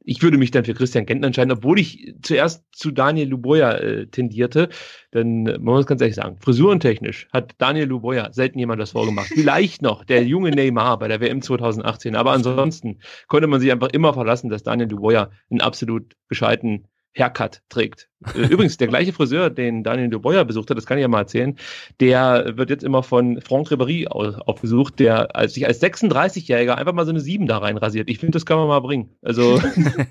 ich 0.04 0.24
würde 0.24 0.38
mich 0.38 0.52
dann 0.52 0.66
für 0.66 0.74
Christian 0.74 1.06
Gentner 1.06 1.28
entscheiden, 1.28 1.52
obwohl 1.52 1.80
ich 1.80 2.16
zuerst 2.22 2.66
zu 2.72 2.92
Daniel 2.92 3.30
Luboya 3.30 3.74
äh, 3.74 4.08
tendierte. 4.08 4.70
Denn 5.14 5.46
äh, 5.46 5.58
man 5.60 5.76
muss 5.76 5.86
ganz 5.86 6.02
ehrlich 6.02 6.16
sagen, 6.16 6.38
frisurentechnisch 6.40 7.28
hat 7.32 7.56
Daniel 7.60 7.88
Luboya 7.88 8.34
selten 8.34 8.60
jemand 8.60 8.82
das 8.82 8.92
vorgemacht. 8.92 9.28
Vielleicht 9.28 9.82
noch 9.82 10.04
der 10.04 10.24
junge 10.24 10.52
Neymar 10.52 10.98
bei 11.00 11.08
der 11.08 11.22
WM 11.22 11.42
2018. 11.42 12.16
Aber 12.16 12.32
ansonsten 12.32 13.00
konnte 13.28 13.48
man 13.48 13.60
sich 13.60 13.72
einfach 13.72 13.90
immer 13.90 14.14
verlassen, 14.14 14.50
dass 14.50 14.64
Daniel 14.64 14.90
Luboya 14.90 15.30
einen 15.50 15.62
absolut 15.62 16.16
gescheiten 16.28 16.88
Haircut 17.18 17.62
trägt. 17.70 18.08
Übrigens, 18.36 18.78
der 18.78 18.88
gleiche 18.88 19.12
Friseur, 19.14 19.50
den 19.50 19.84
Daniel 19.84 20.10
Duboyer 20.10 20.46
besucht 20.46 20.70
hat, 20.70 20.78
das 20.78 20.86
kann 20.86 20.98
ich 20.98 21.02
ja 21.02 21.08
mal 21.08 21.20
erzählen, 21.22 21.58
der 22.00 22.58
wird 22.58 22.70
jetzt 22.70 22.84
immer 22.84 23.04
von 23.04 23.42
Franck 23.42 23.68
Ribéry 23.70 24.08
au- 24.08 24.38
aufgesucht, 24.46 25.00
der 25.00 25.36
als 25.36 25.56
sich 25.56 25.66
als 25.68 25.82
36-Jähriger 25.82 26.76
einfach 26.76 26.94
mal 26.94 27.06
so 27.06 27.12
eine 27.12 27.20
7 27.20 27.48
da 27.48 27.58
rein 27.58 27.78
rasiert. 27.78 28.10
Ich 28.10 28.20
finde, 28.20 28.36
das 28.36 28.46
kann 28.46 28.58
man 28.58 28.68
mal 28.68 28.80
bringen. 28.80 29.10
Also 29.22 29.60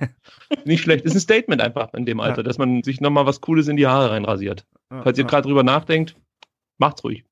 nicht 0.64 0.82
schlecht. 0.82 1.05
Ist 1.05 1.14
ein 1.14 1.20
Statement 1.20 1.62
einfach 1.62 1.94
in 1.94 2.05
dem 2.06 2.20
Alter, 2.20 2.39
Ja. 2.39 2.43
dass 2.43 2.59
man 2.59 2.82
sich 2.82 3.01
nochmal 3.01 3.27
was 3.27 3.40
Cooles 3.40 3.68
in 3.68 3.77
die 3.77 3.86
Haare 3.86 4.10
reinrasiert. 4.10 4.66
Ja, 4.90 5.02
Falls 5.02 5.18
ihr 5.18 5.24
ja. 5.24 5.28
gerade 5.31 5.47
drüber 5.47 5.62
nachdenkt, 5.62 6.16
macht's 6.78 7.05
ruhig. 7.05 7.24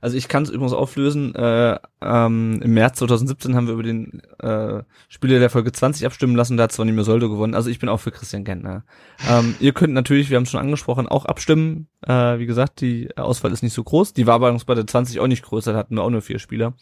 Also 0.00 0.16
ich 0.16 0.28
kann 0.28 0.42
es 0.42 0.50
übrigens 0.50 0.72
auflösen. 0.72 1.34
Äh, 1.34 1.78
ähm, 2.02 2.60
Im 2.62 2.74
März 2.74 2.98
2017 2.98 3.54
haben 3.54 3.66
wir 3.66 3.74
über 3.74 3.82
den 3.84 4.20
äh, 4.40 4.82
Spieler 5.08 5.38
der 5.38 5.50
Folge 5.50 5.70
20 5.70 6.04
abstimmen 6.04 6.34
lassen. 6.34 6.56
Da 6.56 6.64
hat 6.64 6.72
zwar 6.72 6.84
nicht 6.84 6.94
mehr 6.94 7.04
Soldo 7.04 7.28
gewonnen. 7.28 7.54
Also 7.54 7.70
ich 7.70 7.78
bin 7.78 7.88
auch 7.88 8.00
für 8.00 8.10
Christian 8.10 8.44
Gentner. 8.44 8.84
Ähm, 9.28 9.54
ihr 9.60 9.72
könnt 9.72 9.94
natürlich, 9.94 10.30
wir 10.30 10.36
haben 10.36 10.44
es 10.44 10.50
schon 10.50 10.60
angesprochen, 10.60 11.06
auch 11.06 11.26
abstimmen. 11.26 11.88
Äh, 12.02 12.38
wie 12.38 12.46
gesagt, 12.46 12.80
die 12.80 13.16
Auswahl 13.16 13.52
ist 13.52 13.62
nicht 13.62 13.74
so 13.74 13.84
groß. 13.84 14.14
Die 14.14 14.26
war 14.26 14.34
aber 14.34 14.56
bei 14.66 14.74
der 14.74 14.86
20 14.86 15.20
auch 15.20 15.28
nicht 15.28 15.44
größer. 15.44 15.72
Da 15.72 15.78
hatten 15.78 15.94
wir 15.94 16.02
auch 16.02 16.10
nur 16.10 16.22
vier 16.22 16.40
Spieler. 16.40 16.74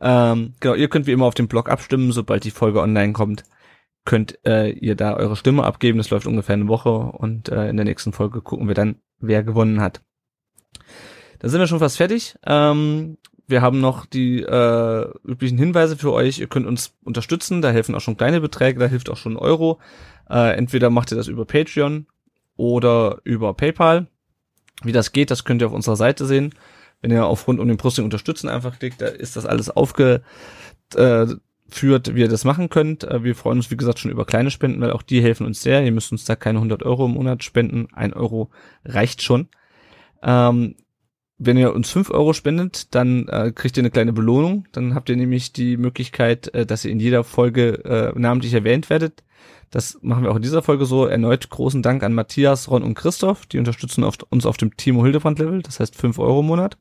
Ähm, 0.00 0.54
genau, 0.60 0.74
ihr 0.74 0.88
könnt 0.88 1.06
wie 1.06 1.12
immer 1.12 1.26
auf 1.26 1.34
dem 1.34 1.48
Blog 1.48 1.68
abstimmen, 1.68 2.12
sobald 2.12 2.44
die 2.44 2.50
Folge 2.50 2.80
online 2.80 3.12
kommt. 3.12 3.44
Könnt 4.06 4.38
äh, 4.46 4.70
ihr 4.70 4.96
da 4.96 5.14
eure 5.14 5.36
Stimme 5.36 5.64
abgeben. 5.64 5.98
Das 5.98 6.08
läuft 6.08 6.26
ungefähr 6.26 6.54
eine 6.54 6.68
Woche 6.68 6.90
und 6.90 7.50
äh, 7.50 7.68
in 7.68 7.76
der 7.76 7.84
nächsten 7.84 8.12
Folge 8.12 8.40
gucken 8.40 8.68
wir 8.68 8.74
dann, 8.74 8.96
wer 9.18 9.42
gewonnen 9.42 9.82
hat. 9.82 10.00
Da 11.40 11.48
sind 11.48 11.58
wir 11.58 11.66
schon 11.66 11.80
fast 11.80 11.96
fertig. 11.96 12.36
Ähm, 12.46 13.16
wir 13.48 13.62
haben 13.62 13.80
noch 13.80 14.06
die 14.06 14.42
äh, 14.42 15.10
üblichen 15.24 15.58
Hinweise 15.58 15.96
für 15.96 16.12
euch. 16.12 16.38
Ihr 16.38 16.46
könnt 16.46 16.66
uns 16.66 16.94
unterstützen. 17.02 17.62
Da 17.62 17.70
helfen 17.70 17.94
auch 17.94 18.00
schon 18.00 18.16
kleine 18.16 18.40
Beträge. 18.40 18.78
Da 18.78 18.86
hilft 18.86 19.10
auch 19.10 19.16
schon 19.16 19.36
Euro. 19.36 19.80
Äh, 20.28 20.56
entweder 20.56 20.90
macht 20.90 21.10
ihr 21.10 21.16
das 21.16 21.26
über 21.26 21.44
Patreon 21.44 22.06
oder 22.56 23.20
über 23.24 23.54
PayPal. 23.54 24.06
Wie 24.84 24.92
das 24.92 25.12
geht, 25.12 25.30
das 25.30 25.44
könnt 25.44 25.62
ihr 25.62 25.66
auf 25.66 25.72
unserer 25.72 25.96
Seite 25.96 26.26
sehen. 26.26 26.54
Wenn 27.00 27.10
ihr 27.10 27.26
auf 27.26 27.48
Rund 27.48 27.58
um 27.58 27.68
den 27.68 27.76
Brüsting 27.76 28.04
unterstützen 28.04 28.48
einfach 28.48 28.78
klickt, 28.78 29.00
da 29.00 29.06
ist 29.06 29.36
das 29.36 29.46
alles 29.46 29.70
aufgeführt, 29.70 30.22
führt, 31.68 32.14
wie 32.14 32.20
ihr 32.20 32.28
das 32.28 32.44
machen 32.44 32.68
könnt. 32.68 33.04
Äh, 33.04 33.24
wir 33.24 33.34
freuen 33.34 33.58
uns, 33.58 33.70
wie 33.70 33.76
gesagt, 33.76 33.98
schon 33.98 34.10
über 34.10 34.26
kleine 34.26 34.50
Spenden, 34.50 34.80
weil 34.80 34.92
auch 34.92 35.02
die 35.02 35.22
helfen 35.22 35.46
uns 35.46 35.62
sehr. 35.62 35.82
Ihr 35.82 35.92
müsst 35.92 36.12
uns 36.12 36.24
da 36.24 36.36
keine 36.36 36.58
100 36.58 36.82
Euro 36.82 37.06
im 37.06 37.12
Monat 37.12 37.42
spenden. 37.42 37.88
Ein 37.92 38.12
Euro 38.12 38.50
reicht 38.84 39.22
schon. 39.22 39.48
Ähm, 40.22 40.76
wenn 41.42 41.56
ihr 41.56 41.74
uns 41.74 41.90
5 41.90 42.10
Euro 42.10 42.34
spendet, 42.34 42.94
dann 42.94 43.26
äh, 43.28 43.50
kriegt 43.54 43.76
ihr 43.78 43.80
eine 43.80 43.90
kleine 43.90 44.12
Belohnung. 44.12 44.66
Dann 44.72 44.94
habt 44.94 45.08
ihr 45.08 45.16
nämlich 45.16 45.54
die 45.54 45.78
Möglichkeit, 45.78 46.52
äh, 46.52 46.66
dass 46.66 46.84
ihr 46.84 46.90
in 46.90 47.00
jeder 47.00 47.24
Folge 47.24 47.82
äh, 47.84 48.12
namentlich 48.18 48.52
erwähnt 48.52 48.90
werdet. 48.90 49.24
Das 49.70 49.98
machen 50.02 50.22
wir 50.22 50.32
auch 50.32 50.36
in 50.36 50.42
dieser 50.42 50.60
Folge 50.60 50.84
so. 50.84 51.06
Erneut 51.06 51.48
großen 51.48 51.80
Dank 51.82 52.02
an 52.02 52.12
Matthias, 52.12 52.70
Ron 52.70 52.82
und 52.82 52.94
Christoph. 52.94 53.46
Die 53.46 53.58
unterstützen 53.58 54.04
auf, 54.04 54.16
uns 54.28 54.44
auf 54.44 54.58
dem 54.58 54.76
Timo 54.76 55.02
Hildebrand 55.02 55.38
Level. 55.38 55.62
Das 55.62 55.80
heißt 55.80 55.96
5 55.96 56.18
Euro 56.18 56.40
im 56.40 56.46
Monat. 56.46 56.76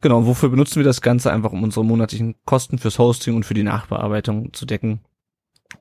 Genau, 0.00 0.26
wofür 0.26 0.48
benutzen 0.48 0.76
wir 0.76 0.84
das 0.84 1.00
Ganze? 1.00 1.32
Einfach 1.32 1.52
um 1.52 1.62
unsere 1.62 1.84
monatlichen 1.84 2.34
Kosten 2.46 2.78
fürs 2.78 2.98
Hosting 2.98 3.36
und 3.36 3.46
für 3.46 3.54
die 3.54 3.62
Nachbearbeitung 3.62 4.52
zu 4.54 4.66
decken. 4.66 5.00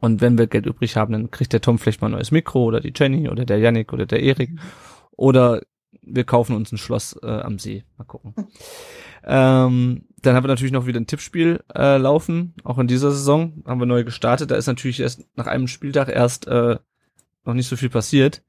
Und 0.02 0.22
wenn 0.22 0.38
wir 0.38 0.46
Geld 0.46 0.68
übrig 0.68 0.98
haben, 0.98 1.14
dann 1.14 1.32
kriegt 1.32 1.52
der 1.52 1.62
Tom 1.62 1.80
vielleicht 1.80 2.02
mal 2.02 2.10
ein 2.10 2.14
neues 2.14 2.30
Mikro 2.30 2.64
oder 2.64 2.80
die 2.80 2.94
Jenny 2.96 3.28
oder 3.28 3.44
der 3.44 3.58
Yannick 3.58 3.92
oder 3.92 4.06
der 4.06 4.22
Erik. 4.22 4.52
Oder 5.16 5.62
wir 6.10 6.24
kaufen 6.24 6.56
uns 6.56 6.72
ein 6.72 6.78
Schloss 6.78 7.18
äh, 7.22 7.28
am 7.28 7.60
See. 7.60 7.84
Mal 7.98 8.06
gucken. 8.06 8.34
Ähm, 9.24 10.06
dann 10.22 10.36
haben 10.36 10.44
wir 10.44 10.50
natürlich 10.50 10.72
noch 10.72 10.86
wieder 10.86 11.00
ein 11.00 11.08
Tippspiel 11.08 11.64
äh, 11.76 11.98
laufen. 11.98 12.54
Auch 12.64 12.78
in 12.78 12.88
dieser 12.88 13.12
Saison 13.12 13.62
haben 13.66 13.82
wir 13.82 13.86
neu 13.86 14.04
gestartet. 14.04 14.52
Da 14.52 14.56
ist 14.56 14.68
natürlich 14.68 15.00
erst 15.00 15.26
nach 15.36 15.48
einem 15.48 15.68
Spieltag 15.68 16.10
erst 16.10 16.48
äh, 16.48 16.78
noch 17.44 17.54
nicht 17.54 17.68
so 17.68 17.76
viel 17.76 17.90
passiert. 17.90 18.44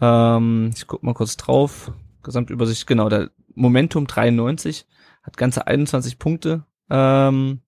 Ähm, 0.00 0.72
ich 0.76 0.86
guck 0.86 1.02
mal 1.02 1.14
kurz 1.14 1.36
drauf. 1.36 1.92
Gesamtübersicht, 2.22 2.86
genau, 2.86 3.08
der 3.08 3.30
Momentum 3.54 4.06
93 4.06 4.86
hat 5.22 5.36
ganze 5.36 5.66
21 5.66 6.18
Punkte 6.18 6.64
ähm, 6.90 7.60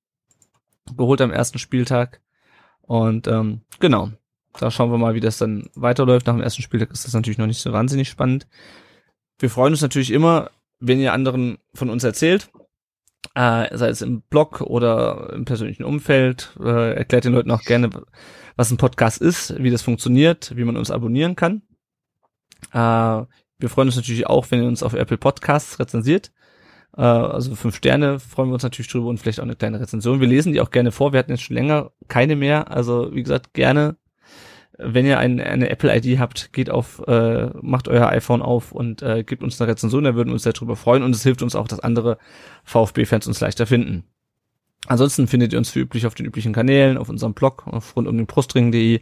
geholt 0.97 1.21
am 1.21 1.31
ersten 1.31 1.59
Spieltag. 1.59 2.21
Und 2.83 3.29
ähm, 3.29 3.63
genau, 3.81 4.11
da 4.59 4.71
schauen 4.71 4.91
wir 4.91 4.99
mal, 4.99 5.15
wie 5.15 5.21
das 5.21 5.39
dann 5.39 5.71
weiterläuft. 5.75 6.27
Nach 6.27 6.35
dem 6.35 6.43
ersten 6.43 6.63
Spieltag 6.63 6.91
ist 6.91 7.07
das 7.07 7.15
natürlich 7.15 7.39
noch 7.39 7.47
nicht 7.47 7.63
so 7.63 7.73
wahnsinnig 7.73 8.09
spannend. 8.09 8.47
Wir 9.43 9.51
freuen 9.51 9.73
uns 9.73 9.83
natürlich 9.83 10.13
immer, 10.13 10.53
wenn 10.79 11.01
ihr 11.01 11.13
anderen 11.13 11.59
von 11.75 11.91
uns 11.91 12.05
erzählt, 12.05 12.49
äh, 13.35 13.77
sei 13.77 13.89
es 13.89 14.01
im 14.01 14.23
Blog 14.23 14.61
oder 14.61 15.33
im 15.33 15.45
persönlichen 15.45 15.83
Umfeld, 15.83 16.57
äh, 16.61 16.95
erklärt 16.95 17.25
den 17.25 17.33
Leuten 17.33 17.51
auch 17.51 17.65
gerne, 17.65 17.91
was 18.55 18.71
ein 18.71 18.77
Podcast 18.77 19.21
ist, 19.21 19.61
wie 19.61 19.73
das 19.73 19.83
funktioniert, 19.83 20.57
wie 20.57 20.63
man 20.63 20.77
uns 20.77 20.93
abonnieren 20.93 21.35
kann. 21.35 21.63
Äh, 22.71 22.77
wir 22.77 23.69
freuen 23.69 23.89
uns 23.89 23.97
natürlich 23.97 24.29
auch, 24.29 24.49
wenn 24.53 24.63
ihr 24.63 24.69
uns 24.69 24.85
auf 24.85 24.95
Apple 24.95 25.19
Podcasts 25.19 25.81
rezensiert. 25.81 26.31
Äh, 26.97 27.01
also 27.01 27.57
fünf 27.57 27.75
Sterne 27.75 28.21
freuen 28.21 28.49
wir 28.49 28.55
uns 28.55 28.63
natürlich 28.63 28.93
drüber 28.93 29.09
und 29.09 29.19
vielleicht 29.19 29.41
auch 29.41 29.45
eine 29.45 29.57
kleine 29.57 29.81
Rezension. 29.81 30.21
Wir 30.21 30.29
lesen 30.29 30.53
die 30.53 30.61
auch 30.61 30.71
gerne 30.71 30.93
vor. 30.93 31.13
Wir 31.13 31.19
hatten 31.19 31.33
jetzt 31.33 31.43
schon 31.43 31.57
länger 31.57 31.91
keine 32.07 32.37
mehr. 32.37 32.71
Also 32.71 33.13
wie 33.13 33.25
gesagt, 33.25 33.55
gerne 33.55 33.97
wenn 34.79 35.07
ihr 35.07 35.19
ein, 35.19 35.41
eine 35.41 35.69
Apple-ID 35.71 36.19
habt, 36.19 36.53
geht 36.53 36.71
auf, 36.71 37.03
äh, 37.07 37.51
macht 37.61 37.89
euer 37.89 38.09
iPhone 38.09 38.43
auf 38.43 38.73
und 38.73 39.03
äh, 39.03 39.23
gebt 39.23 39.43
uns 39.43 39.61
eine 39.61 39.71
Rezension, 39.71 40.05
da 40.05 40.15
würden 40.15 40.31
wir 40.31 40.35
uns 40.35 40.45
sehr 40.45 40.55
drüber 40.55 40.77
freuen 40.77 41.03
und 41.03 41.15
es 41.15 41.23
hilft 41.23 41.43
uns 41.43 41.55
auch, 41.55 41.69
dass 41.69 41.81
andere 41.81 42.19
VfB-Fans 42.65 43.27
uns 43.27 43.41
leichter 43.41 43.67
finden. 43.67 44.05
Ansonsten 44.87 45.29
findet 45.29 45.53
ihr 45.53 45.59
uns 45.59 45.75
wie 45.75 45.81
üblich 45.81 46.07
auf 46.07 46.15
den 46.15 46.27
üblichen 46.27 46.53
Kanälen, 46.53 46.99
auf 46.99 47.09
unserem 47.09 47.35
Blog, 47.35 47.67
auf 47.67 47.95
rund 47.95 48.09
um 48.09 48.17
den 48.17 48.27
Brustring.de, 48.27 49.01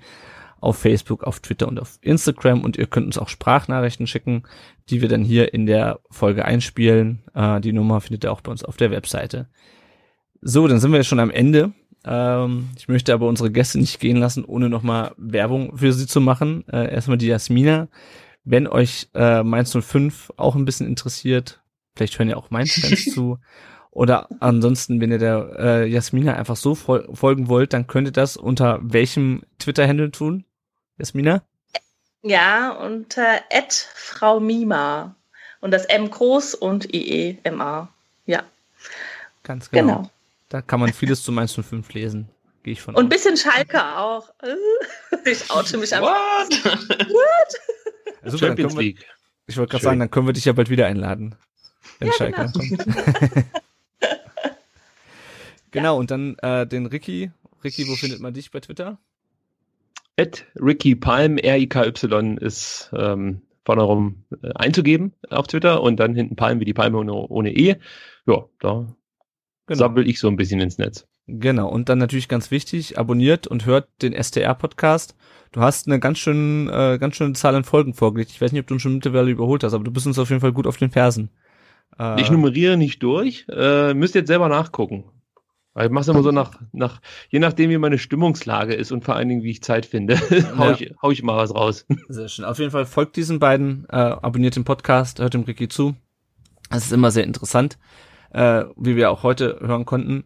auf 0.61 0.77
Facebook, 0.77 1.25
auf 1.25 1.41
Twitter 1.41 1.69
und 1.69 1.81
auf 1.81 1.99
Instagram 2.03 2.63
und 2.63 2.77
ihr 2.77 2.87
könnt 2.87 3.07
uns 3.07 3.17
auch 3.17 3.29
Sprachnachrichten 3.29 4.07
schicken, 4.07 4.43
die 4.91 5.01
wir 5.01 5.09
dann 5.09 5.25
hier 5.25 5.55
in 5.55 5.65
der 5.65 6.01
Folge 6.11 6.45
einspielen. 6.45 7.23
Äh, 7.35 7.61
die 7.61 7.73
Nummer 7.73 8.01
findet 8.01 8.25
ihr 8.25 8.33
auch 8.33 8.43
bei 8.43 8.51
uns 8.51 8.65
auf 8.65 8.77
der 8.77 8.91
Webseite. 8.91 9.49
So, 10.43 10.67
dann 10.69 10.81
sind 10.81 10.91
wir 10.91 10.99
jetzt 10.99 11.07
schon 11.07 11.21
am 11.21 11.31
Ende 11.31 11.73
ähm, 12.05 12.71
ich 12.77 12.89
möchte 12.89 13.13
aber 13.13 13.27
unsere 13.27 13.51
Gäste 13.51 13.79
nicht 13.79 14.01
gehen 14.01 14.17
lassen, 14.17 14.45
ohne 14.45 14.69
nochmal 14.69 15.13
Werbung 15.17 15.77
für 15.77 15.93
sie 15.93 16.07
zu 16.07 16.21
machen. 16.21 16.65
Äh, 16.69 16.93
erstmal 16.93 17.19
die 17.19 17.27
Jasmina. 17.27 17.89
Wenn 18.45 18.67
euch 18.67 19.09
äh, 19.15 19.43
Mainz 19.43 19.77
05 19.79 20.33
auch 20.37 20.57
ein 20.57 20.65
bisschen 20.65 20.87
interessiert, 20.87 21.61
vielleicht 21.95 22.19
hören 22.19 22.31
ja 22.31 22.37
auch 22.37 22.51
Mainz-Fans 22.51 23.05
zu. 23.15 23.39
Oder 23.91 24.29
ansonsten, 24.39 25.01
wenn 25.01 25.11
ihr 25.11 25.19
der 25.19 25.57
äh, 25.59 25.87
Jasmina 25.87 26.35
einfach 26.35 26.57
so 26.57 26.75
fol 26.75 27.09
folgen 27.13 27.49
wollt, 27.49 27.73
dann 27.73 27.87
könnt 27.87 28.09
ihr 28.09 28.13
das 28.13 28.37
unter 28.37 28.79
welchem 28.83 29.43
Twitter-Handle 29.59 30.11
tun? 30.11 30.45
Jasmina? 30.97 31.43
Ja, 32.23 32.71
unter 32.71 33.41
Frau 33.95 34.41
Mima. 34.41 35.17
Und 35.61 35.73
das 35.73 35.85
M 35.87 36.09
groß 36.11 36.55
und 36.55 36.95
IE-MA. 36.95 37.89
Ja. 38.27 38.43
Ganz 39.43 39.71
genau. 39.71 39.97
genau. 39.97 40.11
Da 40.51 40.61
kann 40.61 40.81
man 40.81 40.93
vieles 40.93 41.23
zu 41.23 41.31
Mainz 41.33 41.55
05 41.55 41.95
lesen. 41.95 42.29
Gehe 42.65 42.73
ich 42.73 42.83
von 42.83 42.95
Und 42.95 43.05
ein 43.05 43.09
bisschen 43.09 43.37
Schalke 43.39 43.83
auch. 43.97 44.31
Ich 45.25 45.51
oute 45.51 45.77
mich 45.77 45.95
einfach. 45.95 46.09
What? 46.09 46.65
What? 47.09 47.83
Also, 48.23 48.39
Champions 48.39 48.75
wir, 48.75 48.83
League. 48.83 49.07
Ich 49.47 49.59
wollte 49.59 49.73
gerade 49.73 49.85
sagen, 49.85 49.99
dann 50.01 50.11
können 50.11 50.27
wir 50.27 50.33
dich 50.33 50.47
ja 50.47 50.53
bald 50.53 50.71
wieder 50.71 50.87
einladen. 50.87 51.37
Wenn 51.99 52.09
ja, 52.09 52.15
Schalke 52.15 52.51
genau. 52.53 52.53
kommt. 52.53 52.87
genau, 55.71 55.99
und 55.99 56.11
dann 56.11 56.37
äh, 56.39 56.67
den 56.67 56.87
Ricky. 56.87 57.33
Ricky, 57.63 57.87
wo 57.87 57.97
findet 57.97 58.21
man 58.21 58.33
dich 58.33 58.51
bei 58.51 58.61
Twitter? 58.61 58.99
At 60.19 60.47
Ricky 60.57 60.97
Palm, 60.97 61.37
R-I-K-Y 61.37 62.39
ist 62.39 62.91
ähm, 62.95 63.43
vorne 63.65 63.83
rum 63.83 64.25
äh, 64.43 64.53
einzugeben 64.55 65.13
auf 65.29 65.49
Twitter 65.49 65.83
und 65.83 66.01
dann 66.01 66.15
hinten 66.15 66.37
Palm 66.37 66.61
wie 66.61 66.65
die 66.65 66.75
Palme 66.75 66.99
ohne, 66.99 67.13
ohne 67.13 67.55
E. 67.55 67.77
Ja, 68.27 68.47
da 68.59 68.87
genau. 69.71 69.87
sammel 69.87 70.09
ich 70.09 70.19
so 70.19 70.29
ein 70.29 70.37
bisschen 70.37 70.61
ins 70.61 70.79
Netz. 70.79 71.07
Genau, 71.27 71.69
und 71.69 71.89
dann 71.89 71.99
natürlich 71.99 72.29
ganz 72.29 72.51
wichtig, 72.51 72.99
abonniert 72.99 73.47
und 73.47 73.67
hört 73.67 73.89
den 74.03 74.13
STR-Podcast. 74.13 75.15
Du 75.53 75.61
hast 75.61 75.87
eine 75.87 76.01
ganz 76.01 76.19
schön, 76.19 76.69
äh, 76.69 76.99
ganz 76.99 77.17
schöne 77.17 77.35
Zahl 77.35 77.55
an 77.55 77.65
Folgen 77.65 77.95
vorgelegt. 77.95 78.31
Ich 78.33 78.41
weiß 78.41 78.53
nicht, 78.53 78.61
ob 78.61 78.67
du 78.67 78.75
uns 78.75 78.83
schon 78.83 78.95
mittlerweile 78.95 79.31
überholt 79.31 79.63
hast, 79.63 79.75
aber 79.75 79.85
du 79.85 79.93
bist 79.93 80.07
uns 80.07 80.19
auf 80.19 80.29
jeden 80.29 80.41
Fall 80.41 80.53
gut 80.53 80.67
auf 80.67 80.77
den 80.77 80.91
Fersen. 80.91 81.31
Äh, 81.99 82.21
ich 82.21 82.31
nummeriere 82.31 82.77
nicht 82.77 83.03
durch, 83.03 83.47
äh, 83.49 83.95
müsst 83.95 84.15
jetzt 84.15 84.29
selber 84.29 84.49
nachgucken. 84.49 85.05
Weil 85.73 85.87
ich 85.87 85.93
mache 85.93 86.03
es 86.03 86.09
immer 86.09 86.25
so 86.25 86.33
nach, 86.33 86.61
nach, 86.73 87.01
je 87.29 87.39
nachdem, 87.39 87.71
wie 87.71 87.79
meine 87.79 87.99
Stimmungslage 87.99 88.75
ist 88.75 88.91
und 88.91 89.05
vor 89.05 89.15
allen 89.15 89.29
Dingen, 89.29 89.45
wie 89.45 89.53
ich 89.53 89.63
Zeit 89.63 89.87
finde, 89.87 90.17
hau, 90.59 90.65
ja. 90.65 90.73
ich, 90.73 90.95
hau 91.01 91.13
ich 91.13 91.23
mal 91.23 91.37
was 91.37 91.55
raus. 91.55 91.87
Sehr 92.09 92.27
schön. 92.27 92.45
Auf 92.45 92.59
jeden 92.59 92.73
Fall 92.73 92.87
folgt 92.87 93.15
diesen 93.15 93.39
beiden, 93.39 93.87
äh, 93.89 93.97
abonniert 93.97 94.57
den 94.57 94.65
Podcast, 94.65 95.21
hört 95.21 95.35
dem 95.35 95.43
Ricky 95.43 95.69
zu. 95.69 95.95
Das 96.71 96.87
ist 96.87 96.93
immer 96.93 97.13
sehr 97.13 97.25
interessant 97.25 97.79
äh, 98.33 98.65
wie 98.77 98.97
wir 98.97 99.11
auch 99.11 99.23
heute 99.23 99.59
hören 99.61 99.85
konnten. 99.85 100.25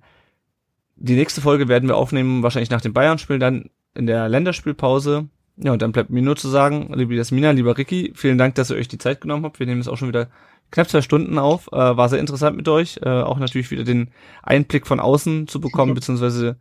Die 0.97 1.15
nächste 1.15 1.41
Folge 1.41 1.69
werden 1.69 1.89
wir 1.89 1.97
aufnehmen, 1.97 2.43
wahrscheinlich 2.43 2.71
nach 2.71 2.81
dem 2.81 2.93
Bayern-Spiel, 2.93 3.39
dann 3.39 3.71
in 3.95 4.07
der 4.07 4.29
Länderspielpause. 4.29 5.29
Ja, 5.57 5.73
und 5.73 5.83
dann 5.83 5.93
bleibt 5.93 6.11
mir 6.11 6.23
nur 6.23 6.37
zu 6.37 6.49
sagen, 6.49 6.93
liebe 6.95 7.15
Jasmina, 7.15 7.53
lieber 7.53 7.79
Ricky, 7.79 8.13
vielen 8.17 8.39
Dank, 8.39 8.57
dass 8.57 8.71
ihr 8.71 8.77
euch 8.77 8.89
die 8.89 8.99
Zeit 8.99 9.21
genommen 9.21 9.45
habt. 9.45 9.61
Wir 9.61 9.67
nehmen 9.67 9.81
es 9.81 9.89
auch 9.89 9.97
schon 9.97 10.09
wieder 10.09 10.29
knapp 10.71 10.89
zwei 10.89 11.01
Stunden 11.01 11.39
auf. 11.39 11.69
Äh, 11.69 11.97
war 11.97 12.09
sehr 12.09 12.19
interessant 12.19 12.57
mit 12.57 12.69
euch. 12.69 12.99
Äh, 13.03 13.09
auch 13.09 13.39
natürlich 13.39 13.71
wieder 13.71 13.85
den 13.85 14.11
Einblick 14.43 14.87
von 14.87 14.99
außen 14.99 15.47
zu 15.47 15.61
bekommen, 15.61 15.95
beziehungsweise 15.95 16.59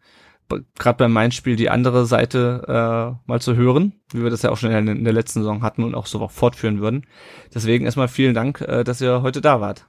gerade 0.78 0.98
beim 0.98 1.14
Main-Spiel 1.14 1.56
die 1.56 1.70
andere 1.70 2.06
Seite 2.06 2.64
äh, 2.68 3.30
mal 3.30 3.42
zu 3.42 3.56
hören, 3.56 3.94
wie 4.12 4.24
wir 4.24 4.30
das 4.30 4.42
ja 4.42 4.52
auch 4.52 4.58
schon 4.58 4.72
in 4.72 4.86
der, 4.86 4.96
in 4.96 5.04
der 5.04 5.14
letzten 5.14 5.40
Saison 5.40 5.64
hatten 5.64 5.84
und 5.84 5.96
auch 5.96 6.06
so 6.06 6.28
fortführen 6.28 6.82
würden. 6.82 7.08
Deswegen 7.54 7.86
erstmal 7.86 8.08
vielen 8.08 8.34
Dank, 8.34 8.62
äh, 8.62 8.84
dass 8.84 9.02
ihr 9.02 9.22
heute 9.22 9.42
da 9.42 9.62
wart. 9.62 9.88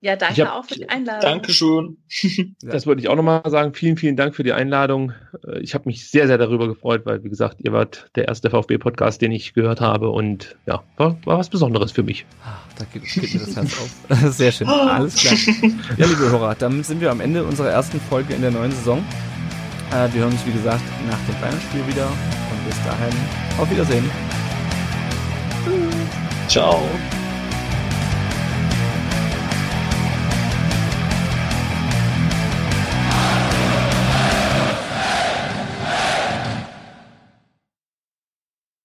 Ja, 0.00 0.14
danke 0.14 0.46
hab, 0.46 0.54
auch 0.54 0.64
für 0.66 0.74
die 0.74 0.88
Einladung. 0.88 1.22
Dankeschön. 1.22 1.96
Das 2.60 2.86
wollte 2.86 3.00
ich 3.00 3.08
auch 3.08 3.16
nochmal 3.16 3.42
sagen. 3.46 3.74
Vielen, 3.74 3.96
vielen 3.96 4.16
Dank 4.16 4.34
für 4.34 4.42
die 4.42 4.52
Einladung. 4.52 5.12
Äh, 5.46 5.60
ich 5.60 5.74
habe 5.74 5.84
mich 5.86 6.10
sehr, 6.10 6.26
sehr 6.26 6.38
darüber 6.38 6.68
gefreut, 6.68 7.02
weil, 7.06 7.24
wie 7.24 7.28
gesagt, 7.28 7.58
ihr 7.60 7.72
wart 7.72 8.10
der 8.14 8.28
erste 8.28 8.50
VfB-Podcast, 8.50 9.22
den 9.22 9.32
ich 9.32 9.54
gehört 9.54 9.80
habe 9.80 10.10
und 10.10 10.56
ja, 10.66 10.82
war, 10.96 11.16
war 11.24 11.38
was 11.38 11.48
Besonderes 11.48 11.92
für 11.92 12.02
mich. 12.02 12.26
Ach, 12.44 12.60
da 12.78 12.84
geht, 12.92 13.04
geht 13.04 13.34
mir 13.34 13.40
das 13.40 13.56
Herz 13.56 13.80
auf. 13.80 14.32
Sehr 14.32 14.52
schön. 14.52 14.68
Alles 14.68 15.16
klar. 15.16 15.34
Ja, 15.96 16.06
liebe 16.06 16.30
Hörer, 16.30 16.54
dann 16.54 16.82
sind 16.82 17.00
wir 17.00 17.10
am 17.10 17.20
Ende 17.20 17.44
unserer 17.44 17.70
ersten 17.70 18.00
Folge 18.00 18.34
in 18.34 18.42
der 18.42 18.50
neuen 18.50 18.72
Saison. 18.72 19.02
Äh, 19.90 20.12
wir 20.12 20.22
hören 20.22 20.32
uns, 20.32 20.46
wie 20.46 20.52
gesagt, 20.52 20.82
nach 21.08 21.18
dem 21.26 21.40
Bayern-Spiel 21.40 21.86
wieder 21.86 22.06
und 22.06 22.66
bis 22.66 22.76
dahin 22.84 23.14
auf 23.58 23.70
Wiedersehen. 23.70 24.04
Ciao. 26.48 26.82